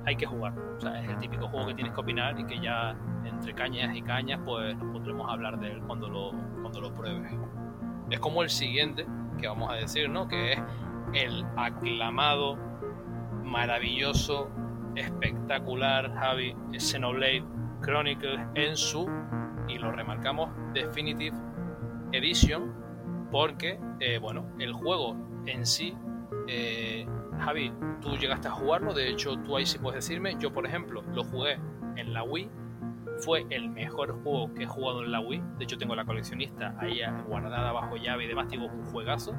hay 0.06 0.16
que 0.16 0.26
jugar. 0.26 0.54
O 0.78 0.82
sea, 0.82 1.02
es 1.02 1.10
el 1.10 1.18
típico 1.20 1.48
juego 1.48 1.68
que 1.68 1.74
tienes 1.76 1.94
que 1.94 2.02
opinar 2.02 2.40
y 2.40 2.46
que 2.46 2.60
ya 2.60 2.96
entre 3.26 3.54
cañas 3.54 3.96
y 3.96 4.02
cañas, 4.02 4.40
pues 4.46 4.76
nos 4.78 4.92
podremos 4.92 5.30
hablar 5.32 5.60
de 5.60 5.72
él 5.72 5.82
cuando 5.86 6.10
lo, 6.10 6.32
cuando 6.62 6.82
lo 6.82 6.94
pruebes. 6.94 7.32
Es 8.10 8.20
como 8.20 8.44
el 8.44 8.50
siguiente 8.50 9.06
que 9.40 9.48
vamos 9.48 9.72
a 9.72 9.76
decir, 9.76 10.10
¿no? 10.10 10.28
Que 10.28 10.54
es 10.54 10.60
el 11.14 11.46
aclamado, 11.56 12.58
maravilloso, 13.44 14.50
espectacular 14.96 16.14
Javi 16.14 16.56
Xenoblade 16.78 17.44
Chronicles 17.82 18.40
en 18.56 18.76
su, 18.76 19.10
y 19.68 19.78
lo 19.78 19.92
remarcamos, 19.92 20.50
Definitive 20.74 21.36
Edition, 22.12 22.74
porque, 23.32 23.80
eh, 24.00 24.18
bueno, 24.20 24.46
el 24.60 24.74
juego 24.74 25.16
en 25.46 25.66
sí 25.66 25.96
eh, 26.48 27.08
Javi, 27.40 27.74
tú 28.02 28.16
llegaste 28.18 28.48
a 28.48 28.52
jugarlo, 28.52 28.94
de 28.94 29.10
hecho 29.10 29.38
tú 29.38 29.58
ahí 29.58 29.66
sí 29.66 29.78
puedes 29.78 30.06
decirme, 30.06 30.36
yo 30.40 30.52
por 30.52 30.66
ejemplo 30.66 31.04
lo 31.14 31.24
jugué 31.24 31.60
en 31.96 32.14
la 32.14 32.24
Wii, 32.24 32.50
fue 33.20 33.46
el 33.50 33.70
mejor 33.70 34.22
juego 34.24 34.54
que 34.54 34.64
he 34.64 34.68
jugado 34.68 35.04
en 35.04 35.12
la 35.12 35.20
Wii, 35.20 35.42
de 35.58 35.64
hecho 35.64 35.78
tengo 35.78 35.96
la 35.96 36.06
coleccionista 36.06 36.76
ahí 36.80 37.02
guardada 37.28 37.72
bajo 37.72 37.96
llave 37.96 38.26
y 38.26 38.28
demás, 38.28 38.50
digo, 38.50 38.66
un 38.66 38.84
juegazo, 38.86 39.34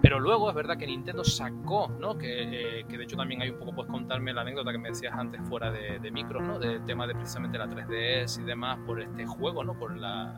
Pero 0.00 0.18
luego 0.18 0.48
es 0.48 0.56
verdad 0.56 0.76
que 0.76 0.86
Nintendo 0.86 1.22
sacó, 1.22 1.88
¿no? 2.00 2.18
Que, 2.18 2.80
eh, 2.80 2.84
que 2.88 2.98
de 2.98 3.04
hecho 3.04 3.16
también 3.16 3.40
hay 3.40 3.50
un 3.50 3.58
poco, 3.58 3.72
puedes 3.72 3.90
contarme 3.90 4.32
la 4.32 4.40
anécdota 4.40 4.72
que 4.72 4.78
me 4.78 4.88
decías 4.88 5.14
antes 5.16 5.40
fuera 5.48 5.70
de, 5.70 6.00
de 6.00 6.10
micros, 6.10 6.42
¿no? 6.42 6.58
Del 6.58 6.84
tema 6.84 7.06
de 7.06 7.14
precisamente 7.14 7.56
la 7.56 7.68
3DS 7.68 8.40
y 8.40 8.44
demás 8.44 8.78
por 8.84 9.00
este 9.00 9.26
juego, 9.26 9.62
¿no? 9.62 9.78
Por 9.78 9.96
la, 9.96 10.36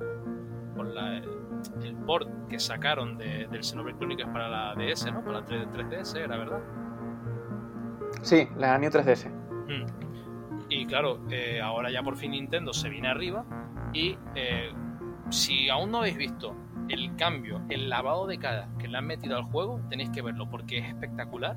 por 0.77 0.87
la, 0.87 1.17
el 1.83 1.97
port 2.07 2.29
que 2.49 2.59
sacaron 2.59 3.17
de, 3.17 3.47
del 3.51 3.63
Xenoblade 3.63 3.97
Chronicles 3.97 4.29
para 4.29 4.49
la 4.49 4.75
DS, 4.75 5.13
¿no? 5.13 5.25
Para 5.25 5.41
la 5.41 5.45
3, 5.47 5.69
3DS, 5.69 6.17
era 6.17 6.37
verdad. 6.37 6.61
Sí, 8.23 8.49
la 8.57 8.79
New 8.79 8.91
3DS. 8.91 9.29
Mm. 9.29 10.05
Y 10.69 10.87
claro, 10.87 11.21
eh, 11.31 11.61
ahora 11.61 11.91
ya 11.91 12.03
por 12.03 12.17
fin 12.17 12.33
Nintendo 12.33 12.73
se 12.73 12.89
viene 12.89 13.09
arriba 13.09 13.45
y 13.93 14.19
eh, 14.35 14.73
si 15.31 15.69
aún 15.69 15.91
no 15.91 15.99
habéis 15.99 16.17
visto 16.17 16.55
el 16.89 17.15
cambio, 17.17 17.63
el 17.69 17.89
lavado 17.89 18.27
de 18.27 18.39
cara 18.39 18.69
que 18.79 18.89
le 18.89 18.99
han 18.99 19.07
metido 19.07 19.37
al 19.37 19.45
juego, 19.45 19.81
tenéis 19.89 20.11
que 20.11 20.23
verlo 20.23 20.49
porque 20.51 20.79
es 20.79 20.89
espectacular. 20.89 21.57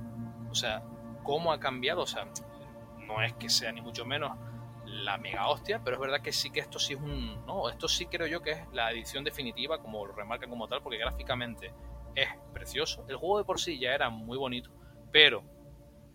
O 0.49 0.55
sea, 0.55 0.83
cómo 1.23 1.51
ha 1.51 1.59
cambiado, 1.59 2.01
o 2.01 2.07
sea, 2.07 2.27
no 3.07 3.21
es 3.21 3.33
que 3.33 3.49
sea 3.49 3.71
ni 3.71 3.81
mucho 3.81 4.05
menos 4.05 4.31
la 4.85 5.17
mega 5.17 5.47
hostia, 5.47 5.81
pero 5.83 5.97
es 5.97 6.01
verdad 6.01 6.21
que 6.21 6.31
sí 6.31 6.49
que 6.49 6.61
esto 6.61 6.79
sí 6.79 6.93
es 6.93 6.99
un. 6.99 7.45
No, 7.45 7.69
esto 7.69 7.87
sí 7.87 8.05
creo 8.05 8.27
yo 8.27 8.41
que 8.41 8.51
es 8.51 8.59
la 8.71 8.91
edición 8.91 9.23
definitiva, 9.23 9.79
como 9.79 10.05
lo 10.05 10.13
remarca 10.13 10.47
como 10.47 10.67
tal, 10.67 10.81
porque 10.81 10.97
gráficamente 10.97 11.73
es 12.15 12.29
precioso. 12.53 13.05
El 13.07 13.17
juego 13.17 13.39
de 13.39 13.43
por 13.43 13.59
sí 13.59 13.77
ya 13.79 13.93
era 13.93 14.09
muy 14.09 14.37
bonito, 14.37 14.71
pero 15.11 15.43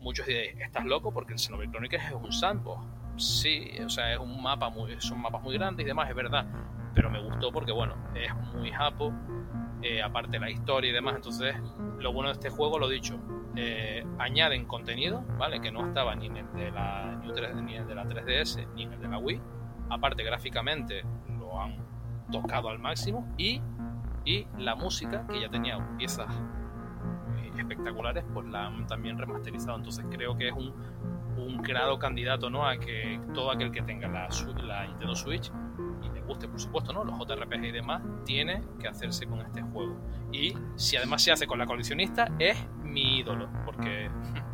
muchos 0.02 0.26
diréis, 0.26 0.54
estás 0.60 0.84
loco 0.84 1.12
porque 1.12 1.32
el 1.32 1.38
Xenoblade 1.38 1.70
Chronicles 1.70 2.04
es 2.04 2.12
un 2.12 2.32
sandbox. 2.32 2.84
Sí, 3.16 3.70
o 3.84 3.88
sea, 3.88 4.12
es 4.12 4.18
un 4.18 4.42
mapa 4.42 4.68
muy, 4.68 5.00
son 5.00 5.20
mapas 5.20 5.42
muy 5.42 5.54
grandes 5.54 5.84
y 5.84 5.86
demás, 5.86 6.08
es 6.08 6.16
verdad. 6.16 6.46
Pero 6.94 7.08
me 7.10 7.22
gustó 7.22 7.52
porque, 7.52 7.72
bueno, 7.72 7.94
es 8.14 8.34
muy 8.54 8.70
japo, 8.70 9.12
eh, 9.82 10.02
aparte 10.02 10.38
la 10.38 10.50
historia 10.50 10.90
y 10.90 10.92
demás. 10.92 11.16
Entonces, 11.16 11.54
lo 11.98 12.12
bueno 12.12 12.28
de 12.28 12.34
este 12.34 12.50
juego, 12.50 12.78
lo 12.78 12.88
dicho, 12.88 13.18
eh, 13.56 14.04
añaden 14.18 14.66
contenido, 14.66 15.24
¿vale? 15.38 15.60
Que 15.60 15.70
no 15.70 15.86
estaba 15.86 16.14
ni 16.14 16.26
en 16.26 16.38
el 16.38 16.52
de 16.52 16.70
la 16.70 17.16
New 17.22 17.32
3, 17.32 17.54
ni 17.56 17.76
el 17.76 17.86
de 17.86 17.94
la 17.94 18.04
3DS, 18.04 18.66
ni 18.74 18.84
en 18.84 18.92
el 18.92 19.00
de 19.00 19.08
la 19.08 19.18
Wii. 19.18 19.40
Aparte, 19.90 20.22
gráficamente 20.22 21.02
lo 21.38 21.60
han 21.60 21.76
tocado 22.30 22.68
al 22.68 22.78
máximo. 22.78 23.26
Y, 23.36 23.60
y 24.24 24.46
la 24.58 24.74
música, 24.74 25.26
que 25.26 25.40
ya 25.40 25.48
tenía 25.48 25.78
piezas 25.96 26.28
espectaculares, 27.72 28.24
pues 28.32 28.46
la 28.46 28.66
han 28.66 28.86
también 28.86 29.18
remasterizado. 29.18 29.76
Entonces 29.76 30.04
creo 30.10 30.36
que 30.36 30.48
es 30.48 30.54
un, 30.54 30.72
un 31.36 31.58
claro 31.58 31.98
candidato 31.98 32.50
¿no? 32.50 32.66
a 32.66 32.76
que 32.76 33.20
todo 33.34 33.50
aquel 33.50 33.72
que 33.72 33.82
tenga 33.82 34.08
la, 34.08 34.28
Nintendo 34.86 35.14
Switch 35.14 35.50
y 36.02 36.08
le 36.14 36.22
guste, 36.22 36.48
por 36.48 36.60
supuesto, 36.60 36.92
¿no? 36.92 37.04
los 37.04 37.18
JRPG 37.18 37.64
y 37.64 37.72
demás, 37.72 38.02
tiene 38.24 38.62
que 38.80 38.88
hacerse 38.88 39.26
con 39.26 39.40
este 39.40 39.62
juego. 39.62 39.96
Y 40.32 40.54
si 40.76 40.96
además 40.96 41.22
se 41.22 41.32
hace 41.32 41.46
con 41.46 41.58
la 41.58 41.66
coleccionista, 41.66 42.30
es 42.38 42.56
mi 42.82 43.18
ídolo, 43.18 43.48
porque 43.64 44.10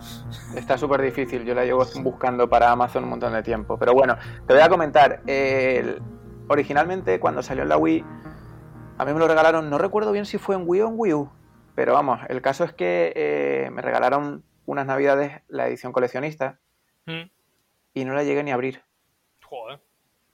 Está 0.54 0.78
súper 0.78 1.02
difícil, 1.02 1.44
yo 1.44 1.54
la 1.54 1.64
llevo 1.64 1.84
buscando 2.02 2.48
para 2.48 2.70
Amazon 2.70 3.04
un 3.04 3.10
montón 3.10 3.32
de 3.32 3.42
tiempo. 3.42 3.78
Pero 3.78 3.94
bueno, 3.94 4.16
te 4.46 4.54
voy 4.54 4.62
a 4.62 4.68
comentar. 4.68 5.22
Originalmente, 6.48 7.20
cuando 7.20 7.42
salió 7.42 7.62
en 7.62 7.68
la 7.68 7.76
Wii, 7.76 8.04
a 8.98 9.04
mí 9.04 9.12
me 9.12 9.18
lo 9.18 9.28
regalaron, 9.28 9.68
no 9.68 9.78
recuerdo 9.78 10.12
bien 10.12 10.24
si 10.24 10.38
fue 10.38 10.54
en 10.56 10.62
Wii 10.66 10.80
o 10.82 10.88
en 10.88 10.94
Wii 10.96 11.12
U. 11.14 11.30
Pero 11.78 11.92
vamos, 11.92 12.18
el 12.28 12.42
caso 12.42 12.64
es 12.64 12.72
que 12.72 13.12
eh, 13.14 13.70
me 13.70 13.82
regalaron 13.82 14.42
unas 14.66 14.84
navidades 14.84 15.42
la 15.46 15.68
edición 15.68 15.92
coleccionista 15.92 16.58
mm, 17.06 17.30
y 17.94 18.04
no 18.04 18.14
la 18.14 18.24
llegué 18.24 18.42
ni 18.42 18.50
a 18.50 18.54
abrir. 18.54 18.82
joder, 19.44 19.78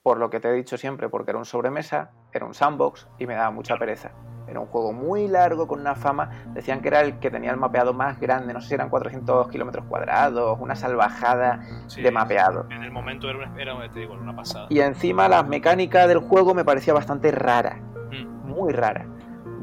Por 0.02 0.16
lo 0.16 0.30
que 0.30 0.40
te 0.40 0.48
he 0.48 0.54
dicho 0.54 0.78
siempre, 0.78 1.10
porque 1.10 1.32
era 1.32 1.38
un 1.38 1.44
sobremesa, 1.44 2.12
era 2.32 2.46
un 2.46 2.54
sandbox 2.54 3.08
y 3.18 3.26
me 3.26 3.34
daba 3.34 3.50
mucha 3.50 3.76
pereza. 3.76 4.12
Era 4.48 4.58
un 4.58 4.68
juego 4.68 4.94
muy 4.94 5.28
largo 5.28 5.68
con 5.68 5.80
una 5.80 5.94
fama. 5.94 6.30
Decían 6.54 6.80
que 6.80 6.88
era 6.88 7.02
el 7.02 7.18
que 7.18 7.30
tenía 7.30 7.50
el 7.50 7.58
mapeado 7.58 7.92
más 7.92 8.18
grande, 8.18 8.54
no 8.54 8.62
sé 8.62 8.68
si 8.68 8.74
eran 8.76 8.88
400 8.88 9.46
kilómetros 9.50 9.84
cuadrados, 9.84 10.58
una 10.58 10.74
salvajada 10.74 11.60
sí, 11.88 12.00
de 12.00 12.10
mapeado. 12.10 12.64
En 12.70 12.84
el 12.84 12.90
momento 12.90 13.28
era, 13.28 13.36
una, 13.36 13.60
era, 13.60 13.92
te 13.92 14.00
digo, 14.00 14.14
una 14.14 14.34
pasada. 14.34 14.66
Y 14.70 14.80
encima 14.80 15.28
la 15.28 15.42
mecánica 15.42 16.06
del 16.06 16.20
juego 16.20 16.54
me 16.54 16.64
parecía 16.64 16.94
bastante 16.94 17.30
rara, 17.32 17.82
Mm, 18.10 18.46
muy 18.46 18.72
rara. 18.72 19.06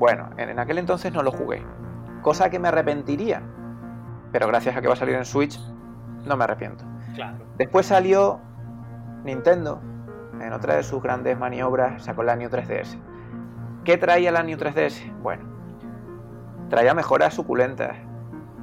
Bueno, 0.02 0.32
en, 0.38 0.58
aquel 0.58 0.80
entonces 0.80 1.14
no 1.14 1.22
lo 1.22 1.32
jugué, 1.32 1.64
cosa 2.24 2.50
que 2.50 2.58
me 2.58 2.70
arrepentiría. 2.70 3.44
Pero 4.32 4.48
gracias 4.48 4.76
a 4.76 4.82
que 4.82 4.88
va 4.88 4.94
a 4.94 4.98
salir 4.98 5.14
en 5.14 5.26
Switch, 5.26 5.60
no 6.26 6.36
me 6.36 6.44
arrepiento. 6.44 6.84
claro, 7.14 7.38
Después 7.60 7.86
salió 7.86 8.40
Nintendo, 9.24 9.80
en 10.42 10.54
otra 10.54 10.78
de 10.78 10.82
sus 10.82 11.04
grandes 11.04 11.38
maniobras, 11.38 12.02
sacó 12.02 12.24
la 12.24 12.36
New 12.36 12.50
3DS. 12.50 12.98
¿Qué 13.84 13.98
traía 13.98 14.32
la 14.32 14.42
New 14.42 14.58
3DS? 14.58 15.22
Bueno, 15.22 15.44
traía 16.72 16.96
mejoras 16.96 17.36
suculentas, 17.36 17.96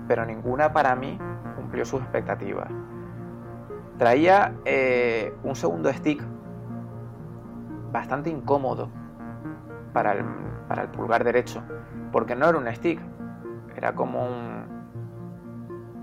pero 0.09 0.27
ninguna 0.27 0.73
para 0.73 0.97
mí 0.97 1.21
cumplió 1.55 1.85
sus 1.85 2.01
expectativas. 2.01 2.69
Traía 3.97 4.55
eh, 4.65 5.33
un 5.45 5.55
segundo 5.55 5.93
stick 5.93 6.21
bastante 7.93 8.29
incómodo 8.29 8.91
para 9.93 10.15
el, 10.15 10.25
para 10.69 10.83
el 10.83 10.89
pulgar 10.89 11.25
derecho, 11.25 11.63
porque 12.13 12.35
no 12.37 12.49
era 12.49 12.59
un 12.59 12.67
stick, 12.75 13.01
era 13.77 13.95
como 13.95 14.25
un, 14.27 14.65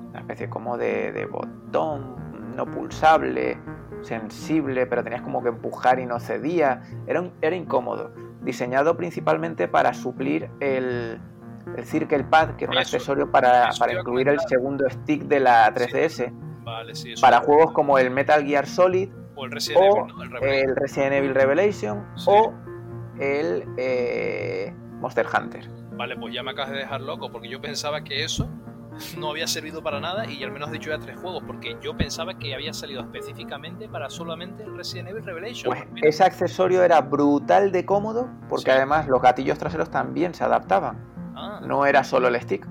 una 0.10 0.20
especie 0.20 0.50
como 0.50 0.78
de, 0.78 1.12
de 1.12 1.26
botón 1.26 2.16
no 2.56 2.66
pulsable, 2.66 3.58
sensible, 4.02 4.86
pero 4.86 5.04
tenías 5.04 5.22
como 5.22 5.42
que 5.44 5.50
empujar 5.50 6.00
y 6.00 6.06
no 6.06 6.20
cedía. 6.20 6.82
Era, 7.06 7.22
un- 7.22 7.34
era 7.42 7.56
incómodo. 7.56 8.12
Diseñado 8.42 8.96
principalmente 8.96 9.68
para 9.68 9.94
suplir 9.94 10.50
el, 10.62 11.20
el 11.76 11.86
Circle 11.86 12.24
Pad, 12.24 12.52
que 12.56 12.66
era 12.66 12.72
un 12.72 12.78
Eso, 12.78 12.96
accesorio 12.96 13.30
para, 13.32 13.70
para 13.78 13.94
incluir 13.94 14.30
el 14.30 14.40
segundo 14.42 14.90
stick 14.90 15.24
de 15.24 15.40
la 15.42 15.74
3DS. 15.74 16.32
vale, 16.64 16.96
sí. 16.96 17.14
Para 17.20 17.40
juegos 17.42 17.72
como 17.74 17.98
el 17.98 18.10
Metal 18.12 18.46
Gear 18.46 18.68
Solid, 18.68 19.10
o 19.36 19.46
el 19.46 19.52
Resident 19.52 19.82
o 19.84 19.98
Evil, 19.98 20.16
¿no? 20.16 20.24
El 20.24 20.32
Revelation. 20.32 20.70
el 20.70 20.76
Resident 20.78 21.14
Evil 21.14 21.36
Revelation, 21.36 22.06
Sí. 22.16 22.26
o 22.30 22.54
el 23.20 23.66
eh, 23.78 24.74
Monster 25.00 25.26
Hunter. 25.28 25.70
Vale, 25.94 26.16
pues 26.18 26.34
ya 26.34 26.44
me 26.44 26.52
acabas 26.52 26.72
de 26.72 26.78
dejar 26.78 27.02
loco, 27.02 27.32
porque 27.32 27.48
yo 27.50 27.62
pensaba 27.62 28.04
que 28.04 28.24
eso 28.24 28.50
no 29.18 29.30
había 29.32 29.48
servido 29.48 29.82
para 29.84 30.00
nada 30.00 30.26
y 30.30 30.44
al 30.44 30.52
menos 30.52 30.68
has 30.68 30.74
dicho 30.74 30.90
ya 30.90 31.00
tres 31.00 31.18
juegos, 31.20 31.44
porque 31.46 31.78
yo 31.82 31.96
pensaba 31.96 32.38
que 32.38 32.54
había 32.56 32.74
salido 32.74 33.02
específicamente 33.02 33.88
para 33.90 34.10
solamente 34.10 34.64
el 34.64 34.76
Resident 34.76 35.10
Evil 35.10 35.24
Revelation. 35.24 35.66
Pues 35.74 35.84
ese 36.04 36.24
accesorio 36.24 36.84
era 36.84 37.02
brutal 37.02 37.72
de 37.72 37.86
cómodo, 37.86 38.30
porque 38.50 38.66
Sí. 38.66 38.72
además 38.72 39.08
los 39.08 39.22
gatillos 39.22 39.58
traseros 39.58 39.90
también 39.90 40.34
se 40.34 40.44
adaptaban. 40.44 40.98
ah, 41.38 41.60
no 41.66 41.86
era 41.86 42.04
solo 42.06 42.30
el 42.30 42.40
stick. 42.42 42.66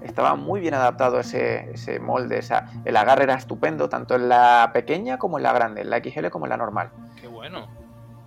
Estaba 0.00 0.34
muy 0.36 0.60
bien 0.60 0.74
adaptado 0.74 1.20
ese, 1.20 1.70
ese 1.72 2.00
molde, 2.00 2.38
esa, 2.38 2.66
el 2.84 2.96
agarre 2.96 3.24
era 3.24 3.34
estupendo, 3.34 3.88
tanto 3.88 4.14
en 4.16 4.28
la 4.28 4.70
pequeña 4.72 5.18
como 5.18 5.38
en 5.38 5.42
la 5.44 5.52
grande, 5.52 5.82
en 5.82 5.90
la 5.90 5.98
XL 5.98 6.28
como 6.30 6.46
en 6.46 6.50
la 6.50 6.56
normal. 6.56 6.90
qué 7.20 7.28
bueno. 7.28 7.66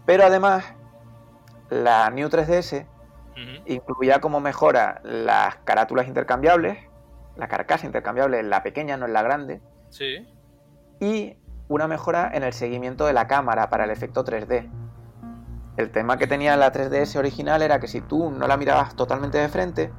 Pero 0.06 0.24
además, 0.26 0.64
la 1.72 2.10
New 2.12 2.28
3DS 2.30 2.86
Ujú, 3.32 3.64
incluía 3.66 4.20
como 4.20 4.40
mejora 4.42 5.00
las 5.04 5.56
carátulas 5.64 6.08
intercambiables, 6.08 6.78
la 7.38 7.48
carcasa 7.48 7.86
intercambiable 7.86 8.40
en 8.40 8.50
la 8.50 8.62
pequeña, 8.62 8.98
no 8.98 9.06
en 9.06 9.14
la 9.14 9.24
grande, 9.24 9.62
Sí, 9.90 10.28
y 11.00 11.38
una 11.70 11.88
mejora 11.88 12.30
en 12.34 12.44
el 12.44 12.52
seguimiento 12.54 13.06
de 13.06 13.14
la 13.14 13.28
cámara 13.28 13.70
para 13.70 13.86
el 13.86 13.90
efecto 13.92 14.24
3D. 14.26 14.70
El 15.78 15.90
tema 15.92 16.18
que 16.18 16.28
tenía 16.28 16.58
la 16.58 16.72
3DS 16.72 17.18
original 17.18 17.62
era 17.62 17.80
que 17.80 17.88
si 17.88 18.02
tú 18.02 18.30
no 18.30 18.46
la 18.48 18.58
mirabas 18.58 18.96
totalmente 18.96 19.38
de 19.38 19.48
frente, 19.48 19.92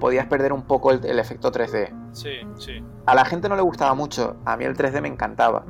podías 0.00 0.26
perder 0.26 0.52
un 0.52 0.62
poco 0.62 0.90
el- 0.90 1.04
el 1.06 1.18
efecto 1.20 1.52
3D. 1.52 1.94
sí, 2.12 2.40
sí. 2.56 2.82
A 3.06 3.14
la 3.14 3.24
gente 3.24 3.48
no 3.48 3.54
le 3.56 3.62
gustaba 3.62 3.94
mucho, 3.94 4.36
a 4.44 4.56
mí 4.56 4.64
el 4.64 4.76
3D 4.76 5.00
me 5.00 5.08
encantaba. 5.08 5.64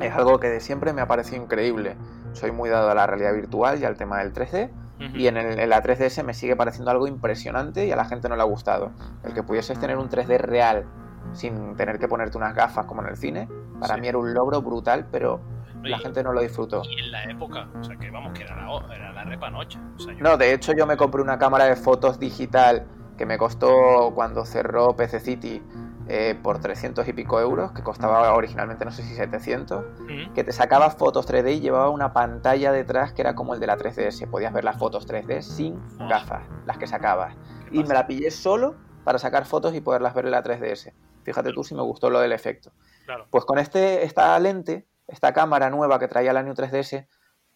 Es 0.00 0.14
algo 0.14 0.40
que 0.40 0.48
de 0.48 0.60
siempre 0.60 0.92
me 0.94 1.02
ha 1.02 1.06
parecido 1.06 1.42
increíble. 1.42 1.96
Soy 2.32 2.52
muy 2.52 2.68
dado 2.68 2.90
a 2.90 2.94
la 2.94 3.06
realidad 3.06 3.32
virtual 3.34 3.80
y 3.80 3.84
al 3.84 3.96
tema 3.96 4.18
del 4.18 4.32
3D. 4.32 4.70
Ujú. 5.00 5.16
Y 5.16 5.28
en, 5.28 5.36
el- 5.36 5.58
en 5.60 5.70
la 5.70 5.82
3DS 5.82 6.24
me 6.24 6.34
sigue 6.34 6.56
pareciendo 6.56 6.90
algo 6.90 7.06
impresionante 7.06 7.86
y 7.86 7.92
a 7.92 7.96
la 7.96 8.04
gente 8.04 8.28
no 8.28 8.36
le 8.36 8.42
ha 8.42 8.46
gustado. 8.46 8.90
El 9.24 9.32
que 9.34 9.42
pudieses 9.42 9.78
tener 9.78 9.96
un 9.96 10.08
3D 10.08 10.38
real 10.38 10.84
sin 11.32 11.76
tener 11.76 11.98
que 11.98 12.08
ponerte 12.08 12.36
unas 12.36 12.54
gafas 12.54 12.86
como 12.86 13.02
en 13.02 13.08
el 13.08 13.16
cine, 13.16 13.48
para 13.80 13.94
Sí. 13.94 14.00
mí 14.00 14.08
era 14.08 14.18
un 14.18 14.32
logro 14.34 14.60
brutal, 14.62 15.06
pero 15.12 15.40
No, 15.76 15.88
la 15.88 15.98
y- 15.98 16.00
gente 16.00 16.22
no 16.24 16.32
lo 16.32 16.40
disfrutó. 16.40 16.82
Y 16.84 16.98
en 17.00 17.12
la 17.12 17.24
época, 17.24 17.68
o 17.78 17.84
sea, 17.84 17.96
que 17.96 18.10
vamos, 18.10 18.32
que 18.32 18.42
era 18.44 18.56
la, 18.56 18.94
era 18.94 19.12
la 19.12 19.24
repa 19.24 19.50
noche. 19.50 19.78
O 19.96 20.00
sea, 20.00 20.14
yo- 20.14 20.20
No, 20.22 20.36
de 20.36 20.52
hecho 20.52 20.72
yo 20.72 20.86
me 20.86 20.96
compré 20.96 21.22
una 21.22 21.38
cámara 21.38 21.66
de 21.66 21.76
fotos 21.76 22.18
digital 22.18 22.86
que 23.16 23.26
me 23.26 23.36
costó 23.38 24.12
cuando 24.14 24.44
cerró 24.44 24.96
PC 24.96 25.20
City 25.20 25.62
eh, 26.08 26.38
por 26.42 26.58
300 26.60 27.06
y 27.08 27.12
pico 27.12 27.38
euros, 27.40 27.72
que 27.72 27.82
costaba 27.82 28.32
originalmente 28.34 28.84
no 28.84 28.90
sé 28.90 29.02
si 29.02 29.14
700, 29.14 29.84
Ujú, 30.00 30.32
que 30.34 30.42
te 30.44 30.52
sacaba 30.52 30.90
fotos 30.90 31.26
3D 31.26 31.52
y 31.56 31.60
llevaba 31.60 31.90
una 31.90 32.12
pantalla 32.12 32.72
detrás 32.72 33.12
que 33.12 33.22
era 33.22 33.34
como 33.34 33.54
el 33.54 33.60
de 33.60 33.66
la 33.66 33.76
3DS. 33.76 34.26
Podías 34.26 34.52
ver 34.52 34.64
las 34.64 34.78
fotos 34.78 35.06
3D 35.06 35.42
sin 35.42 35.80
gafas, 36.08 36.42
las 36.64 36.78
que 36.78 36.86
sacabas. 36.86 37.34
¿qué 37.68 37.76
Y 37.76 37.84
me 37.84 37.94
la 37.94 38.06
pillé 38.06 38.30
solo 38.30 38.74
para 39.04 39.18
sacar 39.18 39.44
fotos 39.44 39.74
y 39.74 39.80
poderlas 39.80 40.14
ver 40.14 40.24
en 40.26 40.30
la 40.32 40.42
3DS. 40.42 40.94
Fíjate 41.24 41.52
tú 41.52 41.62
si 41.62 41.74
me 41.74 41.82
gustó 41.82 42.08
lo 42.08 42.20
del 42.20 42.32
efecto. 42.32 42.72
Claro, 43.04 43.26
Pues 43.30 43.44
con 43.44 43.58
este, 43.58 44.04
esta 44.04 44.38
lente, 44.38 44.86
esta 45.06 45.32
cámara 45.34 45.68
nueva 45.70 45.98
que 45.98 46.08
traía 46.08 46.32
la 46.32 46.42
New 46.42 46.54
3DS, 46.54 47.06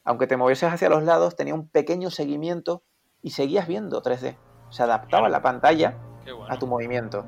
aunque 0.05 0.27
te 0.27 0.37
movieses 0.37 0.71
hacia 0.73 0.89
los 0.91 1.03
lados, 1.05 1.37
tenía 1.37 1.55
un 1.55 1.69
pequeño 1.69 2.11
seguimiento 2.11 2.83
y 3.23 3.31
seguías 3.31 3.67
viendo 3.67 4.03
3D. 4.03 4.37
Se 4.71 4.83
adaptaba 4.83 5.29
Claro. 5.29 5.33
la 5.33 5.43
pantalla 5.43 5.97
bueno. 6.25 6.47
a 6.49 6.59
tu 6.59 6.67
movimiento. 6.67 7.25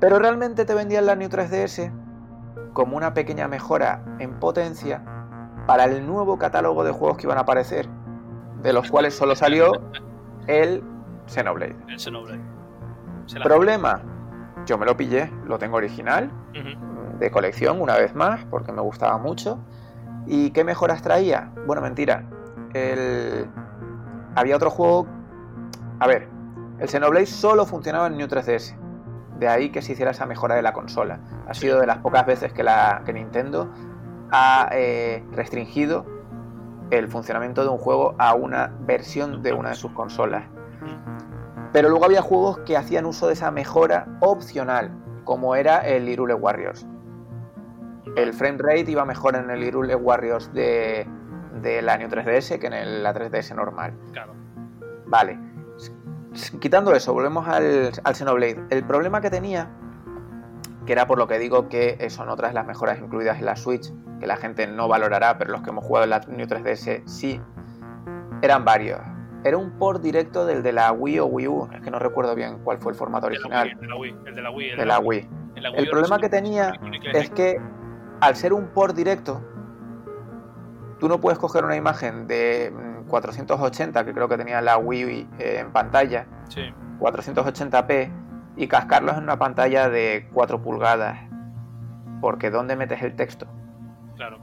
Pero 0.00 0.18
realmente 0.18 0.64
te 0.64 0.74
vendían 0.74 1.06
la 1.06 1.14
New 1.14 1.28
3DS 1.28 1.92
como 2.72 2.96
una 2.96 3.12
pequeña 3.12 3.48
mejora 3.48 4.02
en 4.18 4.40
potencia 4.40 5.02
para 5.66 5.84
el 5.84 6.06
nuevo 6.06 6.38
catálogo 6.38 6.84
de 6.84 6.90
juegos 6.90 7.18
que 7.18 7.26
iban 7.26 7.38
a 7.38 7.42
aparecer, 7.42 7.88
de 8.62 8.72
los 8.72 8.90
cuales 8.90 9.14
solo 9.14 9.36
salió 9.36 9.72
el 10.46 10.82
Xenoblade. 11.26 11.76
El 11.88 12.00
Xenoblade. 12.00 12.40
Problema, 13.44 14.00
yo 14.66 14.78
me 14.78 14.86
lo 14.86 14.96
pillé, 14.96 15.30
lo 15.46 15.58
tengo 15.58 15.76
original, 15.76 16.30
de 17.18 17.30
colección 17.30 17.80
una 17.80 17.96
vez 17.96 18.14
más, 18.14 18.44
porque 18.46 18.72
me 18.72 18.80
gustaba 18.80 19.18
mucho. 19.18 19.58
¿Y 20.26 20.50
qué 20.50 20.64
mejoras 20.64 21.02
traía? 21.02 21.52
Bueno, 21.66 21.82
mentira. 21.82 22.24
El... 22.72 23.46
Había 24.34 24.56
otro 24.56 24.70
juego... 24.70 25.06
A 25.98 26.06
ver, 26.06 26.28
el 26.78 26.88
Xenoblade 26.88 27.26
solo 27.26 27.66
funcionaba 27.66 28.06
en 28.06 28.16
New 28.16 28.26
3DS. 28.26 28.79
De 29.40 29.48
ahí 29.48 29.70
que 29.70 29.82
se 29.82 29.92
hiciera 29.92 30.12
esa 30.12 30.26
mejora 30.26 30.54
de 30.54 30.62
la 30.62 30.72
consola. 30.72 31.18
Ha 31.48 31.54
sido 31.54 31.80
de 31.80 31.86
las 31.86 31.98
pocas 31.98 32.24
veces 32.26 32.52
que, 32.52 32.62
la, 32.62 33.02
que 33.04 33.12
Nintendo 33.12 33.68
ha 34.30 34.68
eh, 34.72 35.24
restringido 35.32 36.06
el 36.90 37.08
funcionamiento 37.08 37.62
de 37.62 37.70
un 37.70 37.78
juego 37.78 38.14
a 38.18 38.34
una 38.34 38.70
versión 38.80 39.42
de 39.42 39.52
una 39.52 39.70
de 39.70 39.74
sus 39.76 39.92
consolas. 39.92 40.44
Pero 41.72 41.88
luego 41.88 42.04
había 42.04 42.20
juegos 42.22 42.58
que 42.66 42.76
hacían 42.76 43.06
uso 43.06 43.28
de 43.28 43.32
esa 43.34 43.50
mejora 43.50 44.06
opcional, 44.20 44.90
como 45.24 45.54
era 45.54 45.78
el 45.78 46.06
Hyrule 46.08 46.34
Warriors. 46.34 46.86
El 48.16 48.32
frame 48.34 48.58
rate 48.58 48.90
iba 48.90 49.04
mejor 49.04 49.36
en 49.36 49.50
el 49.50 49.62
Hyrule 49.62 49.94
Warriors 49.94 50.52
de, 50.52 51.06
de 51.62 51.80
la 51.82 51.96
New 51.96 52.08
3DS 52.08 52.58
que 52.58 52.66
en 52.66 52.72
el- 52.72 53.02
la 53.04 53.14
3DS 53.14 53.54
normal. 53.54 53.92
Claro. 54.12 54.32
Vale. 55.06 55.38
Quitando 56.60 56.94
eso, 56.94 57.12
volvemos 57.12 57.48
al, 57.48 57.92
al 58.04 58.14
Xenoblade. 58.14 58.64
El 58.70 58.84
problema 58.84 59.20
que 59.20 59.30
tenía, 59.30 59.68
que 60.86 60.92
era 60.92 61.06
por 61.06 61.18
lo 61.18 61.26
que 61.26 61.38
digo 61.38 61.68
que 61.68 62.08
son 62.10 62.28
otras 62.28 62.54
las 62.54 62.66
mejoras 62.66 62.98
incluidas 62.98 63.38
en 63.38 63.46
la 63.46 63.56
Switch, 63.56 63.92
que 64.20 64.26
la 64.26 64.36
gente 64.36 64.66
no 64.66 64.86
valorará, 64.86 65.38
pero 65.38 65.50
los 65.50 65.62
que 65.62 65.70
hemos 65.70 65.84
jugado 65.84 66.04
en 66.04 66.10
la 66.10 66.20
New 66.28 66.46
3DS 66.46 67.06
sí, 67.06 67.40
eran 68.42 68.64
varios. 68.64 69.00
Era 69.42 69.56
un 69.56 69.70
port 69.78 70.02
directo 70.02 70.44
del 70.44 70.62
de 70.62 70.72
la 70.72 70.92
Wii 70.92 71.20
o 71.20 71.26
Wii 71.26 71.48
U, 71.48 71.68
es 71.72 71.80
que 71.80 71.90
no 71.90 71.98
recuerdo 71.98 72.34
bien 72.34 72.58
cuál 72.62 72.78
fue 72.78 72.92
el 72.92 72.98
formato 72.98 73.26
El 73.28 73.34
de 73.34 73.38
la 73.40 73.60
original 73.60 73.98
Wii, 73.98 74.16
el 74.26 74.34
de 74.34 74.42
la 74.42 74.50
Wii. 74.50 74.70
El 74.70 74.76
de 74.76 74.86
la 74.86 74.98
Wii. 74.98 75.18
el 75.18 75.54
de 75.54 75.60
la 75.62 75.70
Wii. 75.70 75.78
El 75.78 75.88
problema 75.88 76.18
que 76.18 76.28
tenía 76.28 76.74
es 77.12 77.30
que 77.30 77.60
al 78.20 78.36
ser 78.36 78.52
un 78.52 78.68
port 78.68 78.94
directo, 78.94 79.42
tú 80.98 81.08
no 81.08 81.20
puedes 81.20 81.38
coger 81.38 81.64
una 81.64 81.76
imagen 81.76 82.26
de 82.26 82.72
480, 83.10 84.04
que 84.04 84.14
creo 84.14 84.28
que 84.28 84.38
tenía 84.38 84.60
la 84.62 84.78
Wii 84.78 85.28
eh, 85.38 85.58
en 85.60 85.72
pantalla, 85.72 86.26
Sí, 86.48 86.72
480p, 86.98 88.10
y 88.56 88.68
cascarlos 88.68 89.16
en 89.16 89.24
una 89.24 89.38
pantalla 89.38 89.88
de 89.88 90.28
4 90.32 90.62
pulgadas. 90.62 91.18
Porque 92.20 92.50
¿dónde 92.50 92.76
metes 92.76 93.02
el 93.02 93.14
texto? 93.16 93.46
claro. 94.16 94.38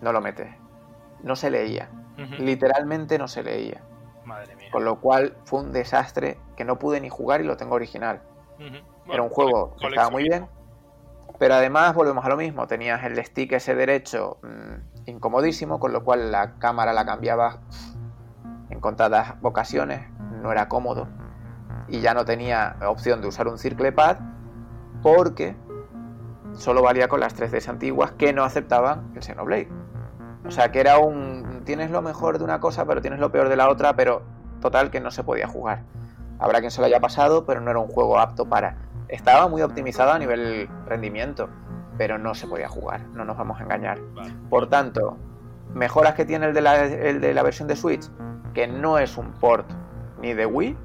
No 0.00 0.12
lo 0.12 0.20
metes. 0.20 0.54
No 1.24 1.34
se 1.34 1.50
leía. 1.50 1.90
Literalmente 2.38 3.18
no 3.18 3.26
se 3.26 3.42
leía. 3.42 3.82
Madre 4.24 4.54
mía. 4.54 4.68
Con 4.70 4.84
lo 4.84 5.00
cual 5.00 5.36
fue 5.44 5.60
un 5.60 5.72
desastre 5.72 6.38
que 6.56 6.64
no 6.64 6.78
pude 6.78 7.00
ni 7.00 7.08
jugar 7.08 7.40
y 7.40 7.44
lo 7.44 7.56
tengo 7.56 7.74
original. 7.74 8.20
Era 8.60 8.80
Bueno, 9.06 9.24
un 9.24 9.30
juego 9.30 9.74
que 9.76 9.86
estaba 9.88 10.10
muy 10.10 10.22
bien. 10.24 10.46
Pero 11.38 11.54
además 11.54 11.94
volvemos 11.94 12.24
a 12.24 12.28
lo 12.28 12.36
mismo. 12.36 12.66
Tenías 12.68 13.02
el 13.04 13.24
stick 13.24 13.52
ese 13.52 13.74
derecho 13.74 14.38
mm, 14.42 14.97
incomodísimo, 15.08 15.80
con 15.80 15.92
lo 15.92 16.04
cual 16.04 16.30
la 16.30 16.54
cámara 16.58 16.92
la 16.92 17.04
cambiabas 17.04 17.58
en 18.70 18.80
contadas 18.80 19.34
ocasiones. 19.42 20.08
No 20.42 20.52
era 20.52 20.68
cómodo. 20.68 21.08
Y 21.88 22.00
ya 22.00 22.14
no 22.14 22.24
tenía 22.24 22.76
opción 22.86 23.20
de 23.20 23.28
usar 23.28 23.48
un 23.48 23.58
circle 23.58 23.92
pad 23.92 24.18
porque 25.02 25.56
solo 26.52 26.82
valía 26.82 27.08
con 27.08 27.20
las 27.20 27.36
3Ds 27.36 27.68
antiguas 27.68 28.12
que 28.12 28.32
no 28.32 28.44
aceptaban 28.44 29.10
el 29.14 29.22
Xenoblade. 29.22 29.68
O 30.46 30.50
sea 30.50 30.70
que 30.70 30.80
era 30.80 30.98
un... 30.98 31.62
Tienes 31.64 31.90
lo 31.90 32.02
mejor 32.02 32.38
de 32.38 32.44
una 32.44 32.60
cosa, 32.60 32.84
pero 32.86 33.00
tienes 33.00 33.20
lo 33.20 33.30
peor 33.32 33.48
de 33.48 33.56
la 33.56 33.68
otra, 33.68 33.94
pero 33.94 34.22
total 34.60 34.90
que 34.90 35.00
no 35.00 35.10
se 35.10 35.24
podía 35.24 35.46
jugar. 35.46 35.82
Habrá 36.38 36.60
quien 36.60 36.70
se 36.70 36.80
lo 36.80 36.86
haya 36.86 37.00
pasado, 37.00 37.44
pero 37.44 37.60
no 37.60 37.70
era 37.70 37.80
un 37.80 37.88
juego 37.88 38.18
apto 38.18 38.46
para... 38.46 38.76
Estaba 39.08 39.48
muy 39.48 39.62
optimizado 39.62 40.12
a 40.12 40.18
nivel 40.18 40.68
rendimiento, 40.86 41.48
pero 41.98 42.16
no 42.16 42.34
se 42.34 42.46
podía 42.46 42.68
jugar, 42.68 43.00
no 43.12 43.24
nos 43.24 43.36
vamos 43.36 43.60
a 43.60 43.64
engañar. 43.64 43.98
Vale. 44.14 44.32
Por 44.48 44.68
tanto, 44.68 45.18
mejoras 45.74 46.14
que 46.14 46.24
tiene 46.24 46.46
el 46.46 46.54
de 46.54 46.60
la, 46.62 46.84
el 46.84 47.20
de 47.20 47.34
la 47.34 47.42
versión 47.42 47.68
de 47.68 47.76
Switch, 47.76 48.08
que 48.54 48.66
no 48.66 48.98
es 48.98 49.18
un 49.18 49.32
port 49.32 49.68
ni 50.22 50.32
de 50.32 50.46
Wii 50.46 50.76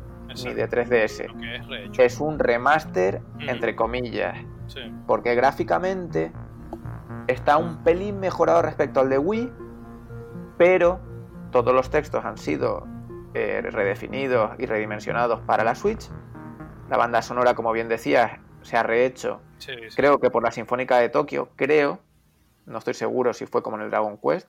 ni 0.43 0.53
de 0.53 0.67
3DS, 0.67 1.27
Lo 1.27 1.39
que 1.91 2.03
es 2.03 2.13
es 2.15 2.19
un 2.19 2.39
remaster 2.39 3.21
entre 3.39 3.75
comillas, 3.75 4.35
Sí. 4.67 4.79
porque 5.05 5.35
gráficamente 5.35 6.31
está 7.27 7.57
un 7.57 7.83
pelín 7.83 8.19
mejorado 8.19 8.61
respecto 8.63 8.99
al 8.99 9.09
de 9.09 9.19
Wii, 9.19 9.51
pero 10.57 10.99
todos 11.51 11.73
los 11.73 11.89
textos 11.91 12.25
han 12.25 12.37
sido 12.37 12.87
eh, 13.35 13.61
redefinidos 13.61 14.51
y 14.57 14.65
redimensionados 14.65 15.39
para 15.41 15.63
la 15.63 15.75
Switch. 15.75 16.09
La 16.89 16.97
banda 16.97 17.21
sonora, 17.21 17.53
como 17.53 17.71
bien 17.71 17.87
decías, 17.87 18.31
se 18.63 18.77
ha 18.77 18.83
rehecho, 18.83 19.41
Sí, 19.57 19.71
sí. 19.89 19.95
creo 19.95 20.19
que 20.19 20.29
por 20.29 20.43
la 20.43 20.51
Sinfónica 20.51 20.97
de 20.97 21.09
Tokio, 21.09 21.49
creo, 21.55 21.99
no 22.65 22.77
estoy 22.79 22.93
seguro 22.93 23.33
si 23.33 23.45
fue 23.45 23.61
como 23.63 23.77
en 23.77 23.83
el 23.83 23.89
Dragon 23.89 24.17
Quest. 24.17 24.47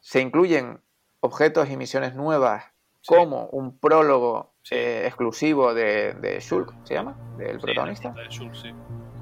Se 0.00 0.20
incluyen 0.20 0.80
objetos 1.20 1.68
y 1.70 1.76
misiones 1.76 2.14
nuevas 2.14 2.64
Sí. 3.00 3.14
como 3.14 3.46
un 3.46 3.78
prólogo 3.78 4.52
eh, 4.70 5.04
exclusivo 5.06 5.72
de, 5.72 6.14
de 6.14 6.40
Shulk, 6.40 6.74
¿se 6.84 6.94
llama? 6.94 7.16
Del 7.38 7.58
protagonista 7.58 8.10
de 8.12 8.28
Shulk, 8.28 8.52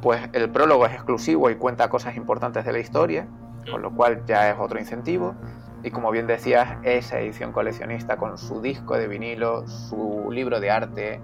pues 0.03 0.29
el 0.33 0.51
prólogo 0.51 0.87
es 0.87 0.93
exclusivo 0.93 1.51
y 1.51 1.57
cuenta 1.57 1.89
cosas 1.89 2.17
importantes 2.17 2.65
de 2.65 2.73
la 2.73 2.79
historia, 2.79 3.29
con 3.71 3.83
lo 3.83 3.95
cual 3.95 4.25
ya 4.27 4.51
es 4.51 4.57
otro 4.59 4.79
incentivo. 4.79 5.35
Y 5.83 5.91
como 5.91 6.11
bien 6.11 6.27
decías, 6.27 6.79
esa 6.85 7.21
edición 7.21 7.53
coleccionista 7.53 8.17
con 8.17 8.39
su 8.39 8.61
disco 8.61 8.97
de 8.97 9.07
vinilo, 9.09 9.67
su 9.69 10.29
libro 10.33 10.59
de 10.59 10.71
arte, 10.71 11.21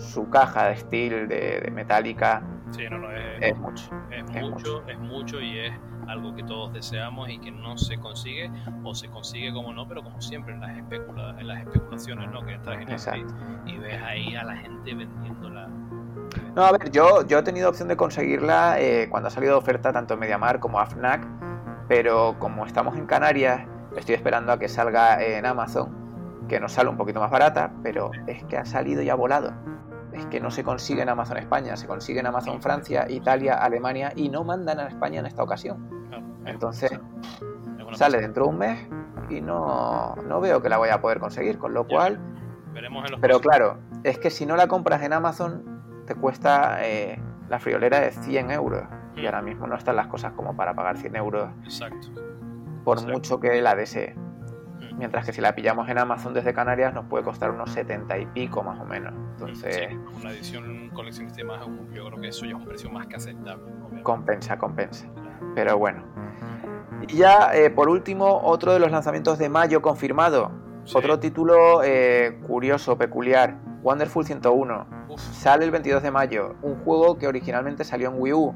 su 0.00 0.28
caja 0.30 0.66
de 0.68 0.76
steel 0.76 1.28
de, 1.28 1.60
de 1.60 1.70
metálica, 1.70 2.42
Sí, 2.70 2.84
no, 2.90 2.98
no, 2.98 3.10
es, 3.10 3.42
es 3.42 3.56
mucho. 3.58 3.90
es 4.10 4.24
es 4.36 4.42
mucho, 4.42 4.82
es 4.86 4.98
mucho 4.98 5.40
y 5.40 5.58
es 5.58 5.72
algo 6.06 6.34
que 6.34 6.42
todos 6.44 6.72
deseamos 6.72 7.28
y 7.28 7.38
que 7.38 7.50
no 7.50 7.76
se 7.76 7.98
consigue 7.98 8.50
o 8.84 8.94
se 8.94 9.08
consigue 9.08 9.52
como 9.52 9.72
no, 9.72 9.86
pero 9.88 10.02
como 10.02 10.20
siempre 10.20 10.54
en 10.54 10.60
las, 10.60 10.76
especula- 10.76 11.36
en 11.38 11.48
las 11.48 11.60
especulaciones, 11.60 12.30
¿no? 12.30 12.42
Que 12.44 12.54
estás 12.54 12.74
en 12.76 12.82
el 12.82 12.92
Exacto. 12.92 13.26
feed 13.64 13.74
y 13.74 13.78
ves 13.78 14.00
ahí 14.02 14.34
a 14.36 14.44
la 14.44 14.56
gente 14.56 14.94
vendiéndola. 14.94 15.68
No, 16.54 16.64
a 16.64 16.72
ver, 16.72 16.90
yo, 16.92 17.26
yo 17.26 17.38
he 17.38 17.42
tenido 17.42 17.68
opción 17.68 17.88
de 17.88 17.96
conseguirla 17.96 18.80
eh, 18.80 19.08
cuando 19.10 19.28
ha 19.28 19.30
salido 19.30 19.54
de 19.54 19.58
oferta 19.58 19.92
tanto 19.92 20.14
en 20.14 20.20
Mediamar 20.20 20.60
como 20.60 20.78
a 20.80 20.86
FNAC, 20.86 21.26
pero 21.88 22.36
como 22.38 22.66
estamos 22.66 22.96
en 22.96 23.06
Canarias, 23.06 23.66
estoy 23.96 24.14
esperando 24.14 24.52
a 24.52 24.58
que 24.60 24.68
salga 24.68 25.20
en 25.22 25.44
Amazon, 25.44 26.46
que 26.48 26.60
nos 26.60 26.72
sale 26.72 26.88
un 26.88 26.96
poquito 26.96 27.18
más 27.20 27.30
barata, 27.30 27.72
pero 27.82 28.10
es 28.28 28.44
que 28.44 28.56
ha 28.56 28.64
salido 28.64 29.02
ya 29.02 29.14
volado. 29.16 29.52
Es 30.20 30.26
que 30.26 30.38
no 30.38 30.50
se 30.50 30.62
consigue 30.62 31.00
en 31.00 31.08
Amazon 31.08 31.38
España, 31.38 31.76
se 31.76 31.86
consigue 31.86 32.20
en 32.20 32.26
Amazon 32.26 32.60
Francia, 32.60 33.06
Italia, 33.08 33.54
Alemania 33.54 34.12
y 34.14 34.28
no 34.28 34.44
mandan 34.44 34.78
a 34.78 34.86
España 34.86 35.20
en 35.20 35.26
esta 35.26 35.42
ocasión. 35.42 35.88
Entonces 36.44 36.92
sale 37.92 38.20
dentro 38.20 38.44
de 38.44 38.50
un 38.50 38.58
mes 38.58 38.86
y 39.30 39.40
no, 39.40 40.14
no 40.26 40.40
veo 40.40 40.60
que 40.60 40.68
la 40.68 40.76
voy 40.76 40.90
a 40.90 41.00
poder 41.00 41.20
conseguir, 41.20 41.58
con 41.58 41.72
lo 41.72 41.86
cual 41.86 42.20
Veremos 42.74 43.04
en 43.06 43.12
los 43.12 43.20
pero 43.20 43.40
claro, 43.40 43.78
es 44.04 44.18
que 44.18 44.30
si 44.30 44.44
no 44.44 44.56
la 44.56 44.68
compras 44.68 45.02
en 45.02 45.14
Amazon, 45.14 46.04
te 46.06 46.14
cuesta 46.14 46.86
eh, 46.86 47.18
la 47.48 47.58
friolera 47.58 48.00
de 48.00 48.12
100 48.12 48.50
euros. 48.50 48.84
Y 49.16 49.24
ahora 49.24 49.42
mismo 49.42 49.66
no 49.66 49.74
están 49.74 49.96
las 49.96 50.06
cosas 50.06 50.32
como 50.32 50.54
para 50.54 50.74
pagar 50.74 50.98
100 50.98 51.16
euros 51.16 51.50
Exacto. 51.64 52.08
por 52.84 52.98
Exacto. 52.98 53.14
mucho 53.14 53.40
que 53.40 53.60
la 53.62 53.74
desee. 53.74 54.14
Mm. 54.80 54.98
Mientras 54.98 55.26
que 55.26 55.32
si 55.32 55.40
la 55.40 55.54
pillamos 55.54 55.88
en 55.88 55.98
Amazon 55.98 56.34
desde 56.34 56.52
Canarias 56.54 56.94
nos 56.94 57.04
puede 57.06 57.24
costar 57.24 57.50
unos 57.50 57.70
70 57.70 58.18
y 58.18 58.26
pico 58.26 58.62
más 58.62 58.78
o 58.80 58.84
menos. 58.84 59.12
Entonces 59.32 59.88
Sí, 59.90 59.96
una 60.20 60.30
edición 60.30 60.90
coleccionista 60.90 61.44
más, 61.44 61.60
yo 61.92 62.06
creo 62.06 62.20
que 62.20 62.28
eso 62.28 62.44
ya 62.44 62.52
es 62.52 62.56
un 62.56 62.64
precio 62.64 62.90
más 62.90 63.06
que 63.06 63.16
aceptable. 63.16 63.64
obviamente. 63.64 64.02
compensa, 64.02 64.58
compensa. 64.58 65.06
Pero 65.54 65.78
bueno. 65.78 66.02
Y 67.08 67.16
ya 67.16 67.50
eh, 67.54 67.70
por 67.70 67.88
último, 67.88 68.40
otro 68.42 68.72
de 68.72 68.78
los 68.78 68.90
lanzamientos 68.90 69.38
de 69.38 69.48
mayo 69.48 69.80
confirmado. 69.80 70.50
Sí. 70.84 70.96
Otro 70.96 71.18
título 71.18 71.82
eh, 71.82 72.38
curioso, 72.46 72.96
peculiar. 72.98 73.56
Wonderful 73.82 74.24
101. 74.26 74.86
Uf, 75.08 75.20
Sale 75.20 75.64
el 75.64 75.70
22 75.70 76.02
de 76.02 76.10
mayo. 76.10 76.56
Un 76.62 76.76
juego 76.84 77.16
que 77.16 77.26
originalmente 77.26 77.84
salió 77.84 78.10
en 78.10 78.20
Wii 78.20 78.32
U. 78.34 78.54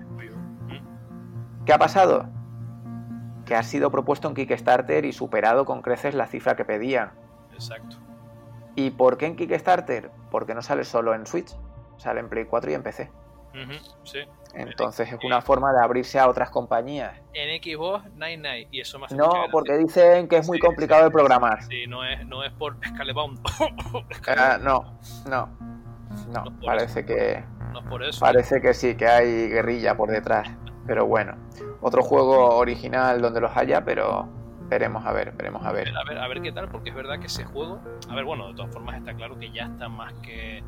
¿Qué 1.64 1.72
ha 1.72 1.78
pasado? 1.78 2.28
Que 3.44 3.54
ha 3.54 3.62
sido 3.62 3.90
propuesto 3.90 4.28
en 4.28 4.34
Kickstarter 4.34 5.04
y 5.04 5.12
superado 5.12 5.64
con 5.64 5.82
creces 5.82 6.14
la 6.14 6.26
cifra 6.26 6.56
que 6.56 6.64
pedían. 6.64 7.12
Exacto. 7.52 7.96
¿Y 8.74 8.90
por 8.90 9.18
qué 9.18 9.26
en 9.26 9.36
Kickstarter? 9.36 10.10
Porque 10.30 10.54
no 10.54 10.62
sale 10.62 10.84
solo 10.84 11.14
en 11.14 11.26
Switch, 11.26 11.54
sale 11.96 12.20
en 12.20 12.28
Play 12.28 12.46
4 12.46 12.70
y 12.70 12.74
en 12.74 12.82
PC. 12.82 13.10
Sí. 14.02 14.18
Entonces 14.54 15.12
es 15.12 15.18
una 15.24 15.40
forma 15.40 15.72
de 15.72 15.80
abrirse 15.82 16.18
a 16.18 16.28
otras 16.28 16.50
compañías. 16.50 17.16
En 17.32 17.62
Xbox, 17.62 18.04
Nine 18.14 18.36
Nine. 18.36 18.68
Y 18.70 18.80
eso 18.80 19.02
hace 19.04 19.14
No, 19.14 19.32
porque 19.50 19.76
dicen 19.76 20.28
que 20.28 20.38
es 20.38 20.46
muy 20.46 20.58
Sí, 20.58 20.66
complicado 20.66 21.04
de 21.04 21.10
programar. 21.10 21.62
Sí, 21.64 21.86
no 21.86 22.04
es, 22.04 22.24
no 22.26 22.44
es 22.44 22.52
por 22.52 22.76
Scalebound. 22.84 23.40
Ah, 24.36 24.58
no, 24.60 24.98
no. 25.28 25.48
No, 26.32 26.44
parece 26.64 27.04
que. 27.04 27.44
No 27.72 27.80
es 27.80 27.86
por 27.86 28.02
eso. 28.02 28.20
Parece 28.20 28.60
que 28.60 28.74
sí, 28.74 28.96
que 28.96 29.06
hay 29.06 29.48
guerrilla 29.48 29.96
por 29.96 30.10
detrás. 30.10 30.48
Pero 30.86 31.06
bueno, 31.06 31.34
otro 31.80 32.02
juego 32.02 32.56
original 32.56 33.20
donde 33.22 33.40
los 33.40 33.56
haya, 33.56 33.84
pero 33.84 34.28
veremos 34.68 35.04
a 35.06 35.12
ver, 35.12 35.32
veremos 35.32 35.64
a 35.64 35.72
ver. 35.72 35.88
A 35.96 36.04
ver, 36.04 36.18
a 36.18 36.28
ver 36.28 36.42
qué 36.42 36.52
tal, 36.52 36.68
porque 36.68 36.90
es 36.90 36.96
verdad 36.96 37.18
que 37.18 37.26
ese 37.26 37.44
juego, 37.44 37.80
a 38.08 38.14
ver, 38.14 38.24
bueno, 38.24 38.48
de 38.48 38.54
todas 38.54 38.72
formas 38.72 38.96
está 38.96 39.14
claro 39.14 39.38
que 39.38 39.50
ya 39.50 39.64
está 39.64 39.88
más 39.88 40.12
que 40.14 40.62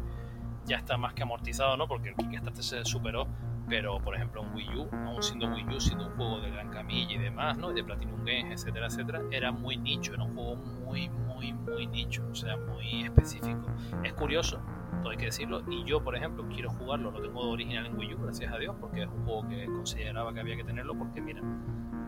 ya 0.66 0.76
está 0.76 0.96
más 0.96 1.14
que 1.14 1.22
amortizado, 1.22 1.76
¿no? 1.76 1.86
Porque 1.86 2.08
el 2.08 2.16
Kickstarter 2.16 2.62
se 2.62 2.84
superó, 2.84 3.26
pero 3.68 3.98
por 3.98 4.14
ejemplo 4.14 4.42
en 4.42 4.54
Wii 4.54 4.76
U, 4.76 4.88
aún 5.06 5.22
siendo 5.22 5.48
Wii 5.48 5.66
U, 5.74 5.80
siendo 5.80 6.06
un 6.06 6.16
juego 6.16 6.40
de 6.40 6.50
gran 6.50 6.70
camilla 6.70 7.14
y 7.14 7.18
demás, 7.18 7.58
¿no? 7.58 7.72
Y 7.72 7.74
de 7.74 7.84
Platinum 7.84 8.24
Games, 8.24 8.62
etcétera, 8.62 8.86
etcétera, 8.86 9.22
era 9.30 9.52
muy 9.52 9.76
nicho, 9.76 10.14
era 10.14 10.24
un 10.24 10.34
juego 10.34 10.56
muy, 10.56 11.08
muy, 11.08 11.52
muy 11.52 11.86
nicho, 11.86 12.24
o 12.30 12.34
sea, 12.34 12.56
muy 12.56 13.02
específico. 13.04 13.66
Es 14.04 14.12
curioso, 14.14 14.60
todo 15.02 15.10
hay 15.10 15.16
que 15.16 15.26
decirlo, 15.26 15.62
y 15.68 15.84
yo, 15.84 16.02
por 16.02 16.16
ejemplo, 16.16 16.46
quiero 16.48 16.70
jugarlo, 16.70 17.10
lo 17.10 17.20
tengo 17.20 17.40
original 17.50 17.86
en 17.86 17.98
Wii 17.98 18.14
U, 18.14 18.18
gracias 18.22 18.52
a 18.52 18.58
Dios, 18.58 18.76
porque 18.80 19.02
es 19.02 19.08
un 19.08 19.24
juego 19.24 19.48
que 19.48 19.66
consideraba 19.66 20.32
que 20.32 20.40
había 20.40 20.56
que 20.56 20.64
tenerlo, 20.64 20.96
porque 20.96 21.20
mira, 21.20 21.42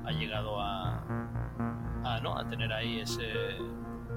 ha 0.05 0.12
llegado 0.12 0.60
a, 0.60 1.05
a, 2.05 2.20
¿no? 2.22 2.39
a 2.39 2.48
tener 2.48 2.72
ahí 2.72 3.01
ese, 3.01 3.56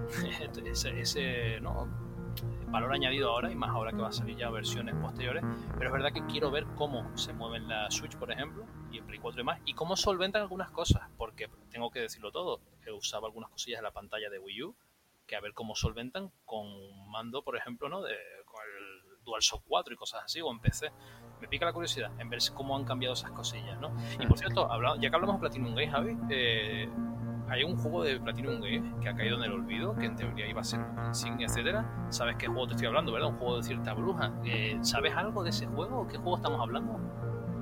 ese, 0.65 0.99
ese 0.99 1.59
¿no? 1.61 1.88
Valor 2.72 2.93
añadido 2.93 3.30
ahora 3.30 3.52
y 3.52 3.56
más 3.56 3.69
ahora 3.69 3.91
que 3.91 3.98
va 3.98 4.07
a 4.07 4.11
salir 4.11 4.38
ya 4.38 4.49
versiones 4.49 4.95
posteriores. 4.95 5.43
Pero 5.77 5.89
es 5.89 5.91
verdad 5.91 6.14
que 6.14 6.26
quiero 6.26 6.52
ver 6.52 6.65
cómo 6.76 7.15
se 7.18 7.34
mueven 7.34 7.68
la 7.68 7.91
Switch, 7.91 8.15
por 8.15 8.31
ejemplo, 8.31 8.65
y 8.91 8.98
el 8.98 9.03
Play 9.03 9.19
4 9.19 9.41
y 9.41 9.43
más, 9.43 9.60
y 9.65 9.73
cómo 9.73 9.95
solventan 9.95 10.41
algunas 10.41 10.72
cosas, 10.72 11.10
porque 11.18 11.49
tengo 11.69 11.91
que 11.91 11.99
decirlo 11.99 12.31
todo. 12.31 12.61
He 12.85 12.91
usado 12.91 13.26
algunas 13.26 13.52
cosillas 13.52 13.80
de 13.80 13.84
la 13.84 13.91
pantalla 13.91 14.30
de 14.30 14.39
Wii 14.39 14.64
U, 14.64 14.76
que 15.27 15.35
a 15.35 15.41
ver 15.41 15.53
cómo 15.53 15.76
solventan 15.76 16.31
con 16.45 16.65
un 16.68 17.11
mando, 17.11 17.43
por 17.43 17.57
ejemplo, 17.57 17.89
¿no? 17.89 18.02
De, 18.02 18.15
con 18.45 18.61
el 18.64 19.23
DualShock 19.23 19.64
4 19.68 19.93
y 19.93 19.98
cosas 19.98 20.23
así, 20.23 20.41
o 20.41 20.49
en 20.52 20.60
PC. 20.60 20.91
Me 21.41 21.47
pica 21.47 21.65
la 21.65 21.73
curiosidad 21.73 22.11
en 22.19 22.30
ver 22.30 22.39
cómo 22.53 22.76
han 22.77 22.85
cambiado 22.85 23.15
esas 23.15 23.31
cosillas, 23.31 23.80
¿no? 23.80 23.91
Y 24.19 24.27
por 24.27 24.38
cierto, 24.38 24.69
ya 24.99 25.09
que 25.09 25.15
hablamos 25.15 25.38
de 25.38 25.39
Platinum 25.39 25.73
Games, 25.73 25.91
Javi, 25.91 26.18
eh, 26.30 26.88
hay 27.49 27.63
un 27.63 27.76
juego 27.77 28.03
de 28.03 28.19
Platinum 28.19 28.61
Games 28.61 28.93
que 29.01 29.09
ha 29.09 29.15
caído 29.15 29.38
en 29.38 29.43
el 29.43 29.51
olvido, 29.51 29.95
que 29.95 30.05
en 30.05 30.15
teoría 30.15 30.47
iba 30.47 30.61
a 30.61 30.63
ser 30.63 30.80
un 30.80 31.07
insignia, 31.07 31.47
etcétera. 31.47 31.84
¿Sabes 32.09 32.35
qué 32.38 32.47
juego 32.47 32.68
te 32.68 32.73
estoy 32.73 32.88
hablando, 32.88 33.11
verdad? 33.11 33.30
Un 33.30 33.38
juego 33.38 33.57
de 33.57 33.63
cierta 33.63 33.93
bruja. 33.93 34.31
Eh, 34.45 34.77
¿Sabes 34.81 35.13
algo 35.18 35.43
de 35.43 35.49
ese 35.49 35.65
juego? 35.65 36.07
¿Qué 36.07 36.18
juego 36.18 36.38
estamos 36.38 36.61
hablando? 36.61 36.99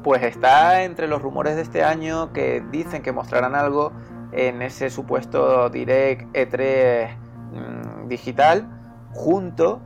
Pues 0.04 0.24
está 0.24 0.84
entre 0.84 1.08
los 1.08 1.22
rumores 1.22 1.56
de 1.56 1.62
este 1.62 1.84
año 1.84 2.34
que 2.34 2.62
dicen 2.72 3.02
que 3.02 3.12
mostrarán 3.14 3.56
algo 3.56 3.94
en 4.32 4.62
ese 4.62 4.90
supuesto 4.90 5.70
Direct 5.70 6.36
E3 6.36 7.18
mm, 7.54 8.08
digital 8.10 8.68
junto 9.14 9.82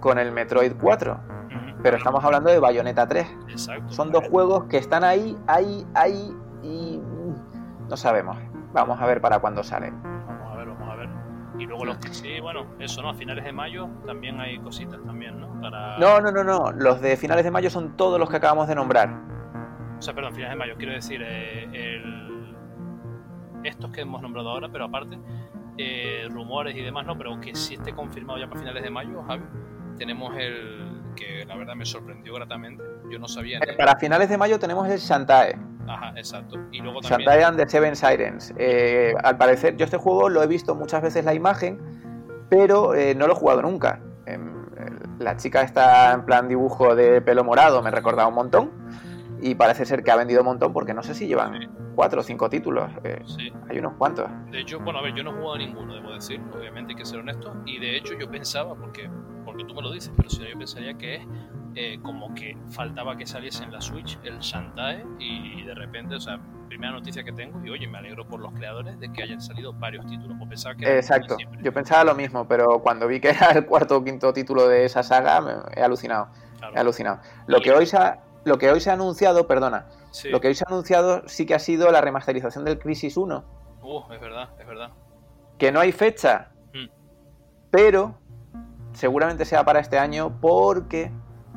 con 0.00 0.18
el 0.18 0.32
Metroid 0.32 0.74
4. 0.80 1.37
Pero 1.82 1.96
estamos 1.96 2.24
hablando 2.24 2.50
de 2.50 2.58
Bayonetta 2.58 3.06
3. 3.06 3.36
Exacto. 3.48 3.92
Son 3.92 4.10
dos 4.10 4.26
juegos 4.28 4.64
que 4.64 4.78
están 4.78 5.04
ahí, 5.04 5.36
ahí, 5.46 5.86
ahí 5.94 6.36
y 6.62 6.98
mm, 6.98 7.88
no 7.88 7.96
sabemos. 7.96 8.36
Vamos 8.72 9.00
a 9.00 9.06
ver 9.06 9.20
para 9.20 9.38
cuándo 9.38 9.62
sale. 9.62 9.90
Vamos 9.90 10.52
a 10.52 10.56
ver, 10.56 10.68
vamos 10.68 10.88
a 10.88 10.94
ver. 10.96 11.08
Y 11.58 11.66
luego 11.66 11.84
los 11.84 11.98
que 11.98 12.12
sí, 12.12 12.40
bueno, 12.40 12.66
eso, 12.78 13.02
¿no? 13.02 13.10
A 13.10 13.14
finales 13.14 13.44
de 13.44 13.52
mayo 13.52 13.88
también 14.06 14.40
hay 14.40 14.58
cositas 14.58 15.00
también, 15.04 15.40
¿no? 15.40 15.48
No, 15.98 16.20
no, 16.20 16.30
no, 16.30 16.44
no. 16.44 16.72
Los 16.72 17.00
de 17.00 17.16
finales 17.16 17.44
de 17.44 17.50
mayo 17.50 17.70
son 17.70 17.96
todos 17.96 18.18
los 18.18 18.30
que 18.30 18.36
acabamos 18.36 18.68
de 18.68 18.74
nombrar. 18.74 19.08
O 19.98 20.02
sea, 20.02 20.14
perdón, 20.14 20.34
finales 20.34 20.54
de 20.54 20.58
mayo. 20.58 20.74
Quiero 20.76 20.92
decir, 20.92 21.20
eh, 21.24 22.02
estos 23.64 23.90
que 23.90 24.02
hemos 24.02 24.22
nombrado 24.22 24.50
ahora, 24.50 24.68
pero 24.70 24.84
aparte, 24.84 25.18
eh, 25.76 26.28
rumores 26.30 26.76
y 26.76 26.82
demás, 26.82 27.06
¿no? 27.06 27.16
Pero 27.18 27.40
que 27.40 27.54
sí 27.54 27.74
esté 27.74 27.92
confirmado 27.92 28.38
ya 28.38 28.48
para 28.48 28.60
finales 28.60 28.82
de 28.82 28.90
mayo, 28.90 29.22
Javi. 29.24 29.44
Tenemos 29.98 30.36
el 30.36 30.97
que 31.18 31.44
la 31.46 31.56
verdad 31.56 31.74
me 31.74 31.84
sorprendió 31.84 32.34
gratamente. 32.34 32.84
Yo 33.10 33.18
no 33.18 33.28
sabía. 33.28 33.58
Eh, 33.58 33.74
para 33.76 33.96
finales 33.96 34.28
de 34.28 34.38
mayo 34.38 34.58
tenemos 34.58 34.88
el 34.88 34.98
Shantae. 34.98 35.58
Ajá, 35.86 36.12
exacto. 36.16 36.58
Y 36.70 36.80
luego 36.80 37.00
también... 37.00 37.28
Shantae 37.28 37.44
and 37.44 37.58
the 37.58 37.68
Seven 37.68 37.96
Sirens. 37.96 38.54
Eh, 38.56 39.14
al 39.22 39.36
parecer, 39.36 39.76
yo 39.76 39.84
este 39.84 39.96
juego 39.96 40.28
lo 40.28 40.42
he 40.42 40.46
visto 40.46 40.74
muchas 40.74 41.02
veces 41.02 41.24
la 41.24 41.34
imagen, 41.34 41.78
pero 42.48 42.94
eh, 42.94 43.14
no 43.14 43.26
lo 43.26 43.32
he 43.32 43.36
jugado 43.36 43.62
nunca. 43.62 44.00
Em, 44.26 44.66
la 45.18 45.36
chica 45.36 45.62
está 45.62 46.12
en 46.12 46.24
plan 46.24 46.48
dibujo 46.48 46.94
de 46.94 47.20
pelo 47.20 47.44
morado, 47.44 47.82
me 47.82 47.90
recordaba 47.90 48.28
un 48.28 48.34
montón. 48.34 48.70
Y 49.40 49.54
parece 49.54 49.84
ser 49.84 50.02
que 50.02 50.10
ha 50.10 50.16
vendido 50.16 50.40
un 50.40 50.46
montón 50.46 50.72
porque 50.72 50.92
no 50.92 51.02
sé 51.02 51.14
si 51.14 51.28
llevan 51.28 51.70
cuatro 51.94 52.20
o 52.20 52.24
cinco 52.24 52.50
títulos. 52.50 52.90
Eh, 53.04 53.22
sí. 53.24 53.52
Hay 53.68 53.78
unos 53.78 53.94
cuantos. 53.94 54.28
De 54.50 54.60
hecho, 54.60 54.80
bueno, 54.80 54.98
a 54.98 55.02
ver, 55.02 55.14
yo 55.14 55.22
no 55.22 55.30
he 55.30 55.34
jugado 55.34 55.54
a 55.54 55.58
ninguno, 55.58 55.94
debo 55.94 56.12
decir. 56.12 56.40
Obviamente 56.56 56.92
hay 56.92 56.96
que 56.96 57.04
ser 57.04 57.20
honesto. 57.20 57.54
Y 57.64 57.78
de 57.78 57.96
hecho 57.96 58.14
yo 58.18 58.28
pensaba, 58.30 58.74
porque, 58.74 59.08
porque 59.48 59.64
tú 59.64 59.74
me 59.74 59.80
lo 59.80 59.90
dices, 59.90 60.12
pero 60.14 60.28
si 60.28 60.40
no 60.40 60.46
yo 60.46 60.58
pensaría 60.58 60.92
que 60.92 61.14
es 61.14 61.22
eh, 61.74 61.98
como 62.02 62.34
que 62.34 62.54
faltaba 62.68 63.16
que 63.16 63.26
saliese 63.26 63.64
en 63.64 63.72
la 63.72 63.80
Switch 63.80 64.18
el 64.22 64.40
Shantae 64.40 65.06
y 65.18 65.62
de 65.62 65.74
repente, 65.74 66.16
o 66.16 66.20
sea, 66.20 66.38
primera 66.68 66.92
noticia 66.92 67.24
que 67.24 67.32
tengo 67.32 67.64
y 67.64 67.70
oye, 67.70 67.88
me 67.88 67.96
alegro 67.96 68.28
por 68.28 68.40
los 68.40 68.52
creadores 68.52 69.00
de 69.00 69.10
que 69.10 69.22
hayan 69.22 69.40
salido 69.40 69.72
varios 69.72 70.04
títulos. 70.06 70.36
pensaba 70.46 70.74
que 70.74 70.98
Exacto, 70.98 71.38
yo 71.62 71.72
pensaba 71.72 72.04
lo 72.04 72.14
mismo, 72.14 72.46
pero 72.46 72.82
cuando 72.82 73.08
vi 73.08 73.20
que 73.20 73.30
era 73.30 73.52
el 73.52 73.64
cuarto 73.64 73.96
o 73.96 74.04
quinto 74.04 74.34
título 74.34 74.68
de 74.68 74.84
esa 74.84 75.02
saga, 75.02 75.40
me 75.40 75.52
he 75.74 75.82
alucinado. 75.82 76.28
He 76.74 76.78
alucinado. 76.78 77.20
Lo 77.46 77.60
que 77.60 77.72
hoy 77.72 77.86
se 77.86 77.96
ha, 77.96 78.20
lo 78.44 78.58
que 78.58 78.70
hoy 78.70 78.80
se 78.80 78.90
ha 78.90 78.92
anunciado, 78.92 79.46
perdona, 79.46 79.86
lo 80.30 80.42
que 80.42 80.48
hoy 80.48 80.54
se 80.54 80.64
ha 80.66 80.70
anunciado 80.70 81.22
sí 81.26 81.46
que 81.46 81.54
ha 81.54 81.58
sido 81.58 81.90
la 81.90 82.02
remasterización 82.02 82.66
del 82.66 82.78
Crisis 82.78 83.16
1. 83.16 83.44
Uh, 83.80 84.12
es 84.12 84.20
verdad, 84.20 84.50
es 84.60 84.66
verdad. 84.66 84.90
Que 85.56 85.72
no 85.72 85.80
hay 85.80 85.92
fecha, 85.92 86.50
hmm. 86.74 86.90
pero 87.70 88.18
seguramente 88.98 89.44
sea 89.44 89.64
para 89.64 89.78
este 89.78 89.96
año 89.96 90.40
porque 90.40 91.12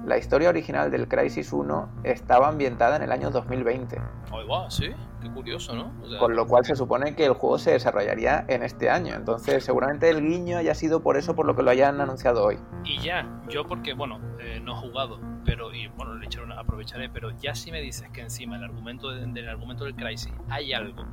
la 0.06 0.18
historia 0.20 0.50
original 0.50 0.92
del 0.92 1.08
Crisis 1.08 1.52
1 1.52 1.90
estaba 2.04 2.48
ambientada 2.48 2.98
en 2.98 3.02
el 3.02 3.12
año 3.12 3.32
2020. 3.32 4.00
Oh, 4.32 4.70
sí, 4.70 4.92
qué 5.22 5.30
curioso, 5.30 5.76
¿no? 5.76 5.94
Con 6.20 6.36
lo 6.36 6.48
cual 6.48 6.66
se 6.66 6.76
supone 6.76 7.16
que 7.16 7.26
el 7.26 7.34
juego 7.34 7.58
se 7.58 7.72
desarrollaría 7.72 8.46
en 8.48 8.64
este 8.64 8.90
año. 8.90 9.16
Entonces, 9.16 9.64
seguramente 9.64 10.10
el 10.10 10.22
guiño 10.22 10.58
haya 10.58 10.76
sido 10.76 11.02
por 11.02 11.18
eso, 11.18 11.36
por 11.36 11.46
lo 11.46 11.56
que 11.56 11.64
lo 11.64 11.72
hayan 11.72 12.02
anunciado 12.02 12.44
hoy. 12.44 12.60
Y 12.84 13.00
ya, 13.00 13.28
yo 13.48 13.66
porque, 13.66 13.94
bueno, 13.94 14.20
eh, 14.40 14.60
no 14.62 14.74
he 14.74 14.76
jugado, 14.76 15.20
pero, 15.46 15.74
y 15.74 15.88
bueno, 15.88 16.16
le 16.16 16.26
echaré 16.26 16.52
aprovecharé, 16.54 17.10
pero 17.10 17.32
ya 17.32 17.56
si 17.56 17.72
me 17.72 17.82
dices 17.82 18.10
que 18.10 18.22
encima 18.22 18.58
el 18.58 18.64
argumento 18.64 19.10
del 19.10 19.50
argumento 19.50 19.86
del 19.86 19.96
Crisis 19.96 20.34
hay 20.50 20.74
algo 20.74 21.06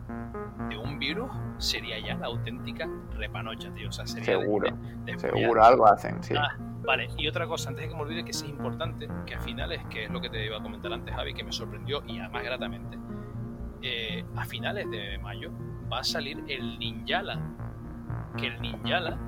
de 0.69 0.77
un 0.77 0.99
virus, 0.99 1.31
sería 1.59 1.99
ya 1.99 2.15
la 2.17 2.27
auténtica 2.27 2.89
repanocha, 3.13 3.73
tío. 3.75 3.89
O 3.89 3.93
sea, 3.93 4.07
sería 4.07 4.39
seguro, 4.39 4.69
seguro, 5.17 5.65
algo 5.65 5.87
hacen, 5.87 6.23
sí. 6.23 6.35
Ah, 6.37 6.57
Vale, 6.89 7.09
y 7.19 7.29
otra 7.29 7.47
cosa, 7.47 7.69
antes 7.69 7.85
de 7.85 7.91
que 7.91 7.95
me 7.95 8.01
olvide 8.01 8.25
que 8.25 8.31
es 8.31 8.43
importante, 8.45 9.09
que 9.27 9.35
a 9.35 9.41
finales, 9.41 9.79
que 9.91 10.05
es 10.05 10.11
lo 10.11 10.23
que 10.23 10.31
te 10.31 10.47
iba 10.47 10.57
a 10.57 10.63
comentar 10.63 10.91
antes, 10.91 11.15
Javi, 11.15 11.35
que 11.35 11.45
me 11.45 11.53
sorprendió 11.53 12.03
y 12.07 12.19
además 12.19 12.45
gratamente, 12.45 12.97
eh, 13.83 14.25
a 14.37 14.45
finales 14.45 14.91
de 14.91 15.19
mayo 15.19 15.51
va 15.91 16.01
a 16.01 16.05
salir 16.05 16.43
el 16.49 16.79
Ninjala. 16.79 17.41
Que 18.37 18.49
el 18.49 18.61
Ninjala, 18.61 19.19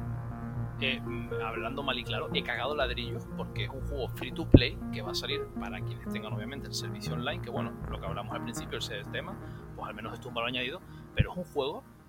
eh, 0.81 1.01
hablando 1.45 1.83
mal 1.83 1.99
y 1.99 2.05
claro, 2.05 2.29
he 2.33 2.43
cagado 2.43 2.75
ladrillos 2.75 3.29
porque 3.37 3.65
es 3.65 3.71
un 3.71 3.81
juego 3.83 4.09
free 4.09 4.33
to 4.33 4.49
play 4.49 4.79
que 4.93 5.03
va 5.03 5.13
a 5.13 5.15
salir 5.15 5.47
para 5.59 5.81
quienes 5.81 6.09
tengan 6.09 6.33
obviamente 6.33 6.69
el 6.69 6.75
servicio 6.75 7.15
online, 7.15 7.43
que 7.43 7.51
bueno, 7.51 7.73
lo 7.91 8.01
que 8.01 8.07
hablamos 8.07 8.35
al 8.35 8.43
principio, 8.43 8.79
ese 8.79 9.03
tema, 9.13 9.37
pues 9.77 9.89
al 9.89 9.95
menos 9.95 10.19
es 10.19 10.25
un 10.25 10.35
valor 10.35 10.49
añadido, 10.49 10.81
pero 11.15 11.33
es 11.33 11.39
un 11.39 11.45
juego 11.45 11.83
mm, 11.83 12.00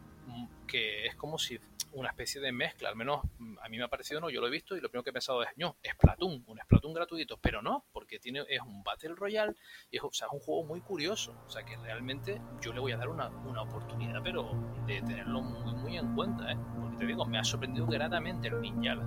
que 0.72 1.06
es 1.06 1.16
como 1.16 1.38
si 1.38 1.60
una 1.94 2.08
especie 2.08 2.40
de 2.40 2.54
mezcla, 2.54 2.88
al 2.88 2.96
menos 2.96 3.22
a 3.62 3.68
mí 3.68 3.78
me 3.78 3.84
ha 3.84 3.90
parecido, 3.90 4.22
no, 4.22 4.30
yo 4.30 4.40
lo 4.40 4.48
he 4.48 4.50
visto 4.50 4.78
y 4.78 4.80
lo 4.80 4.88
primero 4.88 5.04
que 5.04 5.10
he 5.10 5.14
pensado 5.14 5.44
es, 5.44 5.50
no, 5.58 5.76
Splatoon, 5.84 6.46
un 6.48 6.60
Splatoon 6.60 6.94
gratuito, 6.94 7.38
pero 7.42 7.62
no, 7.62 7.84
porque 7.92 8.18
tiene, 8.20 8.46
es 8.48 8.62
un 8.62 8.82
Battle 8.82 9.16
Royale, 9.16 9.54
y 9.90 9.98
es, 9.98 10.04
o 10.04 10.12
sea, 10.14 10.28
es 10.28 10.34
un 10.34 10.40
juego 10.40 10.64
muy 10.64 10.80
curioso, 10.80 11.36
o 11.46 11.50
sea 11.50 11.64
que 11.64 11.76
realmente 11.76 12.42
yo 12.62 12.72
le 12.72 12.80
voy 12.80 12.94
a 12.94 12.98
dar 12.98 13.10
una, 13.10 13.28
una 13.28 13.64
oportunidad, 13.64 14.22
pero 14.24 14.52
de 14.88 15.02
tenerlo 15.02 15.42
muy, 15.42 15.76
muy 15.76 15.98
en 15.98 16.16
cuenta, 16.16 16.50
¿eh? 16.50 16.58
porque 16.80 16.98
te 16.98 17.06
digo, 17.06 17.26
me 17.26 17.38
ha 17.38 17.44
sorprendido 17.44 17.86
gratamente 17.88 18.48
el 18.48 18.62
Ninjala. 18.62 19.04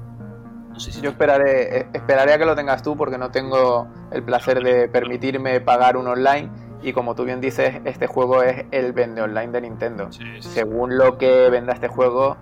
No 0.74 0.80
sé 0.80 0.90
si 0.90 1.00
yo 1.00 1.10
esperaré, 1.10 1.78
eh, 1.78 1.86
esperaré 1.94 2.32
a 2.32 2.38
que 2.38 2.44
lo 2.44 2.56
tengas 2.56 2.82
tú 2.82 2.96
porque 2.96 3.16
no 3.16 3.30
tengo 3.30 3.88
el 4.10 4.24
placer 4.24 4.60
de 4.60 4.88
permitirme 4.88 5.60
pagar 5.60 5.96
un 5.96 6.08
online 6.08 6.50
y 6.82 6.92
como 6.92 7.14
tú 7.14 7.24
bien 7.24 7.40
dices, 7.40 7.80
este 7.84 8.06
juego 8.06 8.42
es 8.42 8.66
el 8.70 8.92
vende 8.92 9.22
online 9.22 9.48
de 9.48 9.60
Nintendo. 9.62 10.08
Según 10.40 10.98
lo 10.98 11.16
que 11.18 11.48
venda 11.50 11.72
este 11.72 11.88
juego, 11.88 12.36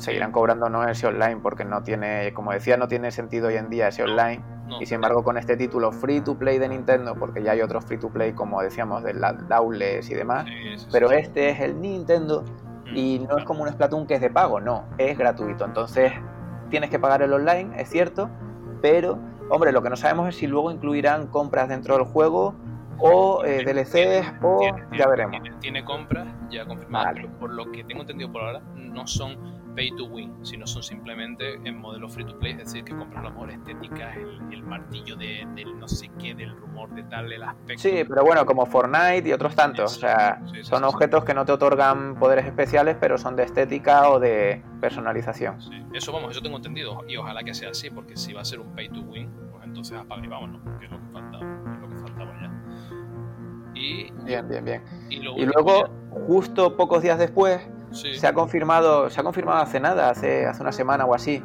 seguirán 0.00 0.32
cobrando 0.32 0.68
no 0.68 0.86
ese 0.88 1.06
online 1.06 1.36
porque 1.42 1.64
no 1.64 1.82
tiene, 1.82 2.32
como 2.32 2.52
decía, 2.52 2.76
no 2.76 2.88
tiene 2.88 3.10
sentido 3.10 3.48
hoy 3.48 3.56
en 3.56 3.68
día 3.70 3.88
ese 3.88 4.02
online. 4.02 4.42
y 4.80 4.86
sin 4.86 4.96
embargo, 4.96 5.22
con 5.22 5.36
este 5.36 5.56
título 5.56 5.92
free 5.92 6.20
to 6.20 6.38
play 6.38 6.58
de 6.58 6.68
Nintendo, 6.68 7.14
porque 7.14 7.42
ya 7.42 7.52
hay 7.52 7.60
otros 7.60 7.84
free 7.84 7.98
to 7.98 8.08
play, 8.08 8.32
como 8.32 8.62
decíamos, 8.62 9.02
de 9.02 9.14
Daules 9.48 10.08
y 10.10 10.14
demás, 10.14 10.46
pero 10.92 11.10
este 11.10 11.50
es 11.50 11.60
el 11.60 11.80
Nintendo 11.80 12.44
mm, 12.86 12.96
y 12.96 13.18
no 13.18 13.38
es 13.38 13.44
como 13.44 13.62
un 13.62 13.68
Splatoon 13.68 14.06
que 14.06 14.14
es 14.14 14.20
de 14.20 14.30
pago, 14.30 14.60
no, 14.60 14.84
es 14.96 15.18
gratuito. 15.18 15.64
Entonces, 15.64 16.12
tienes 16.68 16.88
que 16.88 16.98
pagar 16.98 17.22
el 17.22 17.32
online, 17.32 17.80
es 17.80 17.90
cierto, 17.90 18.30
pero, 18.80 19.18
hombre, 19.50 19.72
lo 19.72 19.82
que 19.82 19.90
no 19.90 19.96
sabemos 19.96 20.28
es 20.28 20.36
si 20.36 20.46
luego 20.46 20.70
incluirán 20.70 21.26
compras 21.26 21.68
dentro 21.68 21.96
del 21.96 22.06
juego 22.06 22.54
o 23.02 23.44
eh, 23.44 23.64
DLCs 23.64 24.34
o 24.42 24.58
Tiene- 24.60 24.84
ya 24.98 25.06
veremos. 25.08 25.42
Tiene, 25.42 25.56
tiene 25.60 25.84
compras 25.84 26.28
ya 26.50 26.64
confirmadas, 26.66 27.14
Vale. 27.14 27.20
pero 27.26 27.38
por 27.38 27.52
lo 27.52 27.70
que 27.72 27.84
tengo 27.84 28.02
entendido 28.02 28.30
por 28.32 28.42
ahora, 28.42 28.60
no 28.76 29.06
son 29.06 29.60
pay 29.76 29.90
to 29.96 30.06
win, 30.06 30.34
sino 30.44 30.66
son 30.66 30.82
simplemente 30.82 31.54
en 31.64 31.78
modelo 31.78 32.08
free 32.08 32.24
to 32.24 32.36
play, 32.38 32.52
es 32.52 32.58
decir, 32.58 32.82
que 32.84 32.94
compras 32.94 33.22
lo 33.22 33.30
mejor 33.30 33.50
estéticas, 33.52 34.16
el, 34.16 34.52
el 34.52 34.62
martillo 34.64 35.14
de, 35.16 35.46
del 35.54 35.78
no 35.78 35.86
sé 35.86 36.10
qué, 36.18 36.34
del 36.34 36.56
rumor 36.56 36.90
de 36.92 37.04
tal, 37.04 37.32
el 37.32 37.42
aspecto. 37.44 37.80
Sí, 37.80 38.02
pero 38.08 38.24
bueno, 38.24 38.44
como 38.44 38.66
Fortnite 38.66 39.28
y 39.28 39.32
otros 39.32 39.54
tantos. 39.54 39.96
O 39.96 40.00
sea, 40.00 40.40
Sí, 40.46 40.56
sí, 40.56 40.64
son 40.64 40.82
objetos 40.82 41.24
que 41.24 41.34
no 41.34 41.44
te 41.44 41.52
otorgan 41.52 42.16
poderes 42.16 42.46
especiales, 42.46 42.96
pero 43.00 43.16
son 43.16 43.36
de 43.36 43.44
estética 43.44 44.10
o 44.10 44.18
de 44.18 44.60
personalización. 44.80 45.56
Eso 45.94 46.12
vamos, 46.12 46.32
eso 46.32 46.42
tengo 46.42 46.56
entendido, 46.56 47.04
y 47.08 47.16
ojalá 47.16 47.42
que 47.44 47.54
sea 47.54 47.70
así, 47.70 47.90
porque 47.90 48.16
si 48.16 48.32
va 48.32 48.40
a 48.40 48.44
ser 48.44 48.58
un 48.60 48.74
pay 48.74 48.88
to 48.88 49.00
win, 49.02 49.30
pues 49.52 49.64
entonces 49.64 49.96
apaga 49.98 50.24
y 50.24 50.28
vámonos, 50.28 50.60
que 50.80 50.86
es 50.86 50.90
lo 50.90 50.98
que 50.98 51.06
faltaba, 51.12 51.39
Y, 53.80 54.12
Bien, 54.24 54.48
bien, 54.48 54.64
bien. 54.64 54.82
y, 55.08 55.20
luego, 55.46 55.88
justo 56.26 56.76
pocos 56.76 57.02
días 57.02 57.18
después, 57.18 57.60
sí, 57.92 58.14
se 58.14 58.26
ha 58.26 58.34
confirmado, 58.34 59.08
se 59.10 59.20
ha 59.20 59.24
confirmado 59.24 59.58
hace 59.58 59.80
nada, 59.80 60.10
hace, 60.10 60.46
hace 60.46 60.62
una 60.62 60.72
semana 60.72 61.04
o 61.06 61.14
así. 61.14 61.42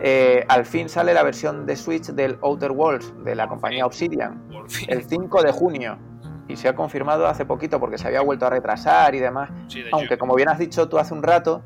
eh, 0.00 0.44
al 0.48 0.64
fin 0.64 0.88
sale 0.88 1.12
la 1.12 1.24
versión 1.24 1.66
de 1.66 1.74
Switch 1.74 2.06
del 2.12 2.38
Outer 2.42 2.70
Worlds 2.70 3.12
de 3.24 3.34
la 3.34 3.48
compañía 3.48 3.84
Obsidian, 3.84 4.40
el 4.86 5.02
5 5.02 5.42
de 5.42 5.50
junio. 5.50 5.98
Y 6.46 6.56
se 6.56 6.68
ha 6.68 6.74
confirmado 6.74 7.26
hace 7.26 7.44
poquito 7.44 7.78
porque 7.80 7.98
se 7.98 8.06
había 8.06 8.20
vuelto 8.22 8.46
a 8.46 8.50
retrasar 8.50 9.14
y 9.14 9.18
demás. 9.18 9.50
Sí, 9.66 9.82
de 9.82 9.90
Aunque 9.92 10.16
como 10.16 10.34
bien 10.34 10.48
has 10.48 10.58
dicho 10.58 10.88
tú 10.88 10.98
hace 10.98 11.12
un 11.12 11.22
rato, 11.22 11.62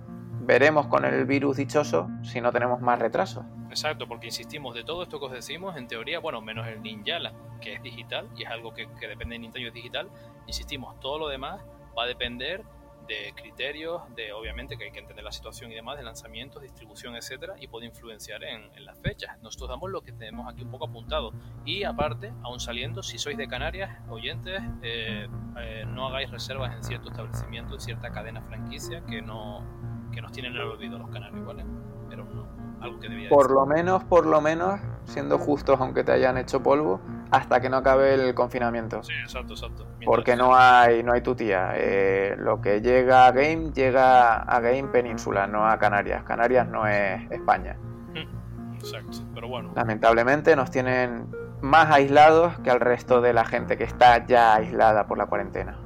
veremos 0.53 0.87
con 0.87 1.05
el 1.05 1.25
virus 1.25 1.57
dichoso 1.57 2.09
si 2.23 2.41
no 2.41 2.53
tenemos 2.53 2.81
más 2.81 2.99
retrasos. 2.99 3.45
Exacto, 3.71 4.07
porque 4.07 4.27
insistimos 4.27 4.75
de 4.75 4.85
todo 4.85 5.03
esto 5.03 5.19
que 5.19 5.27
os 5.27 5.33
decimos, 5.33 5.77
en 5.77 5.89
teoría, 5.89 6.19
bueno, 6.21 6.41
menos 6.43 6.67
el 6.67 6.83
Ninja, 6.83 7.19
la- 7.19 7.33
que 7.61 7.75
es 7.75 7.83
digital 7.83 8.29
y 8.37 8.43
es 8.45 8.51
algo 8.51 8.75
que, 8.75 8.87
que 9.01 9.09
depende 9.09 9.35
de 9.37 9.39
Nintendo 9.39 9.69
es 9.69 9.75
digital, 9.75 10.09
insistimos, 10.47 10.99
todo 11.01 11.19
lo 11.19 11.29
demás 11.29 11.63
va 11.97 12.05
a 12.05 12.07
depender 12.07 12.63
de 13.09 13.33
criterios, 13.35 14.03
de 14.15 14.33
obviamente 14.33 14.77
que 14.77 14.85
hay 14.85 14.93
que 14.93 15.01
entender 15.01 15.25
la 15.25 15.33
situación 15.33 15.73
y 15.73 15.75
demás, 15.75 15.97
de 15.97 16.05
lanzamientos, 16.05 16.63
distribución, 16.63 17.17
etcétera, 17.17 17.55
y 17.59 17.67
puede 17.67 17.87
influenciar 17.87 18.45
en, 18.45 18.71
en 18.77 18.85
las 18.85 18.99
fechas. 19.01 19.39
Nosotros 19.43 19.71
damos 19.71 19.91
lo 19.91 20.03
que 20.03 20.13
tenemos 20.13 20.47
aquí 20.53 20.63
un 20.63 20.71
poco 20.71 20.85
apuntado. 20.85 21.33
Y 21.65 21.83
aparte, 21.83 22.33
aún 22.43 22.61
saliendo, 22.61 23.03
si 23.03 23.19
sois 23.19 23.37
de 23.37 23.49
Canarias, 23.49 23.91
oyentes, 24.09 24.63
eh, 24.83 25.27
eh, 25.59 25.85
no 25.89 26.07
hagáis 26.07 26.31
reservas 26.31 26.75
en 26.77 26.85
cierto 26.85 27.09
establecimiento, 27.11 27.75
en 27.75 27.81
cierta 27.81 28.13
cadena 28.13 28.41
franquicia 28.43 29.03
que 29.05 29.21
no 29.21 29.65
que 30.13 30.23
nos 30.23 30.33
tienen 30.33 30.57
olvido 30.59 30.99
los 30.99 31.09
canarios, 31.11 31.45
¿vale? 31.45 31.65
Pero 32.09 32.25
no, 32.25 32.47
algo 32.81 33.01
que 33.01 33.09
debía 33.09 33.29
Por 33.29 33.45
decir. 33.45 33.55
lo 33.57 33.67
menos, 33.67 34.05
por 34.05 34.27
lo 34.27 34.41
menos, 34.41 34.81
siendo 35.05 35.39
justos 35.39 35.81
aunque 35.81 36.05
te 36.05 36.13
hayan 36.13 36.37
hecho 36.39 36.63
polvo, 36.63 37.01
hasta 37.31 37.61
que 37.61 37.71
no 37.71 37.79
acabe 37.79 38.13
el 38.15 38.35
confinamiento. 38.35 39.03
Sí, 39.03 39.13
exacto, 39.23 39.55
exacto. 39.55 39.85
Mientras- 39.99 40.07
Porque 40.07 40.37
no 40.37 40.55
hay, 40.55 41.03
no 41.03 41.13
hay 41.13 41.23
tutía. 41.23 41.73
Eh, 41.77 42.37
lo 42.39 42.61
que 42.61 42.81
llega 42.83 43.27
a 43.27 43.33
Game 43.33 43.73
llega 43.73 44.35
a 44.43 44.61
Game 44.61 44.89
Península, 44.89 45.47
no 45.47 45.67
a 45.67 45.79
Canarias. 45.79 46.23
Canarias 46.25 46.69
no 46.69 46.87
es 46.87 47.31
España. 47.31 47.77
Exacto, 48.75 49.19
pero 49.35 49.49
bueno. 49.49 49.71
Lamentablemente 49.77 50.57
nos 50.57 50.71
tienen 50.71 51.27
más 51.61 51.89
aislados 51.91 52.59
que 52.61 52.71
al 52.71 52.81
resto 52.81 53.21
de 53.21 53.33
la 53.33 53.45
gente 53.45 53.79
que 53.79 53.85
está 53.85 54.27
ya 54.27 54.55
aislada 54.57 55.07
por 55.07 55.17
la 55.19 55.27
cuarentena. 55.27 55.79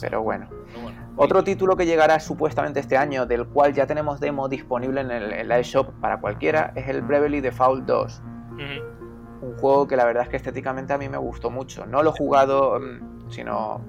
Pero 0.00 0.22
bueno. 0.22 0.48
pero 0.66 0.80
bueno. 0.82 0.89
Otro 1.16 1.44
título 1.44 1.76
que 1.76 1.86
llegará 1.86 2.18
supuestamente 2.20 2.80
este 2.80 2.96
año, 2.96 3.26
del 3.26 3.46
cual 3.46 3.74
ya 3.74 3.86
tenemos 3.86 4.20
demo 4.20 4.48
disponible 4.48 5.00
en, 5.02 5.10
el, 5.10 5.32
en 5.32 5.48
la 5.48 5.58
eShop 5.58 5.90
para 6.00 6.20
cualquiera, 6.20 6.72
es 6.74 6.88
el 6.88 7.02
Bravely 7.02 7.40
Default 7.40 7.84
2. 7.84 8.22
Ujú. 8.54 9.46
Un 9.46 9.58
juego 9.58 9.86
que 9.86 9.96
la 9.96 10.04
verdad 10.04 10.24
es 10.24 10.28
que 10.28 10.36
estéticamente 10.36 10.92
a 10.92 10.98
mí 10.98 11.08
me 11.08 11.18
gustó 11.18 11.50
mucho. 11.50 11.86
No 11.86 12.02
lo 12.02 12.10
he 12.10 12.12
jugado, 12.12 12.78
mm, 12.78 13.30
sino 13.30 13.80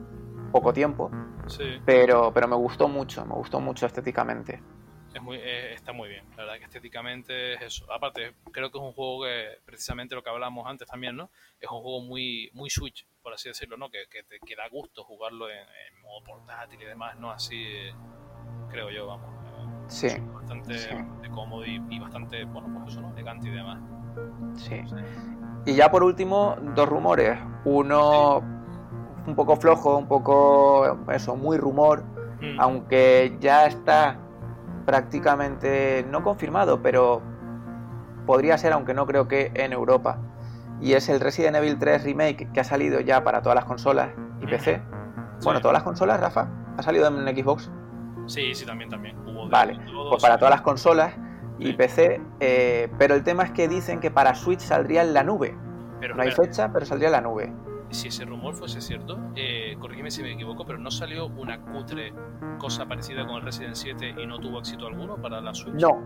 poco 0.51 0.73
tiempo, 0.73 1.09
Sí, 1.47 1.63
pero, 1.85 2.31
pero 2.33 2.47
me 2.47 2.55
gustó 2.55 2.87
mucho, 2.87 3.25
me 3.25 3.33
gustó 3.33 3.59
mucho 3.59 3.85
estéticamente. 3.85 4.61
es 5.13 5.21
muy, 5.21 5.37
eh, 5.37 5.73
está 5.73 5.91
muy 5.91 6.07
bien. 6.07 6.23
La 6.37 6.43
verdad 6.43 6.57
que 6.57 6.65
estéticamente 6.65 7.53
es 7.53 7.61
eso. 7.61 7.91
Aparte, 7.91 8.33
creo 8.51 8.71
que 8.71 8.77
es 8.77 8.83
un 8.83 8.93
juego 8.93 9.23
que, 9.23 9.59
precisamente 9.65 10.15
lo 10.15 10.23
que 10.23 10.29
hablábamos 10.29 10.65
antes 10.67 10.87
también, 10.87 11.17
¿no? 11.17 11.29
Es 11.59 11.69
un 11.69 11.81
juego 11.81 12.01
muy, 12.01 12.49
muy 12.53 12.69
Switch, 12.69 13.05
por 13.21 13.33
así 13.33 13.49
decirlo, 13.49 13.77
¿no? 13.77 13.89
Que, 13.89 14.05
que, 14.09 14.23
te, 14.23 14.39
que 14.39 14.55
da 14.55 14.67
gusto 14.69 15.03
jugarlo 15.03 15.49
en, 15.49 15.57
en 15.57 16.01
modo 16.01 16.23
portátil 16.25 16.81
y 16.81 16.85
demás, 16.85 17.17
¿no? 17.19 17.31
Así, 17.31 17.55
eh, 17.63 17.93
creo 18.69 18.89
yo, 18.89 19.07
vamos. 19.07 19.29
eh, 19.45 19.67
Sí, 19.87 20.07
Bastante 20.33 20.77
sí. 20.77 20.93
bastante 20.93 21.29
cómodo 21.29 21.65
y, 21.65 21.81
y 21.89 21.99
bastante, 21.99 22.43
bueno, 22.45 22.69
pues 22.79 22.93
eso, 22.93 23.01
¿no? 23.01 23.11
Elegante 23.11 23.47
y 23.47 23.51
demás. 23.51 23.79
sí. 24.55 24.81
Sí. 24.87 24.95
Y 25.65 25.75
ya 25.75 25.91
por 25.91 26.03
último, 26.03 26.55
dos 26.75 26.89
rumores. 26.89 27.37
Uno 27.65 28.37
un 29.27 29.35
poco 29.35 29.55
flojo, 29.55 29.95
un 29.97 30.07
poco 30.07 30.97
eso, 31.11 31.35
muy 31.35 31.57
rumor, 31.57 32.03
Mm, 32.41 32.59
aunque 32.59 33.37
ya 33.39 33.67
está 33.67 34.17
prácticamente 34.87 36.03
no 36.09 36.23
confirmado, 36.23 36.81
pero 36.81 37.21
podría 38.25 38.57
ser, 38.57 38.73
aunque 38.73 38.93
no 38.95 39.05
creo 39.05 39.27
que 39.27 39.51
en 39.53 39.73
Europa. 39.73 40.19
Y 40.81 40.93
es 40.93 41.07
el 41.09 41.19
Resident 41.19 41.55
Evil 41.57 41.77
3 41.77 42.03
Remake 42.03 42.49
que 42.51 42.59
ha 42.59 42.63
salido 42.63 42.99
ya 42.99 43.23
para 43.23 43.41
todas 43.41 43.55
las 43.55 43.65
consolas 43.65 44.09
y 44.41 44.47
PC. 44.47 44.81
Bueno, 45.43 45.59
todas 45.61 45.73
las 45.73 45.83
consolas, 45.83 46.19
Rafa, 46.19 46.49
ha 46.77 46.81
salido 46.81 47.07
en 47.07 47.35
Xbox. 47.37 47.71
Sí, 48.25 48.53
sí, 48.55 48.65
también, 48.65 48.89
también. 48.89 49.17
Hubo 49.27 49.47
Vale, 49.49 49.79
Pues 50.09 50.21
para 50.21 50.37
todas 50.37 50.51
las 50.53 50.61
consolas 50.61 51.13
y 51.59 51.67
Sí. 51.67 51.73
PC, 51.73 52.21
eh, 52.39 52.89
pero 52.97 53.13
el 53.15 53.23
tema 53.23 53.43
es 53.43 53.51
que 53.51 53.67
dicen 53.67 53.99
que 53.99 54.09
para 54.11 54.33
Switch 54.35 54.59
saldría 54.61 55.01
en 55.03 55.13
la 55.13 55.23
nube. 55.23 55.55
Pero 55.99 56.15
No 56.15 56.23
hay 56.23 56.29
espera, 56.29 56.47
fecha, 56.47 56.73
pero 56.73 56.85
saldría 56.85 57.09
en 57.09 57.13
la 57.13 57.21
nube. 57.21 57.53
si 57.91 58.07
ese 58.07 58.23
rumor 58.25 58.55
fuese 58.55 58.79
cierto, 58.81 59.19
eh, 59.35 59.75
corrígeme 59.79 60.09
si 60.09 60.23
me 60.23 60.31
equivoco, 60.31 60.65
pero 60.65 60.79
no 60.79 60.89
salió 60.89 61.27
una 61.27 61.59
cutre 61.61 62.13
cosa 62.57 62.85
parecida 62.87 63.27
con 63.27 63.35
el 63.37 63.41
Resident 63.41 63.75
7 63.75 64.15
y 64.17 64.25
no 64.25 64.39
tuvo 64.39 64.59
éxito 64.59 64.87
alguno 64.87 65.17
para 65.21 65.41
la 65.41 65.53
Switch. 65.53 65.75
No, 65.75 65.99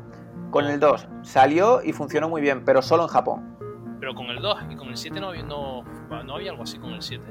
con 0.49 0.65
el 0.65 0.79
2 0.79 1.07
salió 1.21 1.81
y 1.83 1.93
funcionó 1.93 2.27
muy 2.27 2.41
bien, 2.41 2.65
pero 2.65 2.81
solo 2.81 3.03
en 3.03 3.09
Japón. 3.09 3.55
Pero 4.05 4.13
con 4.13 4.27
el 4.27 4.39
2 4.39 4.57
y 4.69 4.75
con 4.75 4.89
el 4.89 4.97
7 4.97 5.19
no 5.19 5.29
había, 5.29 5.41
no, 5.41 5.81
no 6.25 6.35
había 6.35 6.51
algo 6.51 6.61
así 6.61 6.77
con 6.77 6.91
el 6.91 7.01
7. 7.01 7.23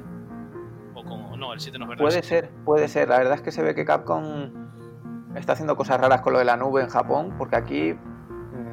O 0.97 1.05
con, 1.05 1.39
no, 1.39 1.53
el 1.53 1.61
7 1.61 1.79
no 1.79 1.85
es 1.85 1.89
verdad. 1.91 2.03
Puede 2.03 2.19
el 2.19 2.25
7. 2.25 2.47
ser, 2.49 2.65
puede 2.65 2.89
ser. 2.89 3.09
La 3.11 3.19
verdad 3.19 3.35
es 3.35 3.43
que 3.43 3.53
se 3.53 3.63
ve 3.63 3.77
que 3.77 3.85
Capcom 3.85 4.51
está 5.37 5.53
haciendo 5.53 5.77
cosas 5.77 6.01
raras 6.01 6.21
con 6.21 6.33
lo 6.33 6.41
de 6.41 6.45
la 6.45 6.57
nube 6.57 6.83
en 6.83 6.89
Japón, 6.89 7.37
porque 7.39 7.55
aquí 7.55 7.95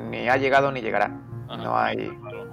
ni 0.09 0.27
ha 0.27 0.37
llegado 0.37 0.71
ni 0.71 0.81
llegará. 0.81 1.15
Ajá, 1.47 1.63
no 1.63 1.77
hay- 1.77 2.09
claro. 2.09 2.47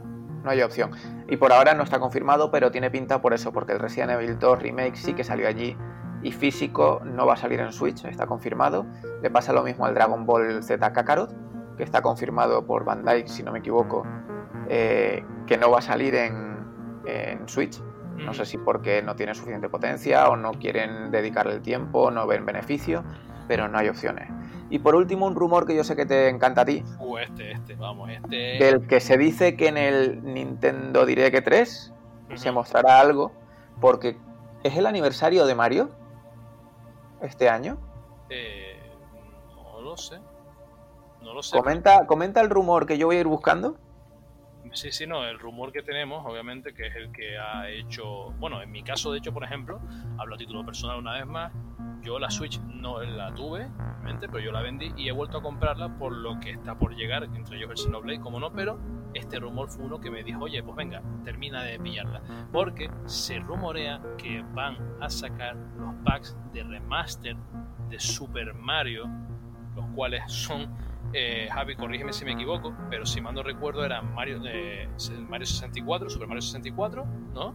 No 0.44 0.50
hay 0.50 0.60
opción. 0.60 0.90
Y 1.30 1.38
por 1.38 1.50
ahora 1.54 1.72
no 1.72 1.82
está 1.82 1.98
confirmado, 1.98 2.50
pero 2.50 2.70
tiene 2.70 2.90
pinta 2.90 3.22
por 3.22 3.32
eso, 3.32 3.50
porque 3.50 3.72
el 3.72 3.78
Resident 3.78 4.10
Evil 4.10 4.38
2 4.38 4.58
Remake 4.60 4.96
sí 4.96 5.14
que 5.14 5.24
salió 5.24 5.48
allí 5.48 5.78
y 6.22 6.30
físico 6.30 7.00
no 7.06 7.24
va 7.24 7.32
a 7.32 7.36
salir 7.38 7.60
en 7.60 7.72
Switch, 7.72 8.04
está 8.04 8.26
confirmado. 8.26 8.84
Le 9.22 9.30
pasa 9.30 9.54
lo 9.54 9.62
mismo 9.62 9.86
al 9.86 9.94
Dragon 9.94 10.26
Ball 10.26 10.62
Z 10.62 10.92
Kakarot, 10.92 11.32
que 11.78 11.84
está 11.84 12.02
confirmado 12.02 12.66
por 12.66 12.84
Bandai, 12.84 13.26
si 13.28 13.42
no 13.42 13.50
me 13.50 13.60
equivoco, 13.60 14.06
eh, 14.68 15.24
que 15.46 15.56
no 15.56 15.70
va 15.70 15.78
a 15.78 15.82
salir 15.82 16.14
en, 16.14 17.02
en 17.06 17.48
Switch. 17.48 17.80
No 18.16 18.34
sé 18.34 18.44
si 18.46 18.58
porque 18.58 19.00
no 19.02 19.14
tiene 19.14 19.34
suficiente 19.34 19.68
potencia 19.68 20.28
o 20.28 20.36
no 20.36 20.52
quieren 20.52 21.10
dedicarle 21.10 21.54
el 21.54 21.62
tiempo, 21.62 22.10
no 22.10 22.26
ven 22.26 22.44
beneficio, 22.44 23.04
pero 23.46 23.68
no 23.68 23.78
hay 23.78 23.88
opciones. 23.88 24.28
Y 24.70 24.80
por 24.80 24.96
último, 24.96 25.26
un 25.26 25.34
rumor 25.34 25.66
que 25.66 25.74
yo 25.74 25.84
sé 25.84 25.96
que 25.96 26.04
te 26.04 26.28
encanta 26.28 26.62
a 26.62 26.64
ti, 26.64 26.82
Uh, 26.98 27.18
este, 27.18 27.52
este, 27.52 27.74
vamos, 27.76 28.10
este. 28.10 28.36
del 28.58 28.86
que 28.86 29.00
se 29.00 29.16
dice 29.16 29.56
que 29.56 29.68
en 29.68 29.76
el 29.78 30.22
Nintendo 30.24 31.06
Direct 31.06 31.44
3 31.44 31.94
Ujú. 32.28 32.36
se 32.36 32.50
mostrará 32.52 33.00
algo, 33.00 33.32
porque 33.80 34.18
es 34.64 34.76
el 34.76 34.86
aniversario 34.86 35.46
de 35.46 35.54
Mario 35.54 35.88
este 37.22 37.48
año. 37.48 37.78
Eh, 38.28 38.78
no 39.54 39.80
lo 39.80 39.96
sé. 39.96 40.18
No 41.22 41.32
lo 41.34 41.42
sé. 41.42 41.56
Comenta, 41.56 42.06
comenta 42.06 42.40
el 42.40 42.50
rumor 42.50 42.84
que 42.86 42.98
yo 42.98 43.06
voy 43.06 43.16
a 43.16 43.20
ir 43.20 43.26
buscando. 43.28 43.76
Sí, 44.72 44.92
sí, 44.92 45.06
no, 45.06 45.24
el 45.24 45.38
rumor 45.38 45.72
que 45.72 45.82
tenemos, 45.82 46.24
obviamente, 46.26 46.74
que 46.74 46.86
es 46.86 46.96
el 46.96 47.10
que 47.10 47.38
ha 47.38 47.68
hecho, 47.68 48.30
bueno, 48.38 48.62
en 48.62 48.70
mi 48.70 48.82
caso, 48.82 49.12
de 49.12 49.18
hecho, 49.18 49.32
por 49.32 49.44
ejemplo, 49.44 49.80
hablo 50.18 50.34
a 50.34 50.38
título 50.38 50.64
personal 50.64 50.98
una 50.98 51.14
vez 51.14 51.26
más, 51.26 51.52
yo 52.02 52.18
la 52.18 52.30
Switch 52.30 52.60
no 52.60 53.00
la 53.02 53.34
tuve, 53.34 53.66
obviamente, 53.66 54.28
pero 54.28 54.40
yo 54.40 54.52
la 54.52 54.62
vendí 54.62 54.92
y 54.96 55.08
he 55.08 55.12
vuelto 55.12 55.38
a 55.38 55.42
comprarla 55.42 55.98
por 55.98 56.12
lo 56.12 56.38
que 56.38 56.52
está 56.52 56.78
por 56.78 56.94
llegar, 56.94 57.24
entre 57.24 57.56
ellos 57.56 57.70
el 57.70 57.76
Xenoblade, 57.76 58.20
como 58.20 58.38
no, 58.38 58.52
pero 58.52 58.78
este 59.14 59.38
rumor 59.40 59.68
fue 59.68 59.86
uno 59.86 60.00
que 60.00 60.10
me 60.10 60.22
dijo, 60.22 60.44
oye, 60.44 60.62
pues 60.62 60.76
venga, 60.76 61.02
termina 61.24 61.62
de 61.62 61.78
pillarla, 61.78 62.22
porque 62.52 62.90
se 63.06 63.38
rumorea 63.40 64.00
que 64.16 64.44
van 64.54 64.76
a 65.00 65.08
sacar 65.10 65.56
los 65.76 65.94
packs 66.04 66.36
de 66.52 66.62
remaster 66.62 67.36
de 67.88 67.98
Super 67.98 68.54
Mario, 68.54 69.08
los 69.74 69.86
cuales 69.94 70.22
son 70.30 70.68
eh, 71.12 71.48
Javi, 71.50 71.74
corrígeme 71.76 72.12
si 72.12 72.24
me 72.24 72.32
equivoco, 72.32 72.74
pero 72.90 73.06
si 73.06 73.20
mal 73.20 73.34
no 73.34 73.42
recuerdo 73.42 73.84
era 73.84 74.02
Mario, 74.02 74.40
eh, 74.44 74.88
Mario 75.28 75.46
64, 75.46 76.10
Super 76.10 76.28
Mario 76.28 76.42
64, 76.42 77.04
¿no? 77.34 77.54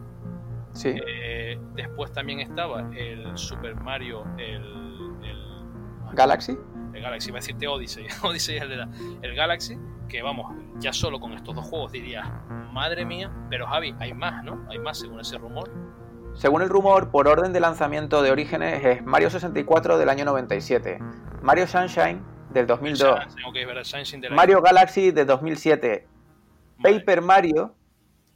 Sí, 0.72 0.92
Eh, 1.06 1.58
después 1.74 2.12
también 2.12 2.40
estaba 2.40 2.90
el 2.96 3.38
Super 3.38 3.76
Mario, 3.76 4.24
el, 4.38 5.12
el, 5.22 6.14
Galaxy. 6.14 6.58
el 6.92 7.00
Galaxy, 7.00 7.28
iba 7.28 7.38
a 7.38 7.40
decirte 7.40 7.68
Odyssey, 7.68 8.06
Odyssey 8.22 8.56
es 8.56 8.62
el 8.62 8.68
de 8.68 8.76
la, 8.76 8.88
el 9.22 9.34
Galaxy, 9.36 9.78
que 10.08 10.20
vamos, 10.22 10.52
ya 10.80 10.92
solo 10.92 11.20
con 11.20 11.32
estos 11.32 11.54
dos 11.54 11.64
juegos 11.64 11.92
dirías, 11.92 12.26
madre 12.72 13.04
mía, 13.04 13.30
pero 13.50 13.66
Javi, 13.68 13.94
hay 14.00 14.14
más, 14.14 14.42
¿no? 14.42 14.66
Hay 14.68 14.78
más 14.80 14.98
según 14.98 15.20
ese 15.20 15.38
rumor. 15.38 15.70
Según 16.34 16.62
el 16.62 16.68
rumor, 16.68 17.10
por 17.12 17.28
orden 17.28 17.52
de 17.52 17.60
lanzamiento 17.60 18.20
de 18.20 18.32
orígenes 18.32 18.84
es 18.84 19.04
Mario 19.04 19.30
64 19.30 19.96
del 19.96 20.08
año 20.08 20.24
97, 20.24 20.98
Mario 21.40 21.68
Sunshine 21.68 22.20
del 22.54 22.66
2002, 22.66 23.36
Mario 24.30 24.62
Galaxy 24.62 25.10
de 25.10 25.24
2007, 25.24 26.06
Paper 26.82 27.20
Mario 27.20 27.74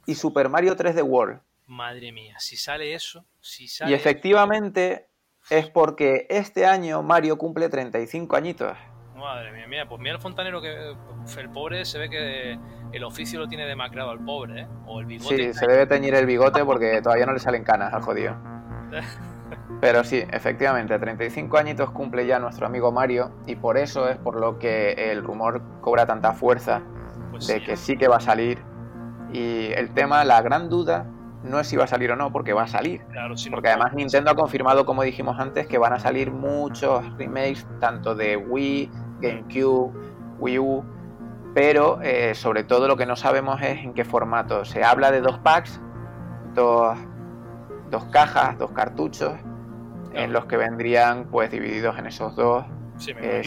y 0.05 0.15
Super 0.15 0.49
Mario 0.49 0.75
3D 0.75 1.01
World. 1.03 1.39
Madre 1.65 2.11
mía, 2.11 2.35
si 2.39 2.57
sale 2.57 2.93
eso, 2.93 3.25
si 3.39 3.67
sale... 3.67 3.91
Y 3.91 3.93
efectivamente 3.93 5.07
es 5.49 5.69
porque 5.69 6.27
este 6.29 6.65
año 6.65 7.01
Mario 7.01 7.37
cumple 7.37 7.69
35 7.69 8.35
añitos. 8.35 8.77
Madre 9.15 9.51
mía, 9.51 9.67
mira, 9.67 9.87
pues 9.87 10.01
mira 10.01 10.15
el 10.15 10.21
fontanero 10.21 10.61
que 10.61 10.95
el 11.37 11.49
pobre 11.49 11.85
se 11.85 11.99
ve 11.99 12.09
que 12.09 12.59
el 12.91 13.03
oficio 13.03 13.39
lo 13.39 13.47
tiene 13.47 13.65
demacrado 13.65 14.11
al 14.11 14.23
pobre, 14.23 14.61
¿eh? 14.61 14.67
O 14.85 14.99
el 14.99 15.05
bigote. 15.05 15.35
Sí, 15.35 15.53
se 15.53 15.67
debe 15.67 15.85
teñir 15.85 16.15
el 16.15 16.25
bigote 16.25 16.63
porque 16.65 17.01
todavía 17.01 17.25
no 17.25 17.33
le 17.33 17.39
salen 17.39 17.63
canas 17.63 17.93
al 17.93 18.01
jodido. 18.01 18.35
Pero 19.81 20.03
sí, 20.03 20.23
efectivamente, 20.31 20.97
35 20.97 21.57
añitos 21.57 21.91
cumple 21.91 22.25
ya 22.25 22.39
nuestro 22.39 22.65
amigo 22.65 22.91
Mario 22.91 23.31
y 23.45 23.55
por 23.55 23.77
eso 23.77 24.09
es 24.09 24.17
por 24.17 24.35
lo 24.35 24.59
que 24.59 24.91
el 25.11 25.23
rumor 25.23 25.61
cobra 25.81 26.05
tanta 26.05 26.33
fuerza 26.33 26.81
pues 27.31 27.47
de 27.47 27.63
que 27.63 27.77
sí 27.77 27.97
que 27.97 28.07
va 28.07 28.17
a 28.17 28.21
salir. 28.21 28.59
Y 29.31 29.71
el 29.73 29.93
tema, 29.93 30.25
la 30.25 30.41
gran 30.41 30.69
duda 30.69 31.05
no 31.43 31.59
es 31.59 31.67
si 31.67 31.77
va 31.77 31.85
a 31.85 31.87
salir 31.87 32.11
o 32.11 32.15
no, 32.15 32.31
porque 32.31 32.53
va 32.53 32.63
a 32.63 32.67
salir. 32.67 33.01
porque 33.51 33.69
además 33.69 33.93
Nintendo 33.93 34.31
ha 34.31 34.35
confirmado, 34.35 34.85
como 34.85 35.03
dijimos 35.03 35.39
antes, 35.39 35.67
que 35.67 35.77
van 35.77 35.93
a 35.93 35.99
salir 35.99 36.31
muchos 36.31 37.05
remakes, 37.17 37.65
tanto 37.79 38.15
de 38.15 38.35
Wii, 38.35 38.91
GameCube, 39.21 39.93
Wii 40.39 40.59
U, 40.59 40.83
pero 41.53 42.01
eh, 42.01 42.35
sobre 42.35 42.63
todo 42.63 42.87
lo 42.87 42.97
que 42.97 43.05
no 43.05 43.15
sabemos 43.15 43.61
es 43.61 43.79
en 43.79 43.93
qué 43.93 44.03
formato. 44.03 44.65
Se 44.65 44.83
habla 44.83 45.11
de 45.11 45.21
dos 45.21 45.37
packs, 45.39 45.79
dos, 46.53 46.97
dos 47.89 48.03
cajas, 48.05 48.57
dos 48.57 48.71
cartuchos, 48.71 49.33
en 50.13 50.33
los 50.33 50.45
que 50.45 50.57
vendrían 50.57 51.25
pues 51.29 51.51
divididos 51.51 51.97
en 51.97 52.07
esos 52.07 52.35
dos. 52.35 52.65
Sí, 52.97 53.13
me 53.13 53.41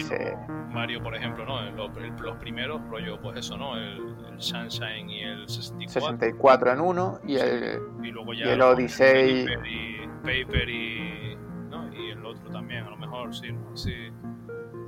Mario, 0.73 1.03
por 1.03 1.15
ejemplo, 1.15 1.45
¿no? 1.45 1.61
Los, 1.71 1.91
los, 2.19 2.37
primeros, 2.37 2.81
rollo, 2.89 3.21
pues 3.21 3.37
eso, 3.37 3.55
¿no? 3.57 3.77
El, 3.77 4.11
Sunshine 4.39 5.09
y 5.09 5.21
el 5.21 5.47
64. 5.47 6.01
64 6.01 6.73
en 6.73 6.81
uno 6.81 7.19
y 7.25 7.35
el, 7.35 7.79
y 8.01 8.07
luego 8.07 8.33
ya 8.33 8.45
el 8.45 8.61
Odyssey. 8.61 9.45
Paper 9.45 9.67
y, 9.67 10.07
Paper 10.23 10.69
y, 10.69 11.37
¿no? 11.69 11.93
y 11.93 12.09
el 12.09 12.25
otro 12.25 12.49
también, 12.49 12.83
a 12.83 12.89
lo 12.89 12.97
mejor, 12.97 13.33
sí. 13.33 13.55
sí. 13.75 13.93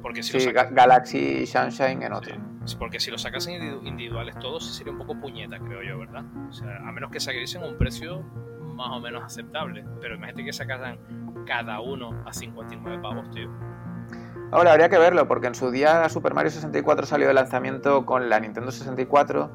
Porque 0.02 0.24
si 0.24 0.40
sí, 0.40 0.52
Galaxy 0.52 1.18
y 1.18 1.46
Sunshine 1.46 2.02
en 2.02 2.14
otro. 2.14 2.36
Sí, 2.66 2.76
porque 2.78 3.00
si 3.00 3.12
lo 3.12 3.20
sacasen 3.20 3.86
individuales 3.86 4.38
todos 4.40 4.76
sería 4.76 4.92
un 4.92 5.00
poco 5.00 5.20
puñeta, 5.20 5.60
creo 5.60 5.84
yo, 5.84 6.00
¿verdad? 6.00 6.26
O 6.50 6.52
sea, 6.52 6.78
a 6.78 6.92
menos 6.92 7.12
que 7.12 7.20
saliesen 7.20 7.64
un 7.64 7.78
precio 7.78 8.26
más 8.76 8.92
o 8.92 9.00
menos 9.00 9.24
aceptable. 9.24 9.86
Pero 10.02 10.16
imagínate 10.16 10.46
que 10.46 10.54
sacaran 10.54 10.98
cada 11.46 11.80
uno 11.80 12.12
a 12.26 12.34
59 12.34 13.02
pavos, 13.02 13.30
tío. 13.32 13.50
Ahora 14.52 14.72
habría 14.72 14.90
que 14.90 14.98
verlo, 14.98 15.28
porque 15.28 15.48
en 15.48 15.56
su 15.56 15.72
día 15.72 16.08
Super 16.10 16.34
Mario 16.34 16.52
64 16.52 17.06
salió 17.06 17.28
de 17.28 17.34
lanzamiento 17.34 18.06
con 18.06 18.30
la 18.30 18.40
Nintendo 18.40 18.72
64 18.72 19.52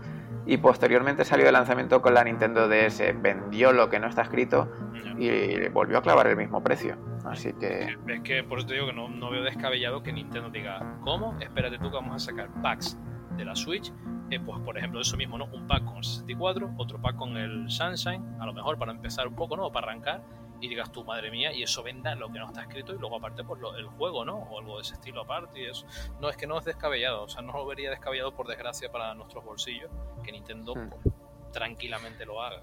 y 0.47 0.57
posteriormente 0.57 1.25
salió 1.25 1.47
de 1.47 1.53
lanzamiento 1.53 2.03
con 2.03 2.15
la 2.15 2.25
Nintendo 2.25 2.69
DS. 2.69 3.01
Vendió 3.23 3.73
lo 3.73 3.89
que 3.89 4.01
no 4.01 4.09
está 4.09 4.23
escrito 4.23 4.71
y 5.17 5.69
volvió 5.69 5.99
a 5.99 6.03
clavar 6.03 6.27
el 6.27 6.37
mismo 6.37 6.63
precio. 6.63 6.97
Así 7.25 7.53
que. 7.53 7.97
Es 8.09 8.21
que 8.23 8.43
por 8.43 8.59
eso 8.59 8.67
te 8.67 8.75
digo 8.75 8.87
que 8.87 8.93
no, 8.93 9.31
veo 9.31 9.43
descabellado 9.45 10.03
que 10.03 10.13
Nintendo 10.13 10.51
diga, 10.51 10.99
¿cómo? 11.03 11.37
Espérate 11.41 11.79
tú 11.79 11.91
que 11.91 11.97
vamos 11.97 12.17
a 12.17 12.19
sacar 12.19 12.49
packs 12.63 12.99
de 13.41 13.47
la 13.47 13.57
Switch. 13.57 13.93
Eh, 14.31 14.39
pues 14.39 14.61
por 14.61 14.79
ejemplo, 14.79 15.01
eso 15.01 15.17
mismo, 15.17 15.37
¿no? 15.37 15.47
Un 15.47 15.67
pack 15.67 15.85
con 15.85 15.97
el 15.97 16.05
64, 16.05 16.75
otro 16.77 17.01
pack 17.01 17.17
con 17.17 17.37
el 17.37 17.69
Sunshine, 17.69 18.37
a 18.39 18.47
lo 18.47 18.53
mejor 18.53 18.79
para 18.79 18.93
empezar 18.93 19.27
un 19.27 19.35
poco, 19.35 19.57
¿no? 19.57 19.73
Para 19.73 19.89
arrancar 19.89 20.23
y 20.61 20.69
digas 20.69 20.93
tú, 20.93 21.05
madre 21.05 21.31
mía, 21.31 21.53
y 21.53 21.63
eso 21.63 21.83
venda 21.83 22.15
lo 22.15 22.31
que 22.31 22.39
no 22.39 22.47
está 22.47 22.63
escrito 22.63 22.95
y 22.95 22.99
luego 22.99 23.17
aparte 23.17 23.43
pues 23.43 23.61
el 23.79 23.87
juego, 23.87 24.25
¿no? 24.25 24.37
O 24.37 24.59
algo 24.61 24.77
de 24.77 24.83
ese 24.83 24.95
estilo 24.95 25.23
aparte 25.23 25.61
y 25.61 25.65
eso. 25.65 25.87
No, 26.21 26.29
es 26.29 26.37
que 26.37 26.47
no 26.47 26.59
es 26.59 26.65
descabellado, 26.65 27.23
o 27.23 27.29
sea, 27.29 27.43
no 27.43 27.53
lo 27.53 27.67
vería 27.67 27.91
descabellado 27.91 28.35
por 28.35 28.47
desgracia 28.47 28.93
para 28.93 29.15
nuestros 29.15 29.45
bolsillos, 29.45 29.91
que 30.23 30.33
Nintendo 30.33 30.75
hmm. 30.75 30.91
pues, 30.91 31.15
tranquilamente 31.53 32.27
lo 32.27 32.43
haga. 32.43 32.63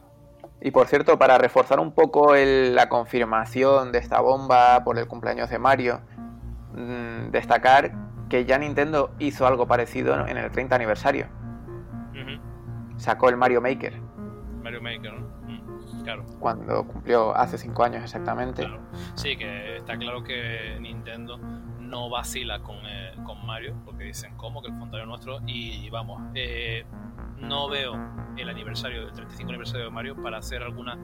Y 0.61 0.71
por 0.71 0.87
cierto, 0.87 1.17
para 1.17 1.37
reforzar 1.37 1.79
un 1.79 1.91
poco 1.91 2.35
la 2.35 2.87
confirmación 2.87 3.91
de 3.91 3.99
esta 3.99 4.21
bomba 4.21 4.83
por 4.83 4.97
el 4.99 5.07
cumpleaños 5.07 5.49
de 5.49 5.57
Mario, 5.57 6.01
mm, 6.73 7.31
destacar 7.31 7.91
que 8.29 8.45
ya 8.45 8.57
Nintendo 8.57 9.11
hizo 9.19 9.47
algo 9.47 9.67
parecido 9.67 10.27
en 10.27 10.37
el 10.37 10.51
30 10.51 10.75
aniversario. 10.75 11.27
Sacó 12.97 13.29
el 13.29 13.37
Mario 13.37 13.61
Maker. 13.61 13.93
Mario 14.63 14.81
Maker, 14.81 15.13
¿no? 15.13 15.37
Cuando 16.39 16.85
cumplió 16.85 17.35
hace 17.35 17.57
cinco 17.57 17.83
años 17.83 18.03
exactamente. 18.03 18.67
Sí, 19.15 19.35
que 19.35 19.77
está 19.77 19.97
claro 19.97 20.23
que 20.23 20.77
Nintendo 20.79 21.37
no 21.79 22.09
vacila 22.09 22.59
con, 22.61 22.77
eh, 22.85 23.13
con 23.25 23.45
Mario, 23.45 23.75
porque 23.85 24.05
dicen, 24.05 24.35
¿cómo? 24.37 24.61
Que 24.61 24.69
el 24.69 24.77
fontario 24.77 25.05
nuestro. 25.05 25.39
Y 25.45 25.89
vamos, 25.89 26.21
eh, 26.33 26.85
no 27.37 27.69
veo 27.69 27.95
el 28.37 28.49
aniversario, 28.49 29.03
el 29.03 29.13
35 29.13 29.49
aniversario 29.49 29.85
de 29.85 29.91
Mario 29.91 30.21
para 30.21 30.37
hacer 30.37 30.63
alguna 30.63 30.97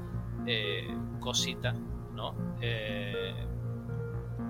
eh, 0.46 0.96
cosita, 1.20 1.74
¿no? 2.14 2.36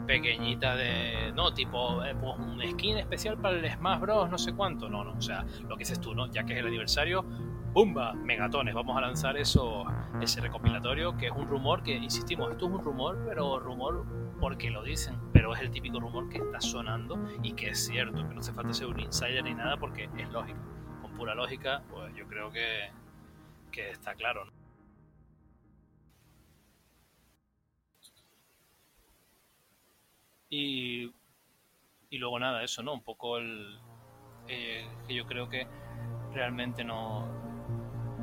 Pequeñita 0.05 0.75
de, 0.75 1.31
no, 1.33 1.53
tipo 1.53 2.01
pues 2.19 2.37
un 2.39 2.61
skin 2.71 2.97
especial 2.97 3.37
para 3.37 3.57
el 3.57 3.71
Smash 3.71 3.99
Bros, 3.99 4.29
no 4.29 4.37
sé 4.37 4.53
cuánto, 4.53 4.89
no, 4.89 5.03
no, 5.03 5.13
o 5.13 5.21
sea, 5.21 5.45
lo 5.67 5.75
que 5.75 5.79
dices 5.79 5.99
tú, 5.99 6.13
¿no? 6.13 6.27
Ya 6.31 6.43
que 6.43 6.53
es 6.53 6.59
el 6.59 6.67
aniversario, 6.67 7.25
¡Bumba! 7.73 8.13
Megatones, 8.13 8.75
vamos 8.75 8.95
a 8.95 9.01
lanzar 9.01 9.35
eso, 9.35 9.83
ese 10.21 10.41
recopilatorio, 10.41 11.17
que 11.17 11.25
es 11.25 11.31
un 11.31 11.47
rumor 11.47 11.81
que, 11.81 11.95
insistimos, 11.95 12.51
esto 12.51 12.67
es 12.67 12.71
un 12.71 12.83
rumor, 12.83 13.25
pero 13.27 13.59
rumor 13.59 14.05
porque 14.39 14.69
lo 14.69 14.83
dicen, 14.83 15.17
pero 15.31 15.55
es 15.55 15.61
el 15.61 15.71
típico 15.71 15.99
rumor 15.99 16.29
que 16.29 16.37
está 16.37 16.61
sonando 16.61 17.17
y 17.41 17.53
que 17.53 17.69
es 17.69 17.87
cierto, 17.87 18.27
que 18.27 18.31
no 18.35 18.41
hace 18.41 18.53
falta 18.53 18.73
ser 18.73 18.87
un 18.87 18.99
insider 18.99 19.43
ni 19.43 19.55
nada 19.55 19.77
porque 19.77 20.07
es 20.19 20.29
lógico. 20.29 20.59
Con 21.01 21.13
pura 21.13 21.33
lógica, 21.33 21.81
pues 21.89 22.15
yo 22.15 22.27
creo 22.27 22.51
que, 22.51 22.91
que 23.71 23.89
está 23.89 24.13
claro. 24.13 24.45
Y, 30.53 31.11
y 32.11 32.17
luego 32.19 32.37
nada, 32.37 32.63
eso, 32.63 32.83
¿no? 32.83 32.93
Un 32.93 33.01
poco 33.01 33.39
el... 33.39 33.79
Eh, 34.47 34.85
que 35.07 35.15
yo 35.15 35.25
creo 35.25 35.49
que 35.49 35.65
realmente 36.31 36.83
no, 36.83 37.27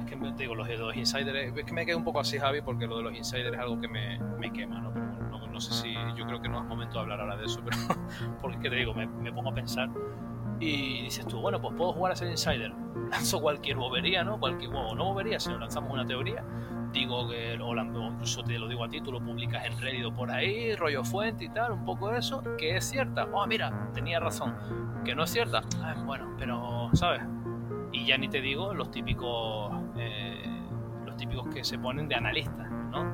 que 0.07 0.15
me, 0.15 0.31
digo, 0.35 0.55
los 0.55 0.69
de 0.69 0.77
los 0.77 0.94
insiders, 0.94 1.57
es 1.57 1.65
que 1.65 1.73
me 1.73 1.85
quedo 1.85 1.98
un 1.98 2.05
poco 2.05 2.20
así, 2.20 2.39
Javi, 2.39 2.61
porque 2.61 2.86
lo 2.86 2.98
de 2.98 3.02
los 3.02 3.16
insiders 3.16 3.52
es 3.52 3.59
algo 3.59 3.81
que 3.81 3.89
me, 3.89 4.20
me 4.39 4.52
quema, 4.52 4.78
¿no? 4.78 4.93
Pero 4.93 5.48
no, 5.48 5.61
sé 5.61 5.73
si, 5.73 5.93
yo 6.16 6.24
creo 6.24 6.40
que 6.40 6.48
no 6.48 6.61
es 6.61 6.65
momento 6.66 6.94
de 6.94 7.01
hablar 7.01 7.20
ahora 7.20 7.36
de 7.36 7.47
eso, 7.47 7.61
pero 7.65 7.77
porque 8.40 8.59
es 8.59 8.62
que 8.62 8.70
te 8.70 8.77
digo, 8.77 8.94
me, 8.94 9.09
me, 9.09 9.32
pongo 9.32 9.51
a 9.51 9.55
pensar 9.55 9.89
y 10.61 11.02
dices 11.02 11.27
tú, 11.27 11.40
bueno, 11.40 11.61
pues 11.61 11.74
puedo 11.74 11.93
jugar 11.94 12.12
a 12.12 12.16
ser 12.16 12.31
insider, 12.31 12.73
lanzo 13.11 13.40
cualquier 13.40 13.77
bobería, 13.77 14.23
¿no? 14.23 14.39
Cualquier, 14.39 14.73
o 14.73 14.94
no 14.94 15.07
bobería, 15.07 15.40
si 15.40 15.51
lanzamos 15.51 15.93
una 15.93 16.07
teoría, 16.07 16.44
digo 16.93 17.29
que, 17.29 17.59
o, 17.61 17.75
incluso 17.75 18.43
te 18.43 18.59
lo 18.59 18.69
digo 18.69 18.85
a 18.85 18.89
ti, 18.89 19.01
tú 19.01 19.12
lo 19.12 19.21
publicas 19.21 19.65
en 19.67 19.79
Reddit 19.81 20.05
o 20.05 20.15
por 20.15 20.31
ahí, 20.31 20.75
rollo 20.75 21.05
fuente 21.05 21.45
y 21.45 21.49
tal, 21.49 21.73
un 21.73 21.85
poco 21.85 22.11
de 22.11 22.19
eso, 22.19 22.43
que 22.59 22.77
es 22.77 22.85
cierta, 22.85 23.27
oh, 23.33 23.47
mira, 23.47 23.91
tenía 23.95 24.21
razón, 24.21 24.55
que 25.05 25.15
no 25.15 25.25
es 25.25 25.31
cierta, 25.31 25.62
ah, 25.83 25.95
bueno, 26.05 26.35
pero, 26.39 26.91
¿sabes? 26.95 27.23
Y 27.93 28.07
ya 28.07 28.19
ni 28.19 28.29
te 28.29 28.41
digo 28.41 28.73
los 28.73 28.91
típicos 28.91 29.73
eh, 29.97 30.45
los 31.05 31.17
típicos 31.17 31.47
que 31.53 31.65
se 31.65 31.79
ponen 31.79 32.09
de 32.09 32.15
analistas, 32.15 32.71
¿no? 32.91 33.12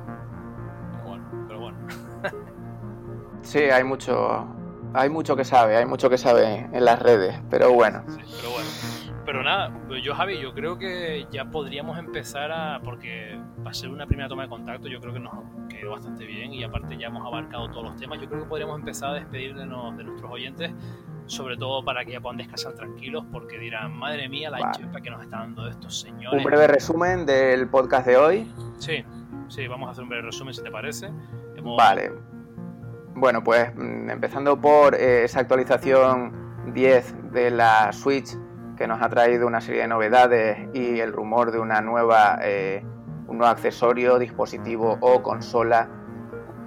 Pero 0.91 1.03
bueno, 1.05 1.45
pero 1.47 1.59
bueno. 1.59 1.77
sí, 3.41 3.59
hay 3.59 3.83
mucho, 3.83 4.47
hay 4.93 5.09
mucho 5.09 5.35
que 5.35 5.43
sabe, 5.43 5.77
hay 5.77 5.85
mucho 5.85 6.09
que 6.09 6.17
sabe 6.17 6.69
en 6.71 6.85
las 6.85 6.99
redes, 6.99 7.39
pero 7.49 7.71
bueno. 7.71 8.03
pero 8.05 8.51
bueno. 8.51 8.96
Pero 9.27 9.43
nada, 9.43 9.73
yo 10.01 10.15
Javi, 10.15 10.39
yo 10.39 10.53
creo 10.53 10.77
que 10.77 11.27
ya 11.29 11.43
podríamos 11.51 11.99
empezar 11.99 12.49
a, 12.49 12.79
porque 12.81 13.37
va 13.65 13.71
a 13.71 13.73
ser 13.73 13.89
una 13.89 14.07
primera 14.07 14.29
toma 14.29 14.43
de 14.43 14.49
contacto, 14.49 14.87
yo 14.87 15.01
creo 15.01 15.13
que 15.13 15.19
nos 15.19 15.33
quedó 15.67 15.91
bastante 15.91 16.25
bien 16.25 16.53
y 16.53 16.63
aparte 16.63 16.95
ya 16.97 17.07
hemos 17.07 17.25
abarcado 17.25 17.69
todos 17.69 17.83
los 17.83 17.97
temas, 17.97 18.21
yo 18.21 18.29
creo 18.29 18.43
que 18.43 18.47
podríamos 18.47 18.79
empezar 18.79 19.09
a 19.09 19.13
despedirnos 19.15 19.97
de 19.97 20.05
nuestros 20.05 20.31
oyentes 20.31 20.71
sobre 21.25 21.57
todo 21.57 21.83
para 21.83 22.05
que 22.05 22.13
ya 22.13 22.21
puedan 22.21 22.37
descansar 22.37 22.73
tranquilos, 22.75 23.25
porque 23.29 23.59
dirán, 23.59 23.93
madre 23.97 24.29
mía, 24.29 24.49
la 24.49 24.59
vale. 24.59 25.01
que 25.03 25.09
nos 25.09 25.21
están 25.21 25.41
dando 25.55 25.67
estos 25.67 25.99
señores. 25.99 26.37
Un 26.37 26.49
breve 26.49 26.67
resumen 26.67 27.25
del 27.25 27.67
podcast 27.67 28.07
de 28.07 28.15
hoy. 28.15 28.53
Sí, 28.77 29.03
sí, 29.49 29.67
vamos 29.67 29.89
a 29.89 29.91
hacer 29.91 30.03
un 30.03 30.09
breve 30.09 30.23
resumen 30.23 30.53
si 30.53 30.63
te 30.63 30.71
parece. 30.71 31.11
Vale. 31.61 32.13
Bueno, 33.13 33.43
pues 33.43 33.75
mm, 33.75 34.09
empezando 34.09 34.55
por 34.61 34.95
eh, 34.95 35.25
esa 35.25 35.41
actualización 35.41 36.31
10 36.73 37.33
de 37.33 37.51
la 37.51 37.91
Switch 37.91 38.29
que 38.77 38.87
nos 38.87 39.01
ha 39.01 39.09
traído 39.09 39.47
una 39.47 39.59
serie 39.59 39.81
de 39.81 39.87
novedades 39.87 40.69
y 40.73 40.99
el 40.99 41.11
rumor 41.11 41.51
de 41.51 41.59
una 41.59 41.81
nueva, 41.81 42.39
eh, 42.41 42.85
un 43.27 43.39
nuevo 43.39 43.51
accesorio, 43.51 44.19
dispositivo 44.19 44.97
o 45.01 45.21
consola 45.21 45.89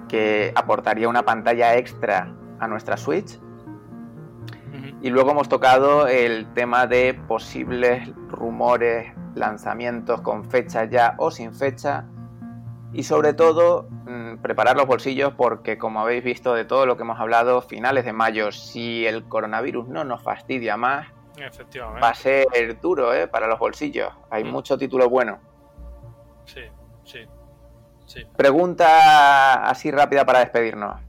que 0.07 0.51
aportaría 0.55 1.07
una 1.07 1.23
pantalla 1.23 1.75
extra 1.77 2.35
a 2.59 2.67
nuestra 2.67 2.97
Switch. 2.97 3.39
Y 5.01 5.09
luego 5.09 5.31
hemos 5.31 5.49
tocado 5.49 6.07
el 6.07 6.45
tema 6.53 6.85
de 6.85 7.19
posibles 7.27 8.07
rumores, 8.29 9.11
lanzamientos 9.33 10.21
con 10.21 10.45
fecha 10.45 10.85
ya 10.85 11.15
o 11.17 11.31
sin 11.31 11.53
fecha. 11.53 12.05
Y 12.93 13.03
sobre 13.03 13.33
todo 13.33 13.87
mm, 14.05 14.37
preparar 14.41 14.75
los 14.75 14.85
bolsillos 14.85 15.33
porque 15.33 15.77
como 15.77 16.01
habéis 16.01 16.23
visto 16.23 16.53
de 16.53 16.65
todo 16.65 16.85
lo 16.85 16.97
que 16.97 17.03
hemos 17.03 17.19
hablado, 17.19 17.61
finales 17.61 18.05
de 18.05 18.13
mayo, 18.13 18.51
si 18.51 19.07
el 19.07 19.23
coronavirus 19.23 19.87
no 19.87 20.03
nos 20.03 20.21
fastidia 20.21 20.77
más, 20.77 21.07
va 22.01 22.09
a 22.09 22.13
ser 22.13 22.79
duro 22.81 23.13
¿eh? 23.13 23.27
para 23.27 23.47
los 23.47 23.59
bolsillos. 23.59 24.11
Hay 24.29 24.43
mm. 24.43 24.47
mucho 24.47 24.77
título 24.77 25.09
bueno. 25.09 25.39
Sí, 26.45 26.61
sí, 27.03 27.19
sí. 28.05 28.25
Pregunta 28.35 29.69
así 29.69 29.91
rápida 29.91 30.25
para 30.25 30.39
despedirnos. 30.39 30.99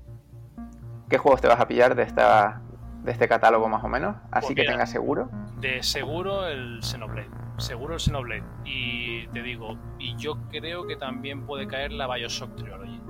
¿Qué 1.09 1.19
juegos 1.19 1.41
te 1.41 1.49
vas 1.49 1.61
a 1.61 1.69
pillar 1.69 1.95
de 1.95 2.05
esta 2.05 2.63
de 3.03 3.11
este 3.11 3.27
catálogo 3.29 3.69
más 3.69 3.83
o 3.83 3.89
menos? 3.89 4.17
Así 4.31 4.55
pues 4.55 4.57
que 4.57 4.73
tengas 4.73 4.91
seguro. 4.91 5.29
De 5.59 5.83
seguro 5.83 6.47
el 6.47 6.83
Xenoblade 6.83 7.43
seguro 7.63 7.95
el 7.95 8.01
Xenoblade. 8.01 8.45
Y 8.65 9.27
te 9.29 9.43
digo, 9.43 9.79
y 9.99 10.17
yo 10.17 10.37
creo 10.51 10.87
que 10.87 10.97
también 10.97 11.47
puede 11.47 11.67
caer 11.67 11.93
la 11.93 12.13
Bioshock 12.13 12.55
Trilogy. 12.57 13.01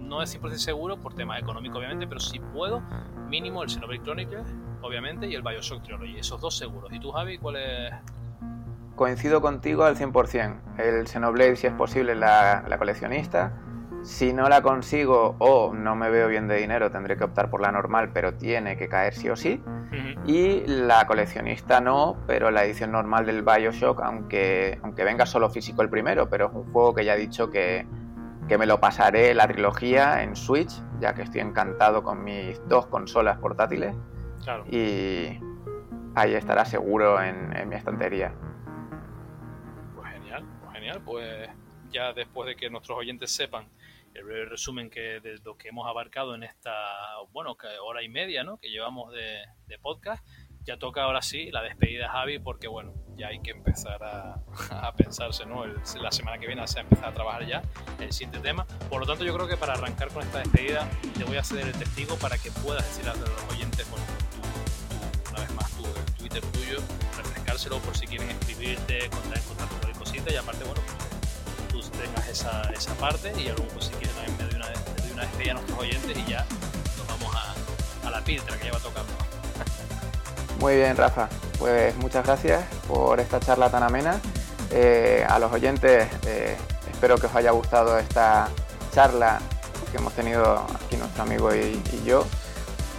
No 0.00 0.22
es 0.22 0.40
100% 0.40 0.56
seguro 0.56 0.98
por 0.98 1.14
tema 1.14 1.38
económico, 1.38 1.78
obviamente, 1.78 2.06
pero 2.06 2.20
si 2.20 2.38
puedo, 2.38 2.80
mínimo 3.28 3.62
el 3.62 3.70
Xenoblade 3.70 4.02
Chronicles, 4.02 4.54
obviamente, 4.86 5.26
y 5.26 5.34
el 5.34 5.42
Bioshock 5.42 5.82
Trilogy. 5.82 6.18
Esos 6.18 6.40
dos 6.40 6.56
seguros. 6.56 6.92
¿Y 6.92 7.00
tú, 7.00 7.12
Javi, 7.12 7.38
cuál 7.38 7.56
es? 7.56 7.92
Coincido 8.94 9.40
contigo 9.40 9.84
al 9.84 9.96
100%. 9.96 10.78
El 10.78 11.06
Xenoblade, 11.06 11.56
si 11.56 11.66
es 11.66 11.72
posible, 11.74 12.14
la, 12.14 12.64
la 12.66 12.78
coleccionista 12.78 13.52
si 14.06 14.32
no 14.32 14.48
la 14.48 14.62
consigo 14.62 15.34
o 15.40 15.74
no 15.74 15.96
me 15.96 16.10
veo 16.10 16.28
bien 16.28 16.46
de 16.46 16.56
dinero, 16.56 16.92
tendré 16.92 17.16
que 17.16 17.24
optar 17.24 17.50
por 17.50 17.60
la 17.60 17.72
normal, 17.72 18.10
pero 18.14 18.34
tiene 18.34 18.76
que 18.76 18.88
caer 18.88 19.14
sí 19.14 19.28
o 19.28 19.36
sí. 19.36 19.60
Y 20.24 20.64
la 20.66 21.06
coleccionista 21.06 21.80
no, 21.80 22.16
pero 22.26 22.52
la 22.52 22.64
edición 22.64 22.92
normal 22.92 23.26
del 23.26 23.42
Bioshock, 23.42 24.00
aunque, 24.02 24.78
aunque 24.82 25.02
venga 25.02 25.26
solo 25.26 25.50
físico 25.50 25.82
el 25.82 25.90
primero, 25.90 26.28
pero 26.28 26.46
es 26.46 26.52
un 26.54 26.72
juego 26.72 26.94
que 26.94 27.04
ya 27.04 27.14
he 27.14 27.18
dicho 27.18 27.50
que, 27.50 27.84
me 28.48 28.66
lo 28.66 28.78
pasaré 28.78 29.34
la 29.34 29.48
trilogía 29.48 30.22
en 30.22 30.36
Switch, 30.36 30.72
ya 31.00 31.12
que 31.14 31.22
estoy 31.22 31.40
encantado 31.40 32.04
con 32.04 32.22
mis 32.22 32.60
dos 32.68 32.86
consolas 32.86 33.38
portátiles. 33.38 33.94
Y 34.70 35.38
ahí 36.14 36.34
estará 36.34 36.64
seguro 36.64 37.22
en, 37.22 37.56
en 37.56 37.68
mi 37.68 37.76
estantería. 37.76 38.34
Pues 39.94 40.12
genial, 40.12 40.44
pues 40.60 40.72
genial, 40.74 41.02
pues 41.04 41.50
ya 41.90 42.12
después 42.12 42.46
de 42.46 42.56
que 42.56 42.70
nuestros 42.70 42.98
oyentes 42.98 43.30
sepan 43.30 43.68
el 44.16 44.48
resumen 44.48 44.90
que 44.90 45.20
de 45.20 45.38
lo 45.44 45.56
que 45.56 45.68
hemos 45.68 45.86
abarcado 45.88 46.34
en 46.34 46.42
esta, 46.42 46.72
bueno, 47.32 47.56
hora 47.82 48.02
y 48.02 48.08
media, 48.08 48.44
¿no? 48.44 48.58
Que 48.58 48.70
llevamos 48.70 49.12
de, 49.12 49.44
podcast. 49.80 50.26
Ya 50.64 50.78
toca 50.78 51.04
ahora 51.04 51.22
sí 51.22 51.50
la 51.52 51.62
despedida 51.62 52.08
Javi, 52.08 52.40
porque 52.40 52.66
bueno, 52.66 52.92
ya 53.14 53.28
hay 53.28 53.40
que 53.40 53.52
empezar 53.52 54.02
a, 54.02 54.42
a 54.70 54.92
pensarse, 54.96 55.46
¿no? 55.46 55.64
la 55.64 56.10
semana 56.10 56.38
que 56.38 56.48
viene 56.48 56.66
se 56.66 56.80
ha 56.80 56.82
empezado 56.82 57.08
a 57.08 57.14
trabajar 57.14 57.46
ya 57.46 57.62
el 58.00 58.12
siguiente 58.12 58.40
tema. 58.40 58.66
Por 58.90 59.00
lo 59.00 59.06
tanto, 59.06 59.24
yo 59.24 59.32
creo 59.34 59.46
que 59.46 59.56
para 59.56 59.74
arrancar 59.74 60.08
con 60.08 60.24
esta 60.24 60.38
despedida, 60.40 60.88
te 61.16 61.22
voy 61.22 61.36
a 61.36 61.44
ceder 61.44 61.66
el 61.68 61.78
testigo 61.78 62.16
para 62.16 62.36
que 62.36 62.50
puedas 62.50 62.84
decir 62.84 63.08
a 63.08 63.14
los 63.14 63.52
oyentes, 63.52 63.88
bueno, 63.90 64.04
una 65.36 65.46
vez 65.46 65.54
más, 65.54 65.70
tu, 65.72 65.84
el 65.84 66.12
Twitter 66.18 66.42
tuyo, 66.52 66.78
refrescárselo 67.16 67.78
por 67.80 67.96
si 67.96 68.06
quieren 68.06 68.30
escribirte, 68.30 69.10
contar 69.10 69.38
en 69.38 69.44
contacto 69.44 69.76
con 69.80 70.32
y 70.32 70.36
aparte, 70.36 70.64
bueno, 70.64 70.80
tengas 72.02 72.28
esa, 72.28 72.62
esa 72.72 72.94
parte 72.94 73.32
y 73.36 73.44
luego 73.44 73.64
pues, 73.74 73.86
si 73.86 73.92
quieres 73.92 74.14
también 74.14 74.36
me 74.38 74.44
doy 74.44 74.54
una, 74.54 74.66
me 75.04 75.12
una 75.12 75.22
despedida 75.22 75.50
a 75.52 75.54
nuestros 75.54 75.78
oyentes 75.78 76.16
y 76.16 76.30
ya 76.30 76.46
nos 76.98 77.06
vamos 77.06 77.34
a, 77.34 78.06
a 78.06 78.10
la 78.10 78.24
piltra 78.24 78.56
que 78.58 78.66
ya 78.66 78.72
va 78.72 78.78
tocando. 78.78 79.12
Muy 80.60 80.76
bien, 80.76 80.96
Rafa. 80.96 81.28
Pues 81.58 81.94
muchas 81.96 82.24
gracias 82.24 82.64
por 82.88 83.20
esta 83.20 83.40
charla 83.40 83.70
tan 83.70 83.82
amena. 83.82 84.20
Eh, 84.70 85.24
a 85.28 85.38
los 85.38 85.52
oyentes, 85.52 86.08
eh, 86.26 86.56
espero 86.90 87.18
que 87.18 87.26
os 87.26 87.34
haya 87.34 87.50
gustado 87.50 87.98
esta 87.98 88.48
charla 88.94 89.38
que 89.90 89.98
hemos 89.98 90.12
tenido 90.14 90.66
aquí 90.74 90.96
nuestro 90.96 91.22
amigo 91.22 91.54
y, 91.54 91.80
yo. 92.04 92.24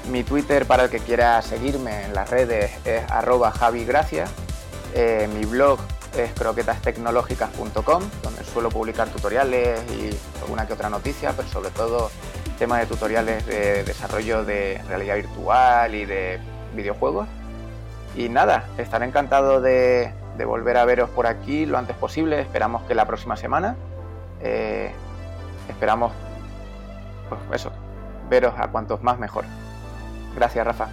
Mi 0.09 0.23
Twitter 0.23 0.65
para 0.65 0.85
el 0.85 0.89
que 0.89 0.99
quiera 0.99 1.41
seguirme 1.41 2.05
en 2.05 2.13
las 2.13 2.29
redes 2.29 2.71
es 2.85 3.11
arroba 3.11 3.51
javigracia. 3.51 4.25
Eh, 4.93 5.27
mi 5.33 5.45
blog 5.45 5.79
es 6.17 6.31
croquetastecnológicas.com, 6.31 8.03
donde 8.23 8.43
suelo 8.45 8.69
publicar 8.69 9.09
tutoriales 9.09 9.79
y 9.91 10.17
alguna 10.41 10.65
que 10.65 10.73
otra 10.73 10.89
noticia, 10.89 11.33
pero 11.35 11.49
sobre 11.49 11.71
todo 11.71 12.09
temas 12.57 12.79
de 12.79 12.85
tutoriales 12.85 13.45
de 13.45 13.83
desarrollo 13.83 14.45
de 14.45 14.81
realidad 14.87 15.15
virtual 15.15 15.93
y 15.93 16.05
de 16.05 16.39
videojuegos. 16.73 17.27
Y 18.15 18.29
nada, 18.29 18.63
estaré 18.77 19.05
encantado 19.05 19.59
de, 19.59 20.13
volver 20.45 20.77
a 20.77 20.85
veros 20.85 21.09
por 21.09 21.27
aquí 21.27 21.65
lo 21.65 21.77
antes 21.77 21.97
posible. 21.97 22.39
Esperamos 22.39 22.83
que 22.83 22.95
la 22.95 23.05
próxima 23.05 23.35
semana. 23.35 23.75
Eh, 24.41 24.89
esperamos, 25.67 26.13
pues 27.27 27.41
eso, 27.61 27.71
veros 28.29 28.53
a 28.57 28.69
cuantos 28.69 29.03
más 29.03 29.19
mejor. 29.19 29.43
Gracias, 30.37 30.67
Rafa. 30.67 30.87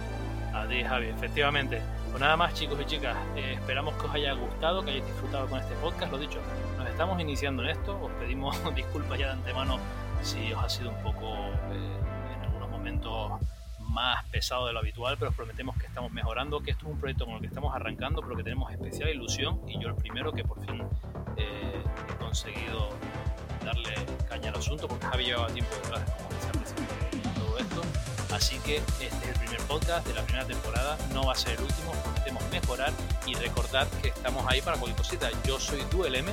A 0.55 0.67
ti, 0.67 0.83
Javi, 0.83 1.05
efectivamente. 1.05 1.79
Pues 2.09 2.19
nada 2.19 2.35
más 2.35 2.55
chicos 2.55 2.79
y 2.81 2.85
chicas, 2.85 3.15
eh, 3.35 3.53
esperamos 3.53 3.93
que 3.93 4.07
os 4.07 4.13
haya 4.15 4.33
gustado, 4.33 4.83
que 4.83 4.89
hayáis 4.89 5.05
disfrutado 5.05 5.45
con 5.45 5.59
este 5.59 5.75
podcast. 5.75 6.11
Lo 6.11 6.17
dicho, 6.17 6.39
nos 6.79 6.89
estamos 6.89 7.21
iniciando 7.21 7.61
en 7.61 7.69
esto, 7.69 7.95
os 8.01 8.11
pedimos 8.13 8.57
disculpas 8.75 9.19
ya 9.19 9.27
de 9.27 9.33
antemano 9.33 9.77
si 10.23 10.51
os 10.51 10.63
ha 10.63 10.67
sido 10.67 10.89
un 10.89 10.97
poco 11.03 11.27
eh, 11.71 12.35
en 12.35 12.41
algunos 12.41 12.69
momentos 12.71 13.33
más 13.81 14.25
pesado 14.31 14.65
de 14.65 14.73
lo 14.73 14.79
habitual, 14.79 15.15
pero 15.19 15.29
os 15.29 15.35
prometemos 15.35 15.77
que 15.77 15.85
estamos 15.85 16.11
mejorando, 16.11 16.61
que 16.61 16.71
esto 16.71 16.87
es 16.87 16.93
un 16.93 16.99
proyecto 16.99 17.25
con 17.25 17.35
el 17.35 17.41
que 17.41 17.47
estamos 17.47 17.75
arrancando, 17.75 18.23
pero 18.23 18.35
que 18.35 18.43
tenemos 18.43 18.71
especial 18.71 19.09
ilusión 19.09 19.61
y 19.67 19.79
yo 19.79 19.89
el 19.89 19.95
primero 19.95 20.31
que 20.31 20.43
por 20.43 20.59
fin 20.65 20.81
eh, 21.37 21.83
he 22.09 22.15
conseguido 22.15 22.89
darle 23.63 23.93
caña 24.27 24.49
al 24.49 24.55
asunto, 24.55 24.87
porque 24.87 25.05
Javi 25.05 25.25
llevaba 25.25 25.49
tiempo 25.49 25.75
detrás, 25.83 26.01
como 26.17 26.29
decía 26.29 27.27
al 27.27 27.33
todo 27.35 27.57
esto 27.59 28.04
Así 28.35 28.57
que 28.65 28.77
este 28.99 29.07
es 29.07 29.29
el 29.29 29.33
primer 29.35 29.61
podcast 29.61 30.05
de 30.05 30.13
la 30.13 30.21
primera 30.23 30.45
temporada, 30.45 30.97
no 31.13 31.25
va 31.25 31.31
a 31.31 31.35
ser 31.37 31.53
el 31.53 31.61
último, 31.61 31.93
prometemos 32.03 32.43
mejorar 32.51 32.91
y 33.25 33.33
recordad 33.35 33.87
que 34.01 34.09
estamos 34.09 34.45
ahí 34.49 34.61
para 34.61 34.77
cualquier 34.77 34.97
cosita. 34.97 35.29
Yo 35.45 35.57
soy 35.57 35.81
Duel 35.89 36.15
M 36.15 36.29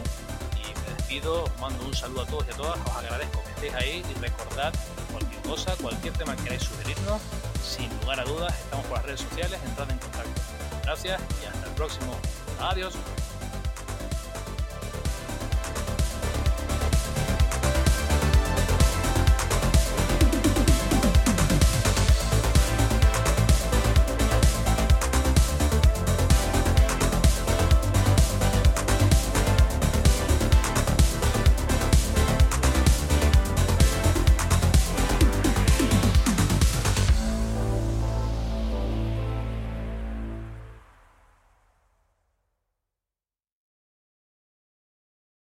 y 0.57 0.81
me 0.81 0.97
despido, 0.97 1.45
os 1.45 1.61
mando 1.61 1.87
un 1.87 1.95
saludo 1.95 2.23
a 2.23 2.27
todos 2.27 2.45
y 2.49 2.51
a 2.51 2.57
todas, 2.57 2.79
os 2.85 2.97
agradezco 2.97 3.41
que 3.45 3.51
estéis 3.51 3.75
ahí 3.75 4.05
y 4.11 4.21
recordad 4.21 4.75
cualquier 5.13 5.43
cosa, 5.43 5.77
cualquier 5.77 6.13
tema 6.15 6.35
que 6.35 6.43
queráis 6.43 6.65
sugerirnos, 6.65 7.23
sin 7.65 7.89
lugar 8.01 8.19
a 8.19 8.25
dudas, 8.25 8.53
estamos 8.53 8.85
por 8.87 8.97
las 8.97 9.07
redes 9.07 9.21
sociales, 9.21 9.61
entrad 9.65 9.89
en 9.89 9.99
contacto. 9.99 10.41
Gracias 10.83 11.23
y 11.41 11.47
hasta 11.47 11.67
el 11.69 11.73
próximo. 11.75 12.17
Adiós. 12.59 12.95